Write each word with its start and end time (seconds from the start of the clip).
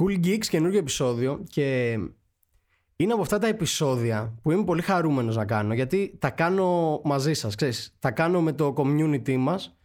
Cool 0.00 0.24
Geeks 0.24 0.46
καινούργιο 0.46 0.78
επεισόδιο 0.78 1.44
και 1.48 1.98
είναι 2.96 3.12
από 3.12 3.22
αυτά 3.22 3.38
τα 3.38 3.46
επεισόδια 3.46 4.38
που 4.42 4.50
είμαι 4.50 4.64
πολύ 4.64 4.82
χαρούμενος 4.82 5.36
να 5.36 5.44
κάνω 5.44 5.74
γιατί 5.74 6.16
τα 6.18 6.30
κάνω 6.30 7.00
μαζί 7.04 7.34
σας, 7.34 7.54
ξέρεις, 7.54 7.96
τα 7.98 8.10
κάνω 8.10 8.40
με 8.40 8.52
το 8.52 8.74
community 8.76 9.36
μας 9.36 9.78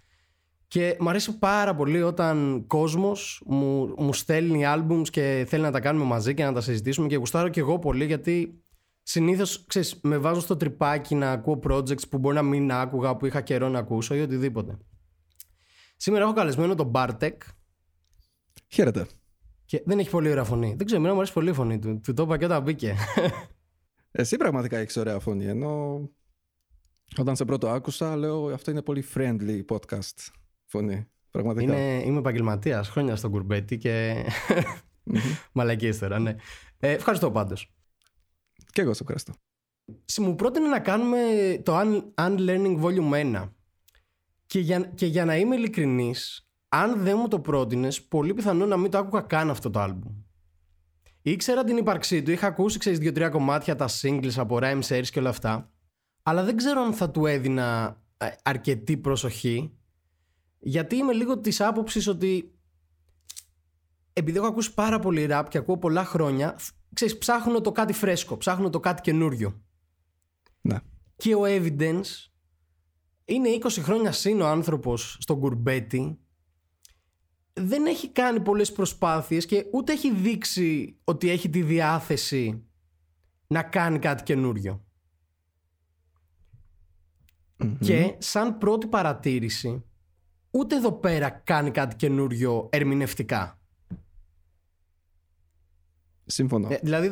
και 0.67 0.97
μου 0.99 1.09
αρέσει 1.09 1.37
πάρα 1.37 1.75
πολύ 1.75 2.01
όταν 2.01 2.63
κόσμος 2.67 3.43
μου, 3.45 3.93
μου 3.97 4.13
στέλνει 4.13 4.63
albums 4.65 5.07
και 5.09 5.45
θέλει 5.47 5.63
να 5.63 5.71
τα 5.71 5.79
κάνουμε 5.79 6.05
μαζί 6.05 6.33
και 6.33 6.43
να 6.43 6.53
τα 6.53 6.61
συζητήσουμε 6.61 7.07
και 7.07 7.15
γουστάρω 7.15 7.49
και 7.49 7.59
εγώ 7.59 7.79
πολύ 7.79 8.05
γιατί 8.05 8.63
συνήθως, 9.03 9.65
ξέρεις, 9.65 9.99
με 10.03 10.17
βάζω 10.17 10.39
στο 10.39 10.57
τρυπάκι 10.57 11.15
να 11.15 11.31
ακούω 11.31 11.59
projects 11.69 12.09
που 12.09 12.17
μπορεί 12.17 12.35
να 12.35 12.41
μην 12.41 12.71
άκουγα, 12.71 13.15
που 13.15 13.25
είχα 13.25 13.41
καιρό 13.41 13.69
να 13.69 13.79
ακούσω 13.79 14.15
ή 14.15 14.21
οτιδήποτε. 14.21 14.77
Σήμερα 15.97 16.23
έχω 16.23 16.33
καλεσμένο 16.33 16.75
τον 16.75 16.91
Bartek. 16.95 17.37
Χαίρετε. 18.67 19.07
Και 19.73 19.83
δεν 19.85 19.99
έχει 19.99 20.09
πολύ 20.09 20.29
ωραία 20.29 20.43
φωνή. 20.43 20.73
Δεν 20.77 20.85
ξέρω, 20.85 20.99
εμένα 20.99 21.13
μου 21.13 21.19
αρέσει 21.19 21.33
πολύ 21.33 21.49
η 21.49 21.53
φωνή 21.53 21.79
του. 21.79 21.99
Του 22.03 22.13
το 22.13 22.23
είπα 22.23 22.37
και 22.37 22.45
όταν 22.45 22.61
μπήκε. 22.63 22.95
Εσύ 24.11 24.37
πραγματικά 24.37 24.77
έχεις 24.77 24.97
ωραία 24.97 25.19
φωνή. 25.19 25.45
Ενώ 25.45 26.01
όταν 27.17 27.35
σε 27.35 27.45
πρώτο 27.45 27.69
άκουσα, 27.69 28.15
λέω 28.15 28.53
αυτό 28.53 28.71
είναι 28.71 28.81
πολύ 28.81 29.05
friendly 29.13 29.65
podcast 29.69 30.31
φωνή. 30.65 31.07
Πραγματικά. 31.31 31.73
Είναι, 31.73 32.03
είμαι 32.05 32.19
επαγγελματίας 32.19 32.89
χρόνια 32.89 33.15
στον 33.15 33.31
κουρμπέτι 33.31 33.77
και. 33.77 34.25
Μαλακίε 35.53 35.95
τώρα, 35.95 36.19
ναι. 36.19 36.35
Ε, 36.79 36.91
ευχαριστώ 36.91 37.31
πάντως. 37.31 37.73
Και 38.71 38.81
εγώ 38.81 38.93
σε 38.93 39.01
ευχαριστώ. 39.01 39.33
Μου 40.17 40.35
πρότεινε 40.35 40.67
να 40.67 40.79
κάνουμε 40.79 41.19
το 41.63 41.79
Unlearning 42.15 42.81
Volume 42.81 43.35
1. 43.35 43.49
Και 44.45 44.59
για, 44.59 44.79
και 44.79 45.05
για 45.05 45.25
να 45.25 45.37
είμαι 45.37 45.55
ειλικρινής, 45.55 46.47
αν 46.75 47.03
δεν 47.03 47.17
μου 47.19 47.27
το 47.27 47.39
πρότεινες, 47.39 48.03
πολύ 48.03 48.33
πιθανό 48.33 48.65
να 48.65 48.77
μην 48.77 48.91
το 48.91 48.97
άκουγα 48.97 49.21
καν 49.21 49.49
αυτό 49.49 49.69
το 49.69 49.83
album. 49.83 50.11
Ήξερα 51.21 51.63
την 51.63 51.77
ύπαρξή 51.77 52.23
του, 52.23 52.31
είχα 52.31 52.47
ακούσει 52.47 52.77
ξέρεις 52.77 52.99
δύο-τρία 52.99 53.29
κομμάτια, 53.29 53.75
τα 53.75 53.89
singles 54.01 54.33
από 54.35 54.59
Rhyme 54.61 54.81
Series 54.81 55.07
και 55.11 55.19
όλα 55.19 55.29
αυτά. 55.29 55.71
Αλλά 56.23 56.43
δεν 56.43 56.57
ξέρω 56.57 56.81
αν 56.81 56.93
θα 56.93 57.09
του 57.11 57.25
έδινα 57.25 57.97
ε, 58.17 58.27
αρκετή 58.43 58.97
προσοχή. 58.97 59.77
Γιατί 60.59 60.95
είμαι 60.95 61.13
λίγο 61.13 61.39
της 61.39 61.61
άποψης 61.61 62.07
ότι 62.07 62.57
επειδή 64.13 64.37
έχω 64.37 64.47
ακούσει 64.47 64.73
πάρα 64.73 64.99
πολύ 64.99 65.27
rap 65.29 65.45
και 65.49 65.57
ακούω 65.57 65.77
πολλά 65.77 66.05
χρόνια, 66.05 66.59
ξέρεις, 66.93 67.17
ψάχνω 67.17 67.61
το 67.61 67.71
κάτι 67.71 67.93
φρέσκο, 67.93 68.37
ψάχνω 68.37 68.69
το 68.69 68.79
κάτι 68.79 69.01
καινούριο. 69.01 69.61
Ναι. 70.61 70.77
Και 71.15 71.35
ο 71.35 71.41
Evidence 71.45 72.29
είναι 73.25 73.49
20 73.61 73.69
χρόνια 73.69 74.11
σύν 74.11 74.41
ο 74.41 74.47
άνθρωπος 74.47 75.17
στον 75.19 75.39
κουρμπέτι 75.39 76.17
δεν 77.53 77.85
έχει 77.85 78.09
κάνει 78.09 78.39
πολλές 78.39 78.71
προσπάθειες 78.71 79.45
και 79.45 79.65
ούτε 79.71 79.91
έχει 79.91 80.13
δείξει 80.13 80.97
ότι 81.03 81.29
έχει 81.29 81.49
τη 81.49 81.61
διάθεση 81.61 82.63
να 83.47 83.63
κάνει 83.63 83.99
κάτι 83.99 84.23
καινούριο. 84.23 84.83
Και 87.79 88.15
σαν 88.17 88.57
πρώτη 88.57 88.87
παρατήρηση, 88.87 89.83
ούτε 90.51 90.75
εδώ 90.75 90.91
πέρα 90.91 91.29
κάνει 91.29 91.71
κάτι 91.71 91.95
καινούριο 91.95 92.69
ερμηνευτικά. 92.71 93.59
Σύμφωνο. 96.25 96.67
Ε, 96.71 96.79
δηλαδή, 96.83 97.07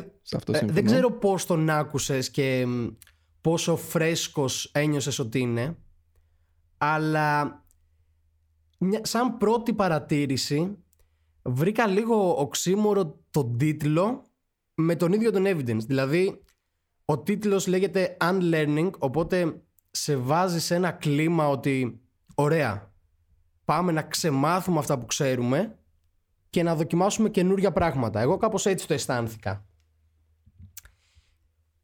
ε, 0.52 0.66
δεν 0.66 0.84
ξέρω 0.84 1.10
πώς 1.10 1.46
τον 1.46 1.70
άκουσες 1.70 2.30
και 2.30 2.66
πόσο 3.40 3.76
φρέσκος 3.76 4.70
ένιωσες 4.74 5.18
ότι 5.18 5.38
είναι, 5.38 5.76
αλλά 6.78 7.61
σαν 9.02 9.36
πρώτη 9.36 9.72
παρατήρηση 9.74 10.76
βρήκα 11.42 11.86
λίγο 11.86 12.40
οξύμορο 12.40 13.18
τον 13.30 13.58
τίτλο 13.58 14.24
με 14.74 14.96
τον 14.96 15.12
ίδιο 15.12 15.30
τον 15.30 15.44
evidence. 15.46 15.84
Δηλαδή, 15.86 16.42
ο 17.04 17.18
τίτλος 17.18 17.66
λέγεται 17.66 18.16
Unlearning, 18.20 18.90
οπότε 18.98 19.62
σε 19.90 20.16
βάζει 20.16 20.60
σε 20.60 20.74
ένα 20.74 20.90
κλίμα 20.90 21.48
ότι 21.48 22.00
ωραία, 22.34 22.92
πάμε 23.64 23.92
να 23.92 24.02
ξεμάθουμε 24.02 24.78
αυτά 24.78 24.98
που 24.98 25.06
ξέρουμε 25.06 25.78
και 26.50 26.62
να 26.62 26.74
δοκιμάσουμε 26.74 27.30
καινούργια 27.30 27.72
πράγματα. 27.72 28.20
Εγώ 28.20 28.36
κάπως 28.36 28.66
έτσι 28.66 28.86
το 28.86 28.94
αισθάνθηκα. 28.94 29.66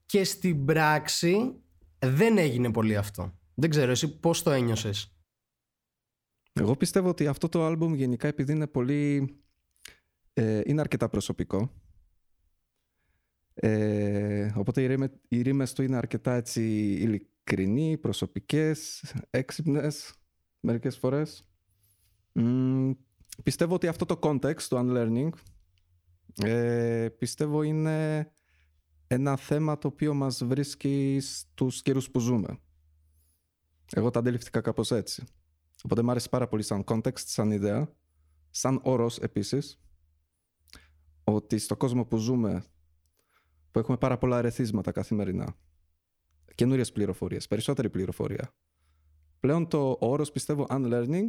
Και 0.07 0.25
στην 0.25 0.65
πράξη 0.65 1.55
δεν 1.99 2.39
έγινε 2.39 2.71
πολύ 2.71 2.97
αυτό. 2.97 3.33
Δεν 3.55 3.71
ξέρω 3.71 3.91
εσύ 3.91 4.19
πώς 4.19 4.43
το 4.43 4.51
ένιωσες; 4.51 5.18
Εγώ 6.59 6.77
πιστεύω 6.77 7.09
ότι 7.09 7.27
αυτό 7.27 7.49
το 7.49 7.65
άλμπουμ 7.65 7.95
γενικά 7.95 8.29
επειδή 8.29 8.53
είναι 8.53 8.67
πολύ... 8.67 9.37
Ε, 10.33 10.61
είναι 10.65 10.81
αρκετά 10.81 11.09
προσωπικό. 11.09 11.73
Ε, 13.55 14.53
οπότε 14.55 14.83
οι, 14.83 14.87
ρήμε, 14.87 15.21
οι 15.29 15.43
ρήμες 15.43 15.73
του 15.73 15.83
είναι 15.83 15.97
αρκετά 15.97 16.35
έτσι 16.35 16.63
ειλικρινοί, 16.93 17.99
προσωπικές, 17.99 19.05
έξυπνες 19.31 20.15
μερικές 20.61 20.99
φορές. 20.99 21.49
πιστεύω 23.43 23.75
ότι 23.75 23.87
αυτό 23.87 24.05
το 24.05 24.19
context 24.23 24.63
του 24.63 24.77
unlearning 24.77 25.31
ε, 26.45 27.09
πιστεύω 27.19 27.63
είναι 27.63 28.31
ένα 29.07 29.37
θέμα 29.37 29.79
το 29.79 29.89
οποίο 29.89 30.15
μας 30.15 30.45
βρίσκει 30.45 31.19
στους 31.21 31.83
καιρούς 31.83 32.11
που 32.11 32.21
ζούμε. 32.21 32.59
Εγώ 33.93 34.11
τα 34.11 34.19
αντιληφθήκα 34.19 34.61
κάπως 34.61 34.91
έτσι. 34.91 35.25
Οπότε 35.85 36.03
μου 36.03 36.11
άρεσε 36.11 36.29
πάρα 36.29 36.49
πολύ 36.49 36.63
σαν 36.63 36.85
context, 36.87 37.19
σαν 37.19 37.51
ιδέα, 37.51 37.95
σαν 38.51 38.81
όρος 38.83 39.19
επίσης, 39.19 39.81
ότι 41.25 41.59
στο 41.59 41.77
κόσμο 41.77 42.05
που 42.05 42.17
ζούμε, 42.17 42.65
που 43.71 43.79
έχουμε 43.79 43.97
πάρα 43.97 44.19
πολλά 44.19 44.37
αρεθίσματα 44.37 44.93
καθημερινά, 44.93 45.57
καινούριες 46.55 46.93
πληροφορίες, 46.93 47.47
περισσότερη 47.47 47.91
πληροφορία, 47.91 48.55
πλέον 49.41 49.69
το 49.69 49.97
όρος 50.01 50.33
πιστεύω 50.33 50.67
unlearning 50.71 51.29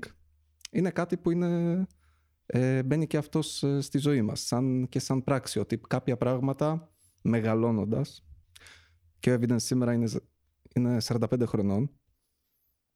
είναι 0.71 0.91
κάτι 0.91 1.17
που 1.17 1.31
είναι, 1.31 1.85
ε, 2.45 2.83
μπαίνει 2.83 3.07
και 3.07 3.17
αυτός 3.17 3.63
ε, 3.63 3.81
στη 3.81 3.97
ζωή 3.97 4.21
μας, 4.21 4.41
σαν, 4.41 4.87
και 4.89 4.99
σαν 4.99 5.23
πράξη, 5.23 5.59
ότι 5.59 5.77
κάποια 5.77 6.17
πράγματα 6.17 6.91
μεγαλώνοντας, 7.21 8.23
και 9.19 9.31
ο 9.31 9.33
Evidence 9.33 9.61
σήμερα 9.61 9.93
είναι, 9.93 10.09
είναι 10.75 10.97
45 11.03 11.43
χρονών, 11.45 11.98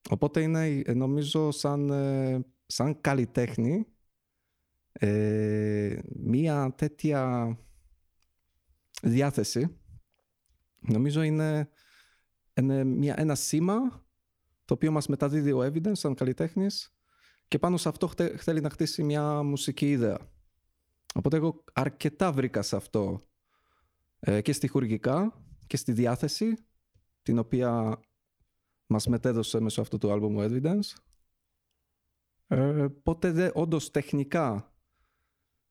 Οπότε 0.10 0.42
είναι 0.42 0.82
νομίζω 0.94 1.52
σαν, 1.52 1.90
ε, 1.90 2.46
σαν 2.66 3.02
καλλιτέχνη 3.02 3.86
ε, 4.92 6.00
μία 6.16 6.74
τέτοια 6.78 7.58
διάθεση 9.02 9.78
νομίζω 10.80 11.22
είναι, 11.22 11.70
είναι 12.54 12.84
μια, 12.84 13.14
ένα 13.18 13.36
σήμα 13.36 14.06
το 14.66 14.74
οποίο 14.74 14.92
μας 14.92 15.08
μεταδίδει 15.08 15.52
ο 15.52 15.64
Evidence 15.64 15.98
σαν 15.98 16.14
καλλιτέχνης 16.16 16.96
και 17.48 17.60
πάνω 17.60 17.78
σε 17.78 17.90
αυτό 17.90 18.10
θέλει 18.38 18.62
να 18.62 18.70
χτίσει 18.70 19.04
μια 19.04 19.44
μουσική 19.44 19.92
ιδέα. 19.92 20.32
Οπότε 21.16 21.38
εγώ 21.38 21.64
αρκετά 21.74 22.32
βρήκα 22.32 22.62
σε 22.62 22.76
αυτό 22.76 23.20
ε, 24.20 24.42
και 24.42 24.54
στοιχουργικά 24.54 25.44
και 25.68 25.78
στη 25.78 25.92
διάθεση 25.92 26.58
την 27.22 27.38
οποία 27.38 28.00
μας 28.94 29.08
μετέδωσε 29.08 29.60
μέσω 29.60 29.82
αυτού 29.82 29.98
του 29.98 30.12
άλμπουμ 30.12 30.36
Evidence. 30.40 30.96
Ε, 32.48 32.84
οπότε 32.84 33.32
δε, 33.32 33.50
όντως 33.54 33.92
τεχνικά 33.92 34.74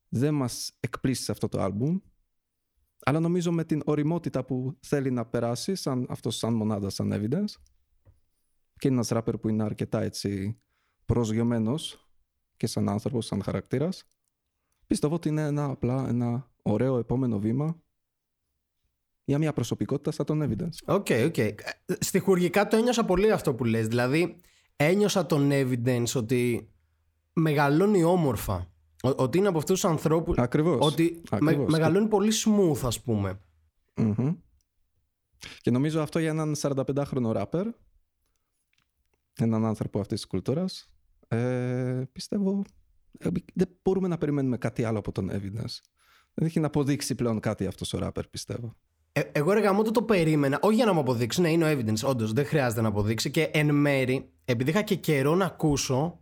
δεν 0.09 0.34
μας 0.34 0.77
εκπλήσσει 0.80 1.30
αυτό 1.31 1.49
το 1.49 1.60
άλμπουμ. 1.60 1.99
Αλλά 3.05 3.21
νομίζω 3.21 3.53
με 3.53 3.65
την 3.65 3.83
ωριμότητα 3.84 4.44
που 4.44 4.78
θέλει 4.81 5.10
να 5.10 5.27
περάσει 5.27 5.75
σαν, 5.75 6.06
αυτός 6.09 6.37
σαν 6.37 6.55
μονάδα, 6.55 6.91
σαν 6.91 7.12
Evidence 7.12 7.55
και 8.78 8.88
είναι 8.88 8.97
ένας 8.97 9.09
ράπερ 9.09 9.39
που 9.39 9.49
είναι 9.49 9.62
αρκετά 9.62 10.00
έτσι 10.00 10.60
προσγειωμένος 11.04 12.10
και 12.56 12.66
σαν 12.66 12.89
άνθρωπος, 12.89 13.27
σαν 13.27 13.43
χαρακτήρας 13.43 14.04
πιστεύω 14.87 15.15
ότι 15.15 15.28
είναι 15.28 15.43
ένα, 15.43 15.65
απλά 15.65 16.09
ένα 16.09 16.50
ωραίο 16.62 16.98
επόμενο 16.98 17.39
βήμα 17.39 17.83
για 19.24 19.39
μια 19.39 19.53
προσωπικότητα 19.53 20.10
σαν 20.10 20.27
τον 20.27 20.42
Evidence. 20.42 20.95
OK, 20.94 21.06
okay, 21.09 21.24
OK. 21.27 21.34
Okay. 21.36 21.54
Στιχουργικά 22.00 22.68
το 22.69 22.77
ένιωσα 22.77 23.04
πολύ 23.04 23.30
αυτό 23.30 23.54
που 23.54 23.65
λες. 23.65 23.89
Δηλαδή, 23.89 24.36
ένιωσα 24.77 25.27
τον 25.27 25.51
Evidence 25.53 26.13
ότι 26.15 26.71
μεγαλώνει 27.33 28.04
όμορφα. 28.04 28.66
Ότι 29.03 29.39
είναι 29.39 29.48
από 29.48 29.59
αυτούς 29.59 29.80
τους 29.80 29.91
ανθρώπου. 29.91 30.34
Ακριβώς. 30.36 30.86
Ότι 30.86 31.22
μεγαλώνει 31.66 32.09
πολύ 32.09 32.33
smooth, 32.45 32.80
ας 32.83 33.03
πούμε. 33.03 33.41
Και 35.60 35.71
νομίζω 35.71 36.01
αυτό 36.01 36.18
για 36.18 36.30
έναν 36.30 36.54
45χρονο 36.59 37.30
ράπερ, 37.33 37.66
έναν 39.34 39.65
άνθρωπο 39.65 40.01
αυτής 40.01 40.21
της 40.21 40.28
κουλτούρας, 40.28 40.92
ε, 41.28 42.03
πιστεύω 42.13 42.65
ε, 43.18 43.28
δεν 43.54 43.68
μπορούμε 43.83 44.09
να 44.09 44.18
περιμένουμε 44.18 44.59
κάτι 44.59 44.84
άλλο 44.84 44.98
από 44.98 45.13
τον 45.13 45.30
Evidence. 45.30 45.80
Δεν 46.34 46.47
έχει 46.47 46.60
να 46.60 46.66
αποδείξει 46.66 47.15
πλέον 47.15 47.41
κάτι 47.41 47.66
αυτός 47.66 47.92
ο 47.92 47.98
ράπερ, 47.98 48.28
πιστεύω. 48.28 48.77
Ε, 49.12 49.20
εγώ 49.32 49.53
ρε 49.53 49.60
γαμώ 49.60 49.82
το 49.82 50.03
περίμενα, 50.03 50.59
όχι 50.62 50.74
για 50.74 50.84
να 50.84 50.92
μου 50.92 51.00
αποδείξει, 51.00 51.41
ναι, 51.41 51.50
είναι 51.50 51.64
ο 51.64 51.78
evidence, 51.78 52.03
όντως 52.04 52.32
δεν 52.32 52.47
χρειάζεται 52.47 52.80
να 52.80 52.88
αποδείξει. 52.88 53.30
Και 53.30 53.42
εν 53.42 53.74
μέρη, 53.74 54.32
επειδή 54.44 54.70
είχα 54.70 54.82
και 54.82 54.94
καιρό 54.94 55.34
να 55.34 55.44
ακούσω, 55.44 56.20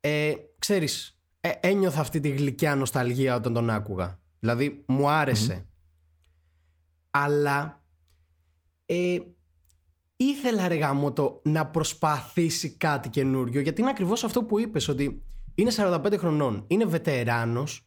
ε, 0.00 0.32
ξέρεις, 0.58 1.18
ε, 1.40 1.50
ένιωθα 1.60 2.00
αυτή 2.00 2.20
τη 2.20 2.28
γλυκιά 2.28 2.74
νοσταλγία 2.74 3.34
όταν 3.34 3.52
τον 3.52 3.70
άκουγα. 3.70 4.18
Δηλαδή 4.40 4.84
μου 4.86 5.10
αρεσε 5.10 5.66
Αλλά 7.10 7.82
ε, 8.86 9.18
ήθελα 10.16 10.68
ρε 10.68 10.78
το 11.14 11.40
να 11.44 11.66
προσπαθήσει 11.66 12.70
κάτι 12.70 13.08
καινούριο 13.08 13.60
γιατί 13.60 13.80
είναι 13.80 13.90
ακριβώς 13.90 14.24
αυτό 14.24 14.44
που 14.44 14.58
είπες 14.58 14.88
ότι 14.88 15.22
είναι 15.54 15.70
45 15.76 16.14
χρονών, 16.18 16.64
είναι 16.66 16.84
βετεράνος 16.84 17.83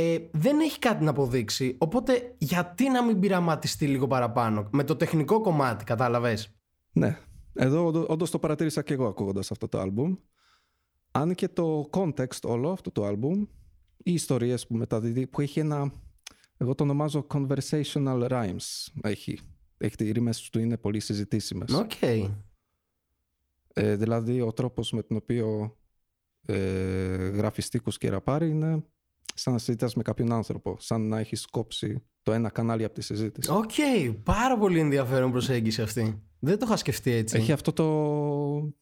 ε, 0.00 0.18
δεν 0.32 0.60
έχει 0.60 0.78
κάτι 0.78 1.04
να 1.04 1.10
αποδείξει 1.10 1.76
οπότε 1.78 2.34
γιατί 2.38 2.88
να 2.88 3.04
μην 3.04 3.20
πειραματιστεί 3.20 3.86
λίγο 3.86 4.06
παραπάνω 4.06 4.68
με 4.72 4.84
το 4.84 4.96
τεχνικό 4.96 5.40
κομμάτι 5.40 5.84
κατάλαβες; 5.84 6.54
Ναι, 6.92 7.18
εδώ 7.52 7.86
όντως 8.08 8.24
το 8.24 8.38
παρατήρησα 8.38 8.82
και 8.82 8.92
εγώ 8.92 9.06
ακούγοντας 9.06 9.50
αυτό 9.50 9.68
το 9.68 9.78
άλμπουμ 9.80 10.14
αν 11.10 11.34
και 11.34 11.48
το 11.48 11.88
context 11.92 12.40
όλο 12.44 12.70
αυτό 12.70 12.90
το 12.90 13.04
άλμπουμ 13.04 13.44
οι 13.96 14.12
ιστορίες 14.12 14.66
που 14.66 14.76
μεταδίδει 14.76 15.26
που 15.26 15.40
έχει 15.40 15.60
ένα 15.60 15.92
εγώ 16.56 16.74
το 16.74 16.82
ονομάζω 16.82 17.26
conversational 17.30 18.28
rhymes 18.28 18.86
έχει 19.02 19.38
έχει, 19.78 19.94
οι 19.98 20.10
ρίμες 20.10 20.50
του 20.50 20.58
είναι 20.58 20.76
πολύ 20.76 21.00
συζητήσιμες. 21.00 21.70
Okay. 21.72 22.30
Ε, 23.72 23.96
δηλαδή 23.96 24.40
ο 24.40 24.52
τρόπος 24.52 24.92
με 24.92 25.02
τον 25.02 25.16
οποίο 25.16 25.76
ε, 26.46 27.28
γράφει 27.28 27.62
στίχους 27.62 27.98
και 27.98 28.08
ραπάρει 28.08 28.48
είναι 28.48 28.84
σαν 29.38 29.52
να 29.52 29.58
συζητάς 29.58 29.94
με 29.94 30.02
κάποιον 30.02 30.32
άνθρωπο, 30.32 30.76
σαν 30.78 31.08
να 31.08 31.18
έχεις 31.18 31.46
κόψει 31.46 32.04
το 32.22 32.32
ένα 32.32 32.50
κανάλι 32.50 32.84
από 32.84 32.94
τη 32.94 33.00
συζήτηση. 33.00 33.50
OK, 33.50 33.70
okay. 33.76 34.16
πάρα 34.22 34.58
πολύ 34.58 34.78
ενδιαφέρον 34.78 35.30
προσέγγιση 35.30 35.82
αυτή. 35.82 36.22
Δεν 36.38 36.58
το 36.58 36.64
είχα 36.66 36.76
σκεφτεί 36.76 37.10
έτσι. 37.10 37.36
Έχει 37.36 37.52
αυτό 37.52 37.72
το... 37.72 38.74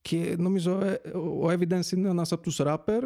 Και 0.00 0.36
νομίζω 0.38 0.80
ε, 0.80 1.00
ο 1.18 1.50
Evidence 1.50 1.92
είναι 1.92 2.08
ένας 2.08 2.32
από 2.32 2.42
τους 2.42 2.56
ράπερ, 2.56 3.04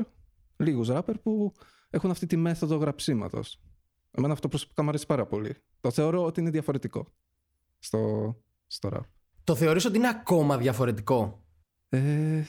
λίγους 0.56 0.88
ράπερ 0.88 1.19
που 1.19 1.52
έχουν 1.90 2.10
αυτή 2.10 2.26
τη 2.26 2.37
μέθοδο 2.37 2.76
γραψίματος. 2.76 3.62
Εμένα 4.10 4.32
αυτό 4.32 4.48
προσωπικά 4.48 4.82
μου 4.82 4.88
αρέσει 4.88 5.06
πάρα 5.06 5.26
πολύ. 5.26 5.55
Το 5.81 5.90
θεωρώ 5.90 6.25
ότι 6.25 6.40
είναι 6.40 6.50
διαφορετικό 6.50 7.06
στο, 7.78 8.34
στο 8.66 8.88
rap. 8.93 9.00
Το 9.44 9.55
θεωρείς 9.55 9.84
ότι 9.84 9.96
είναι 9.96 10.08
ακόμα 10.08 10.58
διαφορετικό; 10.58 11.44
Ε, 11.88 12.43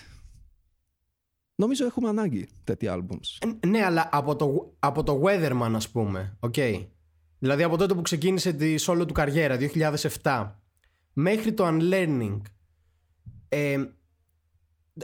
νομίζω 1.55 1.85
έχουμε 1.85 2.09
ανάγκη 2.09 2.47
τέτοια 2.63 2.95
albums. 2.95 3.47
Ε, 3.61 3.67
ναι, 3.67 3.83
αλλά 3.83 4.09
από 4.11 4.35
το, 4.35 4.73
από 4.79 5.03
το 5.03 5.21
Weatherman 5.23 5.71
ας 5.75 5.89
πούμε. 5.89 6.37
Okay. 6.39 6.85
Δηλαδή 7.39 7.63
από 7.63 7.77
τότε 7.77 7.93
που 7.93 8.01
ξεκίνησε 8.01 8.53
τη 8.53 8.75
solo 8.79 9.03
του 9.07 9.13
καριέρα, 9.13 9.57
2007, 10.21 10.51
μέχρι 11.13 11.53
το 11.53 11.67
Unlearning, 11.67 12.41
ε, 13.49 13.85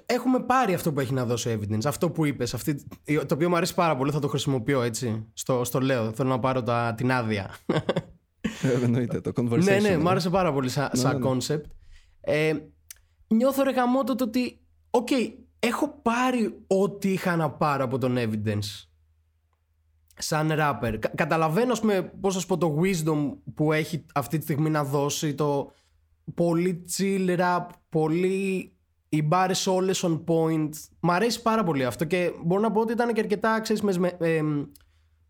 έχουμε 0.06 0.40
πάρει 0.40 0.74
αυτό 0.74 0.94
που 0.94 1.00
έχει 1.00 1.14
να 1.14 1.26
δώσει 1.26 1.60
Evidence. 1.60 1.86
Αυτό 1.86 2.10
που 2.10 2.26
είπες, 2.26 2.54
αυτή, 2.54 2.84
το 3.06 3.34
οποίο 3.34 3.50
μου 3.50 3.56
αρέσει 3.56 3.74
πάρα 3.74 3.98
πολύ, 3.98 4.12
θα 4.12 4.20
το 4.20 4.28
χρησιμοποιώ 4.28 4.82
έτσι. 4.82 5.28
Στο, 5.34 5.64
στο 5.64 5.80
λέω, 5.80 6.14
θέλω 6.14 6.30
να 6.30 6.40
πάρω 6.40 6.64
τα, 6.64 6.94
την 6.98 7.12
άδεια. 7.12 7.56
Ε, 8.62 8.84
εννοείται, 8.84 9.22
το 9.22 9.32
conversation. 9.36 9.64
ναι, 9.70 9.80
ναι, 9.80 9.98
μου 9.98 10.10
άρεσε 10.10 10.30
πάρα 10.30 10.54
πολύ 10.54 10.70
σαν, 10.70 10.90
ναι, 10.96 11.14
ναι. 11.14 11.20
concept. 11.24 11.64
Ε, 12.22 12.54
νιώθω 13.28 13.64
ρε 13.64 13.72
γαμώτο 13.72 14.16
το 14.16 14.24
ότι, 14.24 14.60
OK, 14.90 15.08
okay, 15.12 15.34
έχω 15.60 16.00
πάρει 16.02 16.64
ό,τι 16.68 17.12
είχα 17.12 17.36
να 17.36 17.50
πάρω 17.52 17.84
από 17.84 17.98
τον 17.98 18.16
Evidence 18.18 18.88
σαν 20.18 20.52
rapper. 20.52 20.98
Κα, 21.00 21.08
καταλαβαίνω, 21.16 21.72
ας 21.72 21.80
πούμε, 21.80 22.02
πώς 22.22 22.34
θα 22.34 22.40
σου 22.40 22.48
πω, 22.48 22.58
το 22.58 22.78
wisdom 22.82 23.34
που 23.54 23.74
έχει 23.74 24.06
αυτή 24.14 24.38
τη 24.38 24.44
στιγμή 24.44 24.70
να 24.70 24.84
δώσει, 24.84 25.36
το 25.36 25.72
πολύ 26.34 26.86
chill 26.98 27.40
rap, 27.40 27.66
πολύ 27.90 28.72
οι 29.10 29.22
μπάρες 29.22 29.68
όλες 29.68 30.06
on 30.06 30.24
point. 30.26 30.70
Μ' 31.00 31.12
αρέσει 31.12 31.42
πάρα 31.42 31.64
πολύ 31.64 31.86
αυτό 31.86 32.06
και 32.06 32.32
μπορώ 32.44 32.62
να 32.62 32.72
πω 32.72 32.82
ότι 32.82 32.92
ήταν 32.92 33.14
και 33.14 33.20
αρκετά, 33.20 33.62
ξέρεις, 33.62 33.98
με, 33.98 34.08
ε, 34.20 34.42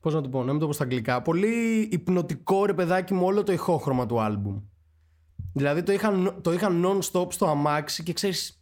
Πώς 0.01 0.13
να 0.13 0.21
το 0.21 0.29
πω, 0.29 0.43
να 0.43 0.51
μην 0.51 0.59
το 0.59 0.65
πω 0.65 0.73
στα 0.73 0.83
αγγλικά. 0.83 1.21
Πολύ 1.21 1.81
υπνοτικό 1.91 2.65
ρε 2.65 2.73
παιδάκι 2.73 3.13
μου 3.13 3.25
όλο 3.25 3.43
το 3.43 3.51
ηχόχρωμα 3.51 4.05
του 4.05 4.21
άλμπουμ. 4.21 4.59
Δηλαδή 5.53 5.83
το 5.83 5.91
είχαν, 5.91 6.39
το 6.41 6.53
είχαν 6.53 6.85
non-stop 6.85 7.33
στο 7.33 7.47
αμάξι 7.47 8.03
και 8.03 8.13
ξέρεις. 8.13 8.58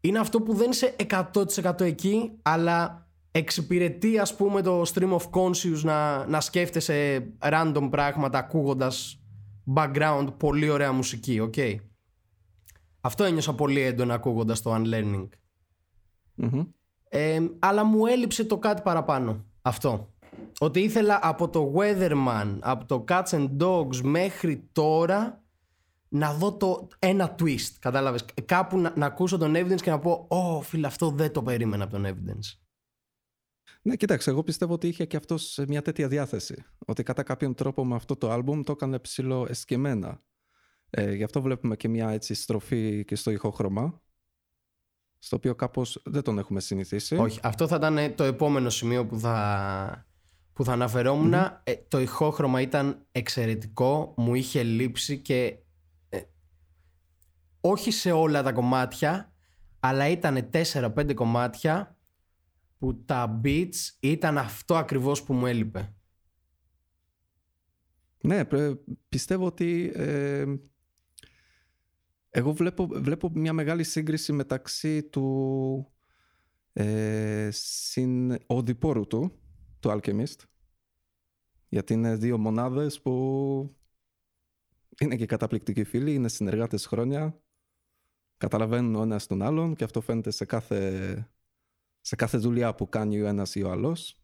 Είναι 0.00 0.18
αυτό 0.18 0.40
που 0.40 0.54
δεν 0.54 0.70
είσαι 0.70 0.96
100% 1.32 1.80
εκεί, 1.80 2.32
αλλά 2.42 3.08
εξυπηρετεί 3.30 4.18
ας 4.18 4.36
πούμε 4.36 4.62
το 4.62 4.82
stream 4.94 5.16
of 5.16 5.30
conscious 5.30 5.80
να, 5.82 6.26
να 6.26 6.40
σκέφτεσαι 6.40 7.28
random 7.42 7.88
πράγματα 7.90 8.38
ακούγοντας 8.38 9.20
background 9.74 10.28
πολύ 10.36 10.68
ωραία 10.68 10.92
μουσική, 10.92 11.40
OK. 11.40 11.54
Okay. 11.56 11.74
Αυτό 13.00 13.24
ένιωσα 13.24 13.54
πολύ 13.54 13.80
έντονα 13.80 14.14
ακούγοντας 14.14 14.62
το 14.62 14.74
Unlearning. 14.74 15.28
mm 16.42 16.66
Ε, 17.08 17.38
αλλά 17.58 17.84
μου 17.84 18.06
έλειψε 18.06 18.44
το 18.44 18.58
κάτι 18.58 18.82
παραπάνω. 18.82 19.44
Αυτό. 19.62 20.08
Ότι 20.58 20.80
ήθελα 20.80 21.18
από 21.22 21.48
το 21.48 21.74
Weatherman, 21.76 22.56
από 22.60 22.84
το 22.84 23.04
Cats 23.08 23.28
and 23.28 23.48
Dogs 23.60 23.96
μέχρι 24.02 24.68
τώρα 24.72 25.39
να 26.12 26.34
δω 26.34 26.56
το 26.56 26.88
ένα 26.98 27.34
twist. 27.38 27.70
Κατάλαβες. 27.78 28.24
Κάπου 28.44 28.78
να, 28.78 28.92
να 28.96 29.06
ακούσω 29.06 29.38
τον 29.38 29.54
Evidence 29.56 29.80
και 29.82 29.90
να 29.90 29.98
πω 29.98 30.26
«Ω, 30.28 30.60
φίλε, 30.60 30.86
αυτό 30.86 31.10
δεν 31.10 31.32
το 31.32 31.42
περίμενα 31.42 31.84
από 31.84 31.92
τον 31.92 32.06
Evidence». 32.06 32.60
Ναι, 33.82 33.96
κοίταξε, 33.96 34.30
εγώ 34.30 34.42
πιστεύω 34.42 34.72
ότι 34.72 34.88
είχε 34.88 35.04
και 35.04 35.16
αυτό 35.16 35.36
μια 35.68 35.82
τέτοια 35.82 36.08
διάθεση. 36.08 36.64
Ότι 36.86 37.02
κατά 37.02 37.22
κάποιον 37.22 37.54
τρόπο 37.54 37.84
με 37.84 37.94
αυτό 37.94 38.16
το 38.16 38.30
άλμπουμ 38.30 38.62
το 38.62 38.72
έκανε 38.72 38.98
ψηλό 38.98 39.46
εσκεμένα. 39.48 40.22
Ε, 40.90 41.14
γι' 41.14 41.24
αυτό 41.24 41.42
βλέπουμε 41.42 41.76
και 41.76 41.88
μια 41.88 42.10
έτσι 42.10 42.34
στροφή 42.34 43.04
και 43.04 43.16
στο 43.16 43.30
ηχόχρωμα. 43.30 44.02
Στο 45.18 45.36
οποίο 45.36 45.54
κάπως 45.54 46.02
δεν 46.04 46.22
τον 46.22 46.38
έχουμε 46.38 46.60
συνηθίσει. 46.60 47.16
Όχι, 47.16 47.40
αυτό 47.42 47.66
θα 47.66 47.76
ήταν 47.76 48.14
το 48.14 48.24
επόμενο 48.24 48.70
σημείο 48.70 49.06
που 49.06 49.18
θα, 49.18 50.06
που 50.52 50.64
θα 50.64 50.72
αναφερομουν 50.72 51.32
ε, 51.32 51.60
το 51.88 52.00
ηχόχρωμα 52.00 52.60
ήταν 52.60 53.06
εξαιρετικό, 53.12 54.14
μου 54.16 54.34
είχε 54.34 54.62
λείψει 54.62 55.18
και 55.18 55.44
ε, 55.44 55.69
όχι 57.60 57.90
σε 57.90 58.12
όλα 58.12 58.42
τα 58.42 58.52
κομμάτια, 58.52 59.32
αλλά 59.80 60.08
ήταν 60.08 60.50
4-5 60.52 61.14
κομμάτια 61.14 61.96
που 62.78 63.04
τα 63.04 63.40
beats 63.44 63.74
ήταν 64.00 64.38
αυτό 64.38 64.76
ακριβώς 64.76 65.22
που 65.22 65.32
μου 65.32 65.46
έλειπε. 65.46 65.94
Ναι, 68.22 68.44
πιστεύω 69.08 69.46
ότι 69.46 69.92
ε, 69.94 70.44
εγώ 72.30 72.52
βλέπω, 72.52 72.86
βλέπω 72.86 73.30
μια 73.34 73.52
μεγάλη 73.52 73.84
σύγκριση 73.84 74.32
μεταξύ 74.32 75.02
του 75.02 75.92
ε, 76.72 77.48
συν 77.52 78.38
οδηπόρου 78.46 79.06
του, 79.06 79.32
του 79.80 79.90
Alchemist, 79.90 80.44
γιατί 81.68 81.92
είναι 81.92 82.16
δύο 82.16 82.38
μονάδες 82.38 83.00
που 83.00 83.76
είναι 85.00 85.16
και 85.16 85.26
καταπληκτικοί 85.26 85.84
φίλοι, 85.84 86.14
είναι 86.14 86.28
συνεργάτες 86.28 86.86
χρόνια, 86.86 87.40
καταλαβαίνουν 88.40 88.94
ο 88.94 89.02
ένας 89.02 89.26
τον 89.26 89.42
άλλον 89.42 89.74
και 89.74 89.84
αυτό 89.84 90.00
φαίνεται 90.00 90.30
σε 90.30 90.44
κάθε, 90.44 91.30
σε 92.00 92.16
κάθε 92.16 92.38
δουλειά 92.38 92.74
που 92.74 92.88
κάνει 92.88 93.20
ο 93.20 93.26
ένας 93.26 93.54
ή 93.54 93.62
ο 93.62 93.70
άλλος. 93.70 94.20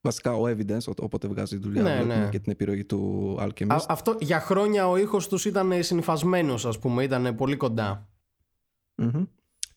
Βασικά 0.00 0.34
ο 0.34 0.46
Evidence, 0.46 0.84
όποτε 0.96 1.28
βγάζει 1.28 1.56
δουλειά, 1.56 1.82
ναι, 1.82 2.04
ναι. 2.04 2.28
και 2.28 2.38
την 2.38 2.52
επιρροή 2.52 2.84
του 2.84 3.34
Alchemist. 3.40 3.84
αυτό, 3.88 4.16
για 4.20 4.40
χρόνια 4.40 4.88
ο 4.88 4.96
ήχος 4.96 5.28
τους 5.28 5.44
ήταν 5.44 5.82
συνυφασμένος, 5.82 6.66
ας 6.66 6.78
πούμε, 6.78 7.02
ήταν 7.02 7.34
πολύ 7.34 7.56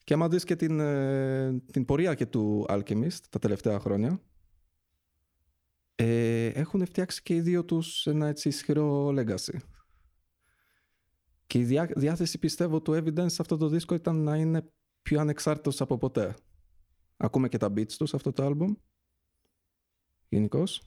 Και 0.03 0.13
άμα 0.13 0.27
δεις 0.27 0.43
και 0.43 0.55
την, 0.55 0.79
ε, 0.79 1.61
την 1.71 1.85
πορεία 1.85 2.13
και 2.13 2.25
του 2.25 2.65
Alchemist 2.69 3.19
τα 3.29 3.39
τελευταία 3.39 3.79
χρόνια, 3.79 4.21
ε, 5.95 6.45
έχουν 6.45 6.85
φτιάξει 6.85 7.21
και 7.23 7.35
οι 7.35 7.41
δύο 7.41 7.65
τους 7.65 8.07
ένα 8.07 8.27
έτσι 8.27 8.47
ισχυρό 8.47 9.07
legacy. 9.07 9.57
Και 11.51 11.59
η 11.59 11.63
διάθεση 11.95 12.39
πιστεύω 12.39 12.81
του 12.81 12.91
Evidence 12.91 13.31
σε 13.31 13.41
αυτό 13.41 13.57
το 13.57 13.67
δίσκο 13.67 13.95
ήταν 13.95 14.23
να 14.23 14.35
είναι 14.35 14.71
πιο 15.01 15.19
ανεξάρτητος 15.19 15.81
από 15.81 15.97
ποτέ. 15.97 16.35
Ακούμε 17.17 17.47
και 17.47 17.57
τα 17.57 17.67
beats 17.67 17.91
τους 17.91 18.09
σε 18.09 18.15
αυτό 18.15 18.31
το 18.31 18.45
album. 18.45 18.75
Γενικώς. 20.29 20.83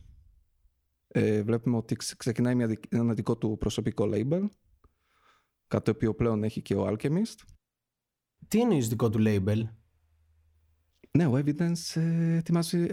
Ε, 1.08 1.42
βλέπουμε 1.42 1.76
ότι 1.76 1.94
ξεκινάει 1.94 2.54
μια, 2.54 2.78
ένα 2.88 3.14
δικό 3.14 3.36
του 3.36 3.56
προσωπικό 3.58 4.08
label. 4.12 4.48
Κάτι 5.66 5.84
το 5.84 5.90
οποίο 5.90 6.14
πλέον 6.14 6.44
έχει 6.44 6.62
και 6.62 6.74
ο 6.74 6.88
Alchemist. 6.88 7.38
Τι 8.48 8.58
είναι 8.58 8.78
δικό 8.78 9.08
του 9.08 9.18
label? 9.22 9.62
Ναι, 11.10 11.26
ο 11.26 11.32
Evidence 11.32 11.94
ε, 11.94 12.36
ετοιμάζει, 12.36 12.86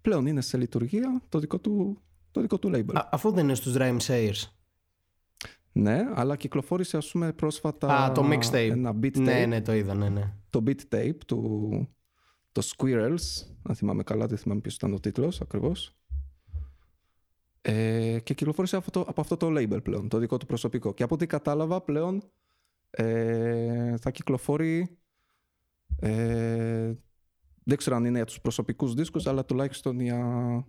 πλέον 0.00 0.26
είναι 0.26 0.40
σε 0.40 0.56
λειτουργία 0.56 1.22
το 1.28 1.38
δικό 1.38 1.60
του, 1.60 2.02
το 2.30 2.40
δικό 2.40 2.58
του 2.58 2.70
label. 2.74 2.94
Α, 2.94 3.08
αφού 3.12 3.32
δεν 3.32 3.44
είναι 3.44 3.54
στους 3.54 3.74
Rhyme 3.76 3.98
Sayers. 3.98 4.61
Ναι, 5.72 6.00
αλλά 6.14 6.36
κυκλοφόρησε 6.36 6.96
ας 6.96 7.10
πούμε 7.10 7.32
πρόσφατα 7.32 8.04
Α, 8.04 8.12
το 8.12 8.28
mixtape. 8.30 8.68
ένα 8.70 8.90
beat 8.90 9.16
ναι, 9.16 9.32
tape. 9.32 9.38
Ναι, 9.38 9.46
ναι, 9.46 9.62
το 9.62 9.72
είδα, 9.72 9.94
ναι, 9.94 10.08
ναι. 10.08 10.32
Το 10.50 10.62
beat 10.66 10.94
tape 10.94 11.18
του 11.26 11.88
το 12.52 12.62
Squirrels, 12.76 13.46
αν 13.62 13.74
θυμάμαι 13.74 14.02
καλά, 14.02 14.26
δεν 14.26 14.38
θυμάμαι 14.38 14.60
ποιος 14.60 14.74
ήταν 14.74 14.92
ο 14.92 15.00
τίτλος 15.00 15.40
ακριβώς. 15.40 15.96
Ε, 17.62 18.18
και 18.22 18.34
κυκλοφόρησε 18.34 18.76
αυτό, 18.76 19.00
από 19.00 19.20
αυτό 19.20 19.36
το 19.36 19.46
label 19.46 19.82
πλέον, 19.82 20.08
το 20.08 20.18
δικό 20.18 20.36
του 20.36 20.46
προσωπικό. 20.46 20.94
Και 20.94 21.02
από 21.02 21.14
ό,τι 21.14 21.26
κατάλαβα 21.26 21.80
πλέον 21.80 22.22
ε, 22.90 23.96
θα 23.96 24.10
κυκλοφορεί 24.10 24.98
ε, 26.00 26.92
δεν 27.64 27.76
ξέρω 27.76 27.96
αν 27.96 28.04
είναι 28.04 28.16
για 28.16 28.26
τους 28.26 28.40
προσωπικούς 28.40 28.94
δίσκους, 28.94 29.26
αλλά 29.26 29.44
τουλάχιστον 29.44 30.00
για 30.00 30.66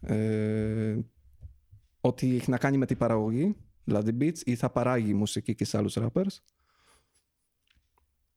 ε, 0.00 0.98
ό,τι 2.00 2.36
έχει 2.36 2.50
να 2.50 2.58
κάνει 2.58 2.76
με 2.76 2.86
την 2.86 2.96
παραγωγή, 2.96 3.56
δηλαδή 3.84 4.16
beats, 4.20 4.38
ή 4.44 4.54
θα 4.54 4.70
παράγει 4.70 5.14
μουσική 5.14 5.54
και 5.54 5.64
σε 5.64 5.76
άλλους 5.76 5.98
rappers. 6.00 6.38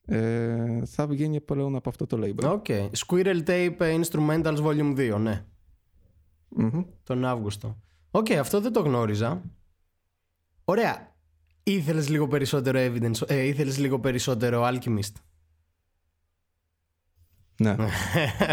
Ε, 0.06 0.86
θα 0.86 1.08
βγαίνει 1.08 1.42
πλέον 1.42 1.76
από 1.76 1.90
αυτό 1.90 2.06
το 2.06 2.18
label. 2.22 2.52
OK. 2.52 2.66
Okay. 2.68 2.90
Squirrel 3.08 3.44
Tape 3.46 4.02
Instrumentals 4.02 4.64
Volume 4.64 5.14
2, 5.14 5.18
ναι. 5.20 5.46
Mm-hmm. 6.58 6.86
Τον 7.04 7.26
Αύγουστο. 7.26 7.78
OK, 8.12 8.26
okay, 8.26 8.34
αυτό 8.34 8.62
δεν 8.62 8.72
το 8.72 8.80
γνώριζα. 8.80 9.42
Ωραία. 10.64 11.16
Ήθελες 11.64 12.10
λίγο 12.10 12.28
περισσότερο 12.28 12.80
Evidence, 12.80 13.30
ε, 13.30 13.42
ήθελες 13.42 13.78
λίγο 13.78 14.00
περισσότερο 14.00 14.64
Alchemist. 14.64 15.14
Ναι. 17.60 17.76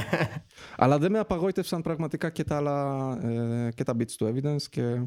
Αλλά 0.76 0.98
δεν 0.98 1.10
με 1.10 1.18
απαγόητευσαν 1.18 1.82
πραγματικά 1.82 2.30
και 2.30 2.44
τα 2.44 2.56
άλλα 2.56 3.18
ε, 3.22 3.68
και 3.74 3.82
τα 3.82 3.92
bits 3.98 4.10
του 4.10 4.34
evidence 4.34 4.62
και, 4.70 5.02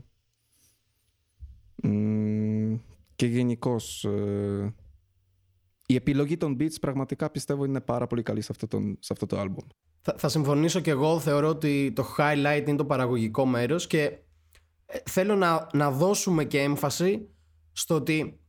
και 3.16 3.26
γενικώς 3.26 4.04
ε, 4.04 4.74
η 5.86 5.96
επιλογή 5.96 6.38
των 6.38 6.58
beats 6.60 6.80
πραγματικά 6.82 7.30
πιστεύω 7.30 7.66
είναι 7.66 7.82
πάρα 7.82 8.08
πολύ 8.08 8.22
καλή 8.24 8.42
σε 8.42 8.48
αυτό, 8.52 8.68
τον, 8.68 8.98
σε 9.00 9.14
αυτό 9.14 9.26
το 9.26 9.42
album. 9.42 9.66
Θα, 10.02 10.16
θα 10.18 10.30
συμφωνήσω 10.30 10.80
και 10.80 10.92
εγώ, 10.92 11.20
θεωρώ 11.20 11.48
ότι 11.48 11.92
το 11.96 12.06
highlight 12.18 12.64
είναι 12.68 12.78
το 12.78 12.86
παραγωγικό 12.86 13.46
μέρος 13.46 13.88
και 13.88 14.04
ε, 14.86 14.98
θέλω 15.10 15.36
να, 15.36 15.68
να 15.74 15.92
δώσουμε 15.92 16.46
και 16.46 16.62
έμφαση 16.62 17.30
στο 17.72 17.96
ότι 17.96 18.40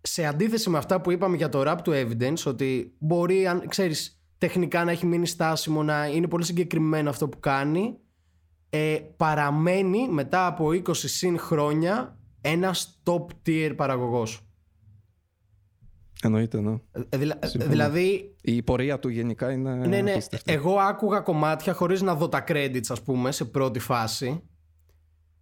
σε 0.00 0.24
αντίθεση 0.24 0.70
με 0.70 0.78
αυτά 0.78 1.00
που 1.00 1.10
είπαμε 1.10 1.36
για 1.36 1.48
το 1.48 1.62
rap 1.66 1.76
του 1.84 1.92
Evidence 1.94 2.42
ότι 2.46 2.96
μπορεί, 2.98 3.46
αν 3.46 3.68
ξέρεις, 3.68 4.22
τεχνικά 4.38 4.84
να 4.84 4.90
έχει 4.90 5.06
μείνει 5.06 5.26
στάσιμο, 5.26 5.82
να 5.82 6.06
είναι 6.06 6.28
πολύ 6.28 6.44
συγκεκριμένο 6.44 7.10
αυτό 7.10 7.28
που 7.28 7.40
κάνει 7.40 7.96
ε, 8.70 8.98
παραμένει 9.16 10.08
μετά 10.08 10.46
από 10.46 10.66
20 10.68 10.82
συν 10.94 11.38
χρόνια 11.38 12.16
ένας 12.42 13.00
top 13.04 13.26
tier 13.46 13.72
παραγωγός. 13.76 14.46
Εννοείται, 16.22 16.60
ναι. 16.60 16.76
Ε, 17.08 17.16
δηλα, 17.16 17.38
δηλαδή... 17.54 18.36
Η 18.40 18.62
πορεία 18.62 18.98
του 18.98 19.08
γενικά 19.08 19.52
είναι 19.52 19.74
Ναι, 19.74 20.00
ναι. 20.00 20.16
Εγώ 20.44 20.78
άκουγα 20.78 21.20
κομμάτια 21.20 21.72
χωρίς 21.72 22.02
να 22.02 22.14
δω 22.14 22.28
τα 22.28 22.44
credits, 22.48 22.86
ας 22.88 23.02
πούμε, 23.02 23.32
σε 23.32 23.44
πρώτη 23.44 23.78
φάση 23.78 24.42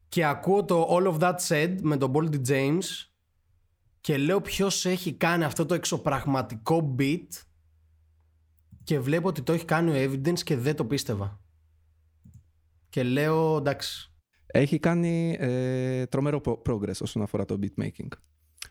και 0.09 0.25
ακούω 0.25 0.65
το 0.65 0.89
All 0.91 1.15
of 1.15 1.19
That 1.19 1.37
Said 1.49 1.77
με 1.83 1.97
τον 1.97 2.13
Boldy 2.15 2.41
James 2.49 3.09
και 4.01 4.17
λέω 4.17 4.41
ποιος 4.41 4.87
έχει 4.87 5.13
κάνει 5.13 5.45
αυτό 5.45 5.67
το 5.67 5.75
εξωπραγματικό 5.75 6.95
beat 6.99 7.27
και 8.85 9.01
βλέπω 9.01 9.29
ότι 9.29 9.43
το 9.43 9.53
έχει 9.53 9.65
κάνει 9.65 9.91
ο 9.91 10.11
Evidence 10.11 10.41
και 10.41 10.57
δεν 10.57 10.77
το 10.77 10.85
πίστευα. 10.85 11.41
Και 12.89 13.03
λέω 13.03 13.57
εντάξει. 13.57 14.10
Έχει 14.53 14.79
κάνει 14.79 15.37
ε, 15.39 16.07
τρομερό 16.07 16.41
progress 16.45 17.01
όσον 17.03 17.23
αφορά 17.23 17.45
το 17.45 17.59
beatmaking. 17.63 18.09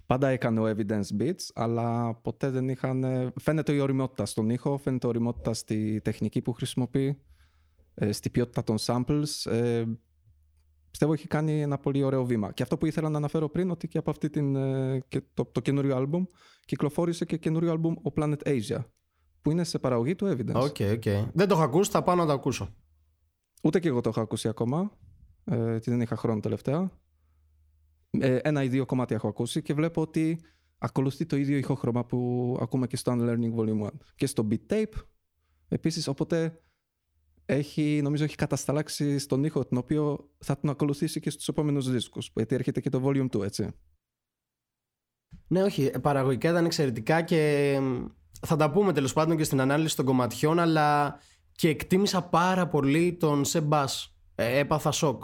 Πάντα 0.05 0.27
έκανε 0.27 0.59
ο 0.59 0.75
evidence 0.75 1.21
beats, 1.21 1.47
αλλά 1.53 2.15
ποτέ 2.15 2.49
δεν 2.49 2.69
είχαν. 2.69 3.31
Φαίνεται 3.39 3.73
η 3.73 3.79
οριμότητα 3.79 4.25
στον 4.25 4.49
ήχο, 4.49 4.77
φαίνεται 4.77 5.07
η 5.07 5.09
οριμότητα 5.09 5.53
στη 5.53 6.01
τεχνική 6.03 6.41
που 6.41 6.53
χρησιμοποιεί, 6.53 7.21
ε, 7.93 8.11
στην 8.11 8.29
ποιότητα 8.29 8.63
των 8.63 8.75
samples. 8.79 9.51
Ε, 9.51 9.83
πιστεύω 10.91 11.13
έχει 11.13 11.27
κάνει 11.27 11.61
ένα 11.61 11.77
πολύ 11.77 12.03
ωραίο 12.03 12.25
βήμα. 12.25 12.51
Και 12.51 12.63
αυτό 12.63 12.77
που 12.77 12.85
ήθελα 12.85 13.09
να 13.09 13.17
αναφέρω 13.17 13.49
πριν, 13.49 13.71
ότι 13.71 13.87
και 13.87 13.97
από 13.97 14.09
αυτή 14.09 14.29
την, 14.29 14.55
ε, 14.55 15.03
και 15.07 15.21
το, 15.33 15.45
το 15.45 15.61
καινούριο 15.61 15.97
album 15.97 16.23
κυκλοφόρησε 16.65 17.25
και 17.25 17.37
καινούριο 17.37 17.73
album 17.73 17.93
ο 18.01 18.13
Planet 18.15 18.37
Asia, 18.43 18.85
που 19.41 19.51
είναι 19.51 19.63
σε 19.63 19.79
παραγωγή 19.79 20.15
του 20.15 20.25
Evidence. 20.25 20.61
OK, 20.61 20.75
okay, 20.79 20.99
okay. 20.99 21.27
Δεν 21.33 21.47
το 21.47 21.53
έχω 21.53 21.63
ακούσει, 21.63 21.91
θα 21.91 22.03
πάω 22.03 22.15
να 22.15 22.25
το 22.25 22.31
ακούσω. 22.31 22.75
Ούτε 23.63 23.79
και 23.79 23.87
εγώ 23.87 24.01
το 24.01 24.09
έχω 24.09 24.21
ακούσει 24.21 24.47
ακόμα, 24.47 24.97
ε, 25.49 25.79
δεν 25.79 26.01
είχα 26.01 26.15
χρόνο 26.15 26.39
τελευταία. 26.39 26.91
Ε, 28.09 28.35
ένα 28.35 28.63
ή 28.63 28.67
δύο 28.67 28.85
κομμάτια 28.85 29.15
έχω 29.15 29.27
ακούσει 29.27 29.61
και 29.61 29.73
βλέπω 29.73 30.01
ότι 30.01 30.39
ακολουθεί 30.77 31.25
το 31.25 31.35
ίδιο 31.35 31.57
ηχόχρωμα 31.57 32.05
που 32.05 32.57
ακούμε 32.61 32.87
και 32.87 32.97
στο 32.97 33.15
Unlearning 33.15 33.55
Volume 33.55 33.85
1 33.85 33.89
και 34.15 34.25
στο 34.25 34.47
Beat 34.51 34.73
Tape. 34.73 34.93
Επίσης, 35.67 36.07
οπότε 36.07 36.61
έχει, 37.45 37.99
νομίζω 38.03 38.23
έχει 38.23 38.35
κατασταλάξει 38.35 39.17
στον 39.17 39.43
ήχο 39.43 39.65
τον 39.65 39.77
οποίο 39.77 40.29
θα 40.37 40.59
τον 40.59 40.69
ακολουθήσει 40.69 41.19
και 41.19 41.29
στους 41.29 41.47
επόμενους 41.47 41.91
δίσκους 41.91 42.31
γιατί 42.35 42.55
έρχεται 42.55 42.81
και 42.81 42.89
το 42.89 43.01
Volume 43.05 43.29
2, 43.29 43.43
έτσι. 43.43 43.69
Ναι, 45.47 45.63
όχι, 45.63 45.91
παραγωγικά 46.01 46.49
ήταν 46.49 46.65
εξαιρετικά 46.65 47.21
και 47.21 47.79
θα 48.47 48.55
τα 48.55 48.71
πούμε 48.71 48.93
τέλος 48.93 49.13
πάντων 49.13 49.37
και 49.37 49.43
στην 49.43 49.61
ανάλυση 49.61 49.95
των 49.95 50.05
κομματιών 50.05 50.59
αλλά 50.59 51.19
και 51.51 51.69
εκτίμησα 51.69 52.21
πάρα 52.21 52.67
πολύ 52.67 53.13
τον 53.13 53.45
Σεμπάς. 53.45 54.15
Ε, 54.35 54.59
έπαθα 54.59 54.91
σοκ. 54.91 55.23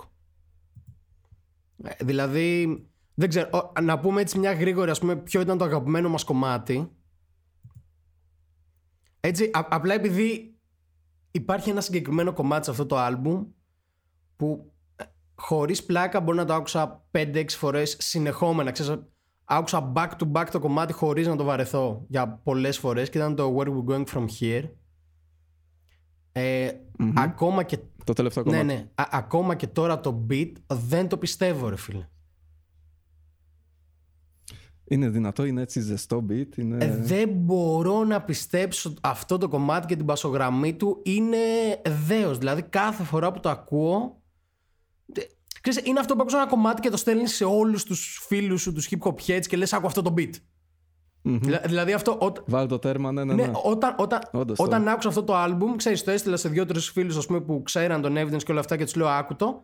Ε, 1.86 2.06
δηλαδή, 2.06 2.80
δεν 3.13 3.30
ξέρω, 3.30 3.72
να 3.82 4.00
πούμε 4.00 4.22
έτσι 4.22 4.39
μια 4.39 4.54
γρήγορη, 4.54 4.89
ας 4.89 5.00
πούμε, 5.00 5.15
ποιο 5.15 5.42
ήταν 5.42 5.58
το 5.58 5.63
αγαπημένο 5.63 6.10
μας 6.10 6.24
κομμάτι. 6.24 6.92
Έτσι, 9.20 9.50
απλά 9.54 9.94
επειδή 9.94 10.60
υπάρχει 11.32 11.70
ένα 11.70 11.82
συγκεκριμένο 11.82 12.34
κομμάτι 12.34 12.65
σε 12.65 12.72
αυτό 12.72 12.86
το 12.86 12.98
άλμπουμ 12.98 13.46
που 14.36 14.74
ε, 14.96 15.04
χωρίς 15.36 15.84
πλάκα 15.84 16.22
μπορεί 16.22 16.38
να 16.38 16.46
το 16.46 16.54
άκουσα 16.54 17.06
5-6 17.12 17.46
φορές 17.50 17.96
συνεχόμενα. 18.00 18.72
Ξέρεις, 18.72 19.04
άκουσα 19.46 19.92
back 19.96 20.10
to 20.20 20.32
back 20.32 20.46
το 20.51 20.60
κομμάτι 20.60 20.94
χωρίς 20.94 21.27
να 21.27 21.36
το 21.36 21.44
βαρεθώ 21.44 22.06
για 22.08 22.30
πολλές 22.30 22.77
φορές 22.77 23.10
και 23.10 23.18
ήταν 23.18 23.36
το 23.36 23.56
Where 23.58 23.68
We 23.68 23.92
Going 23.92 24.06
From 24.06 24.25
Here. 24.39 24.63
Ε, 26.38 26.72
Ακόμα 27.15 27.63
και 27.63 27.77
το 28.04 28.13
τελευταίο 28.13 28.44
ναι, 28.44 28.51
κομμάτι. 28.51 28.68
Ναι, 28.68 28.74
ναι. 28.74 28.88
ακόμα 28.96 29.56
και 29.56 29.68
τώρα 29.68 30.00
το 30.00 30.25
beat 30.30 30.51
δεν 30.68 31.08
το 31.08 31.18
πιστεύω, 31.18 31.70
ρε 31.70 31.75
φίλε. 31.75 32.08
Είναι 34.84 35.10
δυνατό, 35.10 35.46
είναι 35.46 35.62
έτσι 35.62 35.80
ζεστό 35.80 36.25
beat. 36.30 36.58
Είναι... 36.58 36.86
Ε, 36.86 36.98
δεν 36.98 37.30
μπορώ 37.30 38.04
να 38.04 38.22
πιστέψω 38.22 38.94
αυτό 39.01 39.38
το 39.38 39.48
κομμάτι 39.48 39.88
και 39.88 39.96
την 39.96 40.06
πασογραμμή 40.06 40.74
του 40.74 41.01
είναι 41.04 41.38
δέος. 42.06 42.38
Δηλαδή 42.38 42.62
κάθε 42.62 43.04
φορά 43.04 43.32
που 43.32 43.39
το 43.39 43.50
ακούω... 43.50 44.22
Ξέρεις, 45.62 45.88
είναι 45.89 46.00
αυτό 46.00 46.15
που 46.15 46.22
ακούς 46.22 46.34
ένα 46.34 46.48
κομμάτι 46.48 46.82
και 46.82 46.89
το 46.89 46.98
στέλνεις 46.98 47.36
σε 47.36 47.44
όλους 47.44 47.84
τους 47.84 48.25
φίλους 48.27 48.62
σου, 48.62 48.74
τους 48.74 48.89
hip 48.89 49.08
hop 49.08 49.15
heads 49.27 49.46
και 49.48 49.58
λες 49.58 49.74
άκου 49.74 49.88
αυτό 49.88 50.01
το 50.01 50.13
beat. 50.18 50.32
Mm-hmm. 51.25 51.62
Δηλαδή 51.65 51.94
αυτό. 51.94 52.17
Ό, 52.22 52.32
Βάλει 52.46 52.67
το 52.67 52.79
τέρμα, 52.79 53.12
ναι, 53.12 53.24
ναι. 53.24 53.34
ναι. 53.34 53.46
ναι 53.46 53.51
όταν 53.63 53.96
όταν, 53.98 54.22
Όντως, 54.32 54.60
όταν 54.60 54.88
άκουσα 54.88 55.08
αυτό 55.08 55.24
το 55.24 55.34
album, 55.44 55.75
ξέρεις, 55.75 56.03
το 56.03 56.12
έστειλα 56.12 56.38
σε 56.38 56.50
δύο-τρει 56.50 56.79
φίλους 56.79 57.25
που 57.25 57.62
ξέραν 57.63 58.01
τον 58.01 58.15
evidence 58.17 58.44
και 58.44 58.51
όλα 58.51 58.60
αυτά 58.60 58.77
και 58.77 58.84
τους 58.84 58.96
λέω 58.96 59.08
άκουτο. 59.08 59.63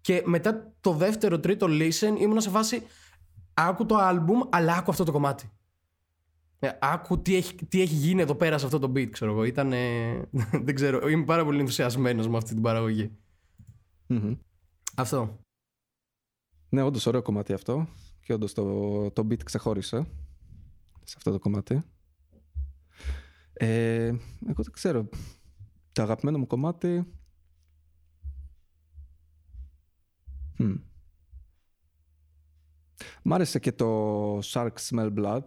Και 0.00 0.22
μετά 0.24 0.72
το 0.80 0.92
δεύτερο, 0.92 1.40
τρίτο 1.40 1.66
listen 1.70 2.20
ήμουν 2.20 2.40
σε 2.40 2.50
φάση 2.50 2.82
άκου 3.54 3.86
το 3.86 3.96
album, 4.00 4.48
αλλά 4.50 4.74
άκου 4.74 4.90
αυτό 4.90 5.04
το 5.04 5.12
κομμάτι. 5.12 5.50
Ε, 6.58 6.68
άκου 6.80 7.22
τι 7.22 7.36
έχει, 7.36 7.54
τι 7.54 7.80
έχει 7.80 7.94
γίνει 7.94 8.20
εδώ 8.20 8.34
πέρα 8.34 8.58
σε 8.58 8.64
αυτό 8.64 8.78
το 8.78 8.92
beat, 8.94 9.10
ξέρω 9.10 9.30
εγώ. 9.30 9.44
Ήταν. 9.44 9.72
δεν 10.64 10.74
ξέρω. 10.74 11.08
Είμαι 11.08 11.24
πάρα 11.24 11.44
πολύ 11.44 11.60
ενθουσιασμένος 11.60 12.28
με 12.28 12.36
αυτή 12.36 12.52
την 12.52 12.62
παραγωγή. 12.62 13.10
Mm-hmm. 14.08 14.36
Αυτό. 14.96 15.38
Ναι, 16.68 16.82
όντως 16.82 17.06
ωραίο 17.06 17.22
κομμάτι 17.22 17.52
αυτό. 17.52 17.88
Και 18.20 18.32
όντως 18.32 18.52
το, 18.52 19.10
το 19.10 19.26
beat 19.30 19.42
ξεχώρισε 19.44 20.06
σε 21.08 21.14
αυτό 21.16 21.30
το 21.30 21.38
κομμάτι. 21.38 21.82
Ε, 23.52 24.06
εγώ 24.46 24.62
δεν 24.62 24.72
ξέρω. 24.72 25.08
Το 25.92 26.02
αγαπημένο 26.02 26.38
μου 26.38 26.46
κομμάτι... 26.46 27.12
Hm. 30.58 30.80
Μ' 33.22 33.32
άρεσε 33.32 33.58
και 33.58 33.72
το 33.72 34.38
Shark 34.38 34.72
Smell 34.88 35.14
Blood 35.18 35.42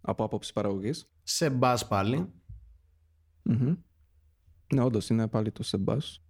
από 0.00 0.24
άποψη 0.24 0.52
παραγωγής. 0.52 1.10
Σε 1.22 1.50
μπας 1.50 1.88
πάλι. 1.88 2.32
Mm-hmm. 3.50 3.76
Ναι, 4.74 4.82
όντως 4.82 5.08
είναι 5.08 5.28
πάλι 5.28 5.52
το 5.52 5.62
σε 5.62 5.76
μπας. 5.76 6.22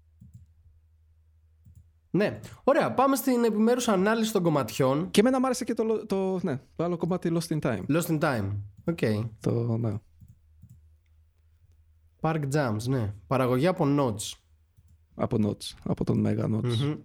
Ναι. 2.14 2.40
Ωραία. 2.64 2.92
Πάμε 2.92 3.16
στην 3.16 3.44
επιμέρους 3.44 3.88
ανάλυση 3.88 4.32
των 4.32 4.42
κομματιών. 4.42 5.10
Και 5.10 5.20
εμένα 5.20 5.38
μου 5.40 5.44
άρεσε 5.44 5.64
και 5.64 5.74
το, 5.74 6.06
το, 6.06 6.38
ναι, 6.42 6.60
το 6.76 6.84
άλλο 6.84 6.96
κομμάτι 6.96 7.32
Lost 7.34 7.52
in 7.52 7.60
Time. 7.60 7.84
Lost 7.88 8.06
in 8.06 8.20
Time. 8.20 8.50
OK. 8.84 8.98
Okay. 9.00 9.28
Το, 9.40 9.76
ναι. 9.76 9.94
Park 12.20 12.42
Jams, 12.54 12.82
ναι. 12.88 13.14
Παραγωγή 13.26 13.66
από 13.66 13.84
Nottz. 13.98 14.32
Από 15.14 15.36
Nottz. 15.46 15.78
Από 15.84 16.04
τον 16.04 16.24
Mega 16.26 16.44
Nottz. 16.44 16.64
Mm-hmm. 16.64 16.98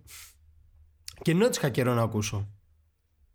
Και 1.21 1.35
Nottz 1.35 1.55
είχα 1.55 1.69
καιρό 1.69 1.93
να 1.93 2.01
ακούσω. 2.01 2.47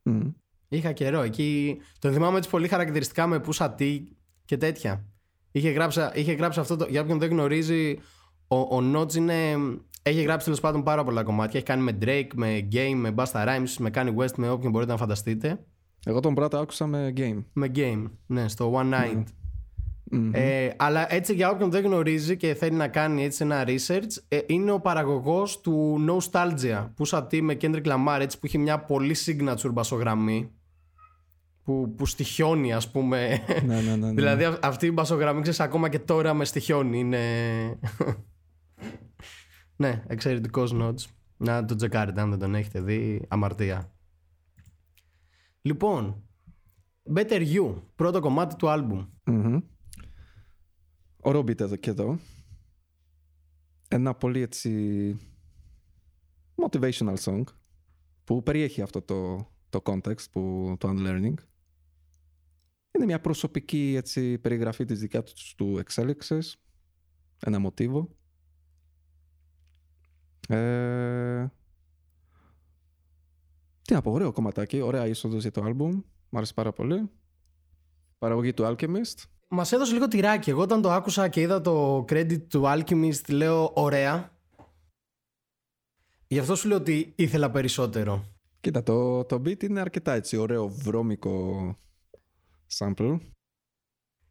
Mm. 0.04 0.32
Είχα 0.68 0.92
καιρό. 0.92 1.20
Εκεί 1.20 1.80
το 1.98 2.12
θυμάμαι 2.12 2.38
έτσι 2.38 2.50
πολύ 2.50 2.68
χαρακτηριστικά 2.68 3.26
με 3.26 3.40
Pusha 3.40 3.72
T 3.72 4.04
και 4.44 4.56
τέτοια. 4.56 5.06
Είχε 5.50 5.70
γράψει, 5.70 6.00
είχε 6.14 6.32
γράψει 6.32 6.60
αυτό 6.60 6.76
το. 6.76 6.86
Για 6.88 7.00
όποιον 7.00 7.18
δεν 7.18 7.30
γνωρίζει, 7.30 7.98
ο, 8.48 8.56
ο 8.56 8.92
Nottz 8.94 9.14
είναι 9.14 9.56
έχει 10.02 10.22
γράψει 10.22 10.44
τέλος 10.44 10.60
πάντων 10.60 10.82
πάρα 10.82 11.04
πολλά 11.04 11.22
κομμάτια. 11.22 11.58
Έχει 11.58 11.68
κάνει 11.68 11.82
με 11.82 11.98
Drake, 12.02 12.34
με 12.34 12.68
Game, 12.72 12.94
με 12.96 13.14
Busta 13.16 13.46
Rhymes, 13.46 13.74
με 13.78 13.90
Kanye 13.94 14.14
West, 14.16 14.34
με 14.36 14.48
όποιον 14.48 14.72
μπορείτε 14.72 14.92
να 14.92 14.98
φανταστείτε. 14.98 15.64
Εγώ 16.04 16.20
τον 16.20 16.34
πρώτο 16.34 16.58
άκουσα 16.58 16.86
με 16.86 17.12
Game. 17.16 17.44
Με 17.52 17.70
Game, 17.74 18.10
ναι, 18.26 18.48
στο 18.48 18.72
One 18.74 18.94
Night. 18.94 19.24
Ε, 20.32 20.70
αλλά 20.76 21.14
έτσι 21.14 21.34
για 21.34 21.50
όποιον 21.50 21.70
δεν 21.70 21.84
γνωρίζει 21.84 22.36
και 22.36 22.54
θέλει 22.54 22.76
να 22.76 22.88
κάνει 22.88 23.24
έτσι 23.24 23.44
ένα 23.44 23.64
research 23.66 24.22
ε, 24.28 24.38
είναι 24.46 24.72
ο 24.72 24.80
παραγωγός 24.80 25.60
του 25.60 26.04
Nostalgia 26.08 26.88
που 26.94 27.04
σαν 27.04 27.26
τι 27.28 27.42
με 27.42 27.56
Kendrick 27.60 27.84
Lamar 27.84 28.18
έτσι 28.20 28.38
που 28.38 28.46
έχει 28.46 28.58
μια 28.58 28.78
πολύ 28.78 29.16
signature 29.26 29.72
μπασογραμμή 29.72 30.50
που, 31.64 31.94
που 31.96 32.06
στοιχιώνει 32.06 32.72
ας 32.72 32.90
πούμε 32.90 33.42
ναι, 33.66 33.74
ναι, 33.74 33.80
ναι, 33.80 33.96
ναι. 33.96 34.12
δηλαδή 34.20 34.56
αυτή 34.62 34.86
η 34.86 34.90
μπασογραμμή 34.94 35.40
ξέρεις 35.40 35.60
ακόμα 35.60 35.88
και 35.88 35.98
τώρα 35.98 36.34
με 36.34 36.44
στοιχιώνει 36.44 36.98
είναι 36.98 37.18
ναι 39.82 40.02
εξαιρετικός 40.06 40.72
notes 40.74 41.04
να 41.36 41.64
το 41.64 41.74
τσεκάρετε 41.74 42.20
αν 42.20 42.30
δεν 42.30 42.38
τον 42.38 42.54
έχετε 42.54 42.80
δει 42.80 43.24
αμαρτία 43.28 43.92
λοιπόν 45.62 46.22
Better 47.14 47.54
You 47.54 47.74
πρώτο 47.94 48.20
κομμάτι 48.20 48.56
του 48.56 48.68
άλμπουμ 48.68 49.06
mm 49.26 49.62
Ωραίο 51.24 51.40
beat 51.40 51.80
και 51.80 51.90
εδώ. 51.90 52.18
Ένα 53.88 54.14
πολύ 54.14 54.40
έτσι 54.40 55.16
motivational 56.54 57.16
song 57.16 57.42
που 58.24 58.42
περιέχει 58.42 58.82
αυτό 58.82 59.02
το, 59.02 59.48
το 59.68 59.80
context 59.84 60.30
που, 60.30 60.74
το 60.78 60.88
unlearning. 60.88 61.34
Είναι 62.94 63.04
μια 63.04 63.20
προσωπική 63.20 63.94
έτσι, 63.96 64.38
περιγραφή 64.38 64.84
της 64.84 65.00
δικιά 65.00 65.22
τους, 65.22 65.54
του 65.54 65.78
εξέλιξης, 65.78 66.56
ένα 67.38 67.58
μοτίβο. 67.58 68.16
Ε, 70.48 71.46
τι 73.82 73.94
να 73.94 74.02
πω, 74.02 74.10
ωραίο 74.10 74.32
κομματάκι, 74.32 74.80
ωραία 74.80 75.06
είσοδος 75.06 75.42
για 75.42 75.50
το 75.50 75.62
άλμπουμ, 75.62 75.90
μου 76.28 76.38
άρεσε 76.38 76.54
πάρα 76.54 76.72
πολύ. 76.72 77.10
Παραγωγή 78.18 78.54
του 78.54 78.64
Alchemist, 78.66 79.24
Μας 79.54 79.72
έδωσε 79.72 79.92
λίγο 79.92 80.08
τυράκι. 80.08 80.50
Εγώ 80.50 80.60
όταν 80.60 80.82
το 80.82 80.90
άκουσα 80.90 81.28
και 81.28 81.40
είδα 81.40 81.60
το 81.60 81.98
credit 81.98 82.42
του 82.48 82.62
Alchemist, 82.64 83.28
λέω 83.28 83.72
ωραία. 83.74 84.32
Γι' 86.26 86.38
αυτό 86.38 86.54
σου 86.54 86.68
λέω 86.68 86.76
ότι 86.76 87.12
ήθελα 87.16 87.50
περισσότερο. 87.50 88.24
Κοίτα, 88.60 88.82
το, 88.82 89.24
το 89.24 89.42
beat 89.44 89.62
είναι 89.62 89.80
αρκετά 89.80 90.12
έτσι 90.12 90.36
ωραίο, 90.36 90.68
βρώμικο 90.68 91.76
sample. 92.78 93.18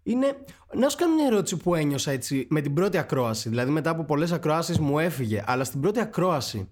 Είναι... 0.03 0.43
Να 0.73 0.89
σου 0.89 0.97
κάνω 0.97 1.15
μια 1.15 1.25
ερώτηση 1.25 1.57
που 1.57 1.75
ένιωσα 1.75 2.11
έτσι 2.11 2.47
με 2.49 2.61
την 2.61 2.73
πρώτη 2.73 2.97
ακρόαση. 2.97 3.49
Δηλαδή 3.49 3.71
μετά 3.71 3.89
από 3.89 4.03
πολλές 4.03 4.31
ακροάσεις 4.31 4.79
μου 4.79 4.99
έφυγε. 4.99 5.43
Αλλά 5.47 5.63
στην 5.63 5.81
πρώτη 5.81 5.99
ακρόαση 5.99 6.69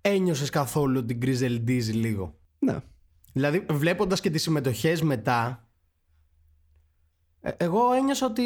ένιωσες 0.00 0.50
καθόλου 0.50 1.04
την 1.04 1.18
Grizzle 1.22 1.64
Diz 1.68 1.84
λίγο. 1.92 2.38
Ναι. 2.58 2.76
Δηλαδή 3.32 3.66
βλέποντας 3.70 4.20
και 4.20 4.30
τις 4.30 4.42
συμμετοχές 4.42 5.02
μετά 5.02 5.68
ε, 7.40 7.50
εγώ 7.56 7.92
ένιωσα 7.92 8.26
ότι. 8.26 8.42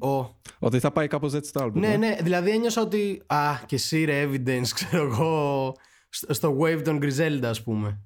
Oh. 0.00 0.26
Ότι 0.58 0.78
θα 0.78 0.90
πάει 0.90 1.06
κάπως 1.08 1.34
έτσι 1.34 1.52
το 1.52 1.64
album. 1.64 1.72
Ναι, 1.72 1.92
ε; 1.92 1.96
ναι, 1.96 2.16
δηλαδή 2.22 2.50
ένιωσα 2.50 2.82
ότι. 2.82 3.22
Α, 3.26 3.54
και 3.66 3.74
εσύ 3.74 4.04
ρε 4.04 4.26
evidence, 4.26 4.66
ξέρω 4.78 5.04
εγώ. 5.04 5.72
Στο 6.08 6.56
wave 6.60 6.80
των 6.84 6.98
Griselda, 7.02 7.44
ας 7.44 7.62
πούμε. 7.62 8.00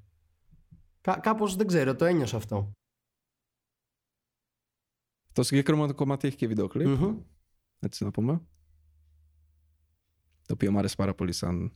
Κά- 1.01 1.21
Κάπως 1.21 1.57
δεν 1.57 1.67
ξέρω, 1.67 1.95
το 1.95 2.05
ένιωσα 2.05 2.37
αυτό. 2.37 2.73
Το 5.33 5.43
συγκεκριμένο 5.43 5.95
κομμάτι 5.95 6.27
έχει 6.27 6.37
και 6.37 6.47
βίντεο 6.47 6.69
mm-hmm. 6.75 7.17
Έτσι 7.79 8.05
να 8.05 8.11
πούμε. 8.11 8.41
Το 10.47 10.53
οποίο 10.53 10.73
μου 10.73 10.79
άρεσε 10.79 10.97
πάρα 10.97 11.15
πολύ 11.15 11.33
σαν, 11.33 11.73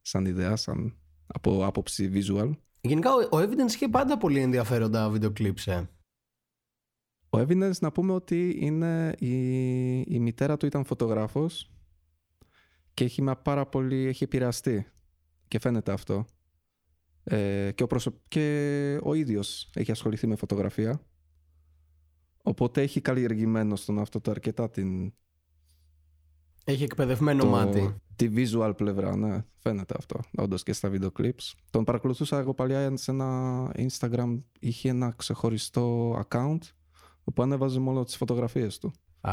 σαν 0.00 0.24
ιδέα, 0.24 0.56
σαν 0.56 0.98
από 1.26 1.66
άποψη 1.66 2.10
visual. 2.14 2.50
Γενικά 2.80 3.10
ο, 3.14 3.36
ο 3.36 3.40
Evidence 3.40 3.72
είχε 3.74 3.88
πάντα 3.88 4.18
πολύ 4.18 4.40
ενδιαφέροντα 4.40 5.10
βίντεο 5.10 5.32
κλιπς, 5.32 5.66
ε. 5.66 5.90
Ο 7.30 7.38
Evidence 7.38 7.78
να 7.80 7.92
πούμε 7.92 8.12
ότι 8.12 8.56
είναι 8.60 9.14
η, 9.18 10.00
η 10.00 10.18
μητέρα 10.20 10.56
του 10.56 10.66
ήταν 10.66 10.84
φωτογράφος 10.84 11.72
και 12.94 13.04
έχει 13.04 13.24
πάρα 13.42 13.66
πολύ, 13.66 14.06
έχει 14.06 14.24
επηρεαστεί 14.24 14.86
και 15.48 15.58
φαίνεται 15.58 15.92
αυτό. 15.92 16.24
Ε, 17.24 17.70
και, 17.74 17.82
ο 17.82 17.86
και 18.28 18.98
ο 19.02 19.14
ίδιος 19.14 19.70
έχει 19.74 19.90
ασχοληθεί 19.90 20.26
με 20.26 20.36
φωτογραφία. 20.36 21.00
Οπότε 22.42 22.82
έχει 22.82 23.00
καλλιεργημένο 23.00 23.76
στον 23.76 23.98
αυτό 23.98 24.20
το 24.20 24.30
αρκετά 24.30 24.70
την... 24.70 25.12
Έχει 26.64 26.82
εκπαιδευμένο 26.82 27.44
μάτι. 27.44 27.94
Τη 28.16 28.28
visual 28.34 28.72
πλευρά, 28.76 29.16
ναι. 29.16 29.44
Φαίνεται 29.56 29.94
αυτό. 29.98 30.20
Όντως 30.36 30.62
και 30.62 30.72
στα 30.72 30.88
βίντεο 30.88 31.12
clips. 31.18 31.52
Τον 31.70 31.84
παρακολουθούσα 31.84 32.38
εγώ 32.38 32.54
παλιά 32.54 32.96
σε 32.96 33.10
ένα 33.10 33.72
Instagram. 33.76 34.42
Είχε 34.58 34.88
ένα 34.88 35.14
ξεχωριστό 35.16 36.12
account 36.28 36.58
όπου 37.24 37.42
ανέβαζε 37.42 37.80
μόνο 37.80 38.04
τις 38.04 38.16
φωτογραφίες 38.16 38.78
του. 38.78 38.92
Α, 39.20 39.32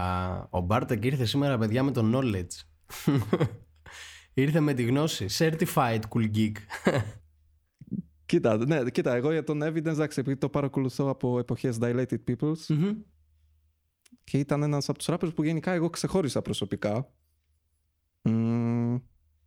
ο 0.50 0.60
Μπάρτεκ 0.60 1.06
ήρθε 1.06 1.26
σήμερα, 1.26 1.58
παιδιά, 1.58 1.84
με 1.84 1.92
το 1.92 2.12
knowledge. 2.14 2.62
ήρθε 4.34 4.60
με 4.60 4.74
τη 4.74 4.84
γνώση. 4.84 5.26
Certified 5.30 6.00
cool 6.10 6.32
geek. 6.36 6.56
κοίτα, 8.26 8.66
ναι, 8.66 8.90
κοίτα, 8.90 9.16
εγώ 9.16 9.32
για 9.32 9.44
τον 9.44 9.62
Evidence, 9.64 9.86
εντάξει, 9.86 10.20
επειδή 10.20 10.38
το 10.38 10.50
παρακολουθώ 10.50 11.10
από 11.10 11.40
εποχές 11.40 11.78
Dilated 11.82 12.18
Peoples 12.28 12.66
mm-hmm. 12.68 12.96
και 14.24 14.40
ήταν 14.40 14.64
ένας 14.64 14.90
από 14.90 14.98
τους 14.98 15.08
rappers 15.10 15.36
που 15.36 15.44
γενικά 15.44 15.72
εγώ 15.72 15.90
ξεχώρισα 15.90 16.42
προσωπικά 16.42 17.14
mm, 18.22 19.02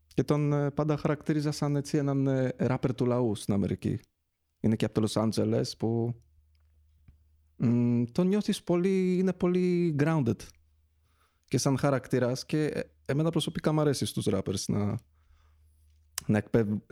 και 0.07 0.25
τον 0.25 0.53
ε, 0.53 0.71
πάντα 0.71 0.97
χαρακτήριζα 0.97 1.51
σαν 1.51 1.77
έτσι 1.77 1.97
έναν 1.97 2.27
ε, 2.27 2.55
rapper 2.59 2.91
του 2.97 3.07
λαού 3.07 3.35
στην 3.35 3.55
Αμερική. 3.55 4.01
Είναι 4.61 4.77
και 4.77 4.85
από 4.85 5.01
το 5.01 5.07
Los 5.07 5.23
Angeles 5.23 5.71
που 5.79 6.15
Mm, 7.63 8.05
το 8.13 8.25
νιώθεις 8.25 8.63
πολύ, 8.63 9.19
είναι 9.19 9.33
πολύ 9.33 9.97
grounded 9.99 10.37
και 11.45 11.59
σαν 11.59 11.79
χαρακτήρας 11.79 12.47
και 12.47 12.65
ε, 12.67 12.81
εμένα 13.05 13.31
προσωπικά 13.31 13.73
μου 13.73 13.81
αρέσει 13.81 14.07
στους 14.07 14.27
rappers 14.31 14.65
να, 14.67 14.99
να, 16.27 16.43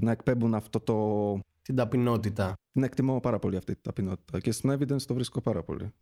να 0.00 0.10
εκπέμπουν 0.10 0.54
αυτό 0.54 0.80
το... 0.80 1.40
Την 1.66 1.76
ταπεινότητα. 1.76 2.54
Την 2.72 2.82
εκτιμώ 2.82 3.20
πάρα 3.20 3.38
πολύ 3.38 3.56
αυτή 3.56 3.72
την 3.72 3.82
ταπεινότητα 3.82 4.40
και 4.40 4.52
στην 4.52 4.72
evidence 4.72 5.02
το 5.02 5.14
βρίσκω 5.14 5.40
πάρα 5.40 5.62
πολύ. 5.62 5.92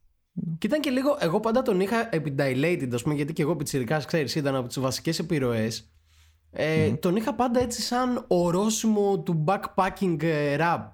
Και 0.59 0.67
ήταν 0.67 0.81
και 0.81 0.91
λίγο, 0.91 1.17
εγώ 1.21 1.41
πάντα 1.41 1.63
τον 1.63 1.81
είχα 1.81 2.15
επί 2.15 2.35
dilated, 2.39 2.89
ας 2.95 3.03
πούμε, 3.03 3.15
γιατί 3.15 3.33
και 3.33 3.43
εγώ 3.43 3.57
πιτσιρικάς, 3.57 4.05
ξέρεις, 4.05 4.35
ήταν 4.35 4.55
από 4.55 4.69
τις 4.69 4.79
βασικές 4.79 5.19
επιρροές. 5.19 5.93
Ε, 6.51 6.91
mm. 6.91 6.99
Τον 7.01 7.17
είχα 7.17 7.35
πάντα 7.35 7.61
έτσι 7.61 7.83
σαν 7.83 8.25
ορόσημο 8.29 9.19
του 9.21 9.45
backpacking 9.47 10.23
ε, 10.23 10.57
rap. 10.61 10.89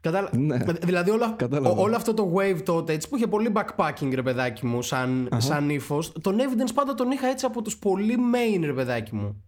Κατάλα... 0.00 0.30
Ναι. 0.36 0.58
Δηλαδή 0.58 1.10
όλο, 1.10 1.36
όλο 1.76 1.96
αυτό 1.96 2.14
το 2.14 2.34
wave 2.36 2.62
τότε 2.64 2.92
έτσι 2.92 3.08
που 3.08 3.16
είχε 3.16 3.26
πολύ 3.26 3.52
backpacking 3.54 4.10
ρε 4.14 4.22
παιδάκι 4.22 4.66
μου 4.66 4.82
σαν, 4.82 5.28
uh-huh. 5.32 5.36
σαν 5.40 5.70
ύφος. 5.70 6.12
Τον 6.20 6.38
evidence 6.38 6.70
πάντα 6.74 6.94
τον 6.94 7.10
είχα 7.10 7.26
έτσι 7.26 7.46
από 7.46 7.62
τους 7.62 7.78
πολύ 7.78 8.16
main 8.34 8.60
ρε 8.64 8.72
παιδάκι 8.72 9.14
μου. 9.14 9.44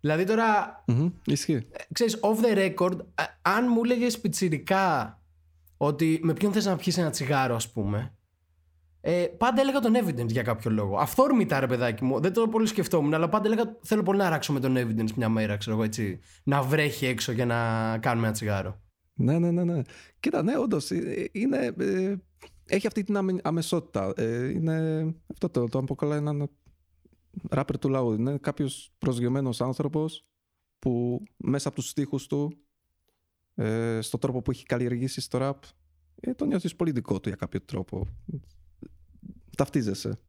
Δηλαδή 0.00 0.24
τώρα. 0.24 0.84
Mm-hmm. 0.86 1.12
Ισχύει. 1.24 1.52
Ε, 1.52 1.82
ξέρεις, 1.92 2.18
off 2.20 2.44
the 2.44 2.56
record, 2.56 2.98
αν 3.42 3.66
μου 3.68 3.80
έλεγες 3.84 4.20
πιτσιρικά 4.20 5.18
ότι 5.76 6.20
με 6.22 6.32
ποιον 6.32 6.52
θες 6.52 6.64
να 6.64 6.76
πιεις 6.76 6.98
ένα 6.98 7.10
τσιγάρο, 7.10 7.54
ας 7.54 7.72
πούμε. 7.72 8.12
Ε, 9.00 9.26
πάντα 9.38 9.60
έλεγα 9.60 9.80
τον 9.80 9.94
evidence 9.96 10.28
για 10.28 10.42
κάποιο 10.42 10.70
λόγο. 10.70 10.98
Αυθόρμητα, 10.98 11.60
ρε 11.60 11.66
παιδάκι 11.66 12.04
μου. 12.04 12.20
Δεν 12.20 12.32
το 12.32 12.48
πολύ 12.48 12.66
σκεφτόμουν, 12.66 13.14
αλλά 13.14 13.28
πάντα 13.28 13.46
έλεγα 13.46 13.76
θέλω 13.82 14.02
πολύ 14.02 14.18
να 14.18 14.28
ράξω 14.28 14.52
με 14.52 14.60
τον 14.60 14.76
evidence 14.76 15.12
μια 15.16 15.28
μέρα, 15.28 15.56
ξέρω 15.56 15.76
εγώ 15.76 15.84
έτσι. 15.84 16.20
Να 16.44 16.62
βρέχει 16.62 17.06
έξω 17.06 17.32
για 17.32 17.46
να 17.46 17.98
κάνουμε 17.98 18.26
ένα 18.26 18.34
τσιγάρο. 18.34 18.80
Ναι, 19.14 19.38
ναι, 19.38 19.50
ναι, 19.50 19.64
ναι. 19.64 19.82
Κοίτα, 20.20 20.42
ναι, 20.42 20.58
όντως. 20.58 20.90
Ε, 20.90 21.28
είναι, 21.32 21.74
ε, 21.78 22.14
έχει 22.66 22.86
αυτή 22.86 23.04
την 23.04 23.40
αμεσότητα. 23.42 24.12
Ε, 24.16 24.48
είναι 24.48 25.06
αυτό 25.32 25.48
το, 25.48 25.68
το 25.68 25.78
αποκαλά 25.78 26.16
έναν 26.16 26.50
ράπερ 27.50 27.78
του 27.78 27.88
λαού. 27.88 28.12
Είναι 28.12 28.38
κάποιος 28.38 28.92
προσγειωμένος 28.98 29.60
άνθρωπος 29.60 30.26
που 30.78 31.22
μέσα 31.36 31.68
από 31.68 31.76
τους 31.76 31.88
στίχους 31.88 32.26
του, 32.26 32.58
ε, 33.54 33.98
στον 34.00 34.20
τρόπο 34.20 34.42
που 34.42 34.50
έχει 34.50 34.64
καλλιεργήσει 34.64 35.20
στο 35.20 35.38
ραπ, 35.38 35.62
ε, 36.20 36.34
το 36.34 36.44
νιώθεις 36.44 36.76
πολύ 36.76 36.90
δικό 36.90 37.20
του 37.20 37.28
για 37.28 37.38
κάποιο 37.38 37.60
τρόπο. 37.60 38.06
Ταυτίζεσαι. 39.56 40.20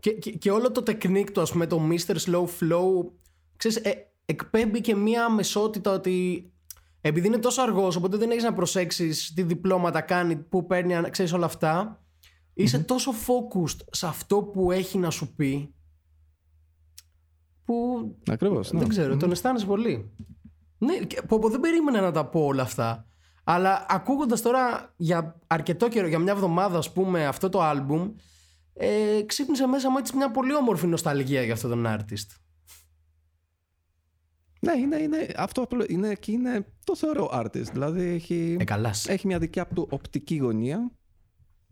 Και, 0.00 0.12
και, 0.12 0.30
και 0.30 0.50
όλο 0.50 0.70
το 0.70 0.82
τεκνίκ 0.82 1.30
του, 1.30 1.40
ας 1.40 1.52
πούμε, 1.52 1.66
το 1.66 1.88
Mr. 1.90 2.16
Slow 2.16 2.44
Flow, 2.44 3.10
ξέρεις, 3.56 3.76
ε, 3.76 4.12
εκπέμπει 4.24 4.80
και 4.80 4.96
μία 4.96 5.24
αμεσότητα 5.24 5.92
ότι 5.92 6.50
επειδή 7.00 7.26
είναι 7.26 7.38
τόσο 7.38 7.62
αργός, 7.62 7.96
οπότε 7.96 8.16
δεν 8.16 8.30
έχεις 8.30 8.42
να 8.42 8.52
προσέξεις 8.52 9.32
τι 9.34 9.42
διπλώματα 9.42 10.00
κάνει, 10.00 10.36
πού 10.36 10.66
παίρνει, 10.66 11.10
ξέρεις 11.10 11.32
όλα 11.32 11.46
αυτά. 11.46 12.04
τόσο 12.86 13.12
focused 13.12 13.78
σε 13.90 14.06
αυτό 14.06 14.42
που 14.42 14.72
έχει 14.72 14.98
να 14.98 15.10
σου 15.10 15.34
πει. 15.34 15.74
Που. 17.70 18.16
Ακριβώς. 18.30 18.70
Δεν 18.70 18.80
ναι. 18.80 18.86
ξέρω, 18.86 19.16
τον 19.16 19.30
αισθάνεσαι 19.30 19.66
πολύ. 19.66 20.10
Ναι, 20.78 20.94
που, 21.28 21.50
δεν 21.50 21.60
περίμενα 21.60 22.00
να 22.00 22.12
τα 22.12 22.26
πω 22.26 22.40
όλα 22.40 22.62
αυτά. 22.62 23.06
Αλλά 23.44 23.86
ακούγοντας 23.88 24.42
τώρα 24.42 24.94
για 24.96 25.40
αρκετό 25.46 25.88
καιρό, 25.88 26.06
για 26.06 26.18
μια 26.18 26.32
εβδομάδα, 26.32 26.78
ας 26.78 26.92
πούμε, 26.92 27.26
αυτό 27.26 27.48
το 27.48 27.60
album, 27.62 28.12
ε, 28.72 29.22
ξύπνησε 29.26 29.66
μέσα 29.66 29.90
μου 29.90 29.98
έτσι 29.98 30.16
μια 30.16 30.30
πολύ 30.30 30.54
όμορφη 30.54 30.86
νοσταλγία 30.86 31.42
για 31.42 31.52
αυτόν 31.52 31.70
τον 31.70 31.84
artist. 31.86 32.36
Ναι, 34.60 34.72
είναι, 34.72 34.96
είναι, 34.96 35.26
αυτό 35.36 35.66
είναι, 35.88 36.14
και 36.14 36.32
είναι 36.32 36.66
το 36.84 36.96
θεωρώ 36.96 37.30
artist. 37.32 37.72
Δηλαδή 37.72 38.02
έχει, 38.02 38.56
ε, 38.68 39.12
έχει 39.12 39.26
μια 39.26 39.38
δικιά 39.38 39.66
του 39.66 39.88
οπτική 39.90 40.36
γωνία 40.36 40.90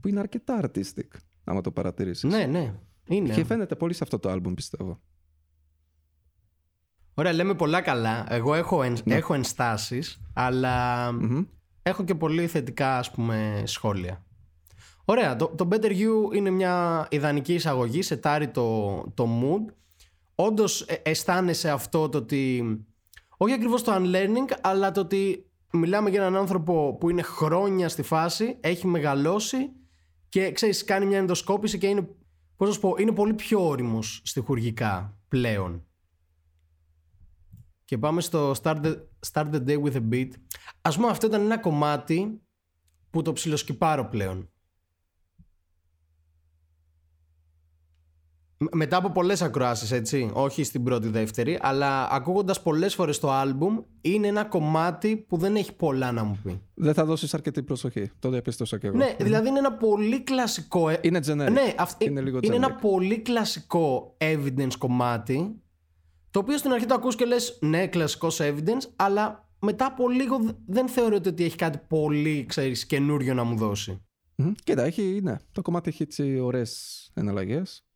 που 0.01 0.09
είναι 0.09 0.21
αρκετά 0.21 0.61
artistic, 0.63 1.09
άμα 1.45 1.61
το 1.61 1.71
παρατηρήσεις. 1.71 2.31
Ναι, 2.31 2.47
ναι. 2.47 2.75
Είναι. 3.09 3.35
Και 3.35 3.45
φαίνεται 3.45 3.77
πολύ 3.77 3.93
σε 3.93 4.01
αυτό 4.03 4.19
το 4.19 4.31
άλμπουμ, 4.31 4.55
πιστεύω. 4.55 5.01
Ωραία, 7.19 7.33
λέμε 7.33 7.55
πολλά 7.55 7.81
καλά. 7.81 8.27
Εγώ 8.29 8.55
έχω, 8.55 8.83
εν, 8.83 8.97
Ναι. 9.05 9.15
έχω 9.15 9.35
ενστάσεις, 9.35 10.21
αλλά 10.33 11.13
Μμμ. 11.13 11.43
έχω 11.83 12.05
και 12.05 12.15
πολύ 12.15 12.47
θετικά 12.47 12.99
ας 12.99 13.11
πούμε 13.11 13.63
σχόλια. 13.67 14.23
Ωραία, 15.05 15.37
το, 15.37 15.47
το 15.57 15.69
Better 15.73 15.91
You 15.91 16.35
είναι 16.35 16.51
μια 16.51 17.07
ιδανική 17.11 17.55
εισαγωγή, 17.55 18.03
σετάρει 18.03 18.49
το, 18.49 18.97
το 19.15 19.29
mood. 19.43 19.73
Όντως 20.35 20.81
ε, 20.81 20.95
αισθάνεσαι 21.03 21.71
αυτό 21.71 22.09
το 22.09 22.19
ότι, 22.19 22.65
όχι 23.37 23.53
ακριβώς 23.53 23.83
το 23.83 23.93
unlearning, 23.95 24.53
αλλά 24.61 24.91
το 24.93 25.01
ότι 25.01 25.47
μιλάμε 25.73 26.11
για 26.11 26.21
έναν 26.21 26.37
άνθρωπο 26.37 26.97
που 27.01 27.11
είναι 27.11 27.23
χρόνια 27.23 27.89
στη 27.89 28.03
φάση, 28.03 28.57
έχει 28.61 28.87
μεγαλώσει 28.87 29.71
και 30.29 30.53
ξέρεις 30.53 30.85
κάνει 30.85 31.07
μια 31.07 31.19
ενδοσκόπηση 31.19 31.79
και 31.79 31.87
είναι, 31.87 32.09
πώς 32.57 32.69
να 32.69 32.75
σου 32.75 32.81
πω, 32.81 32.95
είναι 32.99 33.13
πολύ 33.13 33.35
πιο 33.35 33.67
όριμος 33.69 34.21
στιχουργικά 34.25 35.17
πλέον. 35.29 35.83
Και 37.89 37.99
πάμε 37.99 38.21
στο 38.21 38.53
Start 38.63 38.81
the, 38.85 38.97
start 39.33 39.51
the 39.51 39.67
Day 39.67 39.83
with 39.83 39.93
a 39.95 40.03
Beat. 40.13 40.29
Ας 40.83 40.97
πούμε 40.97 41.09
αυτό 41.09 41.27
ήταν 41.27 41.41
ένα 41.41 41.59
κομμάτι 41.59 42.41
που 43.11 43.23
το 43.23 43.33
ψιλοσκυπάρω 43.33 44.05
πλέον. 44.09 44.51
Μ- 48.59 48.75
Μετά 48.75 48.97
από 48.97 49.11
πολλές 49.11 49.43
ακροάσεις 49.43 49.93
έτσι, 49.93 50.31
όχι 50.33 50.65
στην 50.65 50.83
πρώτη 50.83 51.09
δεύτερη, 51.09 51.59
αλλά 51.63 52.09
ακούγοντας 52.11 52.63
πολλές 52.63 52.95
φορές 52.95 53.19
το 53.19 53.31
άλμπουμ 53.33 53.79
είναι 54.01 54.27
ένα 54.27 54.45
κομμάτι 54.45 55.17
που 55.17 55.37
δεν 55.37 55.57
έχει 55.57 55.73
πολλά 55.75 56.13
να 56.13 56.25
μου 56.25 56.39
πει. 56.45 56.63
Δεν 56.75 56.95
θα 56.95 57.05
δώσεις 57.05 57.35
αρκετή 57.35 57.63
προσοχή. 57.63 58.11
Το 58.19 58.31
διαπίστωσα 58.31 58.79
και 58.79 58.87
εγώ. 58.87 58.97
Ναι, 58.97 59.17
δηλαδή 59.21 59.49
είναι 59.49 59.59
ένα 59.59 59.73
πολύ 59.73 60.23
κλασικό... 60.23 60.89
ε- 60.89 60.99
Είναι 61.03 61.19
generic. 61.27 61.51
ναι, 61.53 61.75
αυ- 61.79 62.03
Είναι 62.03 62.21
λίγο 62.21 62.39
είναι 62.43 62.55
ένα 62.55 62.75
generic. 62.77 62.81
πολύ 62.81 63.19
κλασικό 63.21 64.17
evidence 64.19 64.77
κομμάτι 64.79 65.63
το 66.39 66.45
οποίο 66.45 66.59
στην 66.59 66.73
αρχή 66.73 66.87
το 66.87 66.95
ακούς 66.95 67.15
και 67.15 67.25
λες 67.25 67.59
ναι 67.61 67.87
κλασικός 67.87 68.39
evidence 68.43 68.91
αλλά 68.97 69.49
μετά 69.59 69.87
από 69.87 70.09
λίγο 70.09 70.39
δ- 70.39 70.57
δεν 70.67 70.89
θεωρείται 70.89 71.29
ότι 71.29 71.45
έχει 71.45 71.57
κάτι 71.57 71.79
πολύ 71.89 72.45
ξέρεις 72.47 72.87
καινούριο 72.87 73.35
να 73.35 73.45
μου 73.45 73.57
δώσει. 73.57 74.03
Μμμ. 74.35 74.53
Κοίτα, 74.65 74.83
έχει, 74.83 75.21
ναι, 75.23 75.37
το 75.53 75.63
κομμάτι 75.63 75.89
έχει 75.89 76.03
έτσι 76.03 76.39
ωραίες 76.39 77.11
εναλλαγές. 77.15 77.87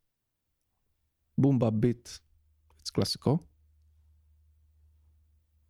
Boom 1.42 1.58
bap 1.58 1.70
beat, 1.82 2.00
έτσι 2.78 2.92
κλασικό. 2.92 3.48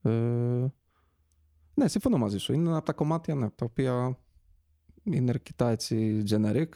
Ε, 0.02 0.66
ναι, 1.74 1.88
συμφωνώ 1.88 2.18
μαζί 2.18 2.38
σου. 2.38 2.52
Είναι 2.52 2.68
ένα 2.68 2.76
από 2.76 2.86
τα 2.86 2.92
κομμάτια 2.92 3.34
ναι, 3.34 3.50
τα 3.50 3.64
οποία 3.64 4.18
είναι 5.02 5.30
αρκετά 5.30 5.70
έτσι 5.70 6.22
generic. 6.30 6.68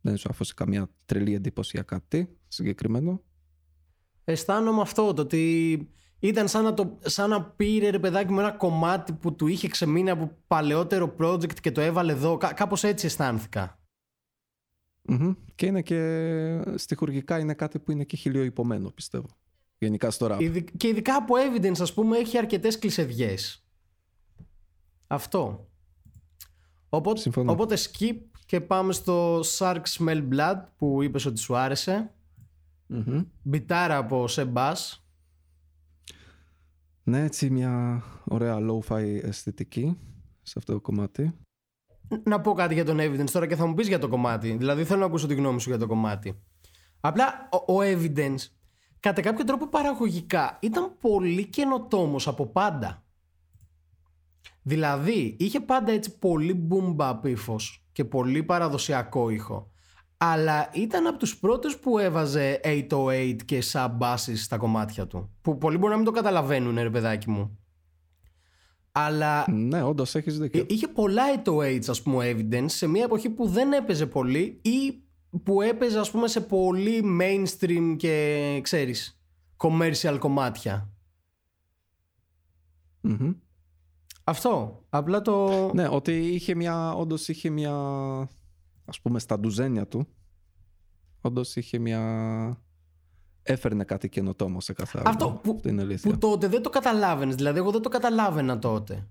Δεν 0.00 0.16
σου 0.16 0.28
άφησε 0.30 0.52
καμία 0.56 0.90
τρελή 1.04 1.34
εντύπωση 1.34 1.70
για 1.74 1.82
κάτι 1.82 2.38
συγκεκριμένο. 2.48 3.22
Αισθάνομαι 4.28 4.80
αυτό 4.80 5.14
το 5.14 5.22
ότι 5.22 5.88
ήταν 6.18 6.48
σαν 6.48 6.64
να, 6.64 6.74
το, 6.74 6.98
σαν 7.04 7.30
να 7.30 7.42
πήρε 7.44 7.88
ρε 7.90 7.98
παιδάκι 7.98 8.32
μου 8.32 8.38
ένα 8.40 8.50
κομμάτι 8.52 9.12
που 9.12 9.34
του 9.34 9.46
είχε 9.46 9.68
ξεμείνει 9.68 10.10
από 10.10 10.30
παλαιότερο 10.46 11.14
project 11.18 11.54
και 11.60 11.72
το 11.72 11.80
έβαλε 11.80 12.12
εδώ. 12.12 12.36
Κά- 12.36 12.54
κάπως 12.54 12.84
έτσι 12.84 13.06
αισθάνθηκα. 13.06 13.78
Μμμ. 15.02 15.32
Και 15.54 15.66
είναι 15.66 15.82
και 15.82 16.60
στιχουργικά 16.74 17.38
είναι 17.38 17.54
κάτι 17.54 17.78
που 17.78 17.90
είναι 17.90 18.04
και 18.04 18.16
χιλιοϊπωμένο 18.16 18.90
πιστεύω. 18.90 19.26
Γενικά 19.78 20.10
στο 20.10 20.26
rap. 20.30 20.40
Ειδι- 20.40 20.76
Και 20.76 20.88
ειδικά 20.88 21.14
από 21.16 21.34
evidence, 21.36 21.80
ας 21.80 21.94
πούμε, 21.94 22.18
έχει 22.18 22.38
αρκετές 22.38 22.78
κλεισεδιές. 22.78 23.64
Αυτό. 25.06 25.68
Οπότε, 26.88 27.20
Συμφωνώ. 27.20 27.52
οπότε 27.52 27.76
skip 27.76 28.16
και 28.46 28.60
πάμε 28.60 28.92
στο 28.92 29.40
Shark 29.40 29.82
Smell 29.98 30.28
Blood 30.32 30.62
που 30.76 31.02
είπες 31.02 31.24
ότι 31.26 31.38
σου 31.40 31.56
άρεσε. 31.56 32.10
Μμμ. 32.86 33.22
Μπιτάρα 33.42 33.96
από 33.96 34.24
Sebas. 34.28 34.98
Ναι, 37.02 37.22
έτσι 37.22 37.50
μια 37.50 38.02
ωραία 38.24 38.58
lo-fi 38.60 39.20
αισθητική 39.22 39.98
σε 40.42 40.54
αυτό 40.56 40.72
το 40.72 40.80
κομμάτι. 40.80 41.38
Να 42.22 42.40
πω 42.40 42.52
κάτι 42.52 42.74
για 42.74 42.84
τον 42.84 42.98
evidence 43.00 43.30
τώρα 43.30 43.46
και 43.46 43.56
θα 43.56 43.66
μου 43.66 43.74
πεις 43.74 43.88
για 43.88 43.98
το 43.98 44.08
κομμάτι. 44.08 44.56
Δηλαδή 44.56 44.84
θέλω 44.84 45.00
να 45.00 45.06
ακούσω 45.06 45.26
τη 45.26 45.34
γνώμη 45.34 45.60
σου 45.60 45.68
για 45.68 45.78
το 45.78 45.86
κομμάτι. 45.86 46.42
Απλά 47.00 47.48
ο, 47.66 47.72
ο 47.72 47.80
evidence 47.82 48.46
κατά 49.00 49.20
κάποιο 49.20 49.44
τρόπο 49.44 49.68
παραγωγικά 49.68 50.58
ήταν 50.62 50.96
πολύ 51.00 51.46
καινοτόμος 51.46 52.28
από 52.28 52.46
πάντα. 52.46 53.04
Δηλαδή 54.62 55.36
είχε 55.38 55.60
πάντα 55.60 55.92
έτσι 55.92 56.18
πολύ 56.18 56.68
boom 56.70 56.96
bap 56.96 57.20
ύφος 57.24 57.86
και 57.92 58.04
πολύ 58.04 58.42
παραδοσιακό 58.42 59.30
ήχο. 59.30 59.70
Αλλά 60.18 60.68
ήταν 60.72 61.06
από 61.06 61.18
τους 61.18 61.38
πρώτους 61.38 61.76
που 61.78 61.98
έβαζε 61.98 62.60
808 62.64 63.36
και 63.44 63.62
sub 63.72 63.98
basses 63.98 64.34
στα 64.36 64.56
κομμάτια 64.56 65.06
του. 65.06 65.30
Που 65.40 65.58
πολλοί 65.58 65.76
μπορεί 65.78 65.90
να 65.90 65.96
μην 65.96 66.04
το 66.06 66.12
καταλαβαίνουν 66.12 66.74
ρε 66.78 66.90
παιδάκι 66.90 67.30
μου. 67.30 67.58
Αλλά 68.92 69.44
Ναι, 69.50 69.82
όντως 69.82 70.14
έχεις 70.14 70.38
δίκιο. 70.38 70.60
ε, 70.60 70.64
Είχε 70.68 70.88
πολλά 70.88 71.22
808s 71.44 71.88
ας 71.88 72.02
πούμε 72.02 72.30
evidence 72.36 72.64
σε 72.70 72.86
μια 72.86 73.04
εποχή 73.04 73.30
που 73.30 73.46
δεν 73.46 73.72
έπαιζε 73.72 74.06
πολύ 74.06 74.60
ή 74.62 75.02
που 75.42 75.60
έπαιζε 75.62 75.98
ας 75.98 76.10
πούμε 76.10 76.28
σε 76.28 76.40
πολύ 76.40 77.18
mainstream 77.20 77.94
και 77.98 78.58
ξέρεις 78.62 79.20
commercial 79.56 80.16
κομμάτια. 80.18 80.90
Μμμ. 83.00 83.32
Αυτό. 84.24 84.82
Απλά 84.88 85.20
το... 85.22 85.70
Ναι, 85.74 85.88
ότι 85.88 86.12
είχε 86.12 86.54
μια, 86.54 86.92
όντως 86.92 87.28
είχε 87.28 87.50
μια, 87.50 87.72
ας 88.86 89.00
πούμε 89.00 89.18
στα 89.18 89.38
ντουζένια 89.38 89.86
του, 89.86 90.08
όντως 91.20 91.56
είχε 91.56 91.78
μια, 91.78 92.62
έφερνε 93.42 93.84
κάτι 93.84 94.08
καινοτόμο 94.08 94.60
σε 94.60 94.72
κάθε 94.72 95.02
Αυτό 95.04 95.24
άλμπομ. 95.24 95.40
που, 95.40 95.52
Αυτό 95.56 95.68
είναι 95.68 95.82
αλήθεια. 95.82 96.10
που 96.10 96.18
τότε 96.18 96.48
δεν 96.48 96.62
το 96.62 96.70
καταλάβαινες. 96.70 97.34
Δηλαδή, 97.34 97.58
εγώ 97.58 97.70
δεν 97.70 97.82
το 97.82 97.88
καταλάβαινα 97.88 98.58
τότε. 98.58 99.08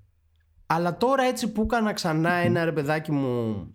Αλλά 0.65 0.97
τώρα 0.97 1.23
έτσι 1.23 1.51
που 1.51 1.61
έκανα 1.61 1.93
ξανά 1.93 2.31
ένα 2.33 2.65
ρε 2.65 2.71
παιδάκι 2.71 3.11
μου 3.11 3.67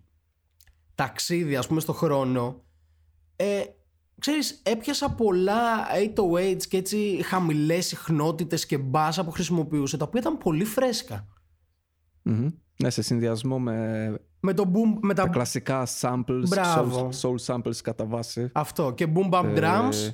ταξίδι, 0.94 1.56
ας 1.56 1.66
πούμε, 1.66 1.80
στο 1.80 1.92
χρόνο, 1.92 2.64
ε, 3.36 3.62
ξέρεις, 4.18 4.60
έπιασα 4.64 5.10
πολλά 5.14 5.86
808s 6.16 6.62
και 6.68 6.76
έτσι 6.76 7.20
χαμηλές 7.24 7.86
συχνότητες 7.86 8.66
και 8.66 8.78
μπάσα 8.78 9.24
που 9.24 9.30
χρησιμοποιούσε, 9.30 9.96
τα 9.96 10.04
οποία 10.04 10.20
ήταν 10.20 10.38
πολύ 10.38 10.64
φρέσκα. 10.64 11.26
Μμμ. 12.22 12.48
Ναι, 12.82 12.90
σε 12.90 13.02
συνδυασμό 13.02 13.58
με 13.58 14.18
Με 14.40 14.54
το 14.54 14.70
boom, 14.74 14.98
με 15.00 15.14
τα... 15.14 15.22
τα 15.22 15.28
κλασικά 15.28 15.86
samples, 16.00 16.42
Μπράβο. 16.48 17.08
soul, 17.12 17.34
soul 17.34 17.54
samples 17.56 17.76
κατά 17.82 18.04
βάση. 18.06 18.50
Αυτό, 18.52 18.92
και 18.92 19.06
boom 19.14 19.30
bap 19.30 19.58
drums 19.58 19.92
Ε, 20.06 20.10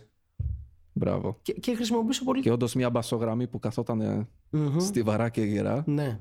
Μπράβο. 0.92 1.38
και, 1.42 1.52
και 1.52 1.74
χρησιμοποιούσε 1.74 2.24
πολύ... 2.24 2.40
Και 2.40 2.50
όντως 2.52 2.74
μια 2.74 2.90
μπασογραμμή 2.90 3.46
που 3.46 3.58
καθόταν 3.58 4.28
Μμμ. 4.50 4.78
στιβαρά 4.78 5.28
και 5.28 5.42
γερά. 5.42 5.82
Ναι. 5.86 6.20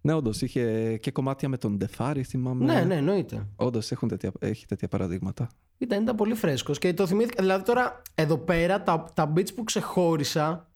Ναι, 0.00 0.12
όντως 0.12 0.42
είχε 0.42 0.96
και 0.96 1.10
κομμάτια 1.10 1.48
με 1.48 1.56
τον 1.56 1.76
Ντεφάρη, 1.76 2.22
θυμάμαι. 2.22 2.64
ναι, 2.64 2.80
ναι, 2.80 2.94
εννοείται. 2.94 3.46
Όντως 3.56 3.90
έχουν 3.90 4.08
τέτοια, 4.08 4.32
έχει 4.38 4.66
τέτοια 4.66 4.88
παραδείγματα. 4.88 5.48
Ήταν, 5.78 6.02
ήταν 6.02 6.16
πολύ 6.16 6.34
φρέσκος 6.34 6.78
και 6.78 6.94
το 6.94 7.06
θυμήθηκα. 7.06 7.42
Δηλαδή 7.42 7.64
τώρα 7.64 8.02
εδώ 8.14 8.38
πέρα 8.38 8.82
τα, 8.82 9.04
τα 9.14 9.32
beats 9.36 9.54
που 9.54 9.64
ξεχώρισα 9.64 10.70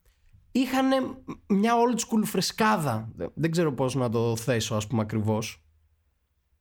είχαν 0.52 0.86
μια 1.46 1.72
old 1.74 1.98
school 1.98 2.22
φρεσκάδα. 2.24 3.08
Δεν, 3.16 3.30
δεν 3.34 3.50
ξέρω 3.50 3.72
πώς 3.72 3.94
να 3.94 4.08
το 4.08 4.36
θέσω 4.36 4.74
ας 4.74 4.86
πούμε 4.86 5.02
ακριβώς. 5.02 5.65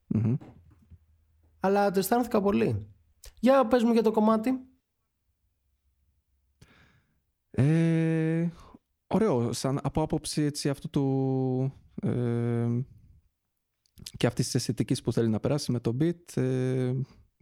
Μμμ. 0.07 0.35
Αλλά 1.59 1.91
το 1.91 1.99
αισθάνθηκα 1.99 2.41
πολύ. 2.41 2.89
Για 3.39 3.67
πες 3.67 3.83
μου 3.83 3.91
για 3.93 4.01
το 4.03 4.11
κομμάτι. 4.11 4.51
Ε, 7.51 8.49
ωραίο, 9.07 9.53
σαν 9.53 9.79
από 9.83 10.01
άποψη 10.01 10.41
έτσι, 10.41 10.69
αυτού 10.69 10.89
του 10.89 11.73
ε, 12.01 12.67
και 14.17 14.27
αυτής 14.27 14.45
της 14.45 14.55
αισθητικής 14.55 15.01
που 15.01 15.11
θέλει 15.13 15.29
να 15.29 15.39
περάσει 15.39 15.71
με 15.71 15.79
το 15.79 15.97
beat 15.99 16.37
ε, 16.37 16.93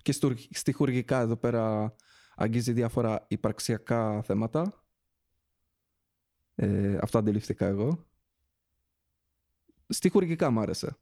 και 0.02 0.12
στου- 0.12 0.56
στιχουργικά 0.56 1.20
εδώ 1.20 1.38
πέρα 1.38 1.96
αγγίζει 2.36 2.72
διάφορα 2.72 3.26
υπαρξιακά 3.28 4.22
θέματα. 4.22 4.86
Ε, 6.56 6.98
αυτό 7.02 7.18
αντιληφθήκα 7.18 7.66
εγώ. 7.66 8.06
Στιχουργικά 9.88 10.50
μ' 10.52 10.60
άρεσε. 10.60 10.98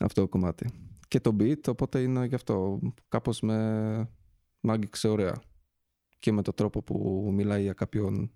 Αυτό 0.00 0.20
το 0.20 0.28
κομμάτι. 0.28 0.70
Και 1.08 1.20
το 1.20 1.36
beat, 1.40 1.68
οπότε 1.68 2.02
είναι 2.02 2.26
γι' 2.26 2.34
αυτό 2.34 2.80
κάπως 3.08 3.40
με 3.40 3.98
μ' 4.60 4.70
άγγιξε 4.70 5.08
ωραία 5.08 5.42
και 6.18 6.32
με 6.32 6.42
τον 6.42 6.54
τρόπο 6.54 6.82
που 6.82 7.28
μιλάει 7.32 7.62
για 7.62 7.72
κάποιον 7.72 8.30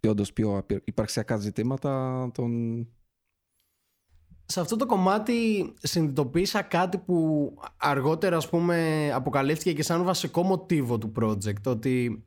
και 0.00 0.08
όντως 0.08 0.32
πιο 0.32 0.56
απει- 0.56 0.88
υπαρξιακά 0.88 1.36
ζητήματα 1.36 2.30
τον... 2.34 2.80
Σε 4.46 4.60
αυτό 4.60 4.76
το 4.76 4.86
κομμάτι 4.86 5.72
συνειδητοποίησα 5.82 6.62
κάτι 6.62 6.98
που 6.98 7.50
αργότερα 7.76 8.36
ας 8.36 8.48
πούμε 8.48 9.10
αποκαλύφθηκε 9.12 9.72
και 9.72 9.82
σαν 9.82 10.04
βασικό 10.04 10.42
μοτίβο 10.42 10.98
του 10.98 11.12
project 11.20 11.62
ότι 11.66 12.24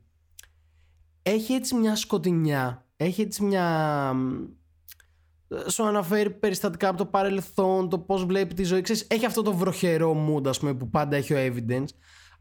έχει 1.22 1.52
έτσι 1.52 1.74
μια 1.74 1.96
σκοτεινιά 1.96 2.90
έχει 2.96 3.20
έτσι 3.20 3.44
μια 3.44 4.14
σου 5.66 5.86
αναφέρει 5.86 6.30
περιστατικά 6.30 6.88
από 6.88 6.98
το 6.98 7.06
παρελθόν, 7.06 7.88
το 7.88 7.98
πώς 7.98 8.24
βλέπει 8.24 8.54
τη 8.54 8.64
ζωή. 8.64 8.80
Ξέρεις, 8.80 9.06
έχει 9.10 9.26
αυτό 9.26 9.42
το 9.42 9.52
βροχερό 9.52 10.26
mood, 10.28 10.46
ας 10.46 10.58
πούμε, 10.58 10.74
που 10.74 10.90
πάντα 10.90 11.16
έχει 11.16 11.34
ο 11.34 11.36
Evidence. 11.38 11.88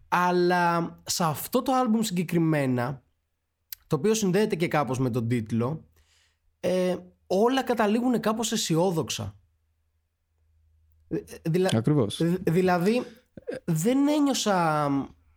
Αλλά 0.07 0.95
σε 1.05 1.23
αυτό 1.23 1.61
το 1.61 1.73
άλμπουμ 1.73 2.01
συγκεκριμένα, 2.01 3.03
το 3.87 3.95
οποίο 3.95 4.13
συνδέεται 4.13 4.55
και 4.55 4.67
κάπως 4.67 4.99
με 4.99 5.09
τον 5.09 5.27
τίτλο, 5.27 5.85
ε, 6.59 6.95
όλα 7.27 7.63
καταλήγουν 7.63 8.19
κάπως 8.19 8.51
αισιόδοξα. 8.51 9.39
Δηλα... 11.49 11.69
Ακριβώς. 11.73 12.21
Δηλαδή, 12.43 13.03
δεν 13.65 14.07
ένιωσα 14.07 14.87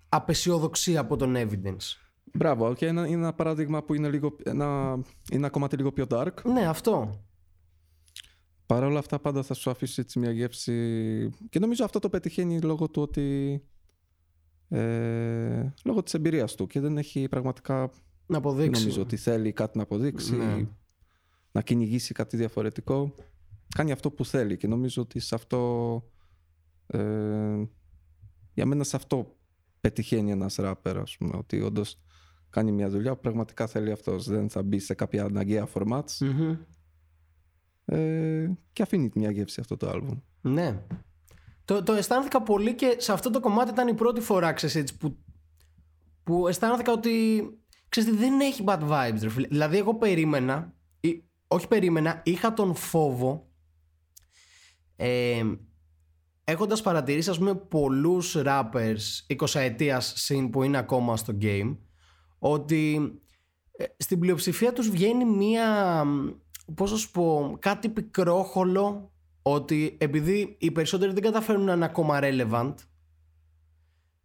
απεσιοδοξία 0.08 1.00
από 1.00 1.16
τον 1.16 1.34
Evidence. 1.36 1.96
Μπράβο, 2.34 2.74
και 2.74 2.86
είναι, 2.86 3.08
ένα 3.08 3.32
παράδειγμα 3.32 3.82
που 3.82 3.94
είναι, 3.94 4.08
λίγο, 4.08 4.36
ένα, 4.42 4.92
είναι 4.94 5.04
ένα 5.30 5.50
κομμάτι 5.50 5.76
λίγο 5.76 5.92
πιο 5.92 6.06
dark. 6.10 6.42
Ναι, 6.44 6.66
αυτό. 6.68 7.24
Παρ' 8.72 8.84
όλα 8.84 8.98
αυτά 8.98 9.18
πάντα 9.18 9.42
θα 9.42 9.54
σου 9.54 9.70
αφήσει 9.70 10.00
έτσι 10.00 10.18
μια 10.18 10.30
γεύση. 10.30 11.30
Και 11.48 11.58
νομίζω 11.58 11.84
αυτό 11.84 11.98
το 11.98 12.08
πετυχαίνει 12.08 12.60
λόγω 12.60 12.88
του 12.88 13.02
ότι 13.02 13.60
ε, 14.68 15.72
λόγω 15.84 16.02
της 16.02 16.14
εμπειρίας 16.14 16.54
του 16.54 16.66
και 16.66 16.80
δεν 16.80 16.98
έχει 16.98 17.28
πραγματικά 17.28 17.90
να 18.26 18.38
αποδείξει. 18.38 18.80
νομίζω 18.80 19.02
ότι 19.02 19.16
θέλει 19.16 19.52
κάτι 19.52 19.76
να 19.76 19.82
αποδείξει 19.82 20.36
ναι. 20.36 20.66
να 21.52 21.62
κυνηγήσει 21.62 22.14
κάτι 22.14 22.36
διαφορετικό. 22.36 23.14
Κάνει 23.74 23.92
αυτό 23.92 24.10
που 24.10 24.24
θέλει 24.24 24.56
και 24.56 24.66
νομίζω 24.66 25.02
ότι 25.02 25.20
σε 25.20 25.34
αυτό 25.34 26.02
ε, 26.86 27.62
για 28.52 28.66
μένα 28.66 28.84
σε 28.84 28.96
αυτό 28.96 29.36
πετυχαίνει 29.80 30.30
ένας 30.30 30.56
ράπερ 30.56 30.98
ας 30.98 31.16
πούμε 31.16 31.36
ότι 31.36 31.60
όντως 31.60 31.98
κάνει 32.50 32.72
μια 32.72 32.90
δουλειά 32.90 33.14
που 33.14 33.20
πραγματικά 33.20 33.66
θέλει 33.66 33.92
αυτός. 33.92 34.26
Δεν 34.28 34.50
θα 34.50 34.62
μπει 34.62 34.78
σε 34.78 34.94
κάποια 34.94 35.24
αναγκαία 35.24 35.68
formats 35.74 36.26
ε, 37.92 38.50
και 38.72 38.82
αφήνει 38.82 39.10
μια 39.14 39.30
γεύση 39.30 39.60
αυτό 39.60 39.76
το 39.76 39.88
άλμπουμ. 39.88 40.18
Ναι. 40.40 40.82
Το, 41.64 41.82
το 41.82 41.92
αισθάνθηκα 41.92 42.42
πολύ 42.42 42.74
και 42.74 42.96
σε 42.98 43.12
αυτό 43.12 43.30
το 43.30 43.40
κομμάτι 43.40 43.70
ήταν 43.70 43.88
η 43.88 43.94
πρώτη 43.94 44.20
φορά 44.20 44.52
ξέρεις, 44.52 44.74
έτσι, 44.74 44.96
που, 44.96 45.18
που 46.22 46.48
αισθάνθηκα 46.48 46.92
ότι 46.92 47.42
ξέρεις, 47.88 48.14
δεν 48.14 48.40
έχει 48.40 48.64
bad 48.66 48.88
vibes. 48.88 49.18
Ρε, 49.20 49.28
δηλαδή 49.28 49.78
εγώ 49.78 49.94
περίμενα, 49.94 50.74
ή, 51.00 51.24
όχι 51.46 51.68
περίμενα, 51.68 52.20
είχα 52.24 52.52
τον 52.52 52.74
φόβο 52.74 53.50
ε, 54.96 55.42
έχοντας 56.44 56.82
παρατηρήσει 56.82 57.30
ας 57.30 57.38
πούμε 57.38 57.54
πολλούς 57.54 58.36
rappers 58.38 59.36
20 59.36 59.46
ετίας 59.54 60.12
συν 60.16 60.50
που 60.50 60.62
είναι 60.62 60.78
ακόμα 60.78 61.16
στο 61.16 61.38
game 61.40 61.76
ότι 62.38 63.12
ε, 63.72 63.84
στην 63.96 64.18
πλειοψηφία 64.18 64.72
τους 64.72 64.90
βγαίνει 64.90 65.24
μία 65.24 66.04
πώς 66.74 66.90
να 66.90 66.96
σου 66.96 67.10
πω, 67.10 67.56
κάτι 67.58 67.88
πικρόχολο 67.88 69.12
ότι 69.42 69.96
επειδή 70.00 70.56
οι 70.58 70.70
περισσότεροι 70.70 71.12
δεν 71.12 71.22
καταφέρουν 71.22 71.64
να 71.64 71.72
είναι 71.72 71.84
ακόμα 71.84 72.18
relevant 72.22 72.74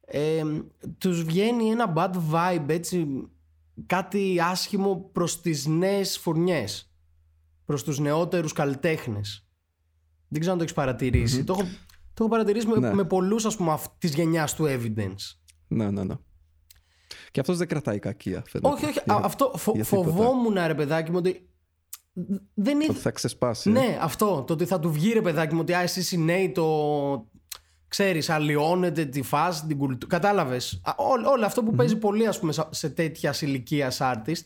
ε, 0.06 0.44
τους 0.98 1.24
βγαίνει 1.24 1.70
ένα 1.70 1.94
bad 1.96 2.12
vibe 2.32 2.70
έτσι 2.70 3.28
κάτι 3.86 4.38
άσχημο 4.42 5.10
προς 5.12 5.42
τις 5.42 5.66
νέες 5.66 6.18
φουρνιές 6.18 6.92
προς 7.66 7.84
τους 7.84 8.00
νεότερους 8.00 8.54
καλλιτέχνες 8.54 9.48
δεν 10.28 10.40
ξέρω 10.40 10.52
αν 10.52 10.58
το 10.58 10.64
έχεις 10.64 10.76
παρατηρήσει 10.76 11.44
το, 11.44 11.54
έχω, 11.54 11.68
το 12.14 12.24
έχω 12.24 12.28
παρατηρήσει 12.28 12.68
με, 12.68 12.80
ναι. 12.80 12.94
με 12.94 13.04
πολλούς 13.04 13.46
ας 13.46 13.56
πούμε 13.56 13.78
της 13.98 14.14
γενιάς 14.14 14.54
του 14.54 14.66
Evidence 14.68 15.38
ναι 15.68 15.92
ναι 15.92 16.04
ναι 16.04 16.16
και 17.32 17.40
αυτός 17.40 17.58
δεν 17.58 17.68
κρατάει 17.68 18.00
κακία 18.00 18.44
φαίνεται. 18.48 18.74
Όχι, 18.74 18.86
όχι. 18.86 19.00
αυτό 19.06 19.52
φο, 19.56 19.84
φοβόμουν 19.84 20.54
ρε 20.54 20.76
παιδάκι 20.76 21.12
μου 21.12 21.18
ότι 21.18 21.50
δεν 22.54 22.76
είναι... 22.76 22.86
Ότι 22.90 23.00
θα 23.00 23.12
ξεσπάσει. 23.12 23.70
Ναι, 23.70 23.98
αυτό. 24.02 24.44
Το 24.48 24.54
ότι 24.54 24.66
θα 24.66 24.80
του 24.80 24.92
βγει 24.92 25.14
ρε 25.14 25.22
παιδάκι 25.22 25.54
μου 25.54 25.60
ότι 25.62 25.74
α, 25.74 25.82
εσείς 25.82 26.12
οι 26.12 26.18
νέοι 26.18 26.52
το. 26.52 27.30
ξέρεις, 27.88 28.30
αλλοιώνεται 28.30 29.06
τη 29.06 29.22
φάση, 29.22 29.66
την 29.66 29.78
κουλτούρα. 29.78 30.20
Κατάλαβες. 30.20 30.82
Όλο 30.96 31.46
αυτό 31.46 31.64
που 31.64 31.76
παίζει 31.76 31.98
πολύ, 31.98 32.28
ας 32.28 32.40
πούμε, 32.40 32.54
σε 32.70 32.90
τέτοια 32.90 33.36
ηλικία 33.40 33.92
artist. 33.98 34.42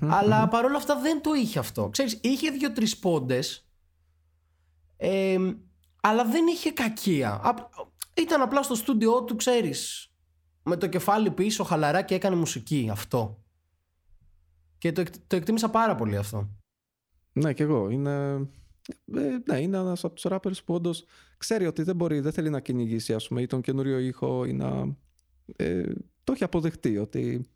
αλλά 0.00 0.48
παρόλα 0.48 0.76
αυτά 0.76 1.00
δεν 1.00 1.22
το 1.22 1.32
είχε 1.32 1.58
αυτό. 1.58 1.88
Ξέρεις, 1.88 2.18
είχε 2.22 2.50
δύο-τρεις 2.50 2.98
πόντες. 2.98 3.66
Ε, 4.96 5.36
αλλά 6.00 6.24
δεν 6.24 6.46
είχε 6.46 6.70
κακία. 6.70 7.40
Ήταν 8.14 8.40
απλά 8.40 8.62
στο 8.62 8.74
στούντιό 8.74 9.22
του, 9.24 9.36
ξέρεις, 9.36 10.12
με 10.62 10.76
το 10.76 10.86
κεφάλι 10.86 11.30
πίσω, 11.30 11.64
χαλαρά 11.64 12.02
και 12.02 12.14
έκανε 12.14 12.36
μουσική. 12.36 12.88
Αυτό. 12.92 13.42
Και 14.78 14.92
το, 14.92 15.02
το 15.26 15.36
εκτίμησα 15.36 15.70
πάρα 15.70 15.94
πολύ 15.94 16.16
αυτό. 16.16 16.48
Ναι, 17.32 17.52
και 17.52 17.62
εγώ. 17.62 17.90
Είναι, 17.90 18.32
ε, 19.14 19.38
ναι, 19.44 19.60
είναι 19.60 19.76
ένας 19.76 20.04
από 20.04 20.14
τους 20.14 20.26
rappers 20.28 20.64
που 20.64 20.74
όντως 20.74 21.04
ξέρει 21.36 21.66
ότι 21.66 21.82
δεν 21.82 21.96
μπορεί, 21.96 22.20
δεν 22.20 22.32
θέλει 22.32 22.50
να 22.50 22.60
κυνηγήσει 22.60 23.14
ας 23.14 23.28
πούμε, 23.28 23.42
ή 23.42 23.46
τον 23.46 23.60
καινούριο 23.60 23.98
ήχο 23.98 24.44
ή 24.44 24.52
να. 24.52 24.96
Ε, 25.56 25.92
το 26.24 26.32
έχει 26.32 26.44
αποδεχτεί 26.44 26.98
ότι 26.98 27.46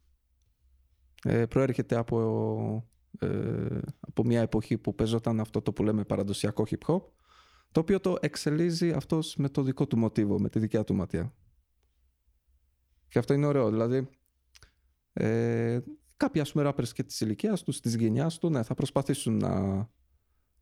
ε, 1.22 1.46
προέρχεται 1.46 1.96
από, 1.96 2.88
ε, 3.18 3.78
από 4.00 4.24
μια 4.24 4.40
εποχή 4.40 4.78
που 4.78 4.94
παίζονταν 4.94 5.40
αυτό 5.40 5.62
το 5.62 5.72
που 5.72 5.82
λέμε 5.82 6.04
παραδοσιακό 6.04 6.66
hip 6.70 6.86
hop 6.86 7.02
το 7.76 7.82
οποίο 7.82 8.00
το 8.00 8.16
εξελίζει 8.20 8.92
αυτός 8.92 9.36
με 9.36 9.48
το 9.48 9.62
δικό 9.62 9.86
του 9.86 9.98
μοτίβο, 9.98 10.40
με 10.40 10.48
τη 10.48 10.58
δικιά 10.58 10.84
του 10.84 10.94
ματιά. 10.94 11.34
Και 13.08 13.18
αυτό 13.18 13.34
είναι 13.34 13.46
ωραίο. 13.46 13.70
Δηλαδή, 13.70 14.08
ε, 15.12 15.80
κάποιοι 16.16 16.40
ας 16.40 16.52
πούμε 16.52 16.68
rappers 16.68 16.88
και 16.88 17.02
της 17.02 17.20
ηλικίας 17.20 17.62
τους, 17.62 17.80
της 17.80 17.94
γενιάς 17.94 18.38
του, 18.38 18.50
ναι, 18.50 18.62
θα 18.62 18.74
προσπαθήσουν 18.74 19.36
να, 19.36 19.60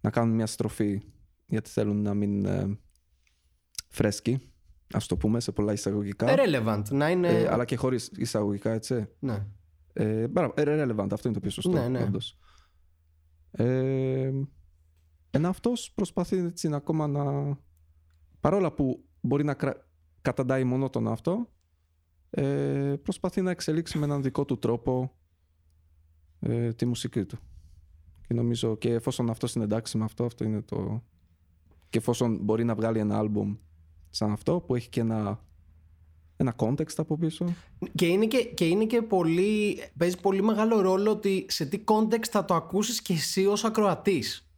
να 0.01 0.11
κάνουν 0.11 0.35
μια 0.35 0.47
στροφή 0.47 1.03
γιατί 1.47 1.71
θέλουν 1.71 2.03
να 2.03 2.15
μην 2.15 2.45
ε, 2.45 2.79
φρέσκοι, 3.89 4.53
ας 4.93 5.07
το 5.07 5.17
πούμε, 5.17 5.41
σε 5.41 5.53
πολλά 5.53 5.73
εισαγωγικά. 5.73 6.27
Relevant, 6.29 6.83
να 6.91 7.11
είναι... 7.11 7.29
Ε, 7.29 7.49
αλλά 7.49 7.65
και 7.65 7.77
χωρίς 7.77 8.11
εισαγωγικά, 8.17 8.73
έτσι. 8.73 9.09
Ναι. 9.19 9.47
Ε, 9.93 10.27
relevant, 10.35 11.09
αυτό 11.13 11.29
είναι 11.29 11.33
το 11.33 11.41
πιο 11.41 11.51
σωστό, 11.51 11.73
ναι, 11.73 11.89
ναι. 11.89 12.03
όντως. 12.03 12.39
Ε, 13.51 14.31
ενώ 15.31 15.49
αυτός 15.49 15.93
προσπαθεί 15.95 16.37
έτσι 16.37 16.69
να 16.69 16.77
ακόμα 16.77 17.07
να... 17.07 17.57
Παρόλα 18.41 18.73
που 18.73 19.05
μπορεί 19.21 19.45
να 19.45 19.55
κρα... 19.55 19.89
καταντάει 20.23 20.65
μόνο 20.65 20.91
τον 20.91 21.09
αυτό, 21.09 21.53
ε, 22.31 22.95
προσπαθεί 23.03 23.43
να 23.43 23.51
εξελίξει 23.51 23.99
με 23.99 24.05
έναν 24.05 24.23
δικό 24.23 24.45
του 24.45 24.59
τρόπο 24.59 25.19
ε, 26.49 26.73
τη 26.73 26.87
μουσική 26.87 27.25
του. 27.25 27.39
Και 28.27 28.35
νομίζω 28.35 28.77
και 28.77 28.93
εφόσον 28.93 29.31
αυτό 29.31 29.47
συνεντάξει 29.47 29.99
με 29.99 30.05
αυτό, 30.05 30.25
αυτό 30.25 30.45
είναι 30.45 30.63
το... 30.63 31.03
Και 31.91 31.99
εφόσον 31.99 32.39
μπορεί 32.43 32.65
να 32.65 32.75
βγάλει 32.75 32.99
ένα 32.99 33.19
άλμπουμ 33.19 33.55
σαν 34.11 34.31
αυτό 34.31 34.61
που 34.61 34.75
έχει 34.75 34.89
και 34.89 35.01
ένα, 35.01 35.41
ένα 36.37 36.55
context 36.57 36.95
από 36.97 37.17
πίσω. 37.17 37.55
Και 37.95 38.07
είναι 38.07 38.27
και, 38.27 38.45
και, 38.45 38.65
είναι 38.65 38.85
και 38.85 39.03
πολύ, 39.03 39.79
παίζει 39.97 40.21
πολύ 40.21 40.43
μεγάλο 40.43 40.81
ρόλο 40.81 41.11
ότι 41.11 41.47
σε 41.49 41.67
τι 41.67 41.85
context 41.85 42.27
θα 42.31 42.45
το 42.45 42.55
ακούσεις 42.55 43.03
και 43.03 43.13
εσύ 43.13 43.47
ως 43.47 43.65
ακροατης 43.65 44.49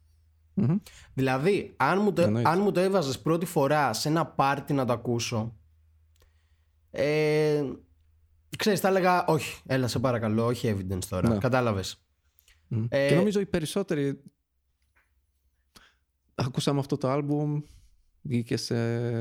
Δηλαδή, 1.14 1.74
αν 1.76 2.00
μου, 2.02 2.12
το, 2.12 2.22
αν 2.42 2.60
μου 2.60 2.72
το 2.72 2.80
έβαζες 2.80 3.20
πρώτη 3.20 3.46
φορά 3.46 3.92
σε 3.92 4.08
ένα 4.08 4.26
πάρτι 4.26 4.72
να 4.72 4.84
το 4.84 4.92
ακούσω 4.92 5.54
ε, 6.90 7.64
ξέρεις, 8.58 8.80
θα 8.80 8.88
έλεγα 8.88 9.24
όχι, 9.24 9.62
έλα 9.66 9.88
σε 9.88 9.98
παρακαλώ, 9.98 10.46
όχι 10.46 10.76
evidence 10.76 11.04
τώρα. 11.08 11.28
Ναι. 11.28 11.38
Κατάλαβες. 11.38 12.00
Ε, 12.88 13.08
και 13.08 13.14
νομίζω 13.14 13.40
οι 13.40 13.46
περισσότεροι 13.46 14.22
ακούσαμε 16.34 16.78
αυτό 16.78 16.96
το 16.96 17.08
άλμπουμ, 17.08 17.60
βγήκε 18.22 18.56
σε... 18.56 18.76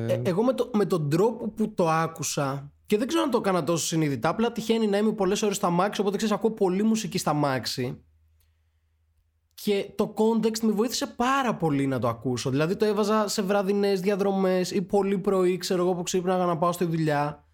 Ε, 0.06 0.22
εγώ 0.24 0.44
με, 0.44 0.54
το, 0.54 0.72
με 0.74 0.86
τον 0.86 1.10
τρόπο 1.10 1.50
που 1.50 1.74
το 1.74 1.90
άκουσα 1.90 2.74
και 2.86 2.98
δεν 2.98 3.08
ξέρω 3.08 3.24
αν 3.24 3.30
το 3.30 3.38
έκανα 3.38 3.64
τόσο 3.64 3.86
συνειδητά, 3.86 4.30
απλά 4.30 4.52
τυχαίνει 4.52 4.88
να 4.88 4.98
είμαι 4.98 5.12
πολλές 5.12 5.42
ώρες 5.42 5.56
στα 5.56 5.70
μάξι, 5.70 6.02
οπότε 6.02 6.18
ξέρεις, 6.18 6.36
ακούω 6.36 6.52
πολύ 6.52 6.84
μουσική 6.84 7.18
στα 7.18 7.34
μάξι. 7.34 8.00
Και 9.54 9.92
το 9.96 10.14
context 10.18 10.60
με 10.60 10.72
βοήθησε 10.72 11.08
πάρα 11.08 11.56
πολύ 11.56 11.88
να 11.88 12.00
το 12.00 12.08
ακούσω. 12.08 12.50
Δηλαδή 12.50 12.76
το 12.76 12.86
έβαζα 12.86 13.28
σε 13.28 13.42
βραδινές 13.42 14.00
διαδρομές 14.00 14.72
ή 14.72 14.82
πολύ 14.82 15.18
πρωί, 15.18 15.58
ξέρω 15.58 15.82
εγώ 15.82 15.94
που 15.94 16.04
ξύπναγα 16.04 16.46
να 16.46 16.58
πάω 16.58 16.72
στη 16.72 16.86
δουλειά. 16.86 17.45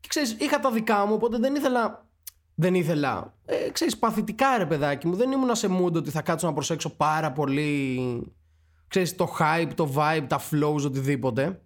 Και 0.00 0.08
ξέρεις, 0.08 0.36
είχα 0.38 0.60
τα 0.60 0.70
δικά 0.70 1.06
μου, 1.06 1.14
οπότε 1.14 1.38
δεν 1.38 1.54
ήθελα. 1.54 2.08
Δεν 2.54 2.74
ήθελα. 2.74 3.34
Ε, 3.44 3.70
ξέρεις, 3.70 3.98
παθητικά 3.98 4.58
ρε 4.58 4.66
παιδάκι 4.66 5.06
μου. 5.06 5.16
Δεν 5.16 5.32
ήμουν 5.32 5.54
σε 5.54 5.68
mood 5.70 5.92
ότι 5.92 6.10
θα 6.10 6.22
κάτσω 6.22 6.46
να 6.46 6.52
προσέξω 6.52 6.96
πάρα 6.96 7.32
πολύ. 7.32 8.00
Ξέρεις, 8.88 9.14
το 9.14 9.36
hype, 9.38 9.70
το 9.74 9.92
vibe, 9.96 10.24
τα 10.28 10.40
flows, 10.50 10.84
οτιδήποτε. 10.84 11.62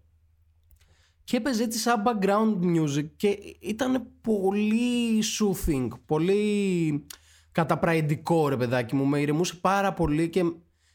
Και 1.25 1.37
έπαιζε 1.37 1.63
έτσι 1.63 1.79
σαν 1.79 2.03
background 2.07 2.77
music 2.77 3.07
και 3.17 3.39
ήταν 3.61 4.07
πολύ 4.21 5.23
soothing, 5.39 5.89
πολύ 6.07 7.07
καταπραϊντικό 7.53 8.49
ρε 8.49 8.57
παιδάκι 8.57 8.95
μου. 8.95 9.05
Με 9.05 9.21
ηρεμούσε 9.21 9.55
πάρα 9.55 9.93
πολύ 9.93 10.29
και 10.29 10.43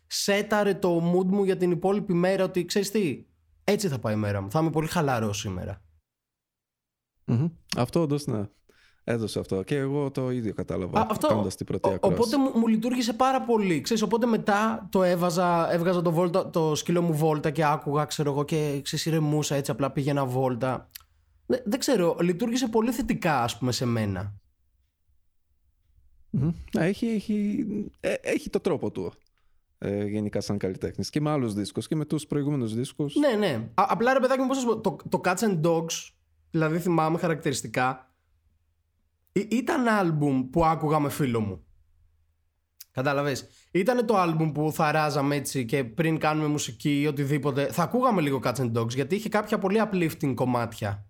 σέταρε 0.07 0.73
το 0.73 1.13
mood 1.13 1.25
μου 1.25 1.43
για 1.43 1.57
την 1.57 1.71
υπόλοιπη 1.71 2.13
μέρα 2.13 2.43
ότι 2.43 2.65
ξέρεις 2.65 2.91
τι, 2.91 3.25
έτσι 3.63 3.87
θα 3.87 3.99
πάει 3.99 4.13
η 4.13 4.17
μέρα 4.17 4.41
μου. 4.41 4.51
Θα 4.51 4.59
είμαι 4.59 4.69
πολύ 4.69 4.87
χαλαρός 4.87 5.39
σήμερα. 5.39 5.81
Αυτό 7.77 8.01
όντως 8.01 8.25
ναι. 8.25 8.43
έδωσε 9.03 9.39
αυτό. 9.39 9.63
Και 9.63 9.75
εγώ 9.75 10.11
το 10.11 10.31
ίδιο 10.31 10.53
κατάλαβα 10.53 10.99
Α, 10.99 11.07
αυτό. 11.09 11.27
κάνοντας 11.27 11.55
την 11.55 11.65
πρώτη 11.65 11.89
Ο- 11.89 11.93
ακρόαση. 11.93 12.15
οπότε 12.17 12.37
μου, 12.37 12.59
μου 12.59 12.67
λειτουργήσε 12.67 13.13
πάρα 13.13 13.41
πολύ. 13.41 13.81
Ξέρεις, 13.81 14.03
οπότε 14.03 14.25
μετά 14.25 14.87
το 14.91 15.03
έβαζα, 15.03 15.71
έβγαζα 15.73 16.01
το, 16.01 16.11
βόλτα, 16.11 16.49
το 16.49 16.75
σκύλο 16.75 17.01
μου 17.01 17.13
βόλτα 17.13 17.49
και 17.51 17.65
άκουγα, 17.65 18.05
ξέρω 18.05 18.31
εγώ, 18.31 18.43
και 18.43 18.79
ξέρεις, 18.83 19.05
ηρεμούσα 19.05 19.55
έτσι, 19.55 19.71
απλά 19.71 19.91
πήγαινα 19.91 20.25
βόλτα. 20.25 20.89
Δεν, 21.45 21.61
δεν 21.65 21.79
ξέρω, 21.79 22.17
λειτουργήσε 22.21 22.67
πολύ 22.67 22.91
θετικά, 22.91 23.43
ας 23.43 23.57
πούμε, 23.57 23.71
σε 23.71 23.85
μένα. 23.85 24.33
Μμμ. 26.29 26.51
Ναι, 26.77 26.85
Έχει, 26.87 27.07
έχει, 27.07 27.65
ε, 27.99 28.13
έχει 28.21 28.49
το 28.49 28.59
τρόπο 28.59 28.91
του 28.91 29.13
ε, 29.77 30.05
γενικά 30.05 30.41
σαν 30.41 30.57
καλλιτέχνης. 30.57 31.09
Και 31.09 31.21
με 31.21 31.29
άλλους 31.29 31.53
δίσκους 31.53 31.87
και 31.87 31.95
με 31.95 32.05
τους 32.05 32.27
προηγούμενους 32.27 32.73
δίσκους. 32.75 33.15
Ναι, 33.15 33.47
ναι. 33.47 33.53
Α, 33.73 33.85
απλά 33.87 34.13
ρε 34.13 34.19
παιδάκι 34.19 34.41
μου, 34.41 34.47
πώς 34.47 34.55
να 34.55 34.61
σου 34.61 34.67
πω, 34.67 34.81
το, 34.81 34.95
το 35.09 35.21
Cats 35.23 35.37
and 35.39 35.61
Dogs, 35.61 36.09
δηλαδή 36.51 36.79
θυμάμαι 36.79 37.17
χαρακτηριστικά, 37.17 38.13
ή- 39.31 39.47
ήταν 39.51 39.87
άλμπουμ 39.87 40.49
που 40.49 40.65
άκουγα 40.65 40.99
με 40.99 41.09
φίλο 41.09 41.39
μου. 41.39 41.63
Κατάλαβες; 42.91 43.47
Ήταν 43.71 44.05
το 44.05 44.17
άλμπουμ 44.17 44.51
που 44.51 44.71
θα 44.73 44.91
ράζαμε 44.91 45.35
έτσι 45.35 45.65
και 45.65 45.83
πριν 45.83 46.17
κάνουμε 46.17 46.47
μουσική 46.47 47.01
ή 47.01 47.07
οτιδήποτε, 47.07 47.71
θα 47.71 47.83
ακούγαμε 47.83 48.21
λίγο 48.21 48.39
Cats 48.43 48.55
and 48.55 48.71
Dogs 48.71 48.89
γιατί 48.89 49.15
είχε 49.15 49.29
κάποια 49.29 49.59
πολύ 49.59 49.81
uplifting 49.91 50.33
κομμάτια 50.35 51.05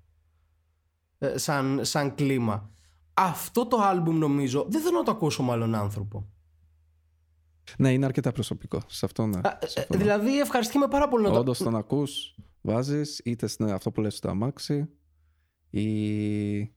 ε, 1.17 1.37
σαν, 1.37 1.79
σαν 1.83 2.15
κλίμα. 2.15 2.71
Αυτό 3.13 3.65
το 3.65 3.77
άλμπουμ 3.77 4.17
νομίζω 4.17 4.65
δεν 4.69 4.81
θέλω 4.81 4.97
να 4.97 5.03
το 5.03 5.11
ακούσω 5.11 5.43
με 5.43 5.51
άλλον 5.51 5.75
άνθρωπο. 5.75 6.29
Ναι, 7.77 7.91
είναι 7.91 8.05
αρκετά 8.05 8.31
προσωπικό. 8.31 8.81
Σε 8.87 9.05
αυτό 9.05 9.25
ναι. 9.25 9.39
Α, 9.43 9.57
ε, 9.61 9.67
συμφωνώ. 9.67 10.03
δηλαδή 10.03 10.39
ευχαριστούμε 10.39 10.87
πάρα 10.87 11.07
πολύ 11.07 11.23
να 11.23 11.31
το... 11.31 11.39
Όντως 11.39 11.57
τον 11.57 11.75
ακούς, 11.75 12.35
βάζεις 12.61 13.21
είτε 13.23 13.47
στην, 13.47 13.71
αυτό 13.71 13.91
που 13.91 14.01
λες 14.01 14.15
στο 14.15 14.29
αμάξι 14.29 14.89
ή 15.69 16.73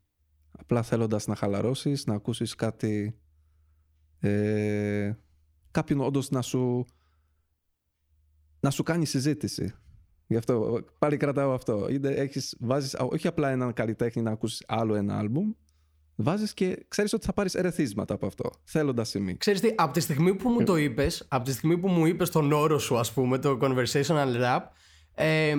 απλά 0.50 0.83
θέλοντας 0.83 1.26
να 1.26 1.35
χαλαρώσεις, 1.35 2.07
να 2.07 2.14
ακούσεις 2.14 2.55
κάτι 2.55 3.18
ε, 4.20 5.12
κάποιον 5.70 6.00
όντως 6.00 6.31
να 6.31 6.42
σου 6.42 6.87
να 8.61 8.70
σου 8.70 8.83
κάνει 8.83 9.07
συζήτηση. 9.07 9.74
Γι' 10.26 10.37
αυτό 10.37 10.81
πάλι 10.98 11.16
κρατάω 11.16 11.52
αυτό. 11.52 11.88
Είναι, 11.90 12.09
έχεις, 12.09 12.57
βάζεις 12.61 12.94
α, 12.94 13.05
όχι 13.05 13.26
απλά 13.26 13.50
έναν 13.50 13.72
καλλιτέχνη 13.72 14.22
να 14.22 14.31
ακούσεις 14.31 14.64
άλλο 14.68 14.94
ένα 14.94 15.18
άλμπουμ, 15.18 15.52
βάζεις 16.16 16.55
και 16.55 16.85
ξέρεις 16.88 17.12
ότι 17.12 17.26
θα 17.26 17.33
πάρεις 17.33 17.55
ερεθίσματα 17.55 18.14
από 18.14 18.26
αυτό, 18.26 18.50
θέλοντας 18.64 19.14
ή 19.14 19.20
μη. 19.20 19.37
Ξέρεις 19.37 19.61
τι, 19.61 19.74
από 19.76 19.92
τη 19.92 20.00
στιγμή 20.00 20.35
που 20.35 20.48
μου 20.48 20.64
το 20.64 20.76
είπες, 20.76 21.26
από 21.28 21.44
τη 21.44 21.52
στιγμή 21.52 21.78
που 21.78 21.88
μου 21.88 22.07
είπες 22.07 22.31
τον 22.31 22.52
όρο 22.52 22.78
σου 22.78 22.98
ας 22.98 23.12
πούμε, 23.12 23.38
το 23.38 23.59
conversational 23.61 24.37
rap, 24.42 24.61
ε, 25.14 25.55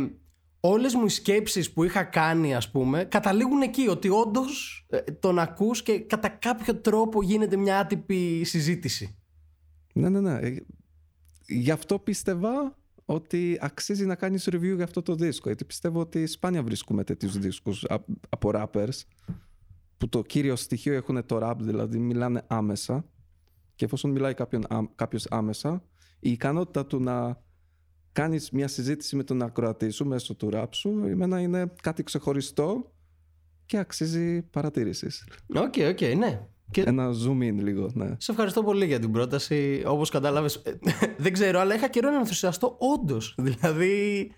όλες 0.65 0.93
μου 0.93 1.05
οι 1.05 1.09
σκέψεις 1.09 1.71
που 1.73 1.83
είχα 1.83 2.03
κάνει 2.03 2.55
ας 2.55 2.71
πούμε, 2.71 3.03
καταλήγουν 3.03 3.61
εκεί 3.61 3.87
ότι 3.87 4.09
όντως 4.09 4.85
τον 5.19 5.39
ακούς 5.39 5.83
και 5.83 5.99
κατά 5.99 6.29
κάποιο 6.29 6.75
τρόπο 6.75 7.23
γίνεται 7.23 7.55
μια 7.57 7.79
άτυπη 7.79 8.43
συζήτηση. 8.43 9.17
Ναι, 9.93 10.09
ναι, 10.09 10.19
ναι. 10.21 10.39
Ε, 10.39 10.55
Γι' 11.47 11.71
αυτό 11.71 11.99
πίστευα 11.99 12.77
ότι 13.05 13.57
αξίζει 13.61 14.05
να 14.05 14.15
κάνεις 14.15 14.47
review 14.51 14.75
για 14.75 14.83
αυτό 14.83 15.01
το 15.01 15.15
δίσκο. 15.15 15.47
Γιατί 15.47 15.65
πιστεύω 15.65 15.99
ότι 15.99 16.25
σπάνια 16.25 16.63
βρίσκουμε 16.63 17.03
τέτοιους 17.03 17.37
δίσκους 17.37 17.83
α- 17.83 18.03
από 18.29 18.51
rappers 18.53 19.01
που 19.97 20.09
το 20.09 20.21
κύριο 20.21 20.55
στοιχείο 20.55 20.93
έχουν 20.93 21.25
το 21.25 21.39
rap, 21.49 21.55
δηλαδή 21.59 21.97
μιλάνε 21.97 22.43
άμεσα 22.47 23.05
και 23.75 23.85
εφόσον 23.85 24.11
μιλάει 24.11 24.33
κάποιον, 24.33 24.63
ά- 24.69 24.89
κάποιος 24.95 25.25
άμεσα, 25.29 25.83
η 26.19 26.31
ικανότητα 26.31 26.85
του 26.85 26.99
να 26.99 27.41
κάνεις 28.13 28.51
μια 28.51 28.67
συζήτηση 28.67 29.15
με 29.15 29.23
τον 29.23 29.41
ακροατή 29.41 29.89
σου 29.89 30.05
μέσω 30.05 30.35
του 30.35 30.49
rap 30.53 30.67
σου, 30.71 31.03
εμένα 31.05 31.39
είναι 31.39 31.73
κάτι 31.81 32.03
ξεχωριστό 32.03 32.91
και 33.65 33.77
αξίζει 33.77 34.41
παρατήρησης. 34.41 35.27
OK, 35.55 35.73
OK, 35.89 36.01
ναι. 36.17 36.47
Και 36.71 36.81
Ένα 36.81 37.09
zoom 37.09 37.41
in 37.41 37.55
λίγο, 37.59 37.89
ναι. 37.93 38.15
σε 38.17 38.31
ευχαριστώ 38.31 38.63
πολύ 38.63 38.85
για 38.85 38.99
την 38.99 39.11
πρόταση. 39.11 39.83
Όπως 39.85 40.09
κατάλαβες, 40.09 40.55
ε, 40.55 40.79
δεν 41.23 41.33
ξέρω, 41.33 41.59
αλλά 41.59 41.75
είχα 41.75 41.89
καιρό 41.89 42.09
να 42.09 42.17
ενθουσιαστώ 42.17 42.77
όντως. 42.79 43.35
Δηλαδή, 43.47 44.31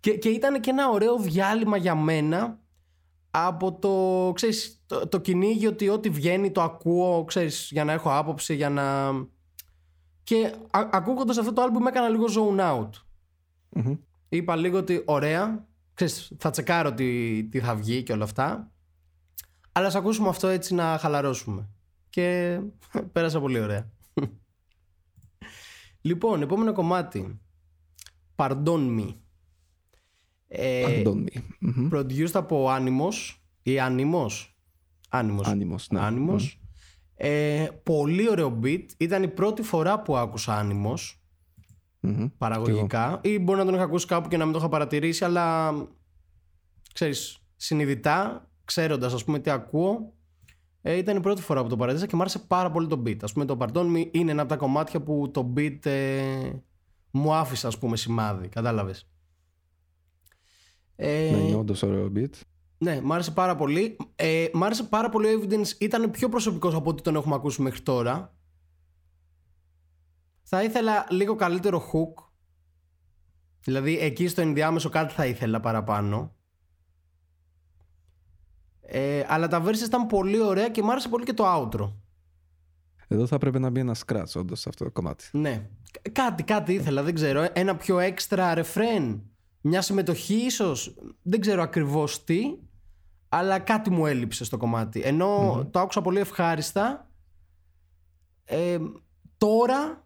και, 0.00 0.10
και 0.10 0.28
ήταν 0.28 0.60
και 0.60 0.70
ένα 0.70 0.88
ωραίο 0.88 1.18
διάλειμμα 1.18 1.76
για 1.76 1.94
μένα 1.94 2.58
από 3.30 3.72
το, 3.72 4.32
ξέρεις, 4.34 4.82
το, 4.86 5.08
το 5.08 5.20
κυνήγι 5.20 5.66
ότι 5.66 5.88
ό,τι 5.88 6.08
βγαίνει 6.08 6.50
το 6.50 6.62
ακούω, 6.62 7.24
ξέρεις, 7.24 7.68
για 7.72 7.84
να 7.84 7.92
έχω 7.92 8.10
άποψη, 8.12 8.54
για 8.54 8.70
να... 8.70 9.10
Και 10.22 10.52
α, 10.70 10.88
ακούγοντας 10.92 11.38
αυτό 11.38 11.52
το 11.52 11.62
άλμπουμ 11.62 11.86
έκανα 11.86 12.08
λίγο 12.08 12.24
zone 12.26 12.60
out. 12.60 12.90
Μμμ. 13.70 13.94
Είπα 14.28 14.56
λίγο 14.56 14.78
ότι 14.78 15.02
ωραία, 15.04 15.66
ξέρεις, 15.94 16.32
θα 16.38 16.50
τσεκάρω 16.50 16.94
τι, 16.94 17.44
τι 17.44 17.60
θα 17.60 17.74
βγει 17.74 18.02
και 18.02 18.12
όλα 18.12 18.24
αυτά. 18.24 18.72
Αλλά 19.72 19.86
ας 19.86 19.94
ακούσουμε 19.94 20.28
αυτό 20.28 20.48
έτσι 20.48 20.74
να 20.74 20.98
χαλαρώσουμε. 20.98 21.68
Και 22.10 22.60
πέρασα 23.12 23.40
πολύ 23.40 23.60
ωραία. 23.60 23.90
λοιπόν, 26.08 26.42
επόμενο 26.42 26.72
κομμάτι. 26.72 27.40
Pardon 28.36 28.98
me. 28.98 29.14
Ε, 30.48 31.02
Pardon 31.02 31.16
me. 31.16 31.42
Μμμ. 31.58 31.88
produced 31.92 32.32
από 32.32 32.66
Animos 32.70 33.36
ή 33.62 33.76
Animos; 33.80 34.30
Animos. 35.10 35.44
Animos, 35.44 35.86
ναι. 35.90 36.00
Animos. 36.02 36.40
Ε, 37.14 37.68
πολύ 37.82 38.30
ωραίο 38.30 38.58
beat. 38.62 38.86
Ήταν 38.96 39.22
η 39.22 39.28
πρώτη 39.28 39.62
φορά 39.62 40.02
που 40.02 40.16
άκουσα 40.16 40.66
Animos 40.66 41.19
Μμμ. 42.00 42.26
παραγωγικά 42.38 43.20
ή 43.22 43.38
μπορεί 43.38 43.58
να 43.58 43.64
τον 43.64 43.74
είχα 43.74 43.82
ακούσει 43.82 44.06
κάπου 44.06 44.28
και 44.28 44.36
να 44.36 44.44
μην 44.44 44.52
το 44.52 44.58
είχα 44.58 44.68
παρατηρήσει 44.68 45.24
αλλά 45.24 45.72
ξέρεις 46.94 47.38
συνειδητά 47.56 48.48
ξέροντας 48.64 49.12
ας 49.12 49.24
πούμε 49.24 49.38
τι 49.38 49.50
ακούω 49.50 50.12
ε, 50.82 50.96
ήταν 50.96 51.16
η 51.16 51.20
πρώτη 51.20 51.42
φορά 51.42 51.62
που 51.62 51.68
το 51.68 51.76
παρατήρησα 51.76 52.06
και 52.06 52.16
μου 52.16 52.20
άρεσε 52.20 52.38
πάρα 52.38 52.70
πολύ 52.70 52.86
το 52.86 53.02
beat 53.06 53.16
ας 53.22 53.32
πούμε 53.32 53.44
το 53.44 53.56
Pardon 53.60 53.96
Me 53.96 54.08
είναι 54.10 54.30
ένα 54.30 54.40
από 54.40 54.50
τα 54.50 54.56
κομμάτια 54.56 55.00
που 55.02 55.30
το 55.32 55.52
beat 55.56 55.86
ε, 55.86 56.50
μου 57.10 57.34
άφησε 57.34 57.66
ας 57.66 57.78
πούμε 57.78 57.96
σημάδι 57.96 58.48
κατάλαβες 58.48 59.08
ε, 60.96 61.30
Ναι, 61.30 61.38
είναι 61.38 61.56
όντως 61.56 61.82
ωραίο 61.82 62.12
beat. 62.16 62.30
ναι, 62.78 63.00
μ' 63.00 63.12
άρεσε 63.12 63.30
πάρα 63.30 63.56
πολύ. 63.56 63.96
Ε, 64.16 64.46
μ' 64.52 64.64
άρεσε 64.64 64.84
πάρα 64.84 65.08
πολύ 65.08 65.34
ο 65.34 65.40
Evidence. 65.40 65.78
Ήταν 65.78 66.10
πιο 66.10 66.28
προσωπικός 66.28 66.74
από 66.74 66.90
ό,τι 66.90 67.02
τον 67.02 67.14
έχουμε 67.16 67.34
ακούσει 67.34 67.62
μέχρι 67.62 67.80
τώρα. 67.80 68.34
Θα 70.52 70.62
ήθελα 70.62 71.06
λίγο 71.10 71.34
καλύτερο 71.34 71.82
hook. 71.92 72.24
Δηλαδή 73.64 73.98
εκεί 73.98 74.28
στο 74.28 74.40
ενδιάμεσο 74.40 74.88
κάτι 74.88 75.12
θα 75.14 75.26
ήθελα 75.26 75.60
παραπάνω. 75.60 76.34
Ε, 78.80 79.24
αλλά 79.28 79.48
τα 79.48 79.62
verses 79.64 79.84
ήταν 79.86 80.06
πολύ 80.06 80.40
ωραία 80.40 80.68
και 80.68 80.82
μ' 80.82 80.90
άρεσε 80.90 81.08
πολύ 81.08 81.24
και 81.24 81.32
το 81.32 81.44
outro. 81.46 81.92
Εδώ 83.08 83.26
θα 83.26 83.38
πρέπει 83.38 83.58
να 83.58 83.70
μπει 83.70 83.80
ένα 83.80 83.96
scratch 84.06 84.32
όντως 84.34 84.60
σε 84.60 84.68
αυτό 84.68 84.84
το 84.84 84.90
κομμάτι. 84.90 85.28
Ναι. 85.32 85.68
Κα- 85.90 86.10
Κάτι, 86.12 86.42
κάτι 86.42 86.72
ήθελα, 86.74 87.02
δεν 87.02 87.14
ξέρω. 87.14 87.46
Ένα 87.52 87.76
πιο 87.76 87.98
έξτρα 87.98 88.54
ρεφρέν. 88.54 89.22
Μια 89.60 89.82
συμμετοχή 89.82 90.34
ίσως. 90.34 90.94
Δεν 91.22 91.40
ξέρω 91.40 91.62
ακριβώς 91.62 92.24
τι. 92.24 92.40
Αλλά 93.28 93.58
κάτι 93.58 93.90
μου 93.90 94.06
έλειψε 94.06 94.44
στο 94.44 94.56
κομμάτι. 94.56 95.00
Ενώ 95.00 95.64
το 95.70 95.80
άκουσα 95.80 96.00
πολύ 96.00 96.18
ευχάριστα. 96.18 97.10
Ε, 98.44 98.78
τώρα 99.38 100.04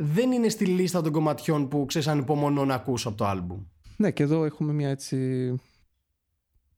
δεν 0.00 0.32
είναι 0.32 0.48
στη 0.48 0.66
λίστα 0.66 1.02
των 1.02 1.12
κομματιών 1.12 1.68
που 1.68 1.84
ξέρεις 1.86 2.08
ανυπομονώ 2.08 2.64
να 2.64 2.74
ακούσω 2.74 3.08
από 3.08 3.16
το 3.16 3.26
άλμπουμ. 3.26 3.64
Ναι, 3.96 4.10
και 4.10 4.22
εδώ 4.22 4.44
έχουμε 4.44 4.72
μια 4.72 4.88
έτσι 4.88 5.54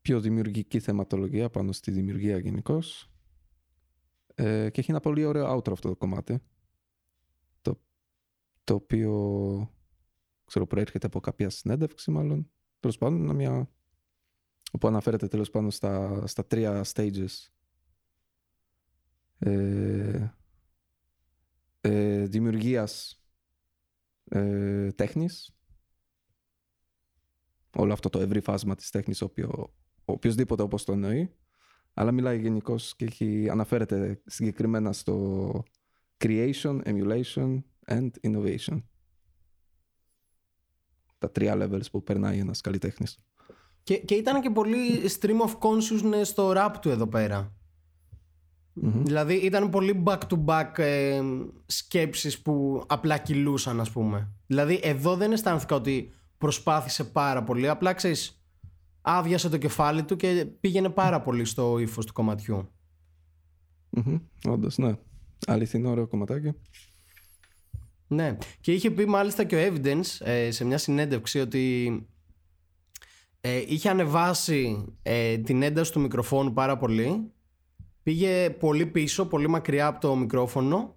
πιο 0.01 0.21
δημιουργική 0.21 0.81
θεματολογία 0.81 1.51
πάνω 1.51 1.73
στη 1.73 1.91
δημιουργία 1.91 2.39
γενικώς. 2.39 3.11
Ε, 4.35 4.71
και 4.71 4.81
έχει 4.81 4.91
ένα 4.91 5.01
πολύ 5.01 5.25
ωραίο 5.25 5.57
outro 5.57 5.73
αυτό 5.73 5.89
το 5.89 5.97
κομμάτι. 5.97 6.43
Το, 7.61 7.81
το 8.65 8.75
οποίο 8.75 9.75
ξέρω 10.45 10.67
προέρχεται 10.67 11.07
από 11.07 11.21
κάποια 11.21 11.51
συνέντευξη 11.51 12.11
μάλλον. 12.11 12.51
Τέλος 12.81 12.99
πάντων, 12.99 13.23
είναι 13.23 13.33
μια. 13.33 13.71
όπου 14.73 14.89
αναφέρεται 14.89 15.29
τέλος 15.29 15.51
πάντων 15.51 15.71
στα, 15.71 16.27
στα 16.27 16.47
τρία 16.47 16.85
stages. 16.95 17.49
Ε, 19.39 20.31
ε, 21.81 22.25
δημιουργίας 22.27 23.23
ε, 24.25 24.93
τέχνης. 24.93 25.55
Όλο 27.77 27.93
αυτό 27.93 28.09
το 28.09 28.21
ευρύ 28.21 28.41
φάσμα 28.41 28.75
της 28.75 28.91
τέχνης 28.91 29.21
οποίο, 29.21 29.75
οποιοδήποτε 30.05 30.63
όπως 30.63 30.85
το 30.85 30.93
εννοεί. 30.93 31.35
Αλλά 31.95 32.13
μιλάει 32.13 32.41
γενικώς 32.41 32.97
και 32.97 33.05
έχει, 33.05 33.49
αναφέρεται 33.51 34.23
συγκεκριμένα 34.27 34.93
στο 34.93 35.65
creation, 36.19 36.81
emulation 36.85 37.59
and 37.87 38.11
innovation. 38.23 38.83
Τα 41.19 41.31
τρία 41.31 41.55
levels 41.59 41.91
που 41.91 42.03
περνάει 42.03 42.39
ένας 42.39 42.61
καλλιτέχνης. 42.61 43.19
Και, 43.83 43.99
και 43.99 44.15
ήταν 44.15 44.41
και 44.41 44.51
πολύ 44.51 45.11
stream 45.21 45.41
of 45.41 45.59
consciousness 45.59 46.23
στο 46.23 46.53
rap 46.57 46.75
του 46.81 46.91
εδώ 46.91 47.07
πέρα. 47.07 47.60
Δηλαδή 48.83 49.35
ήταν 49.35 49.71
πολύ 49.71 50.03
back 50.07 50.19
to 50.29 50.45
back 50.45 50.79
ε, 50.79 51.21
σκέψεις 51.67 52.43
που 52.43 52.85
απλά 52.87 53.19
κυλούσαν 53.19 53.81
ας 53.81 53.91
πούμε. 53.91 54.29
Δηλαδή 54.47 54.81
εδώ 54.83 55.17
δεν 55.17 55.33
αισθάνθηκα 55.33 55.75
ότι 55.75 56.13
προσπάθησε 56.39 57.05
πάρα 57.05 57.43
πολύ. 57.43 57.69
Απλά 57.69 57.93
ξέρεις 57.93 58.45
άδειασε 59.01 59.49
το 59.49 59.57
κεφάλι 59.57 60.03
του 60.03 60.17
και 60.17 60.47
πήγαινε 60.61 60.89
πάρα 60.89 61.21
πολύ 61.21 61.45
στο 61.45 61.79
ύφος 61.79 62.07
του 62.07 62.13
κομματιού. 62.13 62.69
Μμμ, 63.91 64.19
Όντως, 64.49 64.79
ναι. 64.79 64.97
Αληθινό 65.47 65.91
ωραίο 65.91 66.07
κομματάκι. 66.07 66.53
Ναι. 68.07 68.37
Και 68.61 68.73
είχε 68.73 68.91
πει 68.91 69.07
μάλιστα 69.07 69.45
και 69.45 69.57
ο 69.57 69.75
Evidence 69.75 70.27
ε, 70.27 70.51
σε 70.51 70.65
μια 70.65 70.79
συνέντευξη 70.79 71.41
ότι 71.41 71.95
ε, 73.41 73.63
είχε 73.67 73.89
ανεβάσει 73.89 74.85
ε, 75.03 75.39
την 75.39 75.63
ένταση 75.63 75.93
του 75.93 76.01
μικροφόνου 76.01 76.53
πάρα 76.53 76.77
πολύ. 76.77 77.33
Πήγε 78.03 78.51
πολύ 78.51 78.87
πίσω, 78.87 79.27
πολύ 79.27 79.49
μακριά 79.49 79.87
από 79.87 80.01
το 80.01 80.17
μικρόφωνο 80.17 80.97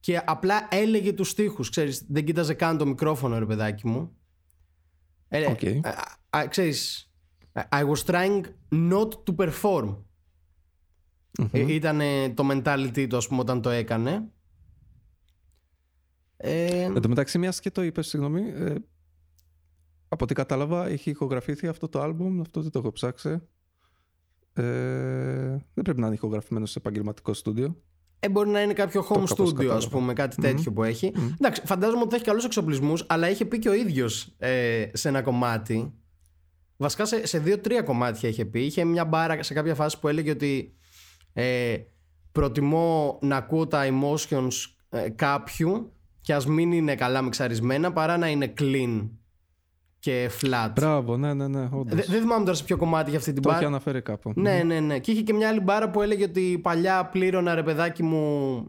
και 0.00 0.22
απλά 0.26 0.68
έλεγε 0.70 1.12
τους 1.12 1.28
στίχους, 1.28 1.70
ξέρεις, 1.70 2.04
δεν 2.08 2.24
κοίταζε 2.24 2.54
καν 2.54 2.78
το 2.78 2.86
μικρόφωνο 2.86 3.38
ρε 3.38 3.46
παιδάκι 3.46 3.86
μου. 3.86 4.16
Ε, 5.28 5.46
Οκ. 5.46 5.62
ε, 5.62 5.80
α, 6.30 6.46
ξέρεις, 6.48 7.10
I 7.52 7.84
was 7.92 8.04
trying 8.04 8.42
not 8.70 9.08
to 9.08 9.34
perform. 9.36 9.96
Ε, 11.52 11.72
ήταν 11.72 12.00
το 12.34 12.48
mentality 12.50 13.06
του 13.08 13.16
ας 13.16 13.28
πούμε 13.28 13.40
όταν 13.40 13.62
το 13.62 13.70
έκανε. 13.70 14.28
Ε, 16.36 16.82
Εν 16.82 17.00
τω 17.00 17.08
μεταξύ, 17.08 17.38
μιας 17.38 17.60
και 17.60 17.70
το 17.70 17.82
είπες, 17.82 18.06
συγγνώμη. 18.06 18.42
ε, 18.48 18.74
από 20.08 20.24
ό,τι 20.24 20.34
κατάλαβα, 20.34 20.86
έχει 20.86 21.10
ηχογραφηθεί 21.10 21.66
αυτό 21.68 21.88
το 21.88 22.00
άλμπουμ. 22.00 22.40
Αυτό 22.40 22.62
δεν 22.62 22.70
το 22.70 22.78
έχω 22.78 22.92
ψάξει. 22.92 23.28
Ε, 23.28 24.62
δεν 24.62 24.87
πρέπει 25.88 26.00
να 26.00 26.06
είναι 26.06 26.16
ηχογραφημένο 26.16 26.66
σε 26.66 26.78
επαγγελματικό 26.78 27.34
στούντιο. 27.34 27.76
Ε, 28.20 28.28
μπορεί 28.28 28.48
να 28.48 28.62
είναι 28.62 28.72
κάποιο 28.72 29.06
home 29.08 29.12
κάπως 29.14 29.32
studio, 29.32 29.54
κατάλαβα. 29.54 29.86
α 29.86 29.88
πούμε, 29.90 30.12
κάτι 30.12 30.36
τέτοιο 30.40 30.72
που 30.72 30.82
έχει. 30.82 31.12
Εντάξει, 31.40 31.62
φαντάζομαι 31.64 32.00
ότι 32.00 32.10
θα 32.10 32.16
έχει 32.16 32.24
καλούς 32.24 32.44
εξοπλισμούς, 32.44 33.04
αλλά 33.08 33.30
είχε 33.30 33.44
πει 33.44 33.58
και 33.58 33.68
ο 33.68 33.74
ίδιος 33.74 34.34
ε, 34.38 34.86
σε 34.92 35.08
ένα 35.08 35.22
κομμάτι. 35.22 35.92
Βασικά 36.76 37.04
σε, 37.04 37.26
σε 37.26 37.38
δύο-τρία 37.38 37.82
κομμάτια 37.82 38.28
είχε 38.28 38.44
πει. 38.44 38.60
Είχε 38.64 38.84
μια 38.84 39.04
μπάρα 39.04 39.42
σε 39.42 39.54
κάποια 39.54 39.74
φάση 39.74 39.98
που 39.98 40.08
έλεγε 40.08 40.30
ότι 40.30 40.76
ε, 41.32 41.76
προτιμώ 42.32 43.18
να 43.22 43.36
ακούω 43.36 43.66
τα 43.66 43.84
emotions 43.88 44.52
ε, 44.88 45.08
κάποιου 45.08 45.92
και 46.20 46.34
ας 46.34 46.46
μην 46.46 46.72
είναι 46.72 46.94
καλά 46.94 47.22
μιξαρισμένα 47.22 47.92
παρά 47.92 48.16
να 48.16 48.28
είναι 48.28 48.52
clean 48.58 49.08
και 50.08 50.30
flat. 50.40 50.70
Μπράβο, 50.74 51.16
ναι, 51.16 51.34
ναι, 51.34 51.48
ναι. 51.48 51.68
Όντως. 51.72 51.94
Δε- 52.06 52.12
δεν 52.12 52.20
θυμάμαι 52.20 52.44
τώρα 52.44 52.56
σε 52.56 52.64
ποιο 52.64 52.76
κομμάτι 52.76 53.10
για 53.10 53.18
αυτή 53.18 53.32
την 53.32 53.42
το 53.42 53.48
μπάρα. 53.48 53.60
έχει 53.60 53.68
αναφέρει 53.70 54.02
κάπου. 54.02 54.32
Ναι, 54.36 54.62
ναι, 54.62 54.80
ναι. 54.80 54.98
Και 54.98 55.10
είχε 55.10 55.22
και 55.22 55.32
μια 55.32 55.48
άλλη 55.48 55.60
μπάρα 55.60 55.90
που 55.90 56.02
έλεγε 56.02 56.24
ότι 56.24 56.58
παλιά 56.62 57.06
πλήρωνα 57.06 57.54
ρε 57.54 57.62
παιδάκι 57.62 58.02
μου 58.02 58.62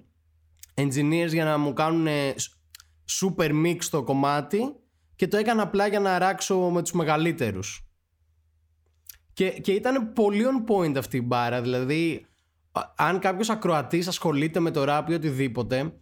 engineers 0.74 1.30
για 1.32 1.44
να 1.46 1.58
μου 1.58 1.74
κάνουν 1.74 2.08
super 3.22 3.66
mix 3.66 3.78
το 3.90 4.04
κομμάτι 4.04 4.60
και 5.16 5.28
το 5.28 5.38
έκανα 5.38 5.62
απλά 5.62 5.88
για 5.88 6.00
να 6.00 6.16
αράξω 6.16 6.58
με 6.58 6.82
τους 6.82 6.92
μεγαλύτερους. 6.92 7.84
Και, 9.34 9.50
και 9.50 9.72
ήταν 9.72 10.14
πολύ 10.14 10.44
on 10.46 10.72
point 10.72 10.96
αυτή 10.98 11.18
η 11.18 11.24
μπάρα. 11.26 11.62
Δηλαδή, 11.62 12.26
α- 12.72 12.82
αν 12.96 13.20
κάποιος 13.20 13.50
ακροατής 13.50 14.08
ασχολείται 14.08 14.60
με 14.60 14.72
το 14.72 14.84
rap 14.88 15.04
ή 15.10 15.14
οτιδήποτε, 15.14 15.94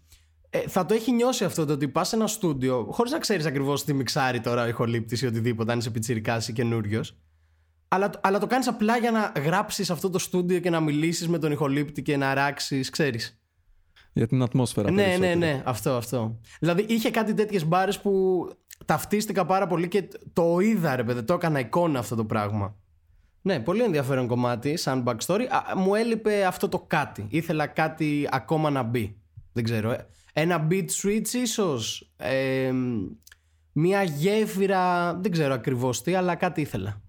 ε, 0.49 0.59
θα 0.59 0.85
το 0.85 0.93
έχει 0.93 1.11
νιώσει 1.11 1.43
αυτό 1.43 1.65
το 1.65 1.73
ότι 1.73 1.87
πας 1.87 2.07
σε 2.07 2.15
ένα 2.15 2.27
στούντιο, 2.27 2.87
χωρίς 2.91 3.11
να 3.11 3.19
ξέρεις 3.19 3.45
ακριβώς 3.45 3.83
τι 3.83 3.93
μιξάρει 3.93 4.39
τώρα 4.39 4.63
ο 4.63 4.67
ηχολήπτης 4.67 5.21
ή 5.21 5.25
οτιδήποτε, 5.25 5.71
αν 5.71 5.77
είσαι 5.77 5.89
πιτσυρικά 5.89 6.41
ή 6.47 6.53
καινούριος. 6.53 7.17
Αλλά, 7.87 8.09
αλλά 8.21 8.39
το 8.39 8.47
κάνεις 8.47 8.67
απλά 8.67 8.97
για 8.97 9.11
να 9.11 9.31
γράψεις 9.41 9.89
αυτό 9.89 10.09
το 10.09 10.19
στούντιο 10.19 10.59
και 10.59 10.69
να 10.69 10.79
μιλήσεις 10.79 11.27
με 11.27 11.39
τον 11.39 11.51
ηχολήπτη 11.51 12.01
και 12.01 12.17
να 12.17 12.29
αράξει, 12.29 12.79
ξέρεις. 12.79 13.41
Για 14.13 14.27
την 14.27 14.41
ατμόσφαιρα. 14.41 14.91
Ναι, 14.91 15.01
ναι, 15.01 15.07
περισσότερο. 15.07 15.39
ναι, 15.39 15.61
αυτό, 15.65 15.91
αυτό. 15.95 16.39
Δηλαδή 16.59 16.85
είχε 16.87 17.11
κάτι 17.11 17.33
τέτοιες 17.33 17.65
μπάρες 17.65 17.99
που 17.99 18.45
ταυτίστηκα 18.85 19.45
πάρα 19.45 19.67
πολύ 19.67 19.87
και 19.87 20.07
το 20.33 20.59
είδα, 20.59 20.95
ρε 20.95 21.03
παιδί, 21.03 21.23
το 21.23 21.33
έκανα 21.33 21.59
εικόνα 21.59 21.99
αυτό 21.99 22.15
το 22.15 22.25
πράγμα. 22.25 22.75
Ναι, 23.41 23.59
πολύ 23.59 23.83
ενδιαφέρον 23.83 24.27
κομμάτι, 24.27 24.77
σαν 24.77 25.03
backstory. 25.07 25.45
Α, 25.49 25.77
μου 25.77 25.95
έλειπε 25.95 26.45
αυτό 26.45 26.69
το 26.69 26.79
κάτι. 26.87 27.25
Ήθελα 27.29 27.67
κάτι 27.67 28.27
ακόμα 28.31 28.69
να 28.69 28.83
μπει. 28.83 29.21
Δεν 29.53 29.63
ξέρω. 29.63 29.91
ε. 29.91 30.07
Ένα 30.39 30.67
beat 30.69 30.85
switch 31.01 31.27
ίσως. 31.33 32.11
Ε, 32.17 32.73
μια 33.71 34.03
γέφυρα. 34.03 35.13
Δεν 35.15 35.31
ξέρω 35.31 35.53
ακριβώς 35.53 36.01
τι, 36.01 36.15
αλλά 36.15 36.35
κάτι 36.35 36.61
ήθελα. 36.61 37.01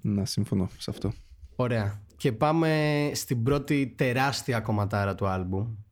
Να 0.00 0.24
συμφωνώ 0.24 0.70
σε 0.78 0.90
αυτό. 0.90 1.12
Ωραία. 1.56 2.02
Και 2.16 2.32
πάμε 2.32 3.10
στην 3.14 3.42
πρώτη 3.42 3.94
τεράστια 3.96 4.60
κομματάρα 4.60 5.14
του 5.14 5.26
άλμπου. 5.26 5.84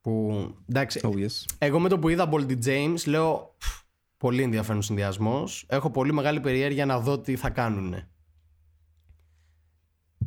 Που 0.00 0.54
εντάξει, 0.68 1.00
Oh 1.02 1.14
yes. 1.14 1.44
εγώ 1.58 1.78
με 1.78 1.88
το 1.88 1.98
που 1.98 2.08
είδα 2.08 2.28
Boldy 2.32 2.64
James 2.64 3.06
λέω 3.06 3.54
«Πφ, 3.58 3.80
πολύ 4.16 4.42
ενδιαφέρον 4.42 4.82
συνδυασμός. 4.82 5.66
Έχω 5.68 5.90
πολύ 5.90 6.12
μεγάλη 6.12 6.40
περιέργεια 6.40 6.86
να 6.86 7.00
δω 7.00 7.20
τι 7.20 7.36
θα 7.36 7.50
κάνουν. 7.50 7.94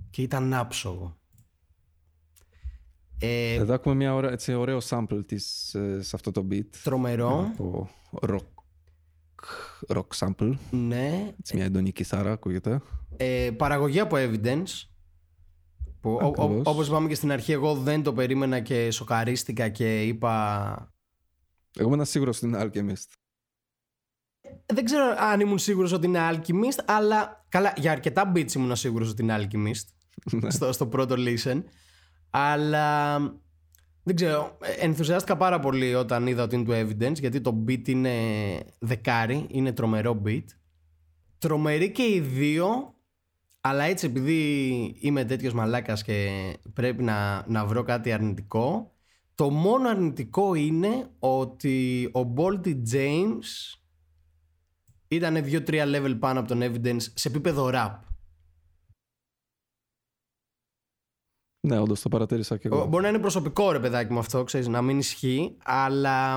Και 0.10 0.22
ήταν 0.22 0.54
άψογο. 0.54 1.21
Ε, 3.22 3.54
Εδώ 3.54 3.74
έχουμε 3.74 3.96
μια 3.96 4.14
ωραία, 4.14 4.32
έτσι, 4.32 4.54
ωραίο 4.54 4.80
sample 4.90 5.22
της, 5.26 5.74
ε, 5.74 6.02
σε 6.02 6.16
αυτό 6.16 6.32
το 6.32 6.48
beat. 6.52 6.66
τρομερό. 6.84 7.52
Από 7.54 7.90
rock, 8.28 8.48
rock 9.96 10.08
sample. 10.18 10.54
Ναι. 10.72 11.34
Έτσι, 11.40 11.56
μια 11.56 11.66
έντονη 11.66 11.92
κιθάρα 11.92 12.32
ακούγεται. 12.32 12.82
Ε, 13.18 13.50
παραγωγή 13.58 14.00
από 14.00 14.16
Evidence. 14.20 14.86
Που, 16.00 16.10
ο, 16.12 16.26
ο, 16.26 16.44
Ακριβώς. 16.44 16.62
όπως 16.66 16.88
είπαμε 16.88 17.08
και 17.08 17.16
στην 17.16 17.32
αρχή, 17.32 17.52
εγώ 17.52 17.76
δεν 17.76 18.04
το 18.04 18.14
περίμενα 18.14 18.60
και 18.60 18.92
σοκαρίστηκα 18.92 19.70
και 19.70 20.04
είπα 20.04 20.94
Εγώ 21.78 21.94
ήμουν 21.94 22.06
σίγουρος 22.06 22.38
ότι 22.38 22.46
είναι 22.46 22.62
Alchemist. 22.62 23.14
Δεν 24.74 24.86
ξέρω 24.86 25.16
αν 25.20 25.40
ήμουν 25.40 25.58
σίγουρος 25.58 25.92
ότι 25.92 26.08
είναι 26.08 26.20
Alchemist, 26.32 26.84
αλλά 26.86 27.46
καλά, 27.50 27.74
για 27.78 27.92
αρκετά 27.92 28.32
beats 28.36 28.54
ήμουν 28.54 28.76
σίγουρος 28.76 29.10
ότι 29.10 29.22
είναι 29.22 29.36
Alchemist 29.52 29.88
στο, 30.56 30.72
στο 30.72 30.88
πρώτο 30.88 31.16
listen. 31.18 31.64
Αλλά 32.32 33.20
δεν 34.04 34.16
ξέρω, 34.16 34.58
ε, 34.62 34.86
ενθουσιάστηκα 34.86 35.38
πάρα 35.38 35.60
πολύ 35.60 35.96
όταν 35.96 36.28
είδα 36.28 36.44
ότι 36.44 36.56
είναι 36.56 36.64
του 36.66 36.72
Evidence, 36.72 37.20
γιατί 37.20 37.42
το 37.42 37.64
beat 37.68 37.88
είναι 37.88 38.14
δεκάρι, 38.80 39.46
είναι 39.50 39.72
τρομερό 39.72 40.22
beat. 40.26 40.46
Τρομερή 41.38 41.92
και 41.92 42.04
οι 42.04 42.20
δύο, 42.20 42.96
αλλά 43.62 43.84
έτσι 43.84 44.06
επειδή 44.06 44.72
είμαι 45.00 45.26
τέτοιος 45.26 45.54
μαλάκας 45.54 46.04
και 46.04 46.30
πρέπει 46.74 47.04
να, 47.04 47.46
να 47.48 47.66
βρω 47.66 47.84
κάτι 47.84 48.12
αρνητικό, 48.12 48.96
το 49.36 49.50
μόνο 49.50 49.90
αρνητικό 49.90 50.54
είναι 50.56 51.10
ότι 51.20 52.10
ο 52.14 52.34
Bolty 52.36 52.76
James 52.94 53.78
ήταν 55.08 55.36
2-3 55.36 55.96
level 55.96 56.16
πάνω 56.20 56.40
από 56.40 56.48
τον 56.48 56.62
Evidence 56.62 57.02
σε 57.14 57.28
επίπεδο 57.28 57.70
rap. 57.74 58.11
Ναι, 61.62 61.80
όντως 61.80 62.02
το 62.02 62.10
παρατήρησα 62.10 62.58
και 62.58 62.68
εγώ. 62.68 62.86
Μπορεί 62.86 63.04
να 63.04 63.10
είναι 63.10 63.20
προσωπικό 63.20 63.72
ρε 63.72 63.80
παιδάκι 63.80 64.14
μου 64.14 64.20
αυτό, 64.20 64.44
ξέρεις, 64.44 64.68
να 64.68 64.82
μην 64.82 64.98
ισχύει, 64.98 65.58
αλλά 65.64 66.36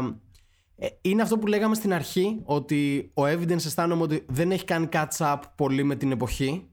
ε, 0.76 0.86
είναι 1.00 1.22
αυτό 1.22 1.38
που 1.38 1.46
λέγαμε 1.46 1.74
στην 1.74 1.92
αρχή, 1.92 2.40
ότι 2.44 3.10
ο 3.14 3.22
Evidence 3.24 3.50
αισθάνομαι 3.50 4.02
ότι 4.02 4.24
δεν 4.28 4.50
έχει 4.50 4.64
κάνει 4.64 4.88
catch 4.92 5.16
up 5.16 5.40
πολύ 5.56 5.82
με 5.82 5.96
την 5.96 6.10
εποχή. 6.12 6.68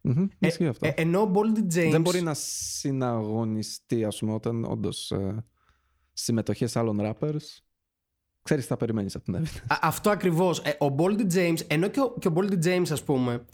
Μμμ, 0.00 0.26
Ισχύει 0.38 0.66
αυτό. 0.66 0.86
Ε, 0.86 0.94
ενώ 0.96 1.20
ο 1.20 1.30
Boldy 1.34 1.58
James... 1.58 1.90
Δεν 1.90 2.00
μπορεί 2.00 2.22
να 2.22 2.34
συναγωνιστεί, 2.34 4.04
ας 4.04 4.18
πούμε, 4.18 4.32
όταν 4.32 4.64
όντως 4.64 5.10
ε, 5.10 5.44
συμμετοχές 6.12 6.76
άλλων 6.76 6.98
rappers. 7.00 7.60
Ξέρεις 8.42 8.62
τι 8.64 8.70
θα 8.70 8.76
περιμένεις 8.76 9.14
από 9.14 9.24
την 9.24 9.36
Evidence. 9.36 9.64
Α, 9.66 9.76
αυτό 9.80 10.10
ακριβώς. 10.10 10.58
Ε, 10.58 10.76
ο 10.78 10.94
Boldy 10.98 11.34
James, 11.34 11.58
ενώ 11.66 11.88
και 11.88 12.00
ο, 12.00 12.14
και 12.18 12.28
ο 12.28 12.32
Boldy 12.36 12.64
James 12.64 12.90
ας 12.90 13.02
πούμε, 13.02 13.44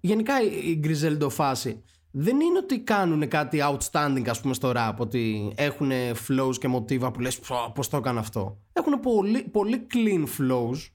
γενικά 0.00 0.42
η, 0.42 0.46
η 0.46 0.80
Griseldo 0.84 1.28
φάση, 1.30 1.82
δεν 2.10 2.40
είναι 2.40 2.58
ότι 2.58 2.80
κάνουν 2.80 3.28
κάτι 3.28 3.58
outstanding 3.62 4.24
ας 4.28 4.40
πούμε 4.40 4.54
στο 4.54 4.72
rap, 4.76 4.92
ότι 4.96 5.52
έχουν 5.56 5.90
flows 6.28 6.56
και 6.58 6.68
μοτίβα 6.68 7.10
που 7.10 7.20
λες 7.20 7.38
«Πω, 7.38 7.72
πώς 7.74 7.88
το 7.88 7.96
έκανα 7.96 8.20
αυτό. 8.20 8.58
Έχουν 8.72 9.00
πολύ, 9.00 9.42
πολύ 9.42 9.86
clean 9.94 10.24
flows, 10.38 10.90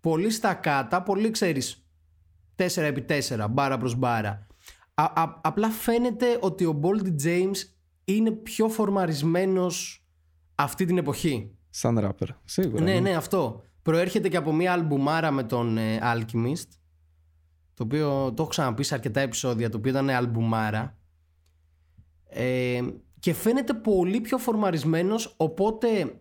πολύ 0.00 0.30
στακάτα, 0.30 1.02
πολύ 1.02 1.30
ξέρεις 1.30 1.86
4x4, 2.56 3.46
μπάρα 3.50 3.78
προς 3.78 3.94
μπάρα. 3.94 4.46
Α, 4.94 5.02
α- 5.14 5.40
απλά 5.42 5.68
φαίνεται 5.68 6.38
ότι 6.40 6.64
ο 6.64 6.80
Boldy 6.82 7.24
James 7.24 7.56
είναι 8.04 8.30
πιο 8.30 8.68
φορμαρισμένος 8.68 10.04
αυτή 10.54 10.84
την 10.84 10.98
εποχή. 10.98 11.50
Σαν 11.70 11.98
rapper. 12.04 12.28
Σίγουρα. 12.44 12.82
Ναι, 12.82 13.00
ναι, 13.00 13.14
αυτό. 13.16 13.62
Προέρχεται 13.82 14.28
και 14.28 14.36
από 14.36 14.52
μια 14.52 14.72
αλμπουμάρα 14.72 15.30
με 15.30 15.42
τον 15.42 15.78
ε, 15.78 15.98
Alchemist. 16.02 16.68
Το 17.78 17.84
οποίο 17.84 18.08
το 18.08 18.42
έχω 18.42 18.50
ξαναπεί 18.50 18.82
σε 18.82 18.94
αρκετά 18.94 19.20
επεισόδια. 19.20 19.70
Το 19.70 19.76
οποίο 19.76 19.90
ήταν 19.90 20.10
αλμπουμάρα. 20.10 20.98
Ε, 22.28 22.80
και 23.18 23.34
φαίνεται 23.34 23.74
πολύ 23.74 24.20
πιο 24.20 24.38
φορμαρισμένος. 24.38 25.34
Οπότε 25.36 26.20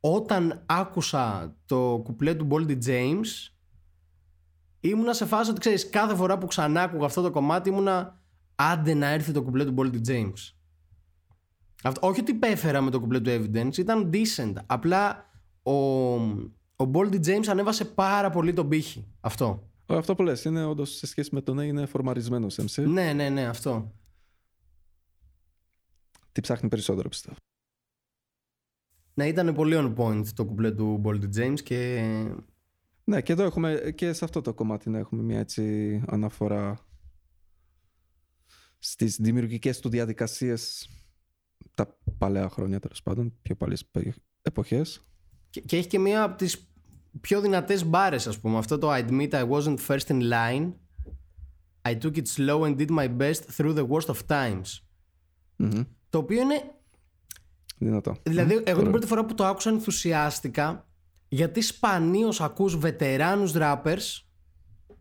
όταν 0.00 0.62
άκουσα 0.66 1.56
το 1.66 2.00
κουπλέ 2.04 2.34
του 2.34 2.48
Boldy 2.50 2.78
James 2.86 3.50
ήμουνα 4.80 5.12
σε 5.12 5.26
φάση 5.26 5.50
ότι 5.50 5.60
ξέρεις 5.60 5.90
κάθε 5.90 6.14
φορά 6.14 6.38
που 6.38 6.46
ξανά 6.46 6.82
άκουγα 6.82 7.04
αυτό 7.04 7.22
το 7.22 7.30
κομμάτι 7.30 7.68
ήμουνα 7.68 8.20
άντε 8.54 8.94
να 8.94 9.06
έρθει 9.06 9.32
το 9.32 9.42
κουπλέ 9.42 9.64
του 9.64 9.74
Boldy 9.76 10.08
James. 10.08 10.54
Αυτό, 11.82 12.06
όχι 12.06 12.20
ότι 12.20 12.30
υπέφερα 12.30 12.80
με 12.80 12.90
το 12.90 13.00
κουπλέ 13.00 13.20
του 13.20 13.30
Evidence, 13.30 13.78
ήταν 13.78 14.10
decent. 14.12 14.52
Απλά 14.66 15.30
ο, 15.62 15.72
ο 16.76 16.90
Boldy 16.92 17.26
James 17.26 17.46
ανέβασε 17.48 17.84
πάρα 17.84 18.30
πολύ 18.30 18.52
τον 18.52 18.68
πύχη. 18.68 19.06
Αυτό. 19.20 19.70
Ε, 19.86 19.96
Αυτό 19.96 20.14
που 20.14 20.22
λες 20.22 20.44
είναι 20.44 20.64
όντως 20.64 20.96
σε 20.96 21.06
σχέση 21.06 21.30
με 21.32 21.40
τον 21.40 21.58
είναι 21.58 21.86
φορμαρισμένος 21.86 22.58
MC. 22.60 22.86
Ναι, 22.86 23.12
ναι, 23.12 23.28
ναι, 23.28 23.46
αυτό. 23.46 23.94
τι 26.32 26.40
ψάχνει 26.40 26.68
περισσότερο 26.68 27.08
πιστεύω. 27.08 27.36
Ναι, 29.14 29.26
ήταν 29.26 29.54
πολύ 29.54 29.76
on 29.78 29.94
point 29.96 30.26
το 30.34 30.44
κουπλέ 30.44 30.70
του 30.70 31.02
Boldy 31.04 31.36
James 31.36 31.60
και 31.62 32.02
Ναι, 33.04 33.22
και 33.22 33.32
εδώ 33.32 33.42
έχουμε, 33.42 33.92
και 33.94 34.12
σε 34.12 34.24
αυτό 34.24 34.40
το 34.40 34.54
κομμάτι 34.54 34.90
να 34.90 34.98
έχουμε 34.98 35.22
μια 35.22 35.38
έτσι 35.38 36.02
αναφορά 36.06 36.86
στις 38.78 39.16
δημιουργικές 39.16 39.80
του 39.80 39.88
διαδικασίες 39.88 40.88
τα 41.74 41.98
παλαιά 42.18 42.48
χρόνια 42.48 42.80
τέλος 42.80 43.02
πάντων, 43.02 43.38
πιο 43.42 43.56
παλιές 43.56 43.90
εποχές. 44.42 45.06
Και, 45.50 45.60
και 45.60 45.76
έχει 45.76 45.88
και 45.88 45.98
μία 45.98 46.22
από 46.22 46.36
τις 46.36 46.75
πιο 47.20 47.40
δυνατές 47.40 47.84
μπάρες 47.86 48.26
ας 48.26 48.38
πούμε 48.40 48.58
Αυτό 48.58 48.78
το 48.78 48.92
I 48.92 49.04
admit 49.04 49.30
I 49.30 49.48
wasn't 49.48 49.76
first 49.88 50.06
in 50.08 50.20
line 50.32 50.72
I 51.88 51.98
took 51.98 52.16
it 52.16 52.26
slow 52.36 52.60
and 52.60 52.76
did 52.76 52.90
my 52.90 53.08
best 53.18 53.40
through 53.56 53.74
the 53.74 53.86
worst 53.86 54.06
of 54.06 54.16
times 54.28 54.82
Μμμ. 55.56 55.82
Το 56.10 56.18
οποίο 56.18 56.40
είναι 56.40 56.70
Δυνατό. 57.78 58.16
Δηλαδή, 58.22 58.52
εγώ 58.52 58.62
την 58.64 58.76
Ωραίο. 58.76 58.90
πρώτη 58.90 59.06
φορά 59.06 59.24
που 59.24 59.34
το 59.34 59.44
άκουσα 59.46 59.70
ενθουσιάστηκα 59.70 60.86
γιατί 61.28 61.60
σπανίως 61.60 62.40
ακούς 62.40 62.76
βετεράνους 62.76 63.52
rappers. 63.56 64.22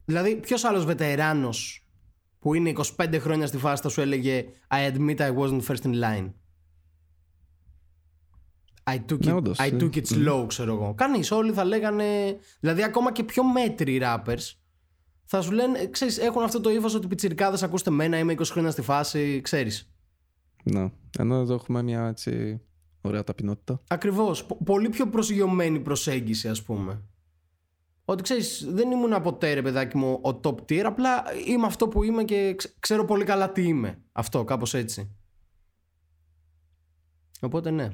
Δηλαδή, 0.05 0.36
ποιος 0.36 0.63
άλλος 0.63 0.86
βετεράνος 0.86 1.88
που 2.39 2.53
είναι 2.53 2.74
25 2.97 3.20
χρόνια 3.20 3.47
στη 3.47 3.57
φάση 3.57 3.82
θα 3.82 3.89
σου 3.89 4.01
έλεγε 4.01 4.45
I 4.68 4.91
admit 4.91 5.18
I 5.18 5.36
wasn't 5.36 5.61
first 5.61 5.84
in 5.84 5.93
line. 6.01 6.32
I 8.88 8.96
took 9.10 9.14
it, 9.14 9.26
Ναι, 9.26 9.34
όντως, 9.34 9.60
I 9.62 9.72
ε, 9.74 9.78
took 9.80 9.96
it 9.96 10.04
slow, 10.06 10.46
ξέρω 10.48 10.74
εγώ. 10.74 10.94
Κανείς, 10.94 11.32
όλοι 11.32 11.52
θα 11.52 11.64
λέγανε. 11.64 12.38
Δηλαδή, 12.60 12.84
ακόμα 12.84 13.12
και 13.12 13.24
πιο 13.24 13.44
μέτροι 13.44 14.00
rappers 14.04 14.54
θα 15.26 15.42
σου 15.42 15.52
λένε, 15.52 15.80
ε, 15.80 15.86
ξέρεις, 15.86 16.18
έχουν 16.18 16.44
αυτό 16.44 16.60
το 16.62 16.70
ύφος 16.70 16.94
ότι 16.96 17.08
πιτσιρικάδες 17.08 17.64
ακούστε 17.64 17.90
μένα, 17.90 18.18
είμαι 18.18 18.34
20 18.34 18.42
χρόνια 18.52 18.72
στη 18.72 18.82
φάση, 18.82 19.42
ξέρεις. 19.42 19.90
Ναι. 20.64 20.92
Ενώ 21.18 21.36
εδώ 21.36 21.54
έχουμε 21.54 21.84
μια 21.84 22.08
έτσι 22.08 22.62
ωραία 23.02 23.24
ταπεινότητα. 23.24 23.82
Ακριβώς. 23.88 24.46
Πολύ 24.66 24.90
πιο 24.90 25.08
προσγειωμένη 25.10 25.80
προσέγγιση, 25.80 26.48
ας 26.50 26.64
πούμε. 26.64 27.02
Ότι 28.06 28.24
ξέρεις, 28.24 28.66
δεν 28.70 28.92
ήμουν 28.92 29.22
ποτέ 29.22 29.54
ρε 29.54 29.62
παιδάκι 29.62 29.98
μου 29.98 30.20
ο 30.24 30.40
top 30.44 30.56
tier, 30.56 30.82
απλά 30.86 31.24
είμαι 31.48 31.66
αυτό 31.66 31.88
που 31.88 32.04
είμαι 32.04 32.24
και 32.24 32.54
ξ- 32.58 32.80
ξέρω 32.80 33.06
πολύ 33.06 33.24
καλά 33.24 33.52
τι 33.52 33.64
είμαι. 33.68 34.02
Αυτό, 34.12 34.44
κάπως 34.44 34.74
έτσι. 34.74 35.16
Οπότε 37.42 37.72
ναι. 37.72 37.90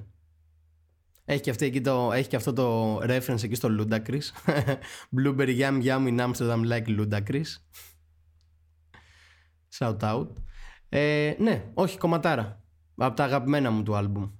Έχει 1.31 1.41
και, 1.41 1.49
αυτή 1.49 1.65
εκεί 1.65 1.81
το, 1.81 2.11
έχει 2.11 2.29
και 2.29 2.35
αυτό 2.35 2.53
το 2.53 2.97
reference 2.97 3.43
εκεί 3.43 3.55
στο 3.55 3.69
Ludacris. 3.71 4.21
Blueberry 5.17 5.59
yum 5.59 5.83
yum 5.83 6.07
in 6.07 6.19
Amsterdam 6.19 6.63
like 6.65 6.85
Ludacris. 6.87 7.45
Shout 9.77 9.99
out. 9.99 10.27
Ε, 10.89 11.35
ναι, 11.39 11.71
όχι 11.73 11.97
κομματάρα. 11.97 12.63
Από 12.95 13.15
τα 13.15 13.23
αγαπημένα 13.23 13.71
μου 13.71 13.83
του 13.83 13.95
άλμπουμ. 13.95 14.31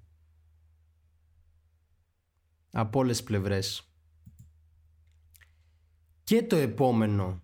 Από 2.72 3.00
όλες 3.00 3.18
τις 3.18 3.26
πλευρές. 3.26 3.94
Και 6.24 6.44
το 6.44 6.56
επόμενο 6.56 7.44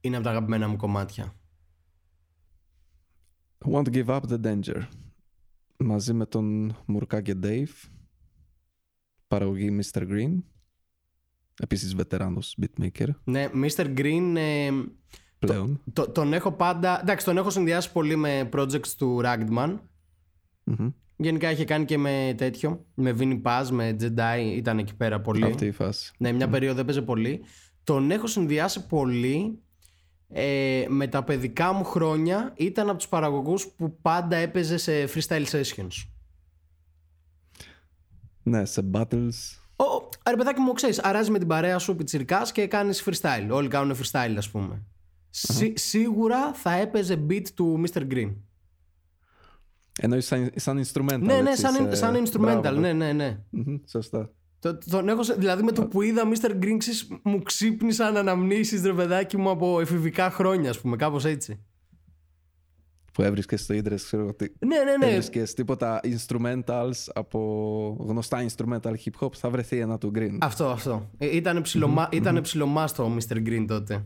είναι 0.00 0.16
από 0.16 0.24
τα 0.24 0.30
αγαπημένα 0.30 0.68
μου 0.68 0.76
κομμάτια. 0.76 1.36
Won't 3.64 3.90
give 3.92 4.06
up 4.06 4.20
the 4.28 4.40
danger. 4.44 4.88
Μαζί 5.78 6.12
με 6.12 6.26
τον 6.26 6.76
Μουρκά 6.86 7.22
και 7.22 7.38
Dave. 7.42 7.94
Παραγωγή 9.28 9.78
Mr. 9.80 10.00
Green. 10.02 10.32
Επίσης 11.60 11.94
βετεράνος 11.94 12.56
beatmaker 12.62 13.08
Ναι, 13.24 13.48
Mr. 13.54 13.98
Green 13.98 14.34
ε, 14.36 14.70
πλέον. 15.38 15.80
το, 15.92 16.10
τον 16.10 16.32
έχω 16.32 16.52
πάντα... 16.52 17.00
Εντάξει, 17.00 17.24
τον 17.24 17.36
έχω 17.36 17.50
συνδυάσει 17.50 17.92
πολύ 17.92 18.16
με 18.16 18.48
projects 18.52 18.88
του 18.98 19.20
Ragdman. 19.24 19.78
Μμμ. 20.64 20.88
Γενικά 21.16 21.50
είχε 21.50 21.64
κάνει 21.64 21.84
και 21.84 21.98
με 21.98 22.34
τέτοιο. 22.36 22.86
Με 22.94 23.16
Vinnie 23.18 23.42
Paz, 23.42 23.66
με 23.70 23.96
Jedi. 24.00 24.52
Ήταν 24.54 24.78
εκεί 24.78 24.94
πέρα 24.94 25.20
πολύ. 25.20 25.44
Αυτή 25.44 25.66
η 25.66 25.70
φάση. 25.72 26.12
Ναι, 26.18 26.32
μια 26.32 26.48
περίοδο 26.48 26.80
έπαιζε 26.80 27.02
πολύ. 27.02 27.42
Τον 27.84 28.10
έχω 28.10 28.26
συνδυάσει 28.26 28.86
πολύ 28.86 29.58
ε, 30.28 30.84
με 30.88 31.06
τα 31.06 31.24
παιδικά 31.24 31.72
μου 31.72 31.84
χρόνια. 31.84 32.52
Ήταν 32.56 32.88
από 32.88 32.98
τους 32.98 33.08
παραγωγούς 33.08 33.66
που 33.68 33.98
πάντα 34.00 34.36
έπαιζε 34.36 34.76
σε 34.76 34.92
freestyle 35.04 35.44
sessions. 35.44 36.06
Ναι, 38.48 38.64
σε 38.64 38.90
battles. 38.94 39.30
Ο, 39.76 39.84
ρε 40.30 40.36
παιδάκι 40.36 40.60
μου, 40.60 40.72
ξέρεις, 40.72 40.98
αράζει 41.02 41.30
με 41.30 41.38
την 41.38 41.48
παρέα 41.48 41.78
σου 41.78 41.96
πιτσιρικάς 41.96 42.52
και 42.52 42.66
κάνεις 42.66 43.04
freestyle. 43.06 43.48
Όλοι 43.50 43.68
κάνουν 43.68 43.96
freestyle, 43.96 44.34
ας 44.36 44.50
πούμε. 44.50 44.82
Σί- 45.30 45.78
σίγουρα 45.78 46.52
θα 46.54 46.72
έπαιζε 46.72 47.24
beat 47.30 47.42
του 47.54 47.82
Mr. 47.86 48.00
Green. 48.12 48.34
Εννοείς 50.00 50.26
σαν, 50.26 50.50
σαν 50.54 50.84
instrumental. 50.84 51.18
ναι, 51.20 51.40
ναι, 51.40 51.50
έτσι, 51.50 51.60
σαν, 51.62 51.74
σε- 51.74 51.94
σαν 51.94 52.14
instrumental. 52.26 52.60
Μπράβο. 52.60 52.70
Ναι, 52.70 52.92
ναι, 52.92 53.12
ναι. 53.12 53.38
Μμμ, 53.50 53.76
Σωστά. 53.88 54.30
Το, 54.58 54.78
τον 54.78 55.08
έχω, 55.08 55.22
σε- 55.22 55.34
δηλαδή 55.34 55.62
με 55.62 55.72
το 55.72 55.86
που 55.86 56.02
είδα 56.02 56.22
Mr. 56.28 56.50
Green, 56.50 56.76
ξέρεις, 56.78 57.08
μου 57.22 57.42
ξύπνησαν 57.42 58.16
αναμνήσεις, 58.16 58.82
ρε 58.82 58.92
παιδάκι 58.92 59.36
μου, 59.36 59.50
από 59.50 59.80
εφηβικά 59.80 60.30
χρόνια, 60.30 60.70
ας 60.70 60.80
πούμε, 60.80 60.96
κάπως 60.96 61.24
έτσι. 61.24 61.64
Που 63.16 63.22
έβρισκες 63.22 63.62
στο 63.62 63.74
ίντερνετ, 63.74 64.00
ξέρω 64.00 64.22
εγώ 64.22 64.34
τι. 64.34 64.46
Ναι, 64.66 64.76
ναι, 64.76 64.96
ναι. 64.96 65.06
Έβρισκες 65.06 65.54
τίποτα 65.54 66.00
instrumentals 66.02 66.92
από 67.14 67.96
γνωστά 68.00 68.46
instrumental 68.48 68.92
hip 69.04 69.20
hop, 69.20 69.32
θα 69.34 69.50
βρεθεί 69.50 69.78
ένα 69.78 69.98
του 69.98 70.10
Green. 70.14 70.38
Αυτό, 70.40 70.68
αυτό. 70.68 71.10
Ε, 71.18 71.36
Ήταν 71.36 71.62
ψιλομά, 71.62 72.08
ήτανε 72.12 72.40
ψιλομά 72.40 72.86
στο 72.86 73.16
Mr. 73.16 73.36
Green 73.36 73.64
τότε. 73.68 74.04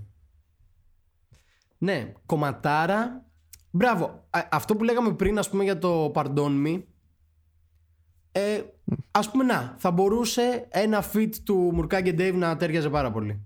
Ναι, 1.79 2.13
κομματάρα. 2.27 3.25
Μπράβο. 3.71 4.05
Α- 4.31 4.49
αυτό 4.51 4.77
που 4.77 4.85
λέγαμε 4.85 5.13
πριν, 5.13 5.39
ας 5.39 5.51
πούμε, 5.51 5.65
για 5.65 5.79
το 5.79 6.13
Pardon 6.15 6.67
Me. 6.67 6.83
Ε, 8.33 8.61
ας 9.11 9.31
πούμε, 9.31 9.45
να, 9.45 9.75
θα 9.79 9.91
μπορούσε 9.91 10.67
ένα 10.69 11.05
fit 11.13 11.31
του 11.45 11.55
Μουρκά 11.75 12.01
και 12.01 12.15
Dave 12.19 12.35
να 12.35 12.57
τέριαζε 12.57 12.89
πάρα 12.91 13.11
πολύ. 13.11 13.45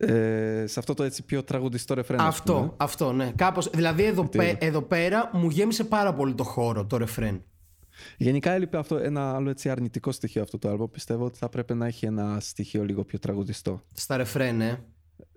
Ε, 0.00 0.64
σε 0.66 0.78
αυτό 0.78 0.94
το 0.94 1.02
έτσι 1.02 1.22
πιο 1.24 1.42
τραγουδιστό 1.44 1.94
ρεφρέν. 1.94 2.20
ας 2.20 2.26
Αυτό, 2.26 2.54
πούμε. 2.54 2.72
αυτό, 2.76 3.12
ναι. 3.12 3.32
Κάπως, 3.36 3.70
δηλαδή 3.70 4.04
εδώ, 4.04 4.20
Γιατί- 4.20 4.38
πέ- 4.38 4.62
εδώ 4.62 4.82
πέρα 4.82 5.30
μου 5.32 5.48
γέμισε 5.50 5.84
πάρα 5.84 6.14
πολύ 6.14 6.34
το 6.34 6.44
χώρο, 6.44 6.84
το 6.86 6.96
ρεφρέν. 6.96 7.42
Γενικά 8.16 8.50
έλειπε 8.52 8.76
αυτό 8.78 8.96
ένα 8.96 9.34
άλλο 9.34 9.50
έτσι 9.50 9.70
αρνητικό 9.70 10.12
στοιχείο 10.12 10.42
αυτό 10.42 10.58
το 10.58 10.68
άλμπο. 10.68 10.88
Πιστεύω 10.88 11.24
ότι 11.24 11.38
θα 11.38 11.48
πρέπει 11.48 11.74
να 11.74 11.86
έχει 11.86 12.06
ένα 12.06 12.40
στοιχείο 12.40 12.84
λίγο 12.84 13.04
πιο 13.04 13.18
τραγουδιστό 13.18 13.82
Στα 13.94 14.16
ρεφρέν, 14.16 14.60
ε. 14.60 14.84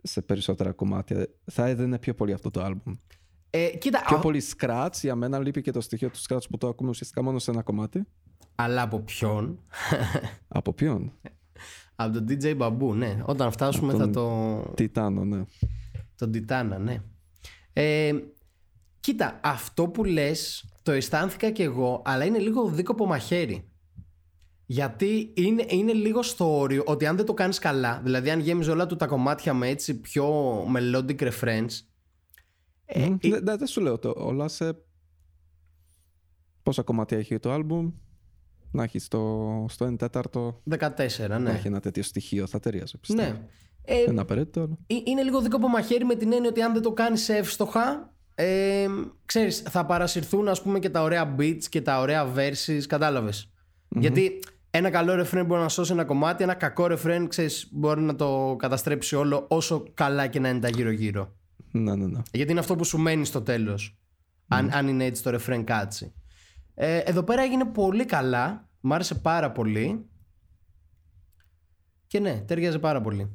σε 0.03 0.21
περισσότερα 0.21 0.71
κομμάτια. 0.71 1.27
Θα 1.51 1.67
έδαινε 1.67 1.99
πιο 1.99 2.13
πολύ 2.13 2.33
αυτό 2.33 2.51
το 2.51 2.61
άλμπουμ. 2.63 2.95
ε 3.49 3.67
κοίτα, 3.77 4.03
Πιο 4.07 4.17
α- 4.17 4.19
πολύ 4.19 4.43
scratch. 4.57 4.93
Για 5.01 5.15
μένα 5.15 5.39
λείπει 5.39 5.61
και 5.61 5.71
το 5.71 5.81
στοιχείο 5.81 6.09
του 6.09 6.19
scratch 6.27 6.43
που 6.49 6.57
το 6.57 6.67
ακούμε 6.67 6.89
ουσιαστικά 6.89 7.21
μόνο 7.23 7.39
σε 7.39 7.51
ένα 7.51 7.61
κομμάτι. 7.61 8.03
αλλά 8.55 8.81
από 8.81 8.99
ποιον; 8.99 9.59
Από 10.47 10.73
ποιον; 10.73 11.13
Από 11.95 12.13
τον 12.13 12.25
DJ 12.29 12.57
Babu, 12.57 12.93
ναι. 12.95 13.21
Όταν 13.25 13.51
φτάσουμε 13.51 13.93
Από 13.93 13.97
θα 14.01 14.09
τον- 14.09 14.63
το... 14.65 14.73
Τιτάνο, 14.73 15.25
ναι. 15.25 15.43
Τον 16.15 16.31
Τιτάνα, 16.31 16.77
ναι. 16.77 17.01
Ε, 17.73 18.11
κοίτα, 18.99 19.39
αυτό 19.43 19.87
που 19.87 20.03
λες 20.03 20.65
το 20.83 20.91
αισθάνθηκα 20.91 21.51
κι 21.51 21.61
εγώ, 21.61 22.01
αλλά 22.05 22.25
είναι 22.25 22.37
λίγο 22.37 22.67
δίκοπο 22.69 23.05
μαχαίρι. 23.05 23.65
Γιατί 24.65 25.31
είναι, 25.35 25.65
είναι 25.69 25.93
λίγο 25.93 26.21
στο 26.23 26.57
όριο 26.59 26.83
ότι 26.85 27.05
αν 27.05 27.15
δεν 27.15 27.25
το 27.25 27.33
κάνεις 27.33 27.59
καλά, 27.59 28.01
δηλαδή 28.03 28.29
αν 28.29 28.39
γέμιζε 28.39 28.71
όλα 28.71 28.85
του 28.85 28.95
τα 28.95 29.07
κομμάτια 29.07 29.53
με 29.53 29.67
έτσι 29.67 29.99
πιο 29.99 30.55
melodic 30.75 31.31
reference, 31.31 31.79
ε, 32.85 33.05
Μμμ. 33.07 33.17
ε, 33.21 33.39
Δεν 33.39 33.57
δεν 33.57 33.67
σου 33.67 33.81
λέω 33.81 33.99
το 33.99 34.13
όλα 34.17 34.47
σε 34.47 34.75
πόσα 36.63 36.81
κομμάτια 36.81 37.17
έχει 37.17 37.39
το 37.39 37.51
άλμπουμ. 37.51 37.91
Να 38.71 38.83
έχεις 38.83 39.03
στο, 39.03 39.65
στο 39.69 39.87
1 39.87 39.97
τέταρτο 39.97 40.61
14, 40.69 40.79
να 41.29 41.39
ναι. 41.39 41.49
έχει 41.49 41.67
ένα 41.67 41.79
τέτοιο 41.79 42.03
στοιχείο. 42.03 42.47
Θα 42.47 42.59
ταιριάζει, 42.59 42.97
πιστεύω. 42.97 43.21
ναι. 43.31 43.39
Ε, 43.85 43.95
Δεν 44.03 44.11
είναι 44.11 44.21
απαραίτητο, 44.21 44.59
αλλά. 44.61 44.77
Ε, 44.87 44.95
είναι 45.03 45.21
λίγο 45.23 45.41
δίκοπο 45.41 45.67
μαχαίρι 45.67 46.05
με 46.05 46.15
την 46.15 46.33
έννοια 46.33 46.49
ότι 46.49 46.61
αν 46.61 46.73
δεν 46.73 46.81
το 46.81 46.91
κάνεις 46.91 47.29
εύστοχα 47.29 48.13
ε, 48.35 48.87
ξέρεις 49.25 49.59
θα 49.59 49.85
παρασυρθούν 49.85 50.47
ας 50.47 50.61
πούμε 50.61 50.79
και 50.79 50.89
τα 50.89 51.01
ωραία 51.01 51.35
beats 51.39 51.63
και 51.69 51.81
τα 51.81 51.99
ωραία 51.99 52.33
verses 52.35 52.81
κατάλαβες 52.87 53.51
γιατί 53.89 54.39
ένα 54.69 54.89
καλό 54.89 55.15
ρεφρέν 55.15 55.45
μπορεί 55.45 55.61
να 55.61 55.69
σώσει 55.69 55.91
ένα 55.91 56.03
κομμάτι 56.03 56.43
ένα 56.43 56.53
κακό 56.53 56.87
ρεφρέν 56.87 57.27
ξέρεις 57.27 57.67
μπορεί 57.71 58.01
να 58.01 58.15
το 58.15 58.55
καταστρέψει 58.59 59.15
όλο 59.15 59.45
όσο 59.47 59.83
καλά 59.93 60.27
και 60.27 60.39
να 60.39 60.49
είναι 60.49 60.59
τα 60.59 60.69
γύρω 60.69 60.91
γύρω 60.91 61.35
Ναι, 61.71 61.95
ναι, 61.95 62.05
ναι. 62.05 62.19
γιατί 62.31 62.51
είναι 62.51 62.59
αυτό 62.59 62.75
που 62.75 62.83
σου 62.83 62.97
μένει 62.97 63.25
στο 63.25 63.41
τέλος 63.41 63.97
αν, 64.47 64.69
αν 64.73 64.87
είναι 64.87 65.05
έτσι 65.05 65.23
το 65.23 65.29
ρεφρέν 65.29 65.63
κάτσει 65.63 66.13
ε, 66.73 66.97
εδώ 66.97 67.23
πέρα 67.23 67.41
έγινε 67.41 67.65
πολύ 67.65 68.05
καλά. 68.05 68.69
Μ' 68.79 68.93
άρεσε 68.93 69.15
πάρα 69.15 69.51
πολύ. 69.51 70.05
Και 72.07 72.19
ναι 72.19 72.41
ταιριάζει 72.41 72.79
πάρα 72.79 73.01
πολύ. 73.01 73.31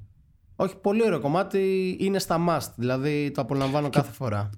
Όχι 0.56 0.76
πολύ 0.76 1.04
ωραίο 1.04 1.20
κομμάτι. 1.20 1.96
Είναι 2.00 2.18
στα 2.18 2.44
must 2.48 2.72
δηλαδή 2.76 3.30
το 3.30 3.40
απολαμβάνω 3.40 3.88
κάθε 3.88 4.12
φορά. 4.12 4.50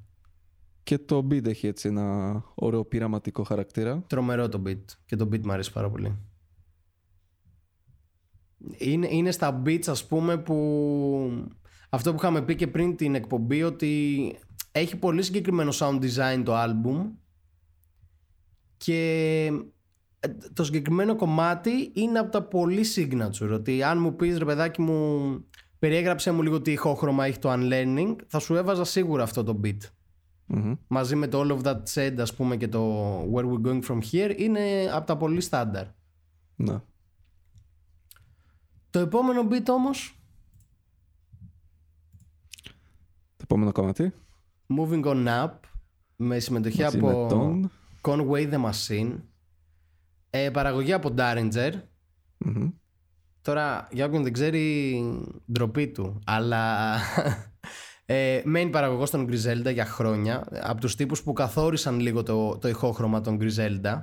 Και 0.83 0.99
το 0.99 1.27
beat 1.31 1.47
έχει 1.47 1.67
έτσι 1.67 1.89
ένα 1.89 2.43
ωραίο 2.55 2.85
πειραματικό 2.85 3.43
χαρακτήρα. 3.43 4.05
τρομερό 4.07 4.49
το 4.49 4.63
beat 4.67 4.85
και 5.07 5.17
το 5.17 5.29
beat 5.33 5.41
μου 5.45 5.53
αρέσει 5.53 5.73
πάρα 5.73 5.91
πολύ. 5.91 6.19
Είναι, 8.79 9.09
είναι 9.11 9.31
στα 9.31 9.63
beats 9.65 9.89
ας 9.89 10.07
πούμε 10.07 10.39
που 10.39 11.49
αυτό 11.89 12.11
που 12.11 12.17
είχαμε 12.19 12.43
πει 12.43 12.55
και 12.55 12.67
πριν 12.67 12.97
την 12.97 13.15
εκπομπή 13.15 13.63
ότι 13.63 14.35
έχει 14.73 14.97
πολύ 14.97 15.23
συγκεκριμένο 15.23 15.73
sound 15.75 16.01
design 16.01 16.43
το 16.45 16.53
album 16.55 17.11
και 18.79 19.45
ε, 20.21 20.29
το 20.53 20.65
συγκεκριμένο 20.65 21.17
κομμάτι 21.17 21.91
είναι 21.95 22.19
από 22.19 22.31
τα 22.31 22.43
πολύ 22.43 22.85
signature 22.95 23.51
ότι 23.53 23.83
αν 23.83 24.01
μου 24.01 24.17
πεις 24.17 24.39
ρε 24.39 24.45
παιδάκι 24.45 24.81
μου 24.81 25.31
περιέγραψε 25.79 26.31
μου 26.31 26.43
λίγο 26.43 26.61
τι 26.61 26.73
ηχόχρωμα 26.73 27.25
έχει 27.27 27.39
το 27.39 27.53
unlearning 27.53 28.17
θα 28.27 28.39
σου 28.39 28.55
έβαζα 28.55 28.85
σίγουρα 28.85 29.23
αυτό 29.23 29.45
το 29.45 29.61
beat 29.65 29.77
μαζί 30.89 31.17
με 31.17 31.29
το 31.29 31.41
all 31.41 31.59
of 31.59 31.63
that 31.67 31.83
said 31.95 32.15
ας 32.19 32.35
πούμε 32.35 32.57
και 32.57 32.69
το 32.69 33.21
where 33.33 33.45
we're 33.45 33.67
going 33.67 33.83
from 33.83 33.99
here 34.13 34.35
είναι 34.39 34.91
από 34.93 35.07
τα 35.07 35.17
πολύ 35.17 35.41
στάνταρ 35.41 35.87
Ναι. 36.57 36.81
το 38.91 38.99
επόμενο 38.99 39.49
beat 39.51 39.67
όμως; 39.69 40.19
Το 43.37 43.43
επόμενο 43.43 43.73
κομμάτι; 43.73 44.13
Moving 44.79 45.05
on 45.05 45.27
up 45.27 45.51
με 46.17 46.39
συμμετοχή 46.39 46.83
Μαζί 46.83 46.97
από 46.99 47.07
με 47.07 47.29
τον- 47.29 47.71
Conway 48.01 48.53
the 48.53 48.71
Machine 48.71 49.17
ε, 50.31 50.51
παραγωγή 50.51 50.93
από 50.93 51.15
Derringer 51.17 51.73
Μμμ. 52.39 52.71
Τώρα, 53.43 53.89
για 53.93 54.05
όποιον 54.05 54.23
δεν 54.23 54.33
ξέρει, 54.33 55.03
ντροπή 55.53 55.89
του. 55.89 56.21
Αλλά 56.27 56.95
ε, 58.07 58.43
main 58.47 58.69
παραγωγός 58.73 59.11
των 59.11 59.29
Griselda 59.31 59.73
για 59.73 59.85
χρόνια. 59.85 60.49
Από 60.63 60.81
τους 60.81 60.95
τύπους 60.95 61.23
που 61.23 61.33
καθόρισαν 61.33 62.01
λίγο 62.01 62.23
το, 62.23 62.59
το 62.59 62.69
ηχόχρωμα 62.69 63.21
των 63.21 63.39
Griselda. 63.41 64.03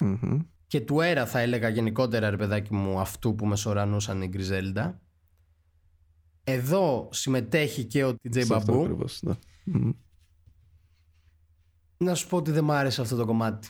Μμμ. 0.00 0.38
Και 0.66 0.80
του 0.80 1.00
έρα 1.00 1.26
θα 1.26 1.40
έλεγα 1.40 1.68
γενικότερα 1.68 2.30
ρε 2.30 2.36
παιδάκι 2.36 2.74
μου 2.74 3.00
αυτού 3.00 3.34
που 3.34 3.46
μεσορανούσαν 3.46 4.22
οι 4.22 4.30
Griselda. 4.32 4.92
Εδώ 6.44 7.08
συμμετέχει 7.12 7.84
και 7.84 8.04
ο 8.04 8.16
TJ 8.22 8.44
Σε 8.44 8.54
αυτό 8.54 8.98
Babu. 8.98 9.94
Ακριβώς, 12.02 12.02
ναι. 12.02 12.02
Μμμ. 12.02 12.08
Να 12.08 12.14
σου 12.14 12.28
πω 12.28 12.36
ότι 12.36 12.50
δεν 12.50 12.64
μ' 12.64 12.70
άρεσε 12.70 13.00
αυτό 13.00 13.16
το 13.16 13.26
κομμάτι. 13.26 13.68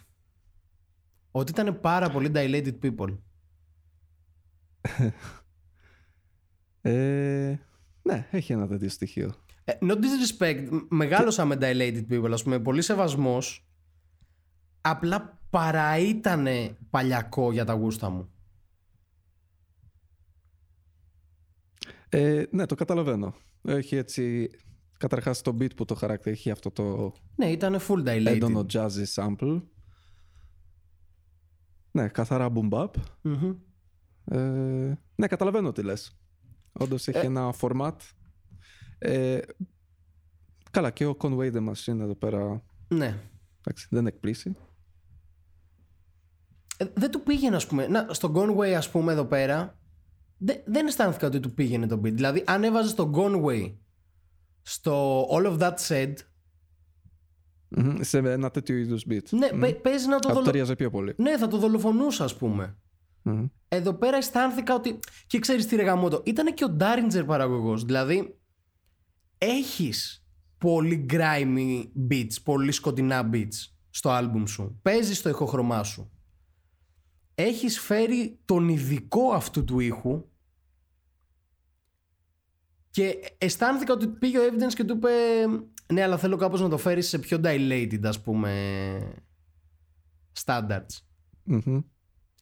Ότι 1.30 1.50
ήταν 1.50 1.80
πάρα 1.80 2.10
πολύ 2.10 2.30
dilated 2.34 2.78
people. 2.82 3.18
Ε, 6.84 7.58
ναι, 8.02 8.28
έχει 8.30 8.52
ένα 8.52 8.66
τέτοιο 8.68 8.88
στοιχείο. 8.88 9.34
Ε, 9.64 9.72
no 9.80 9.92
disrespect, 9.92 10.68
μ- 10.70 10.94
μεγάλωσα 10.94 11.44
με 11.44 11.56
dilated 11.60 12.06
people, 12.10 12.30
ας 12.32 12.42
πούμε, 12.42 12.60
πολύ 12.60 12.82
σεβασμός. 12.82 13.66
Απλά 14.80 15.40
παρά 15.50 15.98
ήτανε 15.98 16.76
παλιακό 16.90 17.52
για 17.52 17.64
τα 17.64 17.72
γούστα 17.72 18.10
μου. 18.10 18.30
Ε, 22.08 22.44
ναι, 22.50 22.66
το 22.66 22.74
καταλαβαίνω. 22.74 23.34
Έχει 23.62 23.96
έτσι... 23.96 24.50
Καταρχάς 25.02 25.42
το 25.42 25.56
beat 25.60 25.76
που 25.76 25.84
το 25.84 25.94
χαρακτηρίζει 25.94 26.40
έχει 26.40 26.50
αυτό 26.50 26.70
το 26.70 27.12
Ναι, 27.36 27.46
ήτανε 27.50 27.78
full 27.88 27.98
dilated. 28.08 28.26
έντονο 28.26 28.66
jazzy 28.72 29.04
sample. 29.14 29.62
Ναι, 31.90 32.08
καθαρά 32.08 32.52
boom 32.54 32.68
bap. 32.70 32.88
Μμμ. 33.22 33.54
Ε, 34.24 34.38
ναι, 35.14 35.26
καταλαβαίνω 35.26 35.72
τι 35.72 35.82
λες. 35.82 36.16
Όντως 36.72 37.08
έχει 37.08 37.18
Ε. 37.18 37.26
ένα 37.26 37.54
format. 37.60 37.96
Ε, 38.98 39.38
καλά, 40.70 40.90
και 40.90 41.06
ο 41.06 41.16
Conway 41.20 41.52
the 41.54 41.68
Machine 41.68 42.00
εδώ 42.00 42.14
πέρα 42.14 42.62
Ναι. 42.88 43.18
εντάξει, 43.60 43.86
δεν 43.90 44.06
εκπλήσει. 44.06 44.56
Ε, 46.76 46.84
δεν 46.94 47.10
του 47.10 47.22
πήγαινε, 47.22 47.56
ας 47.56 47.66
πούμε. 47.66 47.86
Να, 47.86 48.06
στον 48.10 48.32
Conway, 48.36 48.70
ας 48.76 48.90
πούμε, 48.90 49.12
εδώ 49.12 49.24
πέρα, 49.24 49.78
δε- 50.38 50.62
δεν 50.66 50.86
αισθάνθηκα 50.86 51.26
ότι 51.26 51.40
του 51.40 51.54
πήγαινε 51.54 51.86
το 51.86 51.96
beat. 51.96 52.12
Δηλαδή, 52.12 52.44
αν 52.46 52.64
έβαζε 52.64 52.94
τον 52.94 53.12
Conway 53.16 53.74
στο 54.62 55.26
All 55.32 55.46
of 55.46 55.58
That 55.58 55.74
Said, 55.88 56.12
Μμμ, 57.68 57.96
Σε 58.00 58.18
ένα 58.18 58.50
τέτοιο 58.50 58.76
είδους 58.76 59.04
beat. 59.10 59.28
ναι, 59.30 59.48
Μμμ. 59.52 59.60
παι- 59.60 59.80
παίζει 59.80 60.06
να 60.06 60.18
το 60.18 60.22
Θα 60.22 60.28
του 60.28 60.32
δολο... 60.34 60.44
ταιριάζει 60.44 60.76
πιο 60.76 60.90
πολύ. 60.90 61.14
Ναι, 61.16 61.38
θα 61.38 61.48
το 61.48 61.58
δολοφονούσα, 61.58 62.24
ας 62.24 62.36
πούμε. 62.36 62.76
Μμμ. 63.22 63.46
Εδώ 63.68 63.92
πέρα 63.94 64.16
αισθάνθηκα 64.16 64.74
ότι. 64.74 64.98
Και 65.26 65.38
ξέρεις 65.38 65.66
τι 65.66 65.76
ρεγαμότο. 65.76 66.22
Ήταν 66.24 66.54
και 66.54 66.64
ο 66.64 66.68
Ντάριντζερ 66.68 67.24
παραγωγός. 67.24 67.84
Δηλαδή, 67.84 68.38
έχεις 69.38 70.24
πολύ 70.58 71.06
grimy 71.10 71.84
beats, 72.10 72.42
πολύ 72.42 72.72
σκοτεινά 72.72 73.30
beats 73.32 73.68
στο 73.90 74.10
άλμπουμ 74.10 74.44
σου. 74.44 74.78
Παίζεις 74.82 75.22
το 75.22 75.28
ηχοχρωμά 75.28 75.82
σου. 75.82 76.10
Έχεις 77.34 77.80
φέρει 77.80 78.38
τον 78.44 78.68
ειδικό 78.68 79.30
αυτού 79.32 79.64
του 79.64 79.80
ήχου 79.80 80.24
και 82.92 83.14
αισθάνθηκα 83.38 83.92
ότι 83.92 84.06
πήγε 84.06 84.38
ο 84.38 84.42
Evidence 84.42 84.74
και 84.74 84.84
του 84.84 84.94
είπε 84.96 85.08
ναι 85.92 86.02
αλλά 86.02 86.16
θέλω 86.16 86.36
κάπως 86.36 86.60
να 86.60 86.68
το 86.68 86.78
φέρεις 86.78 87.08
σε 87.08 87.18
πιο 87.18 87.38
dilated 87.44 88.00
ας 88.04 88.20
πούμε 88.20 88.50
standards. 90.44 91.00
Μμμ. 91.44 91.80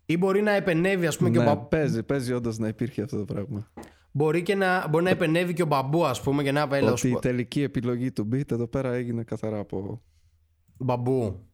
Ή 0.07 0.16
μπορεί 0.16 0.42
να 0.42 0.51
επενεύει, 0.51 1.07
ας 1.07 1.16
πούμε, 1.16 1.30
και 1.30 1.38
ο 1.38 1.42
Ναι, 1.42 1.46
μπαμπού. 1.48 1.68
παίζει, 1.68 2.03
παίζει 2.03 2.32
όντως 2.32 2.59
να 2.59 2.68
υπήρχε 2.68 3.03
αυτό 3.03 3.16
το 3.18 3.24
πράγμα. 3.24 3.70
Μπορεί, 4.12 4.42
και 4.42 4.55
να, 4.55 4.88
μπορεί 4.88 5.05
να 5.05 5.11
επενεύει 5.11 5.53
και 5.53 5.62
ο 5.62 5.66
μπαμπού, 5.66 6.05
ας 6.05 6.22
πούμε, 6.22 6.42
και 6.42 6.53
να 6.53 6.68
πει 6.68 6.76
έλα, 6.76 6.90
Ότι 6.90 6.98
σου 7.01 7.09
η 7.09 7.12
πω, 7.12 7.18
τελική 7.18 7.62
επιλογή 7.62 8.12
του 8.12 8.28
beat 8.32 8.51
εδώ 8.51 8.66
πέρα 8.66 8.92
έγινε 8.92 9.22
καθαρά 9.22 9.59
από, 9.59 10.03
Μπαμπού. 10.78 11.46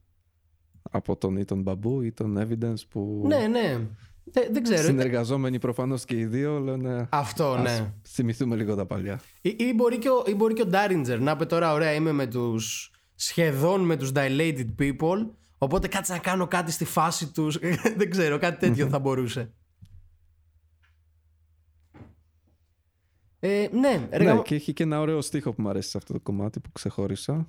από 0.90 1.16
τον 1.16 1.36
ή 1.36 1.44
τον 1.44 1.62
Μπαμπού 1.62 2.00
ή 2.02 2.12
τον 2.12 2.38
Evidence 2.38 2.80
που 2.88 3.22
Ναι, 3.26 3.46
ναι. 3.46 3.86
Δεν, 4.32 4.48
δεν 4.52 4.62
ξέρω. 4.62 4.82
συνεργαζόμενοι 4.82 5.58
προφανώς 5.58 6.04
και 6.04 6.16
οι 6.18 6.24
δύο 6.26 6.58
λένε 6.60 7.06
Αυτό, 7.10 7.44
ας 7.44 7.62
ναι. 7.62 7.92
θυμηθούμε 8.08 8.56
λίγο 8.56 8.74
τα 8.74 8.86
παλιά. 8.86 9.20
Ή, 9.40 9.56
ή, 9.58 9.72
μπορεί 9.74 9.98
και 9.98 10.08
ο, 10.08 10.24
ή 10.26 10.34
μπορεί 10.34 10.54
και 10.54 10.62
ο 10.62 10.66
Ντάριντζερ 10.66 11.20
να 11.20 11.36
πει 11.36 11.46
τώρα, 11.46 11.72
ωραία, 11.72 11.92
είμαι 11.94 12.12
με 12.12 12.26
του 12.26 12.60
σχεδόν 13.14 13.80
με 13.80 13.96
τους 13.96 14.10
dilated 14.14 14.66
people. 14.78 15.26
Οπότε 15.58 15.88
κάτσε 15.88 16.12
να 16.12 16.18
κάνω 16.18 16.46
κάτι 16.46 16.70
στη 16.72 16.84
φάση 16.84 17.32
τους 17.32 17.58
Δεν 17.98 18.10
ξέρω, 18.10 18.38
κάτι 18.38 18.58
τέτοιο 18.66 18.88
θα 18.88 18.98
μπορούσε. 18.98 19.52
Ε, 23.40 23.68
ναι, 23.72 24.08
ρε, 24.10 24.18
ναι, 24.18 24.24
γαμώ- 24.24 24.44
και 24.44 24.54
έχει 24.54 24.72
και 24.72 24.82
ένα 24.82 25.00
ωραίο 25.00 25.20
στίχο 25.20 25.52
που 25.52 25.62
μου 25.62 25.68
αρέσει 25.68 25.88
σε 25.90 25.96
αυτό 25.98 26.12
το 26.12 26.20
κομμάτι 26.20 26.60
που 26.60 26.72
ξεχώρισα. 26.72 27.48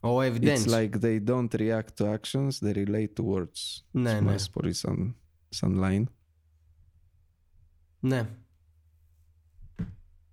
Ο 0.00 0.22
Evidence. 0.22 0.64
It's 0.64 0.66
like 0.66 0.90
they 1.00 1.18
don't 1.24 1.48
react 1.54 1.94
to 1.98 2.04
actions, 2.16 2.48
they 2.64 2.72
relate 2.74 3.12
to 3.20 3.24
words. 3.34 3.82
Ναι, 3.90 4.14
Μου 4.14 4.22
ναι. 4.22 4.28
αρέσει 4.28 4.50
πολύ 4.50 4.72
σαν, 4.72 5.16
σαν 5.56 5.80
line. 5.84 6.04
Ναι. 8.00 8.28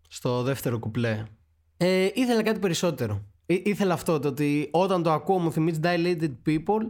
Στο 0.07 0.41
δεύτερο 0.41 0.79
κουπλέ. 0.79 1.23
Ε, 1.77 2.09
ήθελα 2.13 2.43
κάτι 2.43 2.59
περισσότερο. 2.59 3.21
Ή- 3.45 3.61
ήθελα 3.65 3.93
αυτό, 3.93 4.19
το 4.19 4.27
ότι 4.27 4.69
όταν 4.71 5.03
το 5.03 5.11
ακούω 5.11 5.37
μου 5.37 5.51
θυμίζει 5.51 5.79
dilated 5.83 6.33
people 6.45 6.81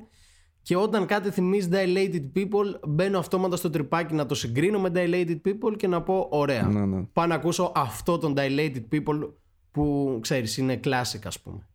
και 0.62 0.76
όταν 0.76 1.06
κάτι 1.06 1.32
θυμίζει 1.32 1.70
dilated 1.72 2.32
people 2.36 2.80
μπαίνω 2.88 3.20
αυτόματα 3.20 3.56
στο 3.56 3.70
τρυπάκι 3.70 4.14
να 4.14 4.26
το 4.26 4.36
συγκρίνω 4.36 4.80
με 4.80 4.92
dilated 4.94 5.42
people 5.46 5.76
και 5.78 5.88
να 5.88 6.02
πω 6.02 6.28
ωραία. 6.32 6.68
Ναι, 6.68 6.86
ναι. 6.86 7.04
Πάω 7.04 7.26
να 7.26 7.36
ακούσω 7.36 7.72
αυτό 7.76 8.18
τον 8.18 8.34
dilated 8.38 8.84
people 8.92 9.34
που 9.72 10.18
ξέρεις 10.22 10.58
είναι 10.58 10.80
classic 10.84 11.20
ας 11.24 11.40
πούμε. 11.42 11.68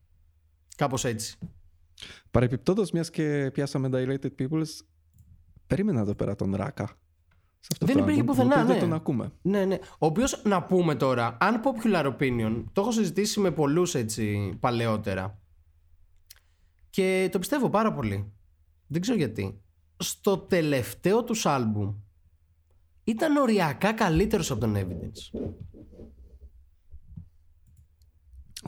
Κάπως 0.76 1.04
έτσι. 1.04 1.38
Παρεπιπτόντως, 2.30 2.90
μιας 2.90 3.10
και 3.10 3.50
πιάσαμε 3.52 3.88
Dilated 3.92 4.30
Peoples, 4.38 4.68
περίμενα 5.68 6.00
εδώ 6.00 6.14
πέρα 6.14 6.34
τον 6.34 6.54
Ράκα. 6.54 6.86
Σε 7.60 7.68
αυτό 7.72 7.86
Δεν 7.86 7.96
το 7.96 8.02
υπήρχε 8.02 8.20
άλμπουμ, 8.20 8.36
πουθενά, 8.36 8.54
ο 8.54 8.60
οποίος 8.60 8.66
ναι. 8.68 8.72
Δεν 8.72 8.88
τον 8.88 8.92
ακούμε. 8.92 9.32
Ναι, 9.42 9.64
ναι. 9.64 9.78
Ο 9.98 10.06
οποίος 10.06 10.42
να 10.44 10.62
πούμε 10.62 10.94
τώρα, 10.94 11.36
unpopular 11.40 12.16
opinion, 12.16 12.64
το 12.72 12.80
έχω 12.80 12.92
συζητήσει 12.92 13.40
με 13.40 13.50
πολλούς 13.50 13.94
έτσι 13.94 14.56
παλαιότερα. 14.60 15.38
Και 16.90 17.28
το 17.32 17.38
πιστεύω 17.38 17.70
πάρα 17.70 17.92
πολύ. 17.92 18.32
Δεν 18.86 19.00
ξέρω 19.00 19.18
γιατί. 19.18 19.60
Στο 19.96 20.38
τελευταίο 20.38 21.24
τους 21.24 21.46
άλμπουμ 21.46 21.94
ήταν 23.04 23.36
οριακά 23.36 23.92
καλύτερος 23.92 24.50
από 24.50 24.60
τον 24.60 24.76
Evidence. 24.76 25.40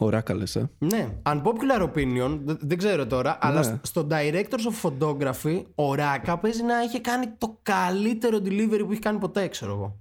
Ο 0.03 0.09
Rakaa 0.09 0.35
λες, 0.35 0.57
ε. 0.57 0.71
Ναι, 0.79 1.17
unpopular 1.23 1.83
opinion, 1.93 2.39
δε- 2.45 2.55
δεν 2.61 2.79
ξέρω 2.79 3.07
τώρα, 3.07 3.39
αλλά 3.41 3.59
Ναι. 3.59 3.63
στο- 3.65 3.79
στο 3.83 4.07
Directors 4.11 4.65
of 4.73 4.91
Photography 4.91 5.63
ο 5.75 5.95
Rakaa 5.95 6.39
παίζει 6.39 6.63
να 6.63 6.83
είχε 6.83 6.99
κάνει 7.01 7.27
το 7.39 7.59
καλύτερο 7.63 8.37
delivery 8.39 8.83
που 8.87 8.91
έχει 8.91 9.01
κάνει 9.01 9.19
ποτέ, 9.19 9.49
ξέρω 9.49 9.73
εγώ. 9.73 10.01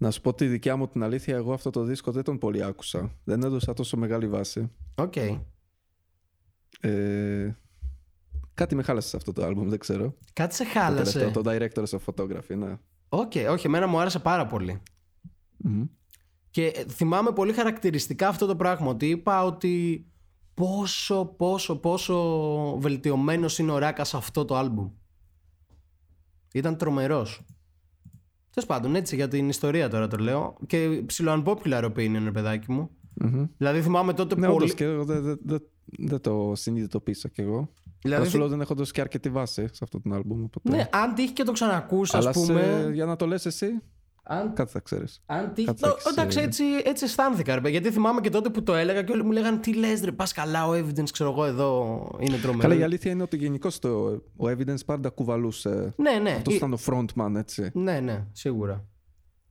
Να 0.00 0.10
σου 0.10 0.20
πω 0.20 0.34
τη 0.34 0.46
δικιά 0.46 0.76
μου 0.76 0.88
την 0.88 1.02
αλήθεια, 1.02 1.36
εγώ 1.36 1.52
αυτό 1.52 1.70
το 1.70 1.82
δίσκο 1.82 2.10
δεν 2.12 2.22
τον 2.24 2.38
πολύ 2.38 2.64
άκουσα. 2.64 3.10
Δεν 3.24 3.42
έδωσα 3.42 3.72
τόσο 3.72 3.96
μεγάλη 3.96 4.28
βάση. 4.28 4.70
Οκ. 4.94 5.14
Ε, 6.80 7.56
κάτι 8.54 8.74
με 8.74 8.82
χάλασε 8.82 9.08
σε 9.08 9.16
αυτό 9.16 9.32
το 9.32 9.44
άλμπουμ, 9.44 9.68
δεν 9.68 9.78
ξέρω. 9.78 10.14
Κάτι 10.32 10.54
σε 10.54 10.64
Το 10.64 10.70
χάλασε. 10.70 11.18
τελευταίο, 11.18 11.42
το 11.42 11.50
Directors 11.50 11.98
of 11.98 11.98
Photography, 12.06 12.56
ναι. 12.56 12.76
Οκ, 13.08 13.32
όχι, 13.50 13.66
εμένα 13.66 13.86
μου 13.86 13.98
άρεσε 14.00 14.18
πάρα 14.18 14.46
πολύ. 14.46 14.82
Μμμ. 15.56 15.84
Και 16.58 16.66
ε, 16.66 16.84
θυμάμαι 16.88 17.32
πολύ 17.32 17.52
χαρακτηριστικά 17.52 18.28
αυτό 18.28 18.46
το 18.46 18.56
πράγμα 18.56 18.86
ότι 18.90 19.08
είπα 19.08 19.44
ότι 19.44 20.06
πόσο, 20.54 21.24
πόσο, 21.24 21.76
πόσο 21.76 22.14
βελτιωμένος 22.78 23.58
είναι 23.58 23.72
ο 23.72 23.78
Rakaa 23.78 24.08
σε 24.08 24.16
αυτό 24.16 24.44
το 24.44 24.56
άλμπουμ. 24.56 24.90
Ήταν 26.52 26.76
τρομερός. 26.76 27.40
Τέλος 28.50 28.68
πάντων, 28.68 28.94
έτσι 28.94 29.14
για 29.14 29.28
την 29.28 29.48
ιστορία 29.48 29.88
τώρα 29.88 30.06
το 30.06 30.16
λέω. 30.16 30.56
Και 30.66 31.02
ψιλο 31.06 31.42
unpopular 31.46 31.84
opinion, 31.84 32.20
ρε 32.24 32.30
παιδάκι 32.30 32.72
μου. 32.72 32.90
Μμμ. 33.14 33.46
Δηλαδή 33.56 33.82
θυμάμαι 33.82 34.12
τότε 34.12 34.34
Ναι, 34.34 34.46
πολύ. 34.46 34.56
όντως 34.56 34.74
και 34.74 34.84
εγώ 34.84 35.04
δεν 35.04 35.22
δεν- 35.22 35.38
δεν- 35.42 35.62
δεν 35.98 36.20
το 36.20 36.52
συνειδητοποίησα 36.54 37.28
κι 37.28 37.40
εγώ. 37.40 37.72
Δηλαδή, 38.02 38.24
Θα 38.24 38.30
σου 38.30 38.38
λέω 38.38 38.48
δεν 38.48 38.60
έχω 38.60 38.74
δώσει 38.74 38.92
και 38.92 39.00
αρκετή 39.00 39.30
βάση 39.30 39.66
σε 39.72 39.80
αυτό 39.84 40.00
το 40.00 40.14
άλμπουμ. 40.14 40.42
Οπότε... 40.44 40.70
ναι, 40.76 40.88
αν 40.92 41.14
τύχει 41.14 41.32
και 41.32 41.42
το 41.42 41.52
ξανακούσει, 41.52 42.16
ας 42.16 42.22
Αλλά 42.26 42.32
πούμε. 42.34 42.62
σε- 42.62 42.92
για 42.92 43.04
να 43.04 43.16
το 43.16 43.26
λες 43.26 43.46
εσύ, 43.46 43.66
Αν, 44.30 44.52
κάτι 44.52 44.70
θα 44.70 44.80
ξέρεις. 44.80 45.22
αν 45.26 45.52
τύχει. 45.54 45.66
Κάτι 45.66 45.80
Το- 45.80 45.88
θα 45.88 45.94
έχεις, 45.98 46.12
εντάξει, 46.12 46.38
ε, 46.38 46.42
έτσι, 46.42 46.64
έτσι 46.84 47.04
αισθάνθηκα. 47.04 47.54
Ρε, 47.54 47.60
παιδί, 47.60 47.72
γιατί 47.72 47.90
θυμάμαι 47.90 48.20
και 48.20 48.30
τότε 48.30 48.48
που 48.50 48.62
το 48.62 48.74
έλεγα 48.74 49.02
και 49.02 49.12
όλοι 49.12 49.24
μου 49.24 49.30
λέγανε 49.32 49.58
Τι 49.58 49.74
λες, 49.74 50.00
ρε, 50.00 50.12
πας 50.12 50.32
καλά, 50.32 50.66
ο 50.68 50.72
evidence, 50.72 51.10
ξέρω 51.12 51.30
εγώ 51.30 51.44
εδώ 51.44 52.00
είναι 52.20 52.36
τρομερό. 52.36 52.68
Καλά, 52.68 52.80
η 52.80 52.82
αλήθεια 52.82 53.10
είναι 53.10 53.22
ότι 53.22 53.36
γενικώς 53.36 53.78
ο 54.36 54.48
Evidence 54.48 54.84
πάντα 54.86 55.08
κουβαλούσε. 55.08 55.92
Ναι, 55.96 56.18
ναι. 56.22 56.30
Αυτός 56.30 56.52
ή- 56.52 56.56
ήταν 56.56 56.72
ο 56.72 56.78
frontman, 56.86 57.34
έτσι. 57.36 57.70
Ναι, 57.74 58.00
ναι, 58.00 58.24
σίγουρα. 58.32 58.84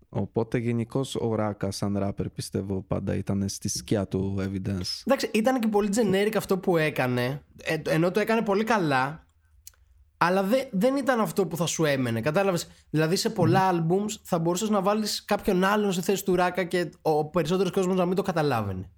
Οπότε 0.10 0.58
γενικώς 0.58 1.16
ο 1.16 1.36
Ράκα, 1.36 1.72
σαν 1.72 1.98
rapper, 2.04 2.26
πιστεύω 2.34 2.82
πάντα 2.88 3.16
ήταν 3.16 3.44
στη 3.50 3.70
σκιά 3.70 4.08
του 4.08 4.36
Evidence. 4.40 5.02
Εντάξει, 5.06 5.30
ήταν 5.34 5.60
και 5.60 5.68
πολύ 5.68 5.90
generic 5.96 6.34
αυτό 6.38 6.58
που 6.58 6.78
έκανε. 6.78 7.42
ε, 7.64 7.76
ενώ 7.90 8.12
το 8.12 8.20
έκανε 8.20 8.42
πολύ 8.42 8.64
καλά. 8.64 9.27
Αλλά 10.18 10.44
δε- 10.44 10.66
δεν 10.72 10.96
ήταν 10.96 11.20
αυτό 11.20 11.48
που 11.48 11.58
θα 11.58 11.66
σου 11.66 11.86
έμενε. 11.86 12.22
Κατάλαβες; 12.22 12.68
Δηλαδή 12.90 13.16
σε 13.16 13.30
πολλά 13.30 13.72
albums 13.74 14.12
θα 14.24 14.40
μπορούσες 14.40 14.70
να 14.70 14.82
βάλεις 14.82 15.26
κάποιον 15.26 15.64
άλλον 15.64 15.92
στη 15.92 16.02
θέση 16.02 16.26
του 16.26 16.36
Ράκα 16.36 16.64
και 16.64 16.90
ο 17.02 17.26
περισσότερος 17.30 17.72
κόσμος 17.72 17.96
να 17.98 18.06
μην 18.06 18.16
το 18.16 18.22
καταλάβαινε. 18.22 18.90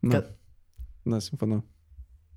Ναι, 0.00 0.14
Κα- 0.20 0.36
ναι, 1.02 1.20
συμφωνώ. 1.20 1.64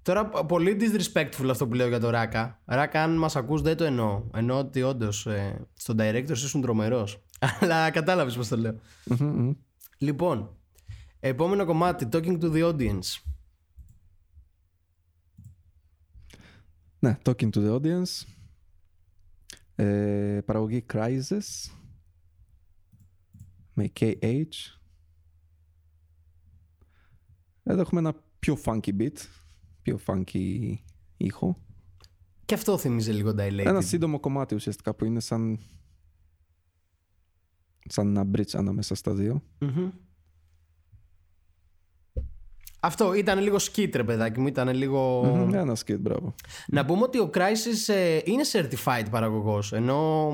Τώρα, 0.02 0.26
π- 0.30 0.46
πολύ 0.46 0.78
disrespectful 0.80 1.48
αυτό 1.50 1.68
που 1.68 1.74
λέω 1.74 1.88
για 1.88 2.00
το 2.00 2.10
Ράκα. 2.10 2.62
Ράκα, 2.66 3.04
αν 3.04 3.18
μας 3.18 3.36
ακούς, 3.36 3.62
δεν 3.62 3.78
το 3.78 3.84
εννοώ. 3.84 4.24
Εννοώ 4.34 4.58
ότι 4.60 4.82
όντως 4.82 5.26
ε, 5.26 5.68
στον 5.74 5.98
director 6.00 6.30
ήσουν 6.30 6.62
τρομερός. 6.62 7.24
Αλλά 7.62 7.92
κατάλαβες 7.92 8.36
πώς 8.36 8.48
το 8.48 8.58
λέω. 8.58 8.76
Μμμ, 9.06 9.28
μμμ. 9.28 9.54
Λοιπόν, 9.98 10.50
επόμενο 11.20 11.66
κομμάτι, 11.66 12.08
Talking 12.12 12.40
to 12.42 12.52
the 12.54 12.74
Audience. 12.74 13.22
Ναι, 17.00 17.18
Talking 17.24 17.50
to 17.50 17.56
the 17.56 17.80
Audience. 17.80 18.24
Ε, 19.76 20.40
παραγωγή 20.46 20.86
Crisis. 20.94 21.72
Με 23.74 23.92
KH. 24.00 24.48
Εδώ 27.64 27.82
έχουμε 27.82 28.00
ένα 28.00 28.16
πιο 28.40 28.58
funky 28.66 29.00
beat. 29.00 29.18
Πιο 29.82 30.00
funky 30.06 30.74
ήχο. 31.18 31.58
Και 32.46 32.54
αυτό 32.54 32.78
θυμίζει 32.78 33.12
λίγο 33.12 33.30
Dilated. 33.30 33.64
Ένα 33.66 33.82
σύντομο 33.82 34.20
κομμάτι 34.20 34.56
ουσιαστικά 34.56 34.94
που 34.94 35.06
είναι 35.06 35.20
σαν 35.20 35.60
σαν 37.88 38.08
ένα 38.08 38.30
bridge 38.36 38.54
ανάμεσα 38.54 38.96
στα 38.96 39.14
δύο. 39.14 39.44
Μμμ. 39.60 39.90
Αυτό 42.86 43.14
ήταν 43.14 43.40
λίγο 43.40 43.58
skit 43.60 43.96
ρε 43.96 44.04
παιδάκι 44.04 44.40
μου, 44.40 44.48
ήταν 44.48 44.76
λίγο... 44.76 45.24
Μμμ, 45.24 45.54
Ένα 45.54 45.76
skate, 45.86 46.00
μπράβο. 46.00 46.36
Να 46.68 46.86
πούμε 46.86 47.02
ότι 47.04 47.20
ο 47.20 47.30
Crysis 47.34 47.94
ε, 47.94 48.20
είναι 48.24 48.44
certified 48.52 49.06
παραγωγός, 49.12 49.74
ενώ 49.74 50.30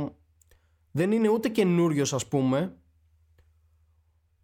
δεν 0.91 1.11
είναι 1.11 1.29
ούτε 1.29 1.49
καινούριος 1.49 2.13
ας 2.13 2.27
πούμε, 2.27 2.75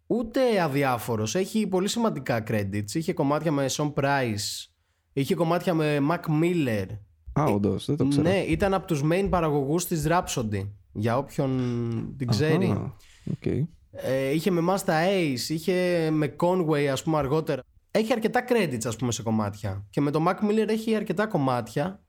ούτε 0.06 0.60
αδιάφορος. 0.60 1.34
Έχει 1.34 1.66
πολύ 1.66 1.88
σημαντικά 1.88 2.44
credits. 2.48 2.92
Είχε 2.92 3.12
κομμάτια 3.12 3.52
με 3.52 3.66
Sean 3.70 3.92
Price, 3.94 4.68
είχε 5.12 5.34
κομμάτια 5.34 5.74
με 5.74 5.98
Mac 6.10 6.42
Miller. 6.42 6.86
Α, 7.32 7.44
όντως, 7.44 7.86
δεν 7.86 7.96
το 7.96 8.08
ξέρω. 8.08 8.28
Ναι, 8.28 8.38
ήταν 8.38 8.74
από 8.74 8.86
τους 8.86 9.02
main 9.12 9.26
παραγωγούς 9.30 9.86
της 9.86 10.06
Rapsody, 10.08 10.68
για 10.92 11.18
όποιον 11.18 12.14
την 12.18 12.26
ξέρει. 12.26 12.70
Αχα, 12.70 12.96
οκ. 13.30 13.46
Ε, 13.90 14.30
είχε 14.30 14.50
με 14.50 14.60
Masta 14.68 14.92
Ace, 14.92 15.48
είχε 15.48 16.08
με 16.10 16.34
Conway 16.40 16.84
ας 16.84 17.02
πούμε 17.02 17.18
αργότερα. 17.18 17.62
Έχει 17.98 18.12
αρκετά 18.12 18.44
credits 18.48 18.86
ας 18.86 18.96
πούμε 18.96 19.12
σε 19.12 19.22
κομμάτια. 19.22 19.86
Και 19.90 20.00
με 20.00 20.10
το 20.10 20.24
Mac 20.28 20.34
Miller 20.44 20.68
έχει 20.68 20.94
αρκετά 20.94 21.26
κομμάτια. 21.26 22.02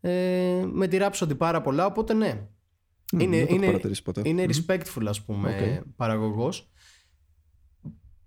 Ε, 0.00 0.64
με 0.72 0.86
τη 0.86 0.96
Rapsody 1.00 1.38
πάρα 1.38 1.60
πολλά, 1.60 1.86
οπότε 1.86 2.14
ναι. 2.14 2.46
Μμ, 3.12 3.20
είναι 3.20 3.36
δεν 3.36 3.46
το 3.46 3.52
έχω 3.52 3.54
είναι, 3.54 3.66
παρατηρήσει 3.66 4.02
ποτέ. 4.02 4.22
είναι 4.24 4.42
Μμμ. 4.42 4.50
respectful 4.50 5.04
ας 5.08 5.22
πούμε 5.24 5.48
Οκ. 5.80 5.86
παραγωγός. 5.96 6.70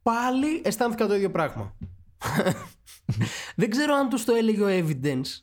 Πάλι 0.01 0.61
αισθάνθηκα 0.63 1.07
το 1.07 1.15
ίδιο 1.15 1.31
πράγμα. 1.31 1.75
Δεν 3.55 3.69
ξέρω 3.69 3.93
αν 3.93 4.09
τους 4.09 4.25
το 4.25 4.33
έλεγε 4.33 4.61
ο 4.63 4.67
Evidence 4.69 5.41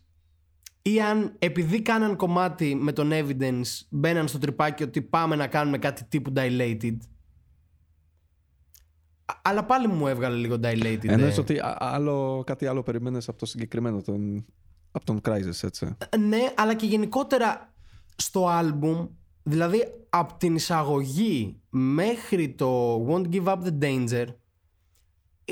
ή 0.83 1.01
αν 1.01 1.35
επειδή 1.39 1.83
κάναν 1.83 2.17
κομμάτι 2.17 2.75
με 2.75 2.93
τον 2.93 3.11
Evidence 3.13 3.87
μπαίναν 3.91 4.29
στο 4.29 4.39
τρυπάκι 4.39 4.83
ότι 4.83 5.03
πάμε 5.03 5.37
να 5.37 5.47
κάνουμε 5.47 5.79
κάτι 5.79 6.05
τύπου 6.05 6.33
dilated. 6.37 6.97
Α- 9.25 9.35
Αλλά 9.43 9.65
πάλι 9.65 9.87
μου 9.89 10.07
έβγαλε 10.07 10.37
λίγο 10.37 10.55
dilated. 10.55 11.05
Εννοείς 11.09 11.37
ε. 11.37 11.41
ότι 11.41 11.59
α- 11.59 11.77
άλλο, 11.81 12.43
κάτι 12.47 12.67
άλλο 12.67 12.83
περιμένεις 12.83 13.29
από 13.29 13.39
το 13.39 13.47
συγκεκριμένο, 13.47 14.03
τον, 14.03 14.45
από 14.93 15.05
τον 15.05 15.21
Crisis, 15.25 15.63
έτσι. 15.63 15.97
Ναι, 16.19 16.53
αλλά 16.57 16.75
και 16.75 16.87
γενικότερα 16.87 17.73
στο 18.17 18.49
άλμπουμ, 18.49 19.07
δηλαδή 19.43 19.85
από 20.09 20.35
την 20.39 20.55
εισαγωγή 20.55 21.61
μέχρι 21.71 22.49
το 22.51 22.97
Won't 23.09 23.29
Give 23.33 23.45
Up 23.45 23.57
the 23.65 23.79
Danger, 23.83 24.27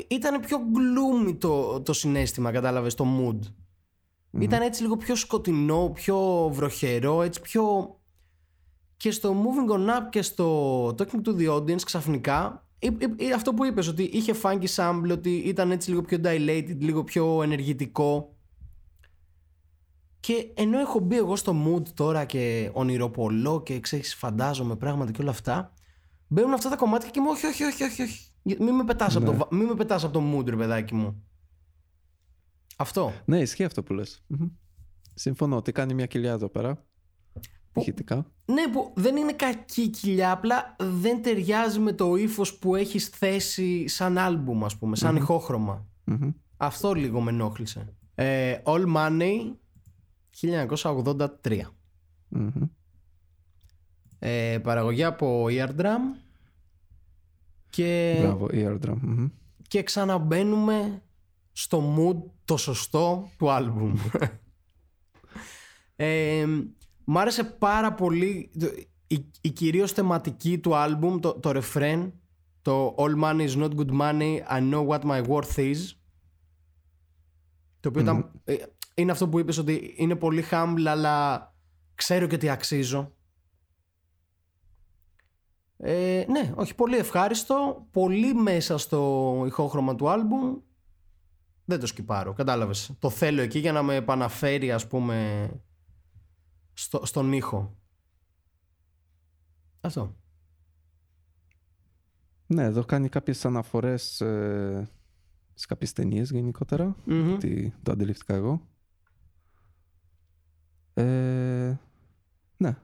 ήταν 0.07 0.39
πιο 0.39 0.57
gloomy 0.57 1.35
το, 1.37 1.81
το 1.81 1.93
συνέστημα, 1.93 2.51
κατάλαβες, 2.51 2.93
το 2.95 3.05
mood. 3.19 3.39
Ήταν 4.39 4.61
έτσι 4.61 4.81
λίγο 4.81 4.97
πιο 4.97 5.15
σκοτεινό, 5.15 5.91
πιο 5.93 6.49
βροχερό, 6.53 7.21
έτσι 7.21 7.41
πιο... 7.41 7.95
Και 8.97 9.11
στο 9.11 9.35
Moving 9.43 9.71
On 9.73 9.89
Up 9.89 10.09
και 10.09 10.21
στο 10.21 10.85
Talking 10.87 11.21
to 11.25 11.35
the 11.37 11.49
Audience 11.55 11.81
ξαφνικά, 11.81 12.35
ε, 12.35 12.47
ε, 12.47 12.59
ε, 12.59 12.62
αυτό 13.35 13.53
που 13.53 13.65
είπες, 13.65 13.87
ότι 13.87 14.03
είχε 14.03 14.33
funky 14.41 14.65
sample, 14.75 15.09
ότι 15.11 15.35
ήταν 15.35 15.71
έτσι 15.71 15.89
λίγο 15.89 16.01
πιο 16.01 16.17
dilated, 16.23 16.77
λίγο 16.79 17.03
πιο 17.03 17.43
ενεργητικό. 17.43 18.35
Και 20.19 20.51
ενώ 20.55 20.79
έχω 20.79 20.99
μπει 20.99 21.17
εγώ 21.17 21.35
στο 21.35 21.65
mood 21.67 21.87
τώρα 21.87 22.25
και 22.25 22.69
ονειροπολώ 22.73 23.63
και 23.63 23.79
ξέρεις 23.79 24.15
φαντάζομαι 24.15 24.75
πράγματα 24.75 25.11
και 25.11 25.21
όλα 25.21 25.31
αυτά, 25.31 25.73
μπαίνουν 26.27 26.53
αυτά 26.53 26.69
τα 26.69 26.75
κομμάτια 26.75 27.09
και 27.09 27.19
μου 27.19 27.27
όχι, 27.29 27.45
όχι, 27.45 27.63
όχι, 27.63 27.83
όχι, 27.83 28.01
όχι. 28.01 28.27
Μην 28.43 28.73
με 28.75 28.83
πετάς, 28.83 29.15
από, 29.15 29.25
το, 29.25 29.33
βα- 29.33 29.47
μην 29.51 29.67
με 29.67 29.75
πετάς 29.75 30.03
από 30.03 30.13
το 30.13 30.37
mood 30.37 30.45
ρε 30.49 30.55
παιδάκι 30.55 30.93
μου. 30.95 31.23
Αυτό. 32.77 33.13
Ναι, 33.25 33.39
ισχύει 33.39 33.63
αυτό 33.63 33.83
που 33.83 33.93
λες. 33.93 34.23
Μμμ. 34.27 34.47
Συμφωνώ 35.13 35.55
ότι 35.55 35.71
κάνει 35.71 35.93
μια 35.93 36.05
κοιλιά 36.05 36.31
εδώ 36.31 36.49
πέρα. 36.49 36.85
Ηχητικά. 37.75 38.25
Ναι, 38.45 38.67
που 38.67 38.91
δεν 38.95 39.15
είναι 39.15 39.33
κακή 39.33 39.89
κοιλιά, 39.89 40.31
απλά 40.31 40.75
δεν 40.79 41.21
ταιριάζει 41.21 41.79
με 41.79 41.93
το 41.93 42.15
ύφος 42.15 42.57
που 42.57 42.75
έχεις 42.75 43.07
θέσει 43.07 43.87
σαν 43.87 44.17
άλμπουμ, 44.17 44.65
ας 44.65 44.77
πούμε, 44.77 44.95
σαν 44.95 45.15
ηχόχρωμα. 45.15 45.85
Μμμ. 46.03 46.29
Αυτό 46.57 46.93
λίγο 46.93 47.21
με 47.21 47.31
ενόχλησε. 47.31 47.93
Ε, 48.15 48.57
All 48.63 48.85
Money 48.95 49.37
1983. 50.41 51.59
Μμμ. 52.29 52.49
Ε, 54.19 54.57
παραγωγή 54.63 55.03
από 55.03 55.45
Eardrum 55.49 56.17
και, 57.69 58.17
Μπράβο, 58.21 58.47
Eardrum. 58.51 58.97
Μμμ. 59.01 59.27
και 59.67 59.83
ξαναμπαίνουμε 59.83 61.01
στο 61.51 61.95
mood 61.97 62.31
το 62.45 62.57
σωστό 62.57 63.29
του 63.37 63.51
άλμπουμ. 63.51 63.93
ε, 65.95 66.45
μ' 67.05 67.17
άρεσε 67.17 67.43
πάρα 67.43 67.93
πολύ 67.93 68.51
το- 68.59 68.73
η, 69.07 69.25
η 69.41 69.49
κυρίως 69.49 69.91
θεματική 69.91 70.59
του 70.59 70.75
άλμπουμ, 70.75 71.19
το, 71.19 71.33
το 71.39 71.61
refrain, 71.63 72.11
το 72.61 72.95
All 72.97 73.23
money 73.23 73.47
is 73.49 73.55
not 73.63 73.75
good 73.75 73.91
money, 74.01 74.39
I 74.51 74.71
know 74.71 74.87
what 74.87 75.01
my 75.01 75.27
worth 75.27 75.55
is. 75.55 75.77
Το 77.79 77.89
οποίο 77.89 78.01
ήταν, 78.01 78.31
ε, 78.43 78.55
είναι 78.95 79.11
αυτό 79.11 79.27
που 79.29 79.39
είπες 79.39 79.57
ότι 79.57 79.93
είναι 79.97 80.15
πολύ 80.15 80.43
humble 80.51 80.83
αλλά 80.87 81.47
ξέρω 81.95 82.27
και 82.27 82.37
τι 82.37 82.49
αξίζω. 82.49 83.13
Ε, 85.77 86.25
ναι, 86.27 86.51
όχι, 86.55 86.75
πολύ 86.75 86.95
ευχάριστο. 86.97 87.87
Πολύ 87.91 88.33
μέσα 88.33 88.77
στο 88.77 89.43
ηχόχρωμα 89.47 89.95
του 89.95 90.09
άλμπουμ. 90.09 90.55
Δεν 91.65 91.79
το 91.79 91.85
σκυπάρω, 91.87 92.33
κατάλαβες. 92.33 92.91
Το 92.99 93.09
θέλω 93.09 93.41
εκεί 93.41 93.59
για 93.59 93.71
να 93.71 93.83
με 93.83 93.95
επαναφέρει, 93.95 94.71
ας 94.71 94.87
πούμε, 94.87 95.47
στο, 96.73 97.05
στον 97.05 97.33
ήχο. 97.33 97.77
Αυτό. 99.81 100.15
Ναι, 102.47 102.63
εδώ 102.63 102.83
κάνει 102.85 103.09
κάποιες 103.09 103.45
αναφορές 103.45 104.21
ε, 104.21 104.89
σε 105.53 105.65
κάποιες 105.65 105.93
ταινίες 105.93 106.31
γενικότερα. 106.31 106.95
Μμμ. 107.05 107.37
Τι 107.37 107.71
το 107.83 107.91
αντιληφθήκα 107.91 108.33
εγώ. 108.33 108.67
Ε, 110.93 111.77
ναι, 112.57 112.77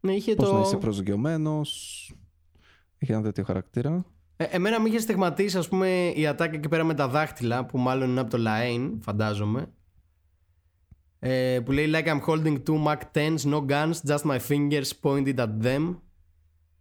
Ναι, 0.00 0.12
είχε 0.12 0.34
πώς 0.34 0.48
το... 0.48 0.54
να 0.54 0.60
είσαι 0.60 0.76
προσγειωμένος. 0.76 2.12
Έχει 2.98 3.12
ένα 3.12 3.22
τέτοιο 3.22 3.44
χαρακτήρα. 3.44 4.04
Ε, 4.36 4.44
εμένα 4.44 4.80
με 4.80 4.88
είχε 4.88 4.98
στιγματίσει, 4.98 5.58
ας 5.58 5.68
πούμε, 5.68 6.12
η 6.16 6.26
ατάκα 6.26 6.56
εκεί 6.56 6.68
πέρα 6.68 6.84
με 6.84 6.94
τα 6.94 7.08
δάχτυλα, 7.08 7.66
που 7.66 7.78
μάλλον 7.78 8.10
είναι 8.10 8.20
από 8.20 8.30
το 8.30 8.38
Λαέιν, 8.38 9.00
φαντάζομαι. 9.00 9.72
Ε, 11.26 11.60
που 11.64 11.72
λέει 11.72 11.90
like 11.92 12.06
I'm 12.06 12.20
holding 12.26 12.62
two 12.66 12.84
Mac 12.86 12.98
10s, 13.14 13.38
no 13.38 13.66
guns, 13.66 13.94
just 14.06 14.22
my 14.24 14.38
fingers 14.48 14.90
pointed 15.02 15.38
at 15.38 15.48
them. 15.62 15.96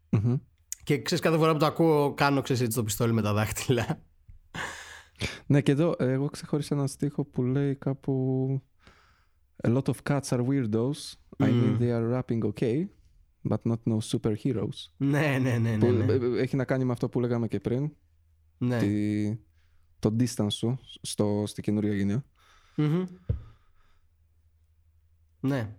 Μμμ. 0.10 0.36
Και 0.84 1.02
ξέρεις 1.02 1.24
κάθε 1.24 1.38
φορά 1.38 1.52
που 1.52 1.60
το 1.60 1.66
ακούω 1.66 2.14
κάνω 2.14 2.42
ξέρεις 2.42 2.62
έτσι 2.62 2.78
το 2.78 2.84
πιστόλι 2.84 3.14
με 3.14 3.22
τα 3.22 3.34
δάχτυλα. 3.34 4.02
Ναι 5.46 5.62
και 5.62 5.72
εδώ 5.72 5.96
εγώ 5.98 6.30
ξεχώρισα 6.30 6.76
ένα 6.76 6.88
στίχο 6.88 7.26
που 7.26 7.44
λέει 7.44 7.76
κάπου 7.76 8.62
A 9.64 9.70
lot 9.76 9.84
of 9.84 9.96
cats 10.10 10.28
are 10.30 10.46
weirdos. 10.48 11.14
I 11.40 11.46
mean 11.46 11.78
they 11.80 11.92
are 11.92 12.22
rapping 12.22 12.44
okay. 12.54 12.88
But 13.50 13.58
not 13.72 13.80
no 13.86 13.98
superheroes. 14.12 14.92
ναι, 14.98 15.38
ναι, 15.42 15.58
ναι. 15.58 15.78
Που 15.78 15.92
ναι, 15.92 16.06
ναι. 16.06 16.38
ε, 16.38 16.42
έχει 16.42 16.56
να 16.56 16.66
κάνει 16.66 16.84
με 16.84 16.92
αυτό 16.92 17.10
που 17.10 17.20
λέγαμε 17.20 17.48
και 17.48 17.60
πριν. 17.60 17.92
ναι. 18.58 18.78
Τη, 18.78 19.36
το 20.00 20.16
distance 20.20 20.52
σου 20.52 20.80
στο, 21.02 21.44
στη 21.46 21.62
καινούργια 21.62 21.94
γενιά. 21.96 22.26
Μμμ. 22.76 23.04
Ναι. 25.44 25.76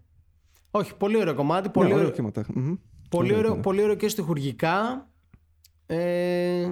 Όχι, 0.71 0.97
πολύ 0.97 1.17
ωραίο 1.17 1.35
κομμάτι. 1.35 1.69
Πολύ, 1.69 1.89
Ναι, 1.89 1.95
ωραίο, 1.95 2.07
ωραίο 2.07 2.17
κύματα. 2.17 2.45
Μμμ. 2.55 2.75
πολύ, 3.09 3.29
ωραίο, 3.29 3.39
ωραίο, 3.39 3.55
ναι. 3.55 3.63
πολύ 3.63 3.83
ωραίο 3.83 3.95
και 3.95 4.09
στοιχουργικά. 4.09 5.09
Ε, 5.87 6.71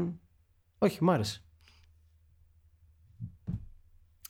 όχι, 0.79 1.05
μ' 1.05 1.11
άρεσε. 1.11 1.45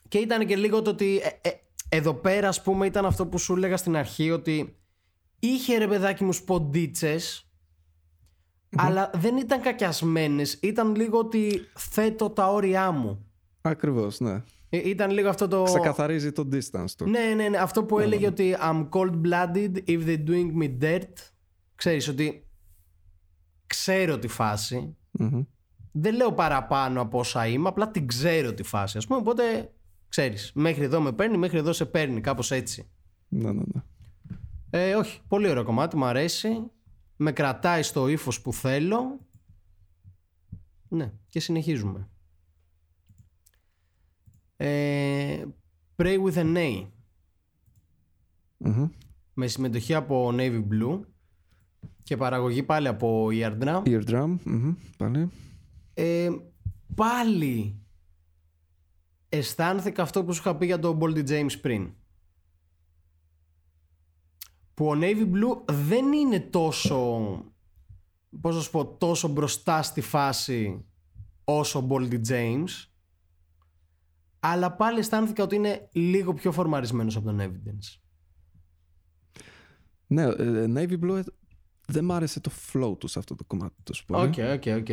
Και 0.08 0.18
ήταν 0.18 0.46
και 0.46 0.56
λίγο 0.56 0.82
το 0.82 0.90
ότι 0.90 1.20
ε, 1.42 1.48
ε, 1.48 1.52
εδώ 1.88 2.14
πέρα 2.14 2.48
ας 2.48 2.62
πούμε 2.62 2.86
ήταν 2.86 3.04
αυτό 3.04 3.26
που 3.26 3.38
σου 3.38 3.54
έλεγα 3.54 3.76
στην 3.76 3.96
αρχή 3.96 4.30
ότι 4.30 4.76
είχε 5.38 5.78
ρε 5.78 5.88
παιδάκι 5.88 6.24
μου 6.24 6.32
σποντίτσες 6.32 7.50
αλλά 8.76 9.10
δεν 9.14 9.36
ήταν 9.36 9.60
κακιασμένες 9.60 10.52
ήταν 10.52 10.94
λίγο 10.94 11.18
ότι 11.18 11.60
θέτω 11.74 12.30
τα 12.30 12.52
όρια 12.52 12.90
μου 12.90 13.26
Ακριβώς, 13.60 14.20
ναι. 14.20 14.42
Ε, 14.74 14.88
ήταν 14.88 15.10
λίγο 15.10 15.28
αυτό 15.28 15.48
το 15.48 15.62
Ξεκαθαρίζει 15.62 16.32
το 16.32 16.48
distance 16.52 16.90
του. 16.96 17.08
ναι, 17.08 17.34
ναι, 17.36 17.48
ναι. 17.48 17.56
Αυτό 17.58 17.84
που 17.84 17.98
έλεγε 17.98 18.26
ότι 18.26 18.56
I'm 18.62 18.88
cold 18.88 19.20
blooded 19.22 19.72
if 19.86 20.06
they're 20.06 20.24
doing 20.28 20.62
me 20.62 20.78
dirt. 20.82 21.12
Ξέρεις 21.74 22.08
ότι 22.08 22.46
ξέρω 23.66 24.18
τη 24.18 24.28
φάση. 24.28 24.96
Μμμ. 25.10 25.42
Δεν 25.92 26.14
λέω 26.14 26.32
παραπάνω 26.32 27.00
από 27.00 27.18
όσα 27.18 27.46
είμαι, 27.46 27.68
απλά 27.68 27.90
την 27.90 28.06
ξέρω 28.06 28.54
τη 28.54 28.62
φάση. 28.62 28.98
Ας 28.98 29.06
πούμε, 29.06 29.18
οπότε 29.18 29.72
ξέρεις, 30.08 30.52
μέχρι 30.54 30.84
εδώ 30.84 31.00
με 31.00 31.12
παίρνει, 31.12 31.36
μέχρι 31.36 31.58
εδώ 31.58 31.72
σε 31.72 31.84
παίρνει, 31.84 32.20
κάπως 32.20 32.50
έτσι. 32.50 32.90
Ναι, 33.28 33.52
ναι, 33.52 33.62
ναι. 33.72 33.82
Ε, 34.70 34.94
όχι, 34.94 35.20
πολύ 35.28 35.48
ωραίο 35.48 35.64
κομμάτι, 35.64 35.96
μου 35.96 36.04
αρέσει. 36.04 36.70
Με 37.16 37.32
κρατάει 37.32 37.82
στο 37.82 38.08
ύφος 38.08 38.40
που 38.40 38.52
θέλω. 38.52 39.20
Ναι, 40.88 41.12
και 41.28 41.40
συνεχίζουμε. 41.40 42.08
Ε, 44.64 45.44
Pray 45.96 46.22
with 46.24 46.34
an 46.34 46.56
A. 46.56 46.86
Μμμ. 48.58 48.88
με 49.34 49.46
συμμετοχή 49.46 49.94
από 49.94 50.30
Navy 50.32 50.64
Blue 50.70 51.00
και 52.02 52.16
παραγωγή 52.16 52.62
πάλι 52.62 52.88
από 52.88 53.28
Eardrum. 53.32 53.82
Eardrum. 53.84 54.36
μμμ, 54.44 54.74
Πάλι. 54.96 55.28
Ε, 55.94 56.28
πάλι 56.94 57.80
αισθάνθηκα 59.28 60.02
αυτό 60.02 60.24
που 60.24 60.32
σου 60.32 60.40
είχα 60.40 60.56
πει 60.56 60.66
για 60.66 60.78
τον 60.78 60.98
Boldy 61.00 61.28
James 61.28 61.60
πριν. 61.60 61.92
Που 64.74 64.86
ο 64.86 64.92
Navy 65.00 65.30
Blue 65.32 65.72
δεν 65.72 66.12
είναι 66.12 66.40
τόσο, 66.40 67.08
πώς 68.40 68.54
να 68.54 68.60
σου 68.60 68.70
πω, 68.70 68.86
τόσο 68.86 69.28
μπροστά 69.28 69.82
στη 69.82 70.00
φάση 70.00 70.84
όσο 71.44 71.78
ο 71.78 71.86
Boldy 71.90 72.20
James 72.28 72.91
αλλά 74.44 74.72
πάλι 74.72 74.98
αισθάνθηκα 74.98 75.42
ότι 75.42 75.54
είναι 75.54 75.88
λίγο 75.92 76.34
πιο 76.34 76.52
φορμαρισμένος 76.52 77.16
από 77.16 77.26
τον 77.26 77.40
Evidence. 77.40 78.00
Ναι, 80.06 80.22
ε, 80.22 80.64
Navy 80.74 81.00
Blue 81.04 81.16
ε, 81.16 81.22
δεν 81.86 82.04
μ' 82.04 82.12
άρεσε 82.12 82.40
το 82.40 82.50
flow 82.72 82.98
τους 82.98 83.10
σε 83.10 83.18
αυτό 83.18 83.34
το 83.34 83.44
κομμάτι 83.44 83.82
του. 83.82 83.94
πολύ. 84.06 84.26
OK, 84.26 84.34
OK, 84.54 84.62
OK. 84.76 84.88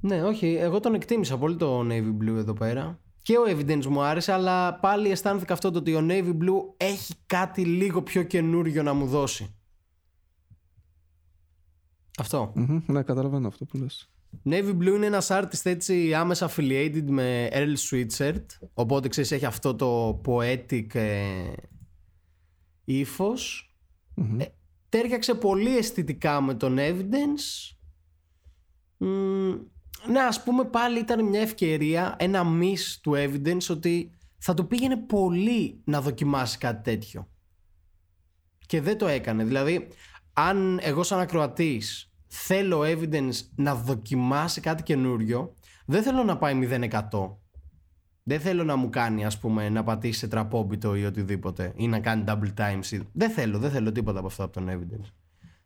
Ναι, 0.00 0.22
όχι, 0.22 0.46
εγώ 0.46 0.80
τον 0.80 0.94
εκτίμησα 0.94 1.38
πολύ 1.38 1.56
το 1.56 1.80
Navy 1.80 2.16
Blue 2.20 2.36
εδώ 2.36 2.52
πέρα. 2.52 3.00
Και 3.22 3.38
ο 3.38 3.42
Evidence 3.46 3.86
μου 3.86 4.02
άρεσε, 4.02 4.32
αλλά 4.32 4.74
πάλι 4.74 5.10
αισθάνθηκα 5.10 5.52
αυτό 5.52 5.70
το 5.70 5.78
ότι 5.78 5.94
ο 5.94 6.06
Navy 6.08 6.36
Blue 6.38 6.74
έχει 6.76 7.14
κάτι 7.26 7.64
λίγο 7.64 8.02
πιο 8.02 8.22
καινούριο 8.22 8.82
να 8.82 8.92
μου 8.92 9.06
δώσει. 9.06 9.54
Αυτό. 12.18 12.52
Μμμ, 12.54 12.82
Ναι, 12.86 13.02
καταλαβαίνω 13.02 13.48
αυτό 13.48 13.64
που 13.64 13.76
λες. 13.76 14.10
Navy 14.44 14.76
Blue 14.78 14.94
είναι 14.94 15.06
ένας 15.06 15.28
artist 15.30 15.64
έτσι 15.64 16.14
άμεσα 16.14 16.50
affiliated 16.50 17.04
με 17.06 17.48
Earl 17.52 17.74
Sweatshirt 17.90 18.44
Οπότε 18.74 19.08
ξέρεις 19.08 19.32
έχει 19.32 19.44
αυτό 19.44 19.74
το 19.74 20.20
poetic 20.26 20.94
ε, 20.94 21.52
ύφος. 22.84 23.74
Μμμ. 24.14 24.40
ε, 24.40 24.54
Τέριαξε 24.88 25.34
πολύ 25.34 25.76
αισθητικά 25.76 26.40
με 26.40 26.54
τον 26.54 26.76
Evidence. 26.78 27.76
Μμ, 28.96 29.54
Ναι 30.10 30.20
ας 30.20 30.42
πούμε 30.42 30.64
πάλι 30.64 30.98
ήταν 30.98 31.24
μια 31.24 31.40
ευκαιρία 31.40 32.16
Ένα 32.18 32.42
miss 32.60 32.98
του 33.02 33.12
Evidence 33.16 33.70
Ότι 33.70 34.10
θα 34.38 34.54
του 34.54 34.66
πήγαινε 34.66 34.96
πολύ 34.96 35.80
να 35.84 36.00
δοκιμάσει 36.00 36.58
κάτι 36.58 36.82
τέτοιο. 36.82 37.28
Και 38.66 38.80
δεν 38.80 38.98
το 38.98 39.06
έκανε. 39.06 39.44
Δηλαδή 39.44 39.88
αν 40.32 40.78
εγώ 40.82 41.02
σαν 41.02 41.20
ακροατής 41.20 42.12
θέλω 42.36 42.80
evidence 42.84 43.34
να 43.54 43.74
δοκιμάσει 43.74 44.60
κάτι 44.60 44.82
καινούριο, 44.82 45.54
δεν 45.86 46.02
θέλω 46.02 46.24
να 46.24 46.38
πάει 46.38 46.54
0%. 46.54 47.36
Δεν 48.28 48.40
θέλω 48.40 48.64
να 48.64 48.76
μου 48.76 48.88
κάνει, 48.88 49.24
ας 49.24 49.38
πούμε, 49.38 49.68
να 49.68 49.82
πατήσει 49.84 50.18
σε 50.18 50.28
τραπόμπιτο 50.28 50.94
ή 50.96 51.04
οτιδήποτε 51.04 51.72
ή 51.76 51.88
να 51.88 52.00
κάνει 52.00 52.24
double 52.26 52.54
times. 52.56 52.90
ή- 52.90 53.00
Δεν 53.12 53.30
θέλω, 53.30 53.58
δεν 53.58 53.70
θέλω 53.70 53.92
τίποτα 53.92 54.18
από 54.18 54.26
αυτό 54.26 54.44
από 54.44 54.52
τον 54.52 54.68
evidence. 54.68 55.10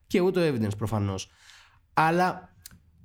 Και 0.07 0.21
ούτε 0.21 0.49
ο 0.51 0.55
evidence 0.55 0.77
προφανώς. 0.79 1.31
Αλλά 1.95 2.55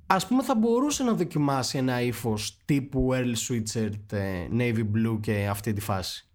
ας 0.06 0.26
πούμε 0.26 0.42
θα 0.42 0.54
μπορούσε 0.54 1.02
να 1.02 1.12
δοκιμάσει 1.14 1.78
ένα 1.78 2.00
ύφος 2.00 2.58
τύπου 2.64 3.08
Earl 3.12 3.32
Sweatshirt, 3.48 4.12
ε, 4.12 4.48
Navy 4.52 4.86
Blue 4.94 5.18
και 5.20 5.46
αυτή 5.48 5.72
τη 5.72 5.80
φάση. 5.80 6.28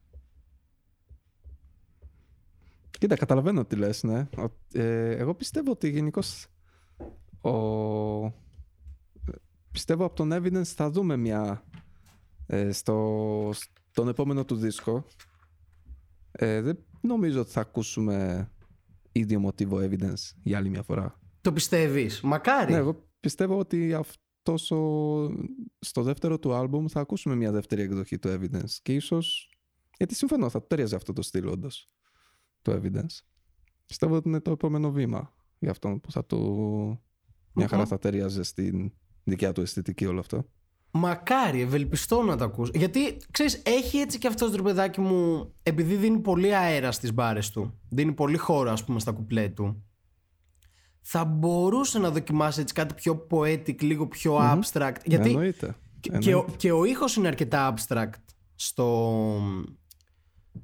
Κοίτα, 2.99 3.15
καταλαβαίνω 3.15 3.65
τι 3.65 3.75
λες, 3.75 4.03
ναι. 4.03 4.27
Ο- 4.37 4.79
ε, 4.79 5.15
εγώ 5.15 5.35
πιστεύω 5.35 5.71
ότι 5.71 5.89
γενικώς. 5.89 6.45
Ο... 7.41 8.39
Πιστεύω 9.71 10.05
από 10.05 10.15
τον 10.15 10.29
Evidence 10.33 10.63
θα 10.63 10.89
δούμε 10.89 11.17
μια... 11.17 11.63
Ε, 12.47 12.71
στο... 12.71 13.49
στον 13.91 14.07
επόμενο 14.07 14.45
του 14.45 14.55
δίσκο. 14.55 15.05
Ε, 16.31 16.61
δεν 16.61 16.77
νομίζω 17.01 17.39
ότι 17.41 17.51
θα 17.51 17.61
ακούσουμε 17.61 18.49
ίδιο 19.11 19.39
μοτίβο 19.39 19.77
Evidence 19.77 20.31
για 20.43 20.57
άλλη 20.57 20.69
μια 20.69 20.83
φορά. 20.83 21.19
Το 21.41 21.53
πιστεύεις; 21.53 22.21
Μακάρι. 22.21 22.71
Ναι, 22.71 22.77
εγώ 22.77 23.09
πιστεύω 23.19 23.57
ότι 23.57 23.93
αυτός 23.93 24.71
ο... 24.71 25.29
στο 25.79 26.03
δεύτερο 26.03 26.39
του 26.39 26.53
άλμπουμ 26.53 26.85
θα 26.87 26.99
ακούσουμε 26.99 27.35
μια 27.35 27.51
δεύτερη 27.51 27.81
εκδοχή 27.81 28.19
του 28.19 28.27
Evidence 28.27 28.71
και 28.81 28.93
ίσως, 28.93 29.49
γιατί 29.97 30.15
συμφωνώ, 30.15 30.49
θα 30.49 30.59
του 30.59 30.67
ταιριάζει 30.67 30.95
αυτό 30.95 31.13
το 31.13 31.21
στυλ 31.21 31.47
όντως, 31.47 31.87
το 32.61 32.71
Evidence. 32.71 33.19
Πιστεύω 33.85 34.15
ότι 34.15 34.29
είναι 34.29 34.39
το 34.39 34.51
επόμενο 34.51 34.91
βήμα 34.91 35.33
για 35.59 35.71
αυτόν 35.71 35.99
που 35.99 36.11
θα 36.11 36.25
του... 36.25 37.01
Μια 37.53 37.67
χαρά 37.67 37.81
Μμμ. 37.81 37.87
θα 37.87 37.97
ταιριάζει 37.97 38.43
στην 38.43 38.91
δικιά 39.23 39.51
του 39.51 39.61
αισθητική 39.61 40.05
όλο 40.05 40.19
αυτό. 40.19 40.45
Μακάρι, 40.91 41.61
ευελπιστώ 41.61 42.21
να 42.21 42.37
το 42.37 42.43
ακούσω. 42.43 42.71
Γιατί 42.75 43.17
ξέρεις, 43.31 43.61
έχει 43.65 43.97
έτσι 43.97 44.17
και 44.17 44.27
αυτό 44.27 44.51
το 44.51 44.63
παιδάκι 44.63 45.01
μου, 45.01 45.53
επειδή 45.63 45.95
δίνει 45.95 46.19
πολύ 46.19 46.55
αέρα 46.55 46.91
στις 46.91 47.13
μπάρες 47.13 47.49
του, 47.49 47.79
δίνει 47.89 48.11
πολύ 48.11 48.37
χώρο, 48.37 48.71
ας 48.71 48.83
πούμε, 48.83 48.99
στα 48.99 49.11
κουπλέ 49.11 49.49
του. 49.49 49.83
Θα 51.01 51.25
μπορούσε 51.25 51.99
να 51.99 52.09
δοκιμάσει 52.11 52.61
έτσι 52.61 52.73
κάτι 52.73 52.93
πιο 52.93 53.27
poetic, 53.31 53.81
λίγο 53.81 54.07
πιο 54.07 54.37
abstract. 54.37 54.95
Γιατί 55.05 55.29
Εννοείται. 55.29 55.75
και, 55.99 56.09
και, 56.09 56.33
ο, 56.35 56.37
Εννοείται. 56.37 56.55
και 56.57 56.71
ο 56.71 56.85
ήχος 56.85 57.15
είναι 57.15 57.27
αρκετά 57.27 57.73
abstract 57.73 58.23
στο, 58.55 59.37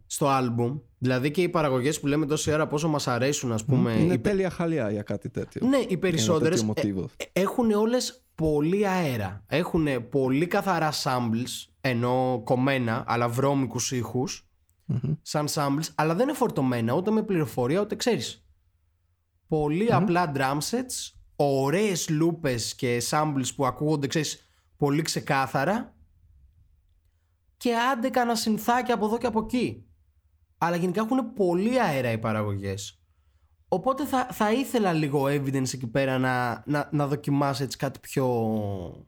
στο 0.06 0.28
album. 0.30 0.80
Δηλαδή 0.98 1.32
και 1.32 1.42
οι 1.42 1.50
παραγωγές 1.50 2.00
που 2.00 2.08
λέμε 2.08 2.26
τόση 2.26 2.52
ώρα 2.52 2.68
πόσο 2.68 2.88
μας 2.88 3.08
αρέσουν, 3.08 3.52
ας 3.52 3.66
πούμε. 3.66 3.92
Είναι 3.94 4.14
οι, 4.14 4.20
τέλεια 4.20 4.50
χαλιά 4.50 4.92
για 4.92 5.02
κάτι 5.02 5.30
τέτοιο. 5.30 5.68
ναι, 5.68 5.78
οι 5.78 5.86
Για 5.88 6.00
περισσότερες 6.00 6.62
ένα 6.62 6.74
τέτοιο 6.74 6.94
μοτίβο. 6.94 7.10
έχουν 7.34 7.72
όλες 7.72 8.22
πολύ 8.36 8.88
αέρα. 8.88 9.44
Έχουν 9.48 10.10
πολύ 10.10 10.48
καθαρά 10.48 10.92
samples, 11.04 11.70
ενώ 11.82 12.42
κομμένα, 12.44 13.04
αλλά 13.08 13.28
βρώμικους 13.30 13.92
ήχους, 13.92 14.48
Μμμ. 14.86 15.14
σαν 15.22 15.48
samples, 15.50 15.88
αλλά 15.96 16.14
δεν 16.16 16.28
είναι 16.28 16.38
φορτωμένα 16.38 16.94
ούτε 16.94 17.12
με 17.12 17.22
πληροφορία 17.24 17.82
ούτε 17.82 17.96
ξέρεις. 17.96 18.46
Πολυ 19.48 19.94
απλά 19.94 20.32
drum 20.36 20.58
sets, 20.70 21.14
ωραίες 21.36 22.10
λούπες 22.10 22.76
και 22.76 23.02
samples 23.10 23.48
που 23.56 23.66
ακούγονται, 23.66 24.08
ξέρεις, 24.08 24.50
πολύ 24.78 25.02
ξεκάθαρα 25.02 25.96
και 27.58 27.76
άντε 27.76 28.10
κανένα 28.10 28.36
συνθάκι 28.36 28.92
από 28.92 29.06
εδώ 29.06 29.18
και 29.18 29.28
από 29.28 29.40
εκεί. 29.40 29.86
Αλλά 30.58 30.76
γενικά 30.76 31.02
έχουν 31.02 31.34
πολύ 31.34 31.82
αέρα 31.82 32.12
οι 32.12 32.18
παραγωγές. 32.18 33.02
Οπότε 33.68 34.06
θα, 34.06 34.28
θα 34.32 34.52
ήθελα 34.52 34.94
λίγο 34.94 35.24
evidence 35.24 35.74
εκεί 35.74 35.88
πέρα 35.88 36.18
να, 36.18 36.64
να, 36.66 36.90
να 36.92 37.08
δοκιμάσει 37.08 37.64
έτσι 37.64 37.78
κάτι 37.78 38.00
πιο... 38.00 39.08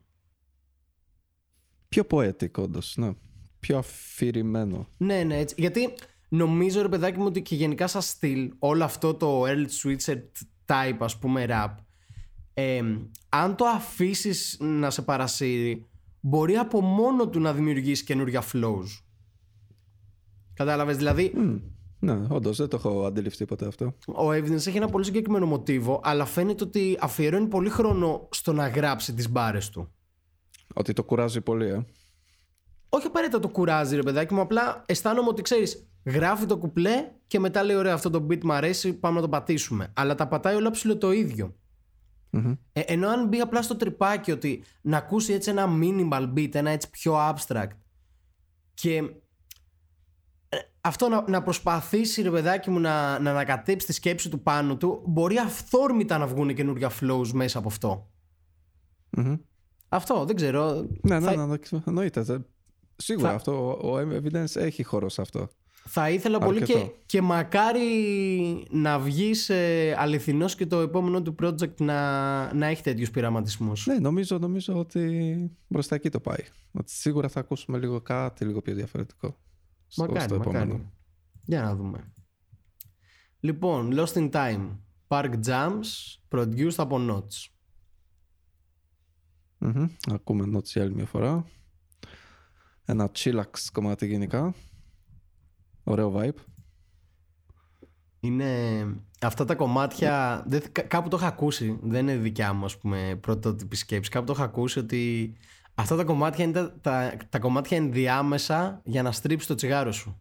Πιο 1.88 2.06
poetic 2.10 2.50
όντως, 2.52 2.96
ναι. 2.96 3.12
Πιο 3.60 3.78
αφηρημένο. 3.78 4.88
Ναι, 4.96 5.22
ναι, 5.22 5.36
έτσι. 5.36 5.54
Γιατί 5.58 5.94
νομίζω 6.28 6.82
ρε 6.82 6.88
παιδάκι 6.88 7.18
μου 7.18 7.24
ότι 7.24 7.42
και 7.42 7.54
γενικά 7.54 7.86
σαν 7.86 8.02
στυλ 8.02 8.52
όλο 8.58 8.84
αυτό 8.84 9.14
το 9.14 9.42
Earl 9.46 9.66
Switcher 9.82 10.22
type 10.66 10.96
ας 10.98 11.18
πούμε 11.18 11.46
rap 11.48 11.74
ε, 12.54 12.82
αν 13.28 13.56
το 13.56 13.64
αφήσεις 13.64 14.56
να 14.60 14.90
σε 14.90 15.02
παρασύρει 15.02 15.89
μπορεί 16.20 16.56
από 16.56 16.80
μόνο 16.80 17.28
του 17.28 17.40
να 17.40 17.52
δημιουργήσει 17.52 18.04
καινούργια 18.04 18.42
flows. 18.52 19.02
Κατάλαβες 20.54 20.96
δηλαδή 20.96 21.32
Ναι, 21.98 22.20
όντως 22.28 22.56
δεν 22.56 22.68
το 22.68 22.76
έχω 22.76 23.04
αντιληφθεί 23.04 23.44
ποτέ 23.44 23.66
αυτό. 23.66 23.94
ο 24.06 24.28
Evidence 24.30 24.66
έχει 24.66 24.76
ένα 24.76 24.88
πολύ 24.88 25.04
συγκεκριμένο 25.04 25.46
μοτίβο 25.46 26.00
αλλά 26.04 26.24
φαίνεται 26.24 26.64
ότι 26.64 26.98
αφιερώνει 27.00 27.46
πολύ 27.46 27.68
χρόνο 27.68 28.28
στο 28.30 28.52
να 28.52 28.68
γράψει 28.68 29.14
τις 29.14 29.30
μπάρες 29.30 29.70
του. 29.70 29.92
Ότι 30.74 30.92
το 30.92 31.04
κουράζει 31.04 31.40
πολύ, 31.40 31.66
ε. 31.68 31.84
όχι 32.88 33.06
απαραίτητα 33.06 33.38
το 33.38 33.48
κουράζει 33.48 33.96
ρε 33.96 34.02
παιδάκι 34.02 34.34
μου 34.34 34.40
απλά 34.40 34.84
αισθάνομαι 34.86 35.28
ότι 35.28 35.42
ξέρεις 35.42 35.88
γράφει 36.04 36.46
το 36.46 36.58
κουπλέ 36.58 37.12
και 37.26 37.38
μετά 37.38 37.62
λέει 37.62 37.76
ωραία 37.76 37.94
αυτό 37.94 38.10
το 38.10 38.26
beat 38.30 38.42
μου 38.44 38.52
αρέσει 38.52 38.92
πάμε 38.92 39.14
να 39.14 39.20
το 39.20 39.28
πατήσουμε 39.28 39.92
αλλά 39.96 40.14
τα 40.14 40.28
πατάει 40.28 40.54
όλα 40.54 40.70
ψηλό 40.70 40.96
το 40.96 41.12
ίδιο 41.12 41.54
Μμμ. 42.30 42.54
Ε, 42.72 42.80
ενώ 42.80 43.08
αν 43.08 43.28
μπει 43.28 43.40
απλά 43.40 43.62
στο 43.62 43.76
τρυπάκι 43.76 44.30
ότι 44.32 44.64
να 44.80 44.96
ακούσει 44.96 45.32
έτσι 45.32 45.50
ένα 45.50 45.66
minimal 45.80 46.32
beat, 46.36 46.54
ένα 46.54 46.70
έτσι 46.70 46.90
πιο 46.90 47.14
abstract 47.16 47.68
και 48.74 48.96
ε, 50.48 50.56
αυτό 50.80 51.08
να, 51.08 51.24
να 51.28 51.42
προσπαθήσει 51.42 52.22
ρε 52.22 52.30
παιδάκι 52.30 52.70
μου 52.70 52.78
να, 52.80 53.18
να 53.18 53.30
ανακατέψει 53.30 53.86
τη 53.86 53.92
σκέψη 53.92 54.28
του 54.28 54.42
πάνω 54.42 54.76
του 54.76 55.02
μπορεί 55.06 55.36
αυθόρμητα 55.38 56.18
να 56.18 56.26
βγουν 56.26 56.54
καινούργια 56.54 56.90
flows 57.00 57.28
μέσα 57.32 57.58
από 57.58 57.68
αυτό. 57.68 58.10
Μμμ. 59.10 59.36
Αυτό 59.88 60.24
δεν 60.24 60.36
ξέρω. 60.36 60.86
Ναι, 61.02 61.18
ναι, 61.18 61.24
θα, 61.34 61.46
ναι, 61.46 61.56
ναι, 61.70 61.80
εννοείται. 61.86 62.20
Δε- 62.20 62.38
Σίγουρα 62.96 63.28
Θα- 63.28 63.34
αυτό, 63.34 63.72
ο 63.72 63.98
Evidence 63.98 64.56
έχει 64.56 64.82
χώρο 64.82 65.08
σε 65.08 65.20
αυτό. 65.20 65.48
Θα 65.84 66.10
ήθελα 66.10 66.38
πολύ 66.38 66.62
και, 66.62 66.72
Αρκετό. 66.72 66.94
και 67.06 67.20
μακάρι 67.22 67.86
να 68.70 68.98
βγεις 68.98 69.48
ε, 69.48 69.94
αληθινός 69.98 70.54
και 70.54 70.66
το 70.66 70.80
επόμενο 70.80 71.22
του 71.22 71.34
project 71.42 71.74
να, 71.80 72.54
να 72.54 72.66
έχει 72.66 72.82
τέτοιους 72.82 73.10
πειραματισμούς. 73.10 73.86
Ναι, 73.86 73.98
νομίζω, 73.98 74.38
νομίζω 74.38 74.78
ότι 74.78 75.34
μπροστά 75.68 75.94
εκεί 75.94 76.08
το 76.10 76.20
πάει. 76.20 76.44
Ότι 76.72 76.92
σίγουρα 76.92 77.28
θα 77.28 77.40
ακούσουμε 77.40 77.78
λίγο 77.78 78.00
κάτι 78.00 78.44
λίγο 78.44 78.62
πιο 78.62 78.74
διαφορετικό. 78.74 79.36
στο- 79.86 80.02
Μακάρι, 80.02 80.24
στο 80.24 80.34
επόμενο. 80.34 80.64
μακάρι. 80.64 80.90
Για 81.44 81.62
να 81.62 81.76
δούμε. 81.76 82.12
Λοιπόν, 83.40 83.90
Lost 83.94 84.12
in 84.12 84.30
Time. 84.30 84.68
Park 85.08 85.30
Jams, 85.46 85.80
produced 86.28 86.74
από 86.76 86.96
Notch. 87.10 87.48
Μμμ. 89.58 89.88
Ακούμε 90.10 90.46
νότς 90.46 90.72
για 90.72 90.82
άλλη 90.82 90.94
μια 90.94 91.06
φορά. 91.06 91.44
Ένα 92.84 93.10
chillax 93.18 93.44
κομμάτι 93.72 94.06
γενικά. 94.06 94.54
Ωραίο 95.84 96.14
vibe. 96.16 96.38
Είναι 98.20 98.46
αυτά 99.20 99.44
τα 99.44 99.54
κομμάτια. 99.54 100.42
Δεν, 100.46 100.62
κα- 100.72 100.82
κάπου 100.82 101.08
το 101.08 101.16
είχα 101.16 101.26
ακούσει. 101.26 101.78
Δεν 101.82 102.08
είναι 102.08 102.16
δικιά 102.16 102.52
μου, 102.52 102.64
ας 102.64 102.78
πούμε, 102.78 103.18
πρωτότυπη 103.20 103.76
σκέψη. 103.76 104.10
Κάπου 104.10 104.26
το 104.26 104.32
είχα 104.32 104.44
ακούσει 104.44 104.78
ότι 104.78 105.32
αυτά 105.74 105.96
τα 105.96 106.04
κομμάτια 106.04 106.44
είναι 106.44 106.52
τα, 106.52 106.72
τα, 106.80 107.16
τα 107.28 107.38
κομμάτια 107.38 107.76
ενδιάμεσα 107.76 108.80
για 108.84 109.02
να 109.02 109.12
στρίψεις 109.12 109.48
το 109.48 109.54
τσιγάρο 109.54 109.92
σου. 109.92 110.20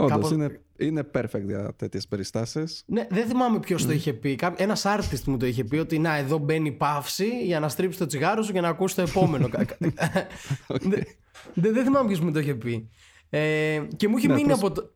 Όντως, 0.00 0.10
Κάπως- 0.16 0.30
είναι, 0.30 0.60
είναι 0.78 1.02
perfect 1.14 1.42
για 1.44 1.72
τέτοιες 1.76 2.06
περιστάσεις. 2.08 2.82
Ναι, 2.86 3.06
δεν 3.10 3.26
θυμάμαι 3.26 3.60
ποιος 3.60 3.86
το 3.86 3.92
είχε 3.92 4.12
πει. 4.12 4.38
Ένας 4.56 4.82
artist 4.86 5.22
μου 5.26 5.36
το 5.36 5.46
είχε 5.46 5.64
πει 5.64 5.76
ότι 5.76 5.98
να, 5.98 6.14
εδώ 6.16 6.38
μπαίνει 6.38 6.72
παύση 6.72 7.44
για 7.44 7.60
να 7.60 7.68
στρίψει 7.68 7.98
το 7.98 8.06
τσιγάρο 8.06 8.42
σου 8.42 8.52
και 8.52 8.60
να 8.60 8.68
ακούσει 8.68 8.94
το 8.94 9.02
επόμενο. 9.02 9.48
Δεν, 10.68 11.04
δεν, 11.54 11.72
δεν 11.74 11.84
θυμάμαι 11.84 12.06
ποιος 12.08 12.20
μου 12.20 12.32
το 12.32 12.38
είχε 12.38 12.54
πει. 12.54 12.90
Ε, 13.30 13.82
και 13.96 14.08
μου 14.08 14.16
έχει 14.16 14.26
Ναι, 14.26 14.34
μείνει 14.34 14.46
προς- 14.46 14.58
από 14.58 14.70
το. 14.72 14.92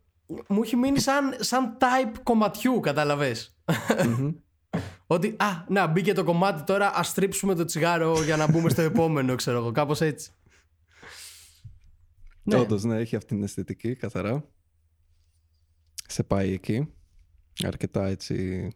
Μου 0.48 0.62
έχει 0.62 0.76
μείνει 0.76 0.98
σαν, 1.00 1.34
σαν 1.38 1.76
type 1.80 2.18
κομματιού, 2.22 2.80
καταλαβες. 2.80 3.56
Ότι, 5.06 5.34
α, 5.38 5.46
να 5.68 5.86
μπήκε 5.86 6.12
το 6.12 6.24
κομμάτι 6.24 6.62
τώρα, 6.62 6.92
ας 6.94 7.08
στρίψουμε 7.08 7.54
το 7.54 7.64
τσιγάρο 7.64 8.22
για 8.24 8.36
να 8.36 8.50
μπούμε 8.50 8.68
στο 8.70 8.82
επόμενο, 8.92 9.34
ξέρω 9.34 9.56
εγώ, 9.58 9.72
κάπως 9.72 10.00
έτσι. 10.00 10.30
Ναι. 12.42 12.56
Όντως, 12.56 12.84
ναι, 12.84 12.96
έχει 12.98 13.16
αυτή 13.16 13.34
την 13.34 13.42
αισθητική, 13.44 13.94
καθαρά. 13.94 14.44
Σε 16.08 16.22
πάει 16.22 16.52
εκεί. 16.52 16.92
Αρκετά 17.64 18.06
έτσι 18.06 18.68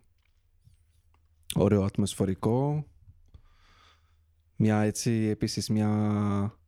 ωραίο 1.55 1.83
ατμοσφαιρικό. 1.83 2.87
Μια 4.57 4.81
έτσι, 4.81 5.11
επίσης 5.11 5.68
μια 5.68 6.59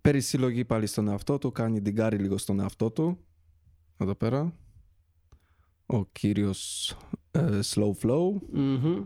περισυλλογή 0.00 0.64
πάλι 0.64 0.86
στον 0.86 1.08
εαυτό 1.08 1.38
του, 1.38 1.52
κάνει 1.52 1.82
την 1.82 1.96
λίγο 2.10 2.38
στον 2.38 2.60
εαυτό 2.60 2.90
του. 2.90 3.18
Εδώ 3.96 4.14
πέρα. 4.14 4.54
Ο 5.86 6.04
κύριος 6.04 6.90
ε, 7.30 7.58
Slow 7.64 7.92
Flow. 8.02 8.40
Μμμ. 8.52 9.04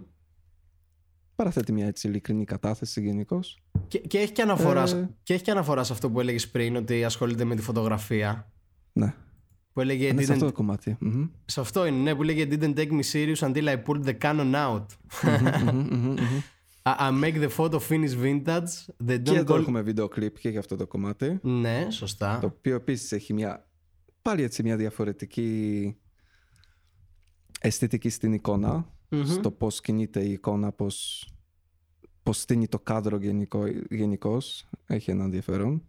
Παραθέτει 1.35 1.73
μια 1.73 1.87
έτσι 1.87 2.09
ειλικρινή 2.09 2.45
κατάθεση 2.45 3.01
γενικώς. 3.01 3.63
Και, 3.89 3.99
και, 3.99 4.19
έχει 4.19 4.33
και, 4.33 4.43
αναφορά, 4.43 4.83
Ε. 4.83 5.09
και 5.23 5.35
έχει 5.35 5.43
και 5.43 5.51
αναφορά 5.51 5.85
σε 5.85 5.93
αυτό 5.93 6.11
που 6.11 6.21
έλεγες 6.21 6.49
πριν, 6.49 6.77
ότι 6.77 7.05
ασχολείται 7.05 7.45
με 7.45 7.55
τη 7.55 7.63
φωτογραφία. 7.63 8.53
Ναι, 8.93 9.15
Που 9.79 9.85
έλεγε 9.85 10.07
είναι 10.07 10.23
σε 10.23 10.29
didn't- 10.29 10.35
αυτό 10.35 10.47
το 10.47 10.53
κομμάτι. 10.53 10.97
Μμμ. 11.01 11.27
Σε 11.45 11.61
αυτό 11.61 11.87
είναι, 11.87 11.97
ναι, 11.99 12.15
που 12.15 12.23
λέγε 12.23 12.47
Didn't 12.51 12.75
take 12.75 12.91
me 12.91 13.01
serious 13.13 13.35
until 13.37 13.65
I 13.65 13.77
pulled 13.85 14.05
the 14.05 14.19
Canon 14.19 14.55
out. 14.55 14.85
Μμμ, 15.23 15.73
μμμ, 15.73 15.89
μμμ. 15.91 16.15
I, 16.83 16.97
I 16.99 17.25
make 17.25 17.35
the 17.49 17.49
photo 17.57 17.79
finish 17.89 18.15
vintage. 18.25 18.73
They 19.07 19.23
Και 19.23 19.31
don't 19.31 19.35
εδώ 19.35 19.55
call... 19.55 19.59
έχουμε 19.61 19.81
βίντεο 19.83 20.09
κλιπ 20.09 20.39
και 20.39 20.49
για 20.49 20.59
αυτό 20.59 20.77
το 20.77 20.87
κομμάτι. 20.87 21.39
Ναι, 21.43 21.87
σωστά. 21.91 22.39
Το 22.39 22.47
οποίο 22.47 22.75
επίσης 22.75 23.13
έχει 23.13 23.33
μια 23.33 23.69
πάλι 24.23 24.43
έτσι 24.43 24.63
μια 24.63 24.77
διαφορετική 24.77 25.97
αισθητική 27.61 28.09
στην 28.09 28.33
εικόνα. 28.33 28.87
Μμμ. 29.09 29.25
Στο 29.25 29.51
πώς 29.51 29.81
κινείται 29.81 30.21
η 30.25 30.33
εικόνα, 30.33 30.73
πώς, 30.73 31.29
πώς 32.23 32.41
στείνει 32.41 32.69
το 32.69 32.79
κάδρο 32.79 33.17
γενικό, 33.17 33.65
γενικώς. 33.91 34.69
Έχει 34.87 35.11
ένα 35.11 35.25
ενδιαφέρον. 35.25 35.83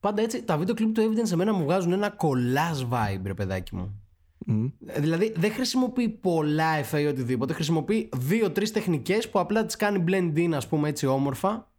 Πάντα 0.00 0.22
έτσι, 0.22 0.42
τα 0.44 0.58
βίντεο 0.58 0.74
κλιπ 0.74 0.94
του 0.94 1.00
Evidence 1.02 1.26
σε 1.26 1.36
μένα 1.36 1.52
μου 1.52 1.64
βγάζουν 1.64 1.92
ένα 1.92 2.16
collage 2.18 2.88
vibe, 2.90 3.20
ρε 3.24 3.34
παιδάκι 3.34 3.74
μου. 3.74 4.02
Μμ. 4.46 4.66
Ε, 4.86 5.00
Δηλαδή 5.00 5.32
δεν 5.36 5.52
χρησιμοποιεί 5.52 6.08
πολλά 6.08 6.74
εφέ 6.74 7.00
ή 7.00 7.06
οτιδήποτε. 7.06 7.52
Χρησιμοποιεί 7.52 8.08
δύο-τρεις 8.16 8.72
τεχνικές 8.72 9.30
που 9.30 9.38
απλά 9.38 9.64
τις 9.66 9.76
κάνει 9.76 10.04
blend 10.08 10.34
in, 10.36 10.50
ας 10.54 10.68
πούμε 10.68 10.88
έτσι 10.88 11.06
όμορφα. 11.06 11.72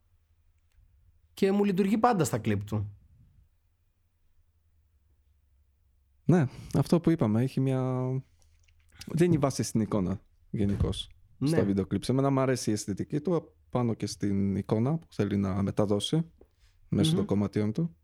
Και 1.33 1.51
μου 1.51 1.63
λειτουργεί 1.63 1.97
πάντα 1.97 2.23
στα 2.23 2.37
κλιπ 2.37 2.63
του. 2.63 2.89
Ναι, 6.25 6.45
αυτό 6.77 6.99
που 6.99 7.09
είπαμε 7.09 7.41
έχει 7.41 7.59
μια... 7.59 8.09
Δίνει 9.11 9.37
βάση 9.37 9.63
στην 9.63 9.81
εικόνα 9.81 10.21
γενικώς 10.49 11.09
Ναι. 11.37 11.47
στα 11.47 11.63
βίντεο 11.63 11.85
κλιπ. 11.85 12.03
Σε 12.03 12.13
μένα 12.13 12.29
μου 12.29 12.39
αρέσει 12.39 12.69
η 12.69 12.73
αισθητική 12.73 13.19
του 13.21 13.51
πάνω 13.69 13.93
και 13.93 14.05
στην 14.05 14.55
εικόνα 14.55 14.97
που 14.97 15.07
θέλει 15.09 15.37
να 15.37 15.61
μεταδώσει 15.63 16.31
μέσω 16.89 17.09
Μμμ. 17.09 17.17
των 17.17 17.25
κομματιών 17.25 17.73
του. 17.73 17.95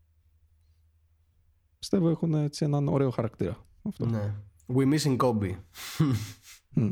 Πιστεύω 1.78 2.08
έχουν 2.08 2.34
έτσι 2.34 2.64
έναν 2.64 2.88
ωραίο 2.88 3.10
χαρακτήρα. 3.10 3.66
Αυτό. 3.82 4.06
Ναι. 4.06 4.34
We 4.74 4.94
missing 4.94 5.16
Kobe. 5.16 5.50
Μμ. 6.74 6.90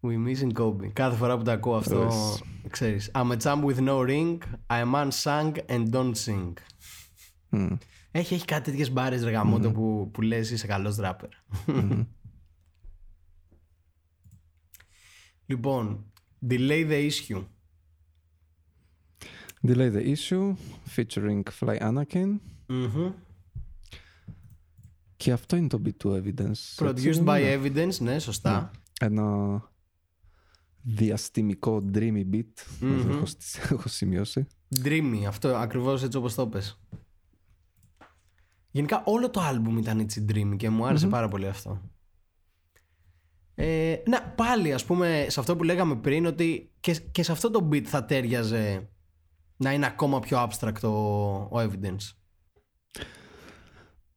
We 0.00 0.26
missing 0.26 0.52
Kobe. 0.52 0.88
Κάθε 0.92 1.16
φορά 1.16 1.36
που 1.36 1.42
τα 1.42 1.52
ακούω 1.52 1.76
αυτό, 1.76 2.08
Yes. 2.08 2.40
ξέρεις. 2.70 3.10
I'm 3.14 3.30
a 3.30 3.36
champ 3.42 3.64
with 3.64 3.78
no 3.78 3.98
ring, 4.08 4.38
I'm 4.66 4.92
unsung 5.08 5.52
and 5.66 5.90
don't 5.90 6.12
sing. 6.14 6.52
Μμ. 7.48 7.76
Έχει, 8.10 8.34
έχει 8.34 8.44
κάτι 8.44 8.70
τέτοιες 8.70 8.92
μπάρες 8.92 9.22
ρε 9.24 9.30
γαμότο, 9.30 9.70
που, 9.70 10.10
που 10.12 10.20
λες 10.22 10.50
είσαι 10.50 10.66
καλός 10.66 10.96
ράπερ. 10.96 11.28
λοιπόν, 15.46 16.04
delay 16.48 16.88
the 16.90 17.10
issue. 17.10 17.44
Delay 19.66 19.90
the 19.92 20.14
Issue 20.16 20.54
featuring 20.94 21.42
Fly 21.60 21.76
Anakin. 21.88 22.30
Μμμ. 22.72 23.12
Και 25.16 25.32
αυτό 25.32 25.56
είναι 25.56 25.66
το 25.68 25.82
beat 25.84 25.94
του 25.96 26.22
Evidence. 26.24 26.48
έτσι 26.50 26.84
Produced 26.84 27.16
είναι. 27.16 27.24
by 27.26 27.58
evidence, 27.62 27.98
ναι, 28.00 28.18
σωστά. 28.18 28.70
Ένα 29.00 29.62
διαστημικό 30.82 31.84
dreamy 31.94 32.24
beat. 32.32 32.44
Μμμ. 32.80 33.10
Έχω, 33.10 33.26
σ- 33.26 33.70
έχω 33.72 33.88
σημειώσει. 33.88 34.46
Dreamy, 34.84 35.22
αυτό 35.28 35.48
ακριβώς 35.56 36.02
έτσι 36.02 36.16
όπως 36.18 36.34
το 36.34 36.46
πες. 36.48 36.80
Γενικά 38.70 39.02
όλο 39.06 39.30
το 39.30 39.40
άλμπουμ 39.40 39.78
ήταν 39.78 39.98
έτσι 39.98 40.24
dreamy 40.28 40.54
και 40.56 40.70
μου 40.70 40.86
αρεσε 40.86 41.06
πάρα 41.06 41.28
πολύ 41.28 41.46
αυτό. 41.48 41.80
Ε, 43.54 43.96
να, 44.06 44.22
πάλι 44.22 44.72
ας 44.72 44.84
πούμε 44.84 45.26
σε 45.28 45.40
αυτό 45.40 45.56
που 45.56 45.62
λέγαμε 45.62 45.96
πριν 45.96 46.26
ότι 46.26 46.72
και, 46.80 46.94
και 46.94 47.22
σε 47.22 47.32
αυτό 47.32 47.50
το 47.50 47.68
beat 47.72 47.82
θα 47.84 48.04
τέριαζε 48.04 48.88
να 49.56 49.72
είναι 49.72 49.86
ακόμα 49.86 50.20
πιο 50.20 50.48
abstract 50.48 50.80
ο, 50.82 50.88
ο 51.58 51.60
evidence. 51.60 52.10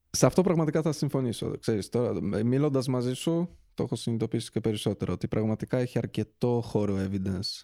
Σε 0.10 0.26
αυτό 0.26 0.42
πραγματικά 0.42 0.82
θα 0.82 0.92
συμφωνήσω. 0.92 1.58
Ξέρεις, 1.60 1.90
τώρα, 1.90 2.22
μιλώντας 2.44 2.88
μαζί 2.88 3.14
σου, 3.14 3.58
το 3.74 3.84
έχω 3.84 3.96
συνειδητοποιήσει 3.96 4.52
και 4.52 4.60
περισσότερο, 4.60 5.14
ότι 5.14 5.28
πραγματικά 5.28 5.78
έχει 5.78 5.98
αρκετό 5.98 6.62
χώρο 6.64 6.96
evidence 7.10 7.62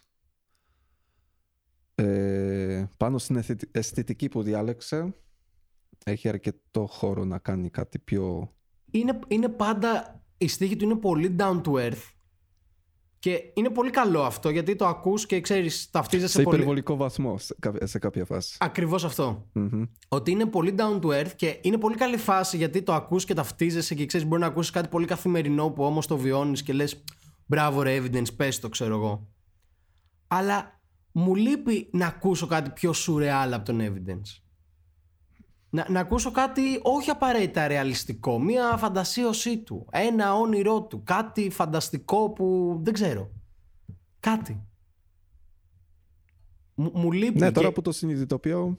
Ε, 1.94 2.84
πάνω 2.96 3.18
στην 3.18 3.36
αισθητι- 3.36 3.76
αισθητική 3.76 4.28
που 4.28 4.42
διάλεξε, 4.42 5.14
έχει 6.04 6.28
αρκετό 6.28 6.86
χώρο 6.86 7.24
να 7.24 7.38
κάνει 7.38 7.70
κάτι 7.70 7.98
πιο... 7.98 8.54
Είναι, 8.90 9.18
είναι 9.28 9.48
πάντα. 9.48 10.22
Η 10.38 10.48
στίχη 10.48 10.76
του 10.76 10.84
είναι 10.84 10.96
πολύ 10.96 11.36
down 11.38 11.62
to 11.62 11.70
earth. 11.72 12.10
Και 13.20 13.42
είναι 13.54 13.70
πολύ 13.70 13.90
καλό 13.90 14.22
αυτό 14.22 14.50
γιατί 14.50 14.76
το 14.76 14.86
ακούς 14.86 15.26
και 15.26 15.40
ξέρεις 15.40 15.90
ταυτίζεσαι 15.90 16.32
Σε 16.36 16.42
πολύ. 16.42 16.54
υπερβολικό 16.56 16.96
βαθμό 16.96 17.38
σε, 17.38 17.54
κα- 17.60 17.86
σε 17.86 17.98
κάποια 17.98 18.24
φάση. 18.24 18.56
Ακριβώς 18.60 19.04
αυτό. 19.04 19.46
Μμμ. 19.52 19.82
Ότι 20.08 20.30
είναι 20.30 20.46
πολύ 20.46 20.74
down 20.78 21.00
to 21.00 21.06
earth 21.06 21.32
και 21.36 21.58
είναι 21.62 21.78
πολύ 21.78 21.96
καλή 21.96 22.16
φάση 22.16 22.56
γιατί 22.56 22.82
το 22.82 22.92
ακούς 22.92 23.24
και 23.24 23.34
ταυτίζεσαι 23.34 23.94
και 23.94 24.06
ξέρεις 24.06 24.26
μπορεί 24.26 24.40
να 24.40 24.46
ακούσεις 24.46 24.70
κάτι 24.70 24.88
πολύ 24.88 25.06
καθημερινό 25.06 25.70
που 25.70 25.84
όμως 25.84 26.06
το 26.06 26.16
βιώνεις 26.16 26.62
και 26.62 26.72
λες 26.72 27.04
μπράβο 27.46 27.82
ρε 27.82 28.00
evidence 28.02 28.36
πες 28.36 28.60
το 28.60 28.68
ξέρω 28.68 28.94
εγώ. 28.94 29.28
Αλλά 30.28 30.80
μου 31.12 31.34
λείπει 31.34 31.88
να 31.92 32.06
ακούσω 32.06 32.46
κάτι 32.46 32.70
πιο 32.70 32.92
σουρεάλ 32.92 33.52
από 33.52 33.64
τον 33.64 33.80
evidence. 33.80 34.42
Να, 35.70 35.86
να 35.90 36.00
ακούσω 36.00 36.30
κάτι 36.30 36.80
όχι 36.82 37.10
απαραίτητα 37.10 37.66
ρεαλιστικό, 37.66 38.40
μία 38.40 38.76
φαντασίωσή 38.76 39.58
του, 39.58 39.86
ένα 39.90 40.34
όνειρό 40.34 40.82
του, 40.82 41.02
κάτι 41.04 41.50
φανταστικό 41.50 42.30
που 42.30 42.78
δεν 42.82 42.92
ξέρω. 42.92 43.30
Κάτι. 44.20 44.64
Μου, 46.74 46.90
μου 46.94 47.12
λείπει. 47.12 47.38
Ναι, 47.38 47.46
και- 47.46 47.52
τώρα 47.52 47.72
που 47.72 47.82
το 47.82 47.92
συνειδητοποιώ, 47.92 48.78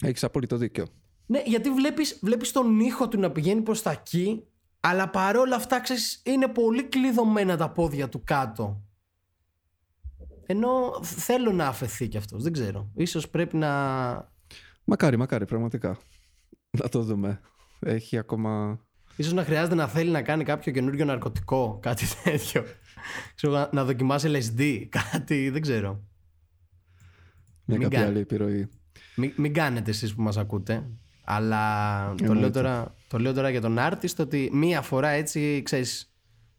έχεις 0.00 0.24
απόλυτο 0.24 0.56
δίκιο. 0.56 0.86
ναι, 1.26 1.42
γιατί 1.46 1.70
βλέπεις, 1.70 2.18
βλέπεις 2.22 2.52
τον 2.52 2.80
ήχο 2.80 3.08
του 3.08 3.18
να 3.18 3.30
πηγαίνει 3.30 3.60
προς 3.60 3.82
τα 3.82 3.90
εκεί, 3.90 4.44
αλλά 4.80 5.10
παρόλα 5.10 5.56
αυτά, 5.56 5.80
ξέρεις, 5.80 6.22
είναι 6.24 6.48
πολύ 6.48 6.84
κλειδωμένα 6.84 7.56
τα 7.56 7.70
πόδια 7.70 8.08
του 8.08 8.22
κάτω. 8.24 8.82
Ενώ 10.46 11.00
θέλω 11.02 11.52
να 11.52 11.66
αφαιθεί 11.66 12.08
κι 12.08 12.16
αυτός, 12.16 12.42
δεν 12.42 12.52
ξέρω. 12.52 12.90
Ίσως 12.94 13.28
πρέπει 13.30 13.56
να... 13.56 14.32
Μακάρι, 14.84 15.16
μακάρι, 15.16 15.46
πραγματικά. 15.46 15.98
Να 16.82 16.88
το 16.88 17.02
δούμε. 17.02 17.40
Έχει 17.80 18.18
ακόμα... 18.18 18.80
Ίσως 19.16 19.32
να 19.32 19.44
χρειάζεται 19.44 19.74
να 19.74 19.88
θέλει 19.88 20.10
να 20.10 20.22
κάνει 20.22 20.44
κάποιο 20.44 20.72
καινούριο 20.72 21.04
ναρκωτικό, 21.04 21.78
κάτι 21.82 22.04
τέτοιο. 22.24 22.64
Ξέρω, 23.34 23.52
να, 23.52 23.68
να 23.72 23.84
δοκιμάσει 23.84 24.28
LSD, 24.32 24.86
κάτι, 24.88 25.50
δεν 25.50 25.60
ξέρω. 25.62 26.02
Μια 27.64 27.78
Μην 27.78 27.80
κάποια 27.80 27.98
κάνει. 27.98 28.10
άλλη 28.10 28.20
επιρροή. 28.20 28.68
Μην, 29.16 29.32
μην 29.36 29.52
κάνετε 29.54 29.90
εσείς 29.90 30.14
που 30.14 30.22
μας 30.22 30.36
ακούτε 30.36 30.90
Αλλά 31.24 32.08
το 32.16 32.24
λέω, 32.24 32.32
Εννοείται. 32.32 32.50
τώρα, 32.60 32.94
το 33.08 33.18
λέω 33.18 33.32
τώρα 33.32 33.50
για 33.50 33.60
τον 33.60 33.76
artist 33.78 34.16
Ότι 34.18 34.50
μία 34.52 34.82
φορά 34.82 35.08
έτσι 35.08 35.62
ξέρεις 35.64 36.14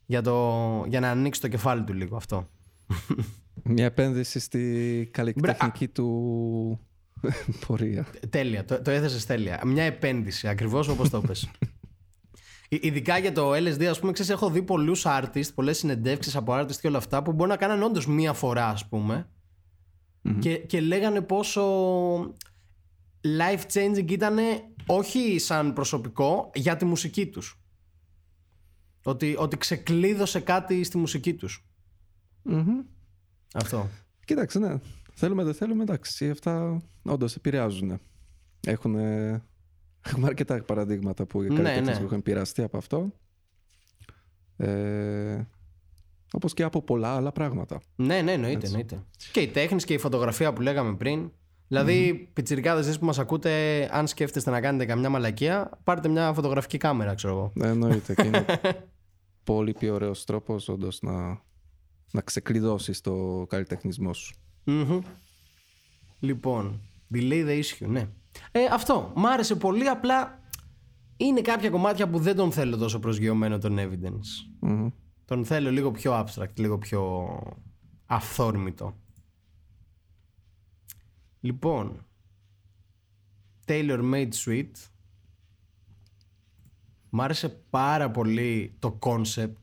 για, 0.06 0.22
το, 0.22 0.86
για 0.88 1.00
να 1.00 1.10
ανοίξει 1.10 1.42
το 1.42 1.48
κεφάλι 1.48 1.84
του 1.84 1.94
λίγο 1.94 2.16
αυτό 2.16 2.50
Μια 3.64 3.86
επένδυση 3.86 4.40
στη 4.40 5.10
καλλιτεχνική 5.12 5.88
του 5.88 6.80
πορεία. 7.68 8.08
Τέλεια, 8.30 8.66
το, 8.66 8.82
το 8.82 8.92
έθεσες 8.92 9.26
τέλεια 9.26 9.62
Μια 9.66 9.84
επένδυση 9.84 10.48
ακριβώς 10.48 10.88
όπως 10.88 11.10
το 11.10 11.22
πες 11.22 11.50
Ε, 12.70 12.78
Ειδικά 12.88 13.18
για 13.18 13.32
το 13.32 13.52
LSD, 13.52 13.84
ας 13.84 14.00
πούμε, 14.00 14.12
ξέρεις, 14.12 14.32
έχω 14.32 14.50
δει 14.50 14.62
πολλούς 14.62 15.04
artists, 15.08 15.54
πολλές 15.56 15.78
συνεντεύξεις 15.78 16.36
από 16.36 16.54
artists 16.60 16.76
και 16.76 16.88
όλα 16.88 16.98
αυτά 16.98 17.24
που 17.24 17.34
μπορεί 17.34 17.50
να 17.50 17.58
κάνανε 17.58 17.84
όντως 17.84 18.08
μία 18.08 18.34
φορά, 18.34 18.68
ας 18.68 18.88
πούμε, 18.88 19.30
και, 20.40 20.58
και 20.58 20.82
λέγανε 20.82 21.22
πόσο 21.22 21.64
life 23.22 23.64
changing 23.74 24.12
ήταν 24.12 24.38
όχι 24.86 25.40
σαν 25.40 25.74
προσωπικό, 25.74 26.52
για 26.54 26.78
τη 26.78 26.86
μουσική 26.86 27.28
τους. 27.28 27.60
Ότι, 29.04 29.36
ότι 29.38 29.58
ξεκλείδωσε 29.58 30.40
κάτι 30.40 30.84
στη 30.84 30.98
μουσική 30.98 31.34
τους. 31.34 31.66
Μμμ. 32.44 32.82
Αυτό. 33.54 33.90
Κοίταξε, 34.26 34.60
ναι. 34.60 34.80
Θέλουμε, 35.18 35.44
δεν 35.44 35.54
θέλουμε, 35.54 35.84
εντάξει. 35.84 36.30
Αυτά 36.30 36.82
όντως 37.04 37.36
επηρεάζουν. 37.36 38.00
Έχουν, 38.68 38.96
έχουμε 40.06 40.28
αρκετά 40.28 40.64
παραδείγματα 40.64 41.26
που 41.26 41.42
οι 41.42 41.48
Ναι, 41.48 41.56
καλλιτέχνες 41.56 41.88
ναι. 41.88 42.00
που 42.00 42.06
έχουν 42.06 42.18
επηρεαστεί 42.18 42.62
από 42.62 42.78
αυτό. 42.78 43.12
Ε, 44.58 45.42
όπως 46.34 46.54
και 46.54 46.64
από 46.64 46.82
πολλά 46.82 47.16
άλλα 47.16 47.32
πράγματα. 47.32 47.82
Ναι, 47.96 48.22
ναι, 48.22 48.32
εννοείται, 48.32 48.66
εννοείται. 48.66 49.04
Και 49.32 49.40
η 49.40 49.48
τέχνη 49.48 49.82
και 49.82 49.94
η 49.94 49.98
φωτογραφία 49.98 50.54
που 50.54 50.62
λέγαμε 50.62 50.96
πριν. 50.96 51.32
Δηλαδή, 51.68 52.12
mm-hmm. 52.14 52.30
πιτσιρικάδες 52.34 52.86
εσείς 52.86 53.00
που 53.00 53.06
μας 53.06 53.20
ακούτε, 53.20 53.88
αν 53.92 54.08
σκέφτεστε 54.08 54.50
να 54.52 54.62
κάνετε 54.62 54.86
καμιά 54.86 55.10
μαλακία, 55.10 55.80
πάρτε 55.84 56.08
μια 56.08 56.34
φωτογραφική 56.34 56.78
κάμερα, 56.78 57.14
ξέρω 57.14 57.34
εγώ. 57.34 57.52
Ναι, 57.54 57.68
εννοείται. 57.68 58.14
και 58.14 58.24
είναι 58.24 58.46
πολύ 59.44 59.74
πιο 59.74 59.94
ωραίος 59.94 60.26
τρόπος 60.26 60.68
όντως 60.68 61.02
να, 61.02 61.42
να 62.12 62.22
ξεκλειδώσεις 62.22 63.02
το 63.02 63.46
καλλιτεχνισμό 63.50 64.14
σου. 64.14 64.36
Μμμ. 64.66 65.00
Λοιπόν, 66.20 66.82
delay 67.14 67.46
the 67.48 67.62
issue, 67.62 67.88
ναι. 67.88 68.10
Ε, 68.52 68.66
αυτό, 68.72 69.14
μ' 69.16 69.26
άρεσε 69.26 69.56
πολύ, 69.56 69.88
απλά 69.88 70.40
είναι 71.18 71.42
κάποια 71.42 71.70
κομμάτια 71.70 72.10
που 72.10 72.20
δεν 72.20 72.36
τον 72.36 72.52
θέλω 72.52 72.78
τόσο 72.78 73.00
προσγειωμένο 73.00 73.58
τον 73.58 73.78
evidence. 73.80 74.50
Μμμ. 74.60 74.88
Τον 75.26 75.46
θέλω 75.46 75.72
λίγο 75.72 75.92
πιο 75.92 76.26
abstract, 76.26 76.56
λίγο 76.56 76.78
πιο 76.78 77.30
αυθόρμητο. 78.06 78.98
Λοιπόν, 81.40 82.06
Tailor 83.66 84.14
Made 84.14 84.32
Suite. 84.46 84.90
Μ' 87.10 87.22
άρεσε 87.22 87.50
πάρα 87.50 88.12
πολύ 88.12 88.76
το 88.80 89.00
concept. 89.02 89.62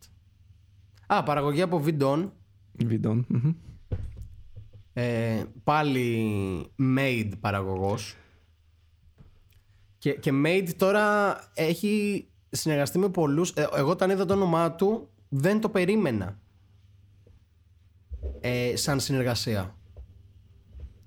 Α, 1.07 1.22
παραγωγή 1.22 1.62
από 1.62 1.82
Vidon. 1.84 2.30
Βιντών. 2.72 3.26
Μμμ. 3.28 3.53
Ε, 4.93 5.43
πάλι 5.64 6.26
Made 6.97 7.30
παραγωγός. 7.40 8.16
Και, 9.99 10.12
και 10.12 10.30
Made 10.45 10.68
τώρα 10.76 11.36
έχει 11.55 12.26
συνεργαστεί 12.51 12.99
με 12.99 13.09
πολλούς. 13.09 13.51
Ε, 13.51 13.68
εγώ 13.76 13.90
όταν 13.90 14.11
είδα 14.11 14.24
το 14.24 14.34
όνομά 14.34 14.72
του 14.72 15.09
δεν 15.28 15.61
το 15.61 15.68
περίμενα. 15.68 16.40
Ε, 18.40 18.76
σαν 18.76 19.01
συνεργασία. 19.01 19.76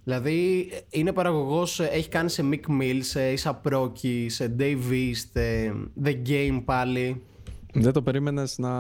Δηλαδή 0.04 0.70
ε, 0.72 0.80
είναι 0.90 1.14
παραγωγός 1.14 1.80
ε, 1.80 1.86
έχει 1.86 2.10
κάνει 2.10 2.30
σε 2.30 2.50
Mick 2.52 2.82
Mill, 2.82 3.00
σε 3.00 3.34
Issa 3.34 3.54
Proki, 3.64 4.26
σε 4.28 4.56
Dave 4.60 4.92
East, 4.92 5.30
ε, 5.34 5.72
The 6.04 6.22
Game 6.28 6.62
πάλι. 6.66 7.24
Δεν 7.74 7.94
το 7.94 8.02
περίμενες 8.02 8.58
να 8.58 8.74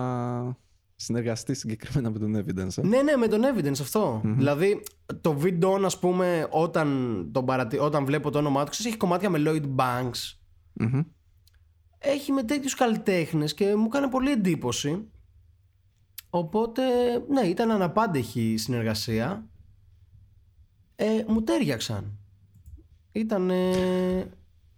συνεργαστεί 0.95 1.53
συγκεκριμένα 1.53 2.09
με 2.09 2.19
τον 2.19 2.35
Evidence. 2.35 2.77
ε; 2.83 2.87
Ναι, 2.87 3.01
ναι, 3.01 3.15
με 3.15 3.27
τον 3.27 3.41
evidence 3.43 3.79
αυτό. 3.81 4.21
Δηλαδή, 4.23 4.83
το 5.21 5.33
βίντεο, 5.33 5.85
ας 5.85 5.99
πούμε, 5.99 6.47
όταν, 6.49 7.29
τον 7.31 7.45
παρατη... 7.45 7.77
όταν 7.77 8.05
βλέπω 8.05 8.29
το 8.29 8.37
όνομά 8.37 8.61
τους, 8.61 8.69
ξέρεις, 8.69 8.91
έχει 8.91 8.97
κομμάτια 8.97 9.29
με 9.29 9.41
Lloyd 9.45 9.75
Banks. 9.75 10.37
Μμμ. 10.73 11.01
Έχει 11.97 12.31
με 12.31 12.43
τέτοιους 12.43 12.75
καλλιτέχνες 12.75 13.53
και 13.53 13.75
μου 13.75 13.85
έκανε 13.85 14.09
πολύ 14.09 14.31
εντύπωση. 14.31 15.07
Οπότε, 16.29 16.83
ναι, 17.29 17.41
ήταν 17.41 17.71
αναπάντεχη 17.71 18.51
η 18.51 18.57
συνεργασία. 18.57 19.45
Ε, 20.95 21.23
μου 21.27 21.41
τέριαξαν. 21.43 22.17
Ήταν. 23.11 23.51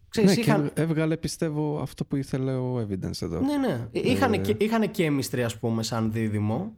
Ξέρεις, 0.09 0.35
Ναι, 0.35 0.41
είχαν... 0.41 0.73
και 0.73 0.81
έβγαλε 0.81 1.17
πιστεύω 1.17 1.79
αυτό 1.81 2.05
που 2.05 2.15
ήθελε 2.15 2.53
ο 2.53 2.79
Evidence 2.79 3.21
εδώ. 3.21 3.39
Ναι, 3.39 3.57
ναι. 3.57 3.87
Είχαν, 3.91 4.41
και, 4.41 4.55
είχαν 4.59 4.91
chemistry, 4.97 5.39
ας 5.39 5.57
πούμε, 5.59 5.83
σαν 5.83 6.11
δίδυμο. 6.11 6.77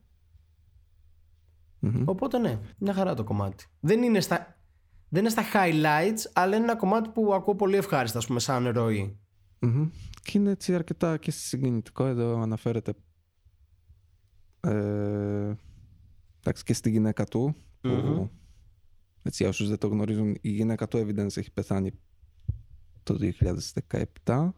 Μμμ. 1.80 2.04
Οπότε 2.06 2.38
ναι, 2.38 2.60
μια 2.78 2.94
χαρά 2.94 3.14
το 3.14 3.24
κομμάτι. 3.24 3.66
Δεν 3.80 4.04
είναι 4.04 4.20
στα, 4.20 4.58
δεν 5.10 5.22
είναι 5.22 5.30
στα 5.30 5.44
highlights, 5.54 6.30
αλλά 6.34 6.56
είναι 6.56 6.64
ένα 6.64 6.76
κομμάτι 6.76 7.10
που 7.10 7.34
ακούω 7.34 7.56
πολύ 7.56 7.76
ευχάριστα, 7.76 8.18
ας 8.18 8.28
πούμε, 8.28 8.40
σαν 8.40 8.68
ροή. 8.68 9.20
Μμμ. 9.60 9.90
Και 10.24 10.38
είναι 10.38 10.52
έτσι 10.52 10.76
αρκετά 10.76 11.18
και 11.18 11.32
συγκινητικό 11.32 12.06
εδώ 12.06 12.42
αναφέρεται 12.42 12.94
ε, 14.62 15.54
εντάξει, 16.40 16.64
και 16.64 16.74
στη 16.74 16.90
γυναίκα 16.90 17.24
του 17.24 17.56
που, 17.82 17.90
Μμμ. 17.90 18.28
έτσι 19.24 19.44
για 19.44 19.48
όσους 19.48 19.70
δεν 19.70 19.78
το 19.78 19.88
γνωρίζουν 19.88 20.38
η 20.42 20.50
γυναίκα 20.50 20.88
του 20.88 20.98
Evidence 20.98 21.38
έχει 21.38 21.52
πεθάνει 21.52 21.92
το 23.14 23.31
2017 23.91 24.06
αν 24.26 24.53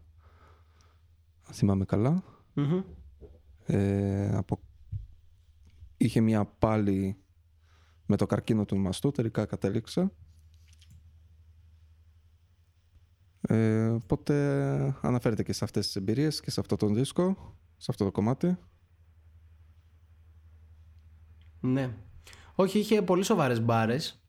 θυμάμαι 1.51 1.85
καλά 1.85 2.23
Μμμ. 2.53 2.81
ε, 3.65 4.37
από... 4.37 4.59
είχε 5.97 6.21
μια 6.21 6.45
πάλι 6.45 7.17
με 8.05 8.15
το 8.15 8.25
καρκίνο 8.25 8.65
του 8.65 8.77
μαστού 8.77 9.11
τελικά 9.11 9.45
κατέληξε 9.45 10.11
ε, 13.41 13.87
οπότε 13.87 14.35
αναφέρεται 15.01 15.43
και 15.43 15.53
σε 15.53 15.63
αυτές 15.63 15.85
τις 15.85 15.95
εμπειρίες 15.95 16.41
και 16.41 16.51
σε 16.51 16.59
αυτό 16.59 16.75
τον 16.75 16.95
δίσκο 16.95 17.55
σε 17.77 17.87
αυτό 17.91 18.03
το 18.03 18.11
κομμάτι 18.11 18.57
Ναι. 21.59 21.95
Όχι, 22.55 22.79
είχε 22.79 23.01
πολύ 23.01 23.23
σοβαρές 23.23 23.61
μπάρες. 23.61 24.21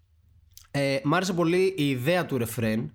Ε, 0.71 1.01
μ' 1.05 1.15
άρεσε 1.15 1.33
πολύ 1.33 1.75
η 1.77 1.89
ιδέα 1.89 2.27
του 2.27 2.39
ρεφρέν. 2.39 2.93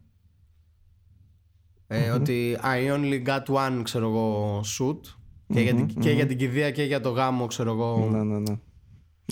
Ε, 1.88 2.10
Ότι 2.10 2.58
I 2.64 2.92
only 2.96 3.26
got 3.26 3.44
one, 3.46 3.82
ξέρω 3.84 4.08
εγώ, 4.08 4.60
shoot. 4.60 5.00
Και, 5.54 5.60
για 5.62 5.74
την, 5.76 5.88
και 5.88 6.12
για 6.12 6.26
την 6.26 6.38
κηδεία 6.38 6.72
και 6.72 6.84
για 6.84 7.00
το 7.02 7.10
γάμο, 7.10 7.46
ξέρω 7.48 7.72
εγώ. 7.72 8.10
ναι 8.12 8.24
ναι 8.24 8.40
ναι. 8.40 8.56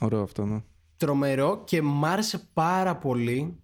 Ωραίο 0.01 0.21
αυτό 0.21 0.45
ναι. 0.45 0.61
Τρομερό 0.97 1.61
και 1.65 1.81
μ' 1.81 2.05
άρεσε 2.05 2.49
πάρα 2.53 2.95
πολύ 2.95 3.55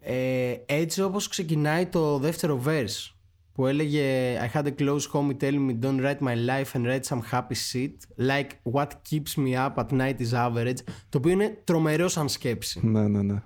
ε, 0.00 0.54
έτσι 0.66 1.02
όπως 1.02 1.28
ξεκινάει 1.28 1.86
το 1.86 2.18
δεύτερο 2.18 2.62
verse 2.66 3.12
που 3.52 3.66
έλεγε 3.66 4.36
I 4.40 4.56
had 4.56 4.64
a 4.66 4.74
close 4.78 5.00
homie 5.12 5.36
tell 5.40 5.54
me 5.54 5.78
don't 5.82 6.00
write 6.00 6.18
my 6.20 6.34
life 6.48 6.72
and 6.76 6.84
write 6.86 7.04
some 7.04 7.20
happy 7.32 7.54
shit. 7.72 7.94
Like 8.28 8.72
what 8.72 8.88
keeps 8.88 9.36
me 9.36 9.54
up 9.66 9.74
at 9.76 9.90
night 9.92 10.16
is 10.20 10.32
average 10.32 10.78
το 11.08 11.18
οποίο 11.18 11.30
είναι 11.30 11.60
τρομερό 11.64 12.08
σαν 12.08 12.28
σκέψη. 12.28 12.86
Ναι, 12.86 13.08
ναι, 13.08 13.22
ναι. 13.22 13.42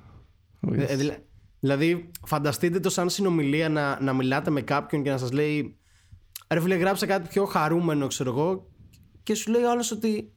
Ε, 0.77 0.83
ε, 0.85 0.97
δηλα- 0.97 1.17
δηλαδή 1.61 2.11
φανταστείτε 2.27 2.81
το 2.81 2.91
σαν 2.91 3.11
συνομιλία 3.11 3.69
να, 3.69 4.01
να 4.01 4.13
μιλάτε 4.13 4.51
με 4.51 4.61
κάποιον 4.61 5.03
και 5.03 5.11
να 5.11 5.19
σας 5.19 5.33
λέει 5.33 5.77
ρε 6.49 6.61
φίλε 6.61 6.75
γράψε 6.75 7.07
κάτι 7.07 7.29
πιο 7.29 7.45
χαρούμενο 7.45 8.07
ξέρω 8.07 8.31
εγώ 8.31 8.69
και 9.23 9.35
σου 9.35 9.51
λέει 9.51 9.63
ο 9.63 9.71
άλλος 9.71 9.91
ότι 9.91 10.33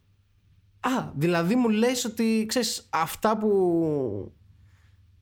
α 0.79 1.11
δηλαδή 1.15 1.55
μου 1.55 1.69
λες 1.69 2.05
ότι 2.05 2.45
ξέρεις 2.47 2.87
αυτά 2.89 3.37
που 3.37 3.49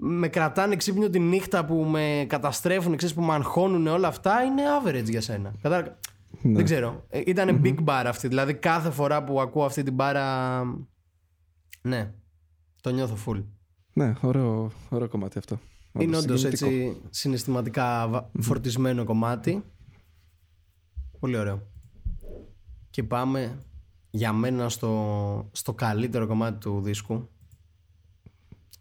με 0.01 0.27
κρατάνε 0.27 0.75
ξύπνιο 0.75 1.09
τη 1.09 1.19
νύχτα 1.19 1.65
που 1.65 1.75
με 1.75 2.25
καταστρέφουν, 2.29 2.95
ξέρεις, 2.95 3.15
που 3.15 3.21
με 3.21 3.33
αγχώνουν 3.33 3.87
όλα 3.87 4.07
αυτά 4.07 4.43
είναι 4.43 4.61
average 4.81 5.09
για 5.09 5.21
σένα. 5.21 5.53
Κατάλαβα. 5.61 5.97
Ναι. 6.41 6.55
Δεν 6.55 6.63
ξέρω. 6.63 7.05
Ε, 7.09 7.21
Ήταν 7.25 7.61
big 7.63 7.75
bar 7.85 8.03
αυτή. 8.05 8.27
Δηλαδή 8.27 8.53
κάθε 8.53 8.89
φορά 8.89 9.23
που 9.23 9.41
ακούω 9.41 9.65
αυτή 9.65 9.83
την 9.83 9.93
μπάρα. 9.93 10.61
Ναι. 11.81 12.13
Το 12.81 12.89
νιώθω 12.89 13.17
full. 13.25 13.43
Ναι, 13.93 14.13
ωραίο, 14.21 14.71
ωραίο 14.89 15.07
κομμάτι 15.07 15.37
αυτό. 15.37 15.59
Είναι 15.93 16.17
Όντως, 16.17 16.23
όντως 16.23 16.39
συγκινητικό. 16.39 16.89
έτσι 16.89 17.01
συναισθηματικά 17.09 18.07
βα- 18.07 18.29
φορτισμένο 18.39 19.03
κομμάτι. 19.03 19.63
Πολύ 21.19 21.37
ωραίο. 21.37 21.67
Και 22.89 23.03
πάμε 23.03 23.59
για 24.09 24.33
μένα 24.33 24.69
στο, 24.69 25.49
στο 25.51 25.73
καλύτερο 25.73 26.27
κομμάτι 26.27 26.57
του 26.59 26.81
δίσκου. 26.81 27.29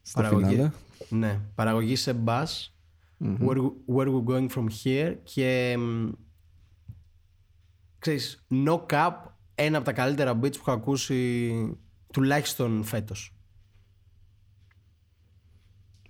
Στο 0.03 0.21
παραγωγή. 0.23 0.47
φινάλε. 0.55 0.71
Ναι, 1.09 1.41
παραγωγή 1.55 1.97
σε 1.97 2.23
bass. 2.25 2.47
Where, 3.21 3.71
where 3.95 4.07
we 4.07 4.25
going 4.25 4.49
from 4.49 4.67
here 4.85 5.17
και 5.23 5.77
μ, 5.79 6.09
ξέρεις, 7.99 8.45
No 8.51 8.87
Cap 8.87 9.13
ένα 9.55 9.77
από 9.77 9.87
τα 9.87 9.93
καλύτερα 9.93 10.33
beats 10.39 10.53
που 10.53 10.59
έχω 10.59 10.71
ακούσει 10.73 11.53
τουλάχιστον 12.13 12.85
φέτος. 12.85 13.38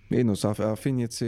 Είναι, 0.08 0.32
αφ- 0.42 0.60
αφήνει 0.60 1.02
έτσι... 1.02 1.26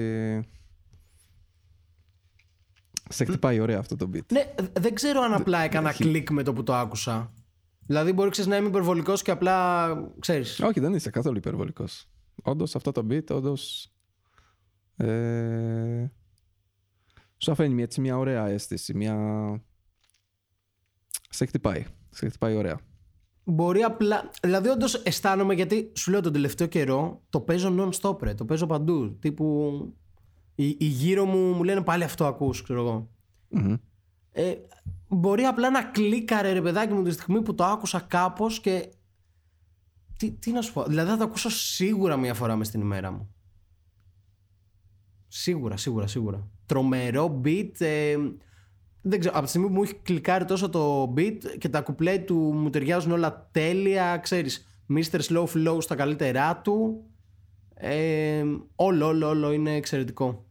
Σε 3.13 3.25
χτυπάει 3.25 3.61
ωραία 3.61 3.79
αυτό 3.79 3.97
το 3.97 4.11
beat. 4.15 4.33
Ναι, 4.33 4.41
ε, 4.41 4.81
δεν 4.81 4.95
ξέρω 4.95 5.21
αν 5.21 5.33
απλά 5.33 5.59
έκανα 5.59 5.93
κλικ 5.93 6.31
με 6.31 6.43
το 6.43 6.53
που 6.53 6.63
το 6.63 6.75
άκουσα. 6.75 7.33
Δηλαδή 7.87 8.13
μπορεί 8.13 8.31
ξέρεις, 8.31 8.51
να 8.51 8.57
είμαι 8.57 8.69
υπερβολικός 8.69 9.23
και 9.23 9.31
απλά 9.31 9.89
ξέρεις. 10.19 10.61
Όχι, 10.61 10.81
δεν 10.81 10.95
είσαι 10.95 11.11
καθόλου 11.11 11.37
υπερβολικός. 11.37 12.09
Όντως 12.43 12.75
αυτό 12.75 12.93
το 12.93 13.07
beat, 13.11 13.31
όντως. 13.31 13.93
Ε, 14.97 16.07
σου 17.39 17.53
αφήνει 17.53 17.75
μια, 17.75 17.85
έτσι, 17.85 18.01
μια 18.01 18.19
ωραία 18.19 18.47
αίσθηση. 18.47 18.95
Μια... 18.95 19.17
Σε 21.29 21.45
χτυπάει. 21.45 21.85
Σε 22.11 22.29
χτυπάει 22.29 22.57
ωραία. 22.57 22.79
Μπορεί 23.45 23.83
απλά. 23.83 24.31
Δηλαδή, 24.43 24.69
όντως 24.69 24.95
αισθάνομαι 24.95 25.55
γιατί 25.55 25.93
σου 25.97 26.11
λέω 26.11 26.21
τον 26.21 26.33
τελευταίο 26.33 26.67
καιρό 26.67 27.23
το 27.31 27.41
παίζω 27.41 27.75
non-stop, 27.79 28.23
ρε. 28.23 28.35
Το 28.35 28.45
παίζω 28.45 28.67
παντού. 28.67 29.19
Τύπου. 29.19 29.95
Οι, 30.55 30.69
οι 30.69 30.85
γύρω 30.85 31.25
μου 31.25 31.53
μου 31.53 31.63
λένε 31.65 31.83
πάλι 31.83 32.05
αυτό 32.05 32.27
ακούς, 32.27 32.63
ξέρω 32.63 32.81
εγώ. 32.81 33.09
Μμμ. 33.49 33.75
Ε, 34.33 34.55
μπορεί 35.09 35.43
απλά 35.43 35.71
να 35.71 35.83
κλίκαρε 35.83 36.53
ρε 36.53 36.63
παιδάκι 36.63 36.93
μου 36.93 37.03
τη 37.03 37.11
στιγμή 37.11 37.43
που 37.43 37.55
το 37.55 37.65
άκουσα 37.65 38.01
κάπως 38.01 38.61
και. 38.61 38.89
Τι, 40.17 40.31
τι 40.31 40.53
να 40.53 40.63
σου 40.63 40.73
πω. 40.73 40.85
Δηλαδή 40.85 41.11
θα 41.11 41.17
το 41.17 41.25
ακούσω 41.25 41.51
σίγουρα 41.51 42.17
μία 42.17 42.35
φορά 42.35 42.57
μες 42.57 42.67
στην 42.67 42.81
ημέρα 42.81 43.11
μου. 43.11 43.35
Σίγουρα, 45.29 45.77
σίγουρα, 45.77 46.07
σίγουρα. 46.07 46.49
Τρομερό 46.67 47.41
beat. 47.45 47.71
Ε, 47.79 48.17
δεν 49.03 49.21
ξέρω, 49.21 49.35
από 49.35 49.45
τη 49.45 49.49
στιγμή 49.49 49.67
που 49.67 49.73
μου 49.73 49.83
έχει 49.83 49.95
κλικάρει 49.95 50.45
τόσο 50.45 50.69
το 50.69 51.15
beat 51.17 51.39
και 51.59 51.69
τα 51.69 51.81
κουπλέ 51.81 52.19
του 52.19 52.35
μου 52.35 52.71
ταιριάζουν 52.71 53.13
όλα 53.13 53.49
τέλεια, 53.51 54.17
ξέρεις, 54.17 54.67
Mr. 54.89 55.21
Slow 55.21 55.45
Flow 55.45 55.77
στα 55.81 55.95
καλύτερά 55.95 56.57
του. 56.57 57.05
Ε, 57.75 58.45
όλο, 58.75 59.07
όλο, 59.07 59.29
όλο 59.29 59.53
είναι 59.53 59.75
εξαιρετικό. 59.75 60.45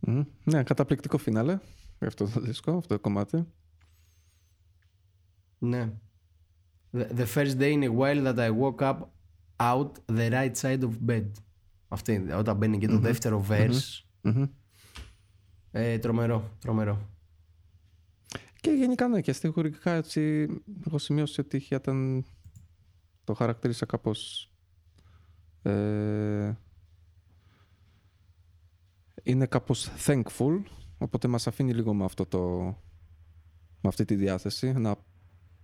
Μμμ. 0.00 0.22
Ναι, 0.44 0.62
καταπληκτικό 0.62 1.18
φινάλε. 1.18 1.58
για 1.98 2.08
Αυτό 2.08 2.28
το 2.28 2.40
δίσκο, 2.40 2.76
αυτό 2.76 2.94
το 2.94 3.00
κομμάτι. 3.00 3.46
Ναι. 5.58 5.92
The, 6.92 7.06
the 7.16 7.26
first 7.34 7.58
day 7.58 7.72
in 7.72 7.82
a 7.82 7.92
while 7.92 8.24
that 8.24 8.38
I 8.38 8.50
woke 8.50 8.82
up 8.82 8.98
out 9.56 9.90
the 10.06 10.30
right 10.30 10.56
side 10.56 10.82
of 10.82 10.90
bed. 11.06 11.30
Αυτή, 11.88 12.26
όταν 12.32 12.56
μπαίνει 12.56 12.78
και 12.78 12.86
το 12.86 12.98
δεύτερο 12.98 13.46
verse. 13.48 14.02
Μμμ. 14.20 14.44
Ε, 15.76 15.98
τρομερό, 15.98 16.50
τρομερό. 16.60 17.08
Και 18.60 18.70
γενικά 18.70 19.08
ναι, 19.08 19.20
και 19.20 19.32
στοιχουργικά 19.32 19.92
έτσι 19.92 20.46
έχω 20.86 20.98
σημειώσει 20.98 21.40
ότι 21.40 21.66
ήταν 21.70 22.24
το 23.24 23.34
χαρακτήρισα 23.34 23.86
κάπως 23.86 24.50
ε, 25.62 26.52
είναι 29.22 29.46
κάπως 29.46 29.90
thankful 30.06 30.62
οπότε 30.98 31.28
μας 31.28 31.46
αφήνει 31.46 31.74
λίγο 31.74 31.94
με 31.94 32.04
αυτό 32.04 32.26
το 32.26 32.40
με 33.80 33.88
αυτή 33.88 34.04
τη 34.04 34.14
διάθεση 34.14 34.66
ένα 34.66 34.96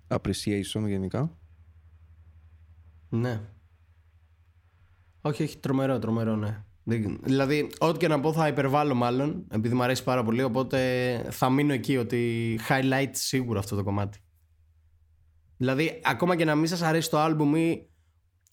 appreciation 0.09 0.85
γενικά 0.87 1.39
Ναι. 3.09 3.41
Όχι, 5.21 5.43
όχι, 5.43 5.59
τρομερό, 5.59 5.99
τρομερό, 5.99 6.37
ναι. 6.37 6.65
Δεν- 6.99 7.19
Δηλαδή, 7.23 7.69
ό,τι 7.79 7.99
και 7.99 8.09
να 8.09 8.21
πω 8.21 8.33
θα 8.33 8.49
υπερβάλλω 8.49 8.95
μάλλον, 8.95 9.45
επειδή 9.51 9.75
μου 9.75 9.83
αρέσει 9.83 10.05
πάρα 10.05 10.23
πολύ, 10.25 10.43
οπότε 10.43 10.79
θα 11.31 11.51
μείνω 11.51 11.73
εκεί 11.73 11.97
ότι 11.97 12.59
highlight 12.69 13.11
σίγουρα 13.11 13.59
αυτό 13.59 13.77
το 13.77 13.83
κομμάτι. 13.83 14.19
Δηλαδή, 15.57 16.01
ακόμα 16.05 16.37
και 16.37 16.45
να 16.45 16.55
μην 16.55 16.67
σας 16.67 16.83
αρέσει 16.83 17.11
το 17.11 17.19
άλμπουμ 17.19 17.55
ή 17.55 17.89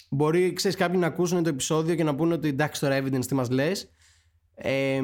μπορεί, 0.10 0.54
ξέρεις, 0.54 0.78
κάποιοι 0.78 0.98
να 1.02 1.08
ακούσουν 1.08 1.44
το 1.44 1.50
επεισόδιο 1.50 1.96
και 1.96 2.04
να 2.04 2.16
πούνε 2.16 2.34
ότι 2.34 2.48
εντάξει 2.48 2.82
τώρα 2.82 3.00
evidence 3.04 3.26
τι 3.26 3.36
μας 3.36 3.50
λες. 3.50 3.92
Ε, 4.56 5.02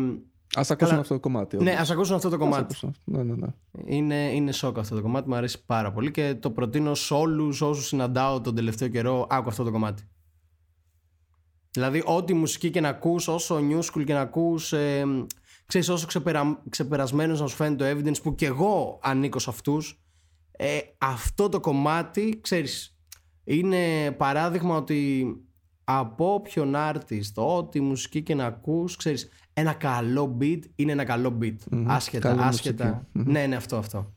Ας 0.56 0.72
ακούσουν 0.72 0.98
αυτό 1.00 1.14
το 1.14 1.20
κομμάτι 1.20 1.58
ναι, 1.58 1.62
όντως. 1.64 1.76
ας 1.82 1.92
ακούσουν 1.92 2.16
αυτό 2.16 2.30
το 2.30 2.36
Ας 2.36 2.42
κομμάτι. 2.42 2.62
ακούσουν 2.64 2.90
αυτό. 2.90 3.12
Ναι, 3.12 3.24
ναι, 3.24 3.34
ναι. 3.36 3.48
Είναι, 3.96 4.16
είναι 4.34 4.52
σοκ 4.52 4.78
αυτό 4.78 4.96
το 4.96 5.02
κομμάτι, 5.02 5.30
μου 5.30 5.36
αρέσει 5.36 5.66
πάρα 5.66 5.92
πολύ 5.92 6.12
και 6.12 6.36
το 6.40 6.52
προτείνω 6.52 6.94
σε 6.96 7.14
όλους 7.14 7.62
όσους 7.62 7.88
συναντάω 7.88 8.42
τον 8.42 8.56
τελευταίο 8.56 8.88
καιρό, 8.88 9.28
άκου 9.30 9.50
αυτό 9.50 9.64
το 9.64 9.72
κομμάτι. 9.72 10.04
Δηλαδή 11.74 12.02
ό,τι 12.06 12.34
μουσική 12.34 12.70
και 12.70 12.82
να 12.82 12.90
ακούς, 12.90 13.28
όσο 13.28 13.60
new 13.70 13.80
school 13.80 14.04
και 14.06 14.14
να 14.14 14.22
ακούς, 14.22 14.74
ε, 14.74 15.06
ξέρεις 15.66 15.90
όσο 15.90 16.08
ξεπερα, 16.08 16.62
ξεπερασμένος 16.70 17.40
να 17.40 17.48
σου 17.48 17.56
φαίνεται 17.56 17.94
το 17.94 18.00
evidence 18.00 18.22
που 18.24 18.36
και 18.36 18.46
εγώ 18.46 19.00
ανήκω 19.04 19.40
σε 19.40 19.50
αυτούς, 19.50 20.02
ε, 20.52 20.78
αυτό 20.98 21.50
το 21.50 21.60
κομμάτι, 21.60 22.40
ξέρεις, 22.42 22.98
είναι 23.44 24.12
παράδειγμα 24.12 24.76
ότι 24.76 25.26
από 25.84 26.34
όποιον 26.34 26.74
artist, 26.76 27.34
ό,τι 27.36 27.82
μουσική 27.82 28.22
και 28.22 28.36
να 28.36 28.46
ακούς, 28.46 28.96
ξέρεις, 28.96 29.30
ένα 29.54 29.74
καλό 29.74 30.38
beat 30.42 30.60
είναι 30.76 30.92
ένα 30.92 31.04
καλό 31.04 31.38
beat. 31.42 31.56
Άσχετα, 31.86 32.30
Καλή 32.30 32.42
άσχετα. 32.42 33.08
Ναι, 33.12 33.46
ναι, 33.46 33.56
αυτό, 33.56 33.78
αυτό. 33.78 34.14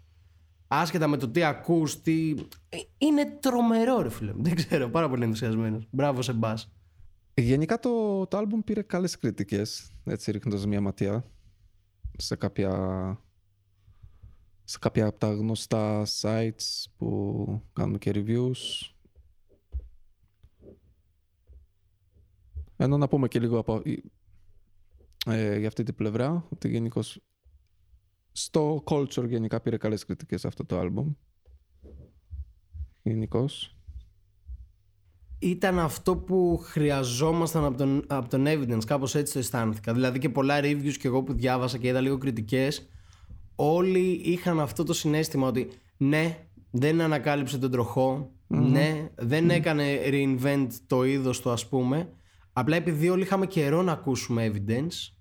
Άσχετα 0.68 1.06
με 1.06 1.16
το 1.16 1.28
τι 1.28 1.44
ακούς, 1.44 2.00
τι... 2.00 2.34
ε, 2.68 2.76
Είναι 2.98 3.38
τρομερό 3.40 4.02
ρε 4.02 4.10
φίλε. 4.10 4.32
Δεν 4.36 4.54
ξέρω, 4.54 4.88
πάρα 4.88 5.08
πολύ 5.08 5.22
ενθουσιασμένος. 5.22 5.86
Μπράβο 5.90 6.22
σε 6.22 6.32
μπας. 6.32 6.70
Γενικά 7.40 7.78
το, 7.78 8.26
το 8.26 8.36
άλμπουμ 8.36 8.60
πήρε 8.60 8.82
καλές 8.82 9.18
κριτικές, 9.18 9.90
έτσι 10.04 10.30
ρίχνοντας 10.30 10.66
μια 10.66 10.80
ματιά 10.80 11.30
σε 12.16 12.36
κάποια, 12.36 12.70
σε 14.64 14.78
κάποια 14.78 15.06
από 15.06 15.18
τα 15.18 15.32
γνωστά 15.32 16.06
sites 16.20 16.84
που 16.96 17.62
κάνουν 17.72 17.98
και 17.98 18.10
reviews. 18.14 18.90
Ενώ 22.76 22.96
να 22.96 23.08
πούμε 23.08 23.28
και 23.28 23.40
λίγο 23.40 23.58
από, 23.58 23.82
ε, 25.26 25.58
για 25.58 25.68
αυτή 25.68 25.82
την 25.82 25.94
πλευρά, 25.94 26.46
ότι 26.48 26.68
γενικώς 26.68 27.20
στο 28.32 28.82
culture 28.86 29.28
γενικά 29.28 29.60
πήρε 29.60 29.76
καλές 29.76 30.04
κριτικές 30.04 30.44
αυτό 30.44 30.64
το 30.64 30.78
άλμπουμ. 30.78 31.12
Γενικώς. 33.02 33.75
Ήταν 35.46 35.78
αυτό 35.78 36.16
που 36.16 36.60
χρειαζόμασταν 36.62 37.64
από 37.64 37.76
τον, 37.76 38.04
από 38.06 38.28
τον 38.28 38.44
evidence, 38.46 38.84
κάπως 38.86 39.14
έτσι 39.14 39.32
το 39.32 39.38
αισθάνθηκα. 39.38 39.92
Δηλαδή 39.92 40.18
και 40.18 40.28
πολλά 40.28 40.60
reviews 40.60 40.92
και 40.98 41.08
εγώ 41.08 41.22
που 41.22 41.32
διάβασα 41.32 41.78
και 41.78 41.88
είδα 41.88 42.00
λίγο 42.00 42.18
κριτικές, 42.18 42.88
όλοι 43.54 44.20
είχαν 44.24 44.60
αυτό 44.60 44.82
το 44.84 44.92
συνέστημα 44.92 45.46
ότι 45.46 45.68
ναι, 45.96 46.38
δεν 46.70 47.00
ανακάλυψε 47.00 47.58
τον 47.58 47.70
τροχό, 47.70 48.30
ναι, 48.46 49.10
δεν 49.14 49.50
έκανε 49.50 49.98
reinvent 50.04 50.68
το 50.86 51.04
είδος 51.04 51.40
του 51.40 51.50
ας 51.50 51.68
πούμε, 51.68 52.08
απλά 52.52 52.76
επειδή 52.76 53.08
όλοι 53.08 53.22
είχαμε 53.22 53.46
καιρό 53.46 53.82
να 53.82 53.92
ακούσουμε 53.92 54.52
evidence, 54.52 55.14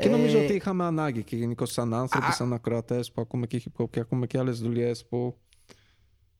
Και 0.00 0.08
νομίζω 0.08 0.38
Ε, 0.38 0.44
ότι 0.44 0.54
είχαμε 0.54 0.84
ανάγκη 0.84 1.22
και 1.22 1.36
γενικώ 1.36 1.66
σαν 1.66 1.94
άνθρωποι, 1.94 2.32
σαν 2.32 2.52
ακροατές 2.52 3.12
που 3.12 3.20
ακούμε 3.20 3.46
και 3.46 3.62
hip 3.64 3.82
hop 3.82 3.90
και 3.90 4.00
ακούμε 4.00 4.26
και 4.26 4.38
άλλες 4.38 4.60
δουλειές 4.60 5.06
που 5.06 5.38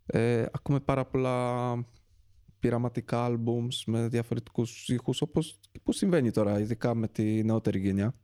ε, 0.06 0.46
ακούμε 0.52 0.80
πάρα 0.80 1.04
πολλά 1.04 1.72
πειραματικά 2.60 3.28
albums 3.30 3.82
με 3.86 4.08
διαφορετικούς 4.08 4.88
ήχους 4.88 5.20
όπως 5.20 5.60
που 5.82 5.92
συμβαίνει 5.92 6.30
τώρα 6.30 6.60
ειδικά 6.60 6.94
με 6.94 7.08
τη 7.08 7.44
νεότερη 7.44 7.78
γενιά. 7.78 8.14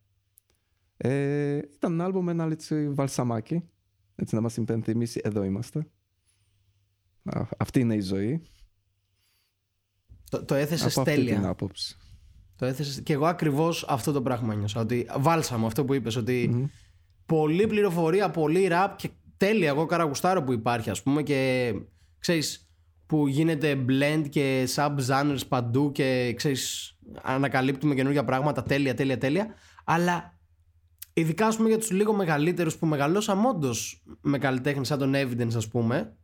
Ε, 0.97 1.57
ήταν 1.57 1.93
ένα 1.93 2.05
άλμπουμ 2.05 2.25
με 2.25 2.31
ένα 2.31 2.45
έτσι 2.45 2.89
βαλσαμάκι 2.89 3.63
έτσι 4.17 4.35
να 4.35 4.41
μας 4.41 4.57
υπενθυμίσει 4.57 5.21
εδώ 5.25 5.45
είμαστε. 5.45 5.87
αυτή 7.59 7.81
είναι 7.81 7.95
η 7.95 8.01
ζωή. 8.01 8.43
Το, 10.31 10.45
το 10.45 10.55
έθεσες 10.55 10.97
Από 10.97 11.05
τέλεια. 11.05 11.23
αυτή 11.23 11.35
την 11.35 11.47
άποψη. 11.47 11.97
Το 12.57 12.65
έθεσες... 12.65 13.03
Και 13.03 13.13
εγώ 13.13 13.27
ακριβώς 13.27 13.85
αυτό 13.89 14.13
το 14.13 14.23
πράγμα 14.23 14.55
νιώσα. 14.55 14.81
Ότι 14.81 15.07
βάλσαμο 15.19 15.67
αυτό 15.67 15.85
που 15.85 15.95
είπες. 15.95 16.17
Ότι 16.17 16.69
πολλή 17.27 17.67
πληροφορία, 17.67 18.31
πολύ 18.31 18.67
ραπ 18.67 18.97
και 18.97 19.11
τέλεια. 19.37 19.69
Εγώ 19.69 19.87
καραγουστάρω 19.87 20.43
που 20.43 20.53
υπάρχει 20.53 20.91
ας 20.91 21.03
πούμε 21.03 21.23
και 21.23 21.73
ξέρεις 22.19 22.66
που 23.07 23.27
γίνεται 23.29 23.85
blend 23.89 24.25
και 24.31 24.69
sub-genres 24.75 25.41
παντού 25.49 25.93
και 25.93 26.35
ξέρεις 26.37 26.97
ανακαλύπτουμε 27.23 27.95
καινούργια 27.95 28.25
πράγματα 28.25 28.63
τέλεια, 28.63 28.95
τέλεια, 28.95 29.19
τέλεια. 29.19 29.55
Αλλά 29.85 30.39
ειδικά 31.13 31.47
ας 31.47 31.57
πούμε 31.57 31.69
για 31.69 31.79
τους 31.79 31.91
λίγο 31.91 32.13
μεγαλύτερους 32.13 32.77
που 32.77 32.87
μεγαλώσαμε 32.87 33.49
όντως 33.49 34.03
με 34.21 34.39
καλλιτέχνη 34.39 34.87
σαν 34.87 34.99
τον 34.99 35.13
Evidence 35.15 35.55
ας 35.57 35.69
πούμε 35.69 36.17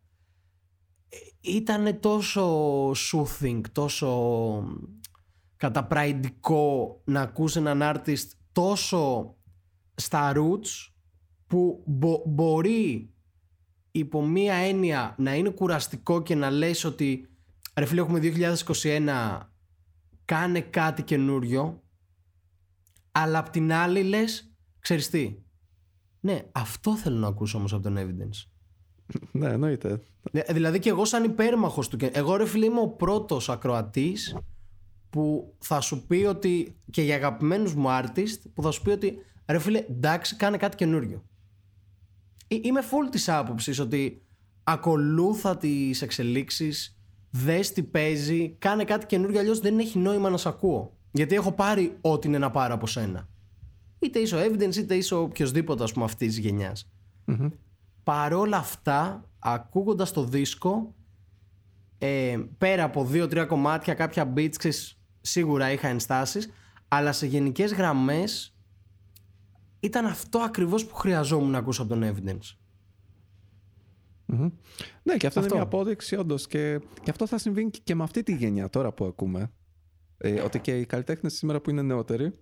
ήταν 1.41 2.01
τόσο 2.01 2.91
soothing, 2.91 3.61
τόσο 3.73 4.63
καταπραϊντικό 5.57 7.01
να 7.05 7.21
ακούς 7.21 7.57
έναν 7.57 7.81
artist 7.83 8.31
τόσο 8.53 9.35
στα 9.95 10.33
roots 10.37 10.93
που 11.47 11.83
μπο- 11.87 12.23
μπορεί 12.27 13.11
υπό 13.93 14.23
μία 14.27 14.55
έννοια 14.55 15.15
να 15.19 15.35
είναι 15.35 15.49
κουραστικό 15.51 16.23
και 16.23 16.35
να 16.35 16.51
λες 16.51 16.85
ότι 16.85 17.29
ρε 17.77 17.85
φίλε 17.87 18.01
έχουμε 18.01 18.21
2021 18.83 19.41
κάνε 20.25 20.61
κάτι 20.61 21.03
καινούριο 21.03 21.83
αλλά 23.13 23.39
απ' 23.39 23.49
την 23.51 23.73
άλλη 23.73 24.03
λες 24.03 24.53
ξέρεις 24.79 25.11
τι 25.11 25.37
ναι 26.21 26.43
αυτό 26.53 26.97
θέλω 26.97 27.17
να 27.19 27.27
ακούσω 27.27 27.59
όμως 27.59 27.73
από 27.73 27.83
τον 27.83 27.97
Evidence 27.99 28.47
ναι, 29.33 29.49
εννοείται. 29.49 30.01
Δε- 30.33 30.43
Δηλαδή 30.53 30.79
και 30.79 30.89
εγώ 30.89 31.05
σαν 31.05 31.25
υπέρμαχος 31.25 31.89
του. 31.89 31.97
και- 31.97 32.11
Εγώ 32.15 32.37
ρε 32.37 32.47
φίλε 32.47 32.65
είμαι 32.65 32.81
ο 32.81 32.89
πρώτος 32.89 33.49
ακροατής 33.49 34.37
που 35.11 35.55
θα 35.59 35.81
σου 35.81 36.07
πει 36.07 36.17
ότι 36.25 36.77
και 36.91 37.03
για 37.03 37.15
αγαπημένους 37.15 37.75
μου 37.75 37.87
artist 37.89 38.41
που 38.55 38.63
θα 38.63 38.71
σου 38.71 38.83
πει 38.83 38.91
ότι 38.91 39.19
ρε 39.47 39.59
φίλε 39.59 39.79
εντάξει 39.89 40.37
κάνε 40.37 40.57
κάτι 40.57 40.77
καινούριο. 40.77 41.25
Ε, 42.53 42.59
Είμαι 42.63 42.81
full 42.81 43.11
της 43.11 43.29
άποψης 43.29 43.79
ότι 43.79 44.23
ακολούθα 44.65 45.57
τις 45.57 46.03
εξελίξεις, 46.03 46.99
δες 47.31 47.73
τι 47.73 47.83
παίζει, 47.83 48.57
κάνε 48.59 48.85
κάτι 48.85 49.07
καινούριο 49.07 49.41
αλλιώς 49.41 49.61
δεν 49.61 49.79
έχει 49.79 49.99
νόημα 49.99 50.31
να 50.31 50.37
σε 50.37 50.49
ακούω. 50.49 50.97
Γιατί 51.13 51.35
έχω 51.35 51.53
πάρει 51.53 51.97
ό,τι 52.01 52.29
είναι 52.29 52.39
να 52.39 52.51
πάρω 52.51 52.75
από 52.75 52.87
σένα. 52.87 53.29
Είτε 53.99 54.19
είσαι 54.19 54.37
ο 54.37 54.41
Evidence 54.41 54.77
είτε 54.77 54.95
είσαι 54.95 55.15
ο 55.15 55.19
οποιοδήποτε 55.19 55.83
ας 55.83 55.93
πούμε 55.93 56.05
αυτής 56.05 56.29
της 56.29 56.39
γενιάς 56.39 56.93
παρόλα 58.03 58.57
αυτά 58.57 59.29
ακούγοντας 59.39 60.13
το 60.13 60.25
δίσκο 60.25 60.95
ε, 61.99 62.39
πέρα 62.59 62.85
από 62.85 63.05
δύο-τρία 63.05 63.45
κομμάτια 63.45 63.95
κάποια 63.95 64.33
beats 64.37 64.57
ξέρεις, 64.57 64.99
σίγουρα 65.21 65.73
είχα 65.73 65.89
ενστάσεις 65.89 66.51
αλλά 66.89 67.13
σε 67.13 67.27
γενικές 67.27 67.73
γραμμές 67.73 68.52
ήταν 69.83 70.07
αυτό 70.07 70.39
ακριβώς 70.39 70.87
που 70.87 70.95
χρειαζόμουν 70.95 71.51
να 71.51 71.59
ακούσω 71.59 71.83
από 71.83 71.95
τον 71.95 72.03
Evidence 72.05 72.57
Μμμ. 74.27 74.51
Ναι, 75.03 75.17
και 75.17 75.27
αυτό, 75.27 75.41
Αυτό. 75.41 75.41
είναι 75.41 75.53
μια 75.55 75.63
απόδειξη 75.63 76.17
όντως. 76.17 76.47
Και, 76.47 76.81
και 77.03 77.11
αυτό 77.11 77.27
θα 77.27 77.39
συμβεί 77.39 77.71
και- 77.71 77.81
και 77.85 77.95
με 77.95 78.03
αυτή 78.03 78.23
τη 78.23 78.35
γενιά 78.35 78.69
τώρα 78.71 78.93
που 78.93 79.05
ακούμε. 79.05 79.53
Ε, 80.19 80.41
ότι 80.41 80.59
και 80.61 80.79
οι 80.79 80.87
καλλιτέχνες 80.87 81.35
σήμερα 81.35 81.61
που 81.61 81.71
είναι 81.71 81.83
νεότεροι 81.83 82.33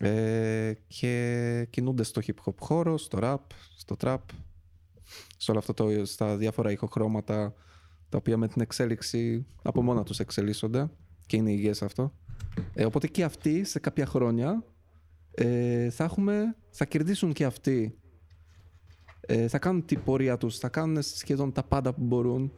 ε, 0.00 0.72
και 0.86 1.66
κινούνται 1.70 2.02
στο 2.02 2.20
hip 2.26 2.44
hop 2.44 2.54
χώρο, 2.58 2.98
στο 2.98 3.18
rap, 3.22 3.36
στο 3.76 3.96
trap, 4.00 4.18
σε 5.36 5.50
όλο 5.50 5.60
αυτό 5.60 5.74
το, 5.74 6.04
στα 6.06 6.36
διάφορα 6.36 6.70
ηχοχρώματα 6.70 7.54
τα 8.08 8.18
οποία 8.18 8.36
με 8.36 8.48
την 8.48 8.62
εξέλιξη 8.62 9.46
από 9.62 9.82
μόνα 9.82 10.02
τους 10.02 10.18
εξελίσσονται 10.20 10.90
και 11.26 11.36
είναι 11.36 11.50
υγιές 11.52 11.82
αυτό. 11.82 12.12
Ε, 12.74 12.84
οπότε 12.84 13.06
και 13.06 13.24
αυτοί 13.24 13.64
σε 13.64 13.78
κάποια 13.78 14.06
χρόνια 14.06 14.64
ε, 15.34 15.90
θα, 15.90 16.04
έχουμε, 16.04 16.56
θα 16.70 16.84
κερδίσουν 16.84 17.32
και 17.32 17.44
αυτοί 17.44 17.98
ε, 19.20 19.48
θα 19.48 19.58
κάνουν 19.58 19.84
την 19.84 20.02
πορεία 20.02 20.36
τους, 20.36 20.58
θα 20.58 20.68
κάνουν 20.68 21.02
σχεδόν 21.02 21.52
τα 21.52 21.62
πάντα 21.62 21.92
που 21.92 22.02
μπορούν, 22.02 22.52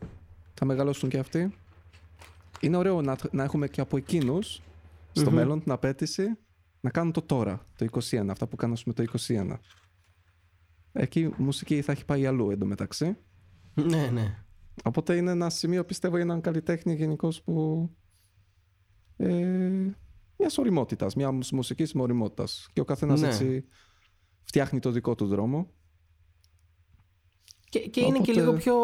θα 0.54 0.64
μεγαλώσουν 0.64 1.08
και 1.08 1.18
αυτοί. 1.18 1.54
Είναι 2.60 2.76
ωραίο 2.76 3.02
να, 3.02 3.16
να 3.30 3.42
έχουμε 3.44 3.68
και 3.68 3.80
από 3.80 3.96
εκείνους 3.96 4.62
στο 5.12 5.30
Μμμ. 5.30 5.36
μέλλον 5.36 5.62
την 5.62 5.72
απέτηση 5.72 6.36
να 6.80 6.90
κάνουν 6.90 7.12
το 7.12 7.22
τώρα, 7.22 7.66
το 7.76 7.86
21, 8.10 8.26
αυτά 8.30 8.46
που 8.46 8.56
κάνουν 8.56 8.76
με 8.86 8.92
το 8.92 9.04
21. 9.26 9.56
Εκεί 10.92 11.20
η 11.20 11.34
μουσική 11.36 11.82
θα 11.82 11.92
έχει 11.92 12.04
πάει 12.04 12.26
αλλού 12.26 12.50
εντωμεταξύ. 12.50 13.16
ναι 13.74 14.10
ναι 14.12 14.44
Οπότε 14.84 15.16
είναι 15.16 15.30
ένα 15.30 15.50
σημείο, 15.50 15.84
πιστεύω, 15.84 16.14
για 16.14 16.24
έναν 16.24 16.40
καλλιτέχνη 16.40 16.94
γενικώ 16.94 17.32
που. 17.44 17.90
Ε, 19.16 19.90
μιας 20.38 20.58
οριμότητας, 20.58 21.14
μια 21.14 21.32
μουσικής 21.52 21.94
οριμότητα. 21.94 22.44
Και 22.72 22.80
ο 22.80 22.84
καθένας 22.84 23.20
Ναι. 23.20 23.26
έτσι 23.28 23.64
φτιάχνει 24.42 24.78
το 24.78 24.90
δικό 24.90 25.14
του 25.14 25.26
δρόμο. 25.26 25.70
Και, 27.68 27.78
και, 27.80 28.00
είναι 28.00 28.10
και, 28.20 28.30
Οπότε- 28.30 28.40
λίγο 28.40 28.52
πιο, 28.52 28.74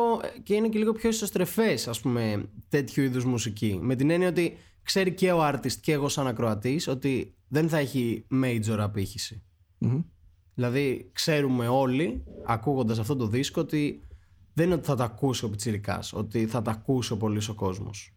και 0.42 0.54
είναι 0.54 0.68
και 0.68 0.78
λίγο 0.78 0.92
πιο 0.92 1.08
ισοστρεφές 1.08 1.88
ας 1.88 2.00
πούμε 2.00 2.48
τέτοιου 2.68 3.02
είδους 3.02 3.24
μουσική 3.24 3.78
με 3.82 3.94
την 3.96 4.10
έννοια 4.10 4.28
ότι 4.28 4.56
ξέρει 4.82 5.14
και 5.14 5.32
ο 5.32 5.48
artist 5.48 5.72
και 5.72 5.92
εγώ 5.92 6.08
σαν 6.08 6.26
ακροατής 6.26 6.88
ότι 6.88 7.34
δεν 7.48 7.68
θα 7.68 7.78
έχει 7.78 8.26
major 8.42 8.76
απήχηση 8.78 9.42
Μμμ. 9.78 10.00
Δηλαδή 10.54 11.10
ξέρουμε 11.12 11.68
όλοι 11.68 12.24
ακούγοντας 12.46 12.98
αυτό 12.98 13.16
το 13.16 13.26
δίσκο 13.26 13.60
ότι 13.60 14.06
δεν 14.52 14.66
είναι 14.66 14.74
ότι 14.74 14.86
θα 14.86 14.94
το 14.96 15.02
ακούσει 15.02 15.44
ο 15.44 15.50
πιτσιρικάς 15.50 16.12
ότι 16.12 16.46
θα 16.46 16.62
το 16.62 16.70
ακούσει 16.70 17.12
ο 17.12 17.16
πολύς 17.16 17.48
ο 17.48 17.54
κόσμος 17.54 18.14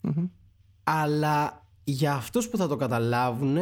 Μμμ. 0.00 0.26
αλλά 0.84 1.61
για 1.84 2.14
αυτούς 2.14 2.48
που 2.48 2.56
θα 2.56 2.68
το 2.68 2.76
καταλάβουν 2.76 3.56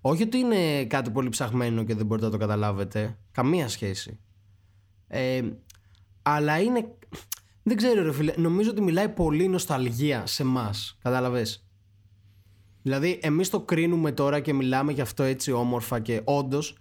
όχι 0.00 0.22
ότι 0.22 0.38
είναι 0.38 0.84
κάτι 0.84 1.10
πολύ 1.10 1.28
ψαχμένο 1.28 1.84
και 1.84 1.94
δεν 1.94 2.06
μπορείτε 2.06 2.26
να 2.26 2.32
το 2.32 2.38
καταλάβετε 2.38 3.18
καμία 3.30 3.68
σχέση 3.68 4.18
ε, 5.08 5.42
αλλά 6.22 6.60
είναι 6.60 6.94
δεν 7.62 7.76
ξέρω 7.76 8.02
ρε 8.02 8.12
φίλε 8.12 8.32
νομίζω 8.36 8.70
ότι 8.70 8.80
μιλάει 8.80 9.08
πολύ 9.08 9.48
νοσταλγία 9.48 10.26
σε 10.26 10.42
εμάς. 10.42 10.98
κατάλαβες; 11.02 11.66
Δηλαδή 12.82 13.18
εμείς 13.22 13.50
το 13.50 13.60
κρίνουμε 13.60 14.12
τώρα 14.12 14.40
και 14.40 14.52
μιλάμε 14.52 14.92
γι' 14.92 15.00
αυτό 15.00 15.22
έτσι 15.22 15.52
όμορφα 15.52 16.00
και 16.00 16.20
όντως. 16.24 16.76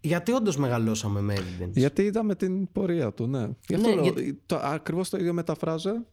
γιατί 0.00 0.32
όντως 0.32 0.56
μεγαλώσαμε 0.56 1.20
με 1.20 1.34
evidence 1.36 1.70
Γιατί 1.72 2.02
είδαμε 2.02 2.34
την 2.34 2.72
πορεία 2.72 3.12
του, 3.12 3.26
ναι. 3.26 3.48
Γι' 3.68 3.74
αυτό 3.74 3.88
Ναι, 3.88 3.94
λέω, 3.94 4.02
γιατί- 4.02 4.42
το, 4.46 4.56
ακριβώς 4.56 5.08
το 5.08 5.16
ίδιο 5.16 5.32
μεταφράζω, 5.32 6.06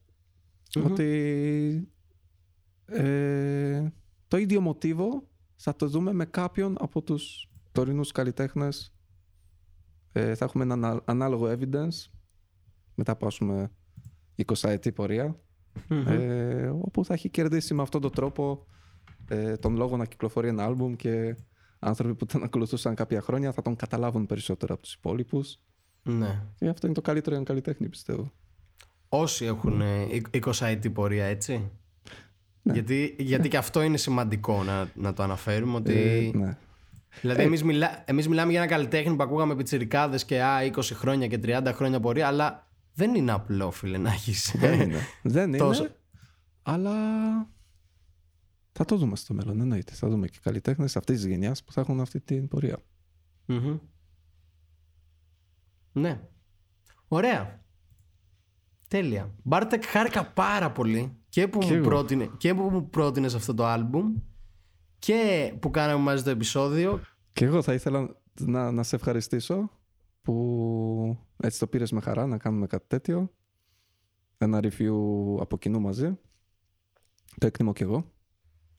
ότι 0.86 1.88
ε, 2.86 3.92
το 4.28 4.38
ίδιο 4.38 4.62
μοτίβο 4.62 5.28
θα 5.56 5.76
το 5.76 5.88
δούμε 5.88 6.14
με 6.14 6.26
κάποιον 6.26 6.76
από 6.80 7.02
τους 7.02 7.50
τωρινούς 7.72 8.12
καλλιτέχνες. 8.12 8.94
Ε, 10.12 10.36
θα 10.36 10.46
έχουμε 10.46 10.64
ένα 10.64 10.74
ανα- 10.74 11.02
ανάλογο 11.06 11.52
evidence 11.52 12.10
μετά 12.96 13.12
από 13.12 13.28
ας 13.28 13.38
πούμε 13.38 13.72
20 14.46 14.70
ετή 14.70 14.92
πορεία 14.92 15.40
Μμμ. 15.90 16.08
ε, 16.08 16.68
όπου 16.68 17.06
θα 17.06 17.14
έχει 17.14 17.30
κερδίσει 17.30 17.74
με 17.74 17.82
αυτόν 17.82 18.02
τον 18.02 18.12
τρόπο 18.12 18.66
ε, 19.28 19.56
τον 19.58 19.76
λόγο 19.76 19.98
να 19.98 20.06
κυκλοφορεί 20.06 20.48
ένα 20.48 20.64
άλμπουμ 20.64 20.94
και 20.96 21.36
άνθρωποι 21.80 22.16
που 22.16 22.26
τον 22.26 22.44
ακολουθούσαν 22.44 22.96
κάποια 22.96 23.22
χρόνια 23.22 23.52
θα 23.52 23.62
τον 23.62 23.76
καταλάβουν 23.76 24.26
περισσότερο 24.26 24.74
από 24.74 24.84
τους 24.84 24.94
υπόλοιπους 24.94 25.60
ναι 26.04 26.44
και 26.56 26.68
αυτό 26.68 26.86
είναι 26.86 26.96
το 26.96 27.02
καλύτερο 27.02 27.36
για 27.36 27.44
έναν 27.46 27.46
καλλιτέχνη, 27.46 27.90
πιστεύω. 27.90 28.32
Όσοι 29.10 29.46
έχουν 29.46 29.82
ε, 29.82 30.08
20 30.32 30.52
ετή 30.62 30.90
πορεία, 30.90 31.26
έτσι; 31.26 31.72
Ναι. 32.66 32.74
Γιατί, 32.74 33.16
γιατί 33.20 33.48
και 33.48 33.58
αυτό 33.58 33.82
είναι 33.82 33.98
σημαντικό 33.98 34.64
να, 34.64 34.90
να 34.96 35.14
το 35.14 35.24
αναφέρουμε 35.24 35.76
ότι... 35.76 36.32
Ε, 36.34 36.38
ναι. 36.38 36.58
Δηλαδή 37.22 37.42
εμείς, 37.42 37.64
μιλά, 37.64 38.04
εμείς 38.06 38.28
μιλάμε 38.28 38.52
για 38.52 38.62
ένα 38.62 38.70
καλλιτέχνη 38.70 39.16
που 39.16 39.24
ακούγαμε 39.24 39.56
πιτσιρικάδες 39.56 40.26
και 40.26 40.44
α, 40.44 40.72
20 40.74 40.82
χρόνια 40.94 41.28
και 41.28 41.40
30 41.44 41.72
χρόνια 41.74 42.00
πορεία 42.00 42.28
αλλά 42.28 42.68
δεν 42.94 43.16
είναι 43.16 43.32
απλό 43.32 43.72
φίλε 43.72 43.98
να 43.98 44.12
έχεις 44.12 44.56
Δεν 44.58 44.80
είναι. 44.80 45.00
Δεν 45.22 45.48
είναι. 45.48 45.58
Τόσο. 45.58 45.88
Αλλά 46.64 46.94
θα 48.72 48.86
το 48.86 48.98
δούμε 48.98 49.16
στο 49.16 49.34
μέλλον, 49.34 49.60
εννοείται. 49.60 49.94
Θα 49.94 50.10
δούμε 50.10 50.28
και 50.28 50.40
καλλιτέχνες 50.42 50.96
αυτής 50.96 51.16
της 51.16 51.26
γενιάς 51.26 51.64
που 51.64 51.72
θα 51.72 51.82
έχουν 51.82 52.00
αυτή 52.00 52.20
την 52.20 52.48
πορεία. 52.48 52.78
Μμμ. 53.46 53.78
Ναι. 55.92 56.22
Ωραία. 57.08 57.64
Τέλεια. 58.88 59.34
Μπάρτεκ, 59.44 59.86
χάρηκα 59.86 60.26
πάρα 60.26 60.72
πολύ 60.72 61.18
και 61.36 61.48
που, 61.48 61.60
Κι 61.60 61.72
μου, 61.72 61.74
εγώ. 61.74 61.88
πρότεινε, 61.88 62.30
και 62.38 62.54
που 62.54 62.62
μου 62.62 62.90
πρότεινες 62.90 63.36
αυτό 63.36 63.54
το 63.54 63.66
άλμπουμ 63.66 64.16
και 65.00 65.54
που 65.60 65.72
κάναμε 65.72 66.04
μαζί 66.04 66.24
το 66.24 66.30
επεισόδιο. 66.30 67.02
Και 67.34 67.46
εγώ 67.46 67.62
θα 67.62 67.74
ήθελα 67.74 68.16
να, 68.40 68.72
να 68.72 68.84
σε 68.84 68.96
ευχαριστήσω 68.96 69.70
που 70.22 71.18
έτσι 71.38 71.60
το 71.60 71.68
πήρες 71.68 71.92
με 71.92 72.02
χαρά 72.02 72.26
να 72.26 72.38
κάνουμε 72.38 72.68
κάτι 72.68 72.86
τέτοιο. 72.88 73.32
ένα 74.38 74.60
review 74.64 74.94
από 75.40 75.58
κοινού 75.58 75.82
μαζί. 75.82 76.18
Το 77.38 77.48
εκτιμώ 77.48 77.74
κι 77.74 77.84
εγώ. 77.84 78.12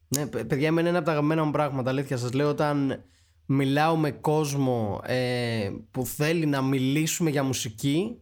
Ναι, 0.07 0.27
παιδιά, 0.27 0.67
είναι 0.67 0.81
ένα 0.81 0.97
από 0.97 1.05
τα 1.05 1.11
αγαπημένα 1.11 1.43
μου 1.43 1.51
πράγματα. 1.51 1.89
Αλήθεια 1.89 2.17
σας 2.17 2.33
λέω, 2.33 2.49
όταν 2.49 3.03
μιλάω 3.45 3.95
με 3.95 4.11
κόσμο 4.11 5.01
ε, 5.03 5.71
που 5.91 6.05
θέλει 6.05 6.45
να 6.45 6.61
μιλήσουμε 6.61 7.29
για 7.29 7.43
μουσική. 7.43 8.21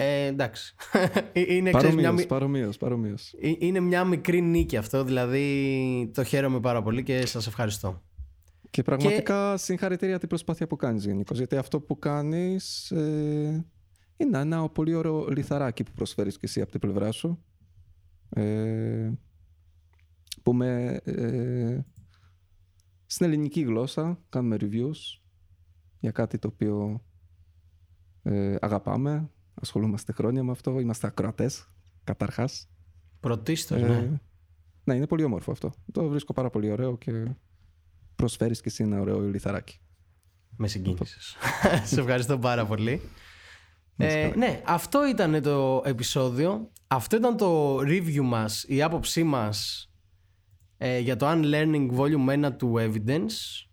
Ε, 0.00 0.26
εντάξει. 0.26 0.74
Ε, 1.32 1.54
είναι, 1.54 1.70
παρομοίως, 1.70 2.14
μια... 2.14 2.26
παρομοίως, 2.26 2.76
παρομοίως. 2.76 3.34
Ε, 3.40 3.52
είναι 3.58 3.80
μια 3.80 4.04
μικρή 4.04 4.40
νίκη 4.40 4.76
αυτό, 4.76 5.04
δηλαδή 5.04 6.10
το 6.14 6.24
χαίρομαι 6.24 6.60
πάρα 6.60 6.82
πολύ 6.82 7.02
και 7.02 7.26
σας 7.26 7.46
ευχαριστώ. 7.46 8.02
Και 8.70 8.82
πραγματικά 8.82 9.52
και... 9.52 9.58
συγχαρητήρια 9.58 10.18
την 10.18 10.28
προσπάθεια 10.28 10.66
που 10.66 10.76
κάνεις 10.76 11.04
γενικώ. 11.04 11.34
γιατί 11.34 11.56
αυτό 11.56 11.80
που 11.80 11.98
κάνεις 11.98 12.90
ε, 12.90 13.66
είναι 14.16 14.38
ένα 14.38 14.68
πολύ 14.68 14.94
ωραίο 14.94 15.26
λιθαράκι 15.28 15.82
που 15.82 15.92
προσφέρεις 15.94 16.34
και 16.34 16.46
εσύ 16.46 16.60
από 16.60 16.70
την 16.70 16.80
πλευρά 16.80 17.10
σου. 17.12 17.44
Ε, 18.30 19.10
που 20.42 20.54
με, 20.54 21.00
ε, 21.04 21.80
στην 23.06 23.26
ελληνική 23.26 23.60
γλώσσα 23.60 24.18
κάνουμε 24.28 24.56
reviews 24.60 25.20
για 25.98 26.10
κάτι 26.10 26.38
το 26.38 26.48
οποίο 26.48 27.04
ε, 28.22 28.56
αγαπάμε, 28.60 29.30
ασχολούμαστε 29.60 30.12
χρόνια 30.12 30.42
με 30.42 30.50
αυτό, 30.50 30.80
είμαστε 30.80 31.06
ακροατές 31.06 31.68
καταρχάς. 32.04 32.68
Πρωτίστως, 33.20 33.80
ναι. 33.80 33.96
Ε, 33.96 34.20
ναι, 34.84 34.94
είναι 34.94 35.06
πολύ 35.06 35.24
όμορφο 35.24 35.52
αυτό. 35.52 35.72
Το 35.92 36.08
βρίσκω 36.08 36.32
πάρα 36.32 36.50
πολύ 36.50 36.70
ωραίο 36.70 36.96
και 36.96 37.26
προσφέρεις 38.16 38.60
και 38.60 38.68
εσύ 38.68 38.82
ένα 38.82 39.00
ωραίο 39.00 39.20
λιθαράκι. 39.20 39.80
Με 40.56 40.68
συγκίνησες. 40.68 41.36
Σε 41.84 42.00
ευχαριστώ 42.00 42.38
πάρα 42.38 42.66
πολύ. 42.66 43.00
Ε, 43.96 44.32
ναι, 44.36 44.62
αυτό 44.66 45.08
ήταν 45.08 45.42
το 45.42 45.82
επεισόδιο. 45.84 46.70
Αυτό 46.86 47.16
ήταν 47.16 47.36
το 47.36 47.78
review 47.78 48.22
μας, 48.22 48.64
η 48.68 48.82
άποψή 48.82 49.22
μας 49.22 49.90
ε, 50.76 50.98
για 50.98 51.16
το 51.16 51.26
Unlearning 51.28 51.88
Volume 51.96 52.44
1 52.46 52.52
του 52.56 52.74
Evidence. 52.78 53.66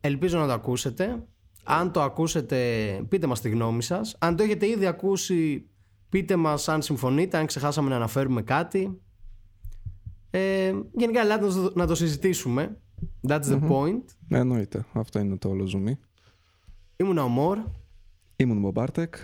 Ελπίζω 0.00 0.38
να 0.38 0.46
το 0.46 0.52
ακούσετε. 0.52 1.26
Αν 1.64 1.92
το 1.92 2.02
ακούσετε, 2.02 2.56
πείτε 3.08 3.26
μας 3.26 3.40
τη 3.40 3.48
γνώμη 3.48 3.82
σας. 3.82 4.16
Αν 4.18 4.36
το 4.36 4.42
έχετε 4.42 4.66
ήδη 4.68 4.86
ακούσει, 4.86 5.66
πείτε 6.08 6.36
μας 6.36 6.68
αν 6.68 6.82
συμφωνείτε, 6.82 7.38
αν 7.38 7.46
ξεχάσαμε 7.46 7.88
να 7.88 7.96
αναφέρουμε 7.96 8.42
κάτι. 8.42 9.00
Ε, 10.30 10.74
γενικά, 10.92 11.20
ελάτε 11.20 11.46
να 11.74 11.86
το 11.86 11.94
συζητήσουμε. 11.94 12.76
That's 13.28 13.44
the 13.44 13.68
point. 13.68 14.04
Ναι, 14.28 14.38
εννοείται. 14.38 14.86
Αυτό 14.92 15.18
είναι 15.18 15.36
το 15.36 15.48
όλο 15.48 15.66
ζουμί. 15.66 15.98
Ήμουν 16.96 17.18
ο 17.18 17.28
Μόρ. 17.28 17.58
Ήμουν 18.36 18.64
ο 18.64 18.70
Μπάρτεκ. 18.70 19.14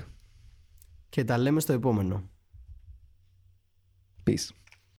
Και 1.08 1.24
τα 1.24 1.38
λέμε 1.38 1.60
στο 1.60 1.72
επόμενο. 1.72 2.22
Peace. 4.24 4.57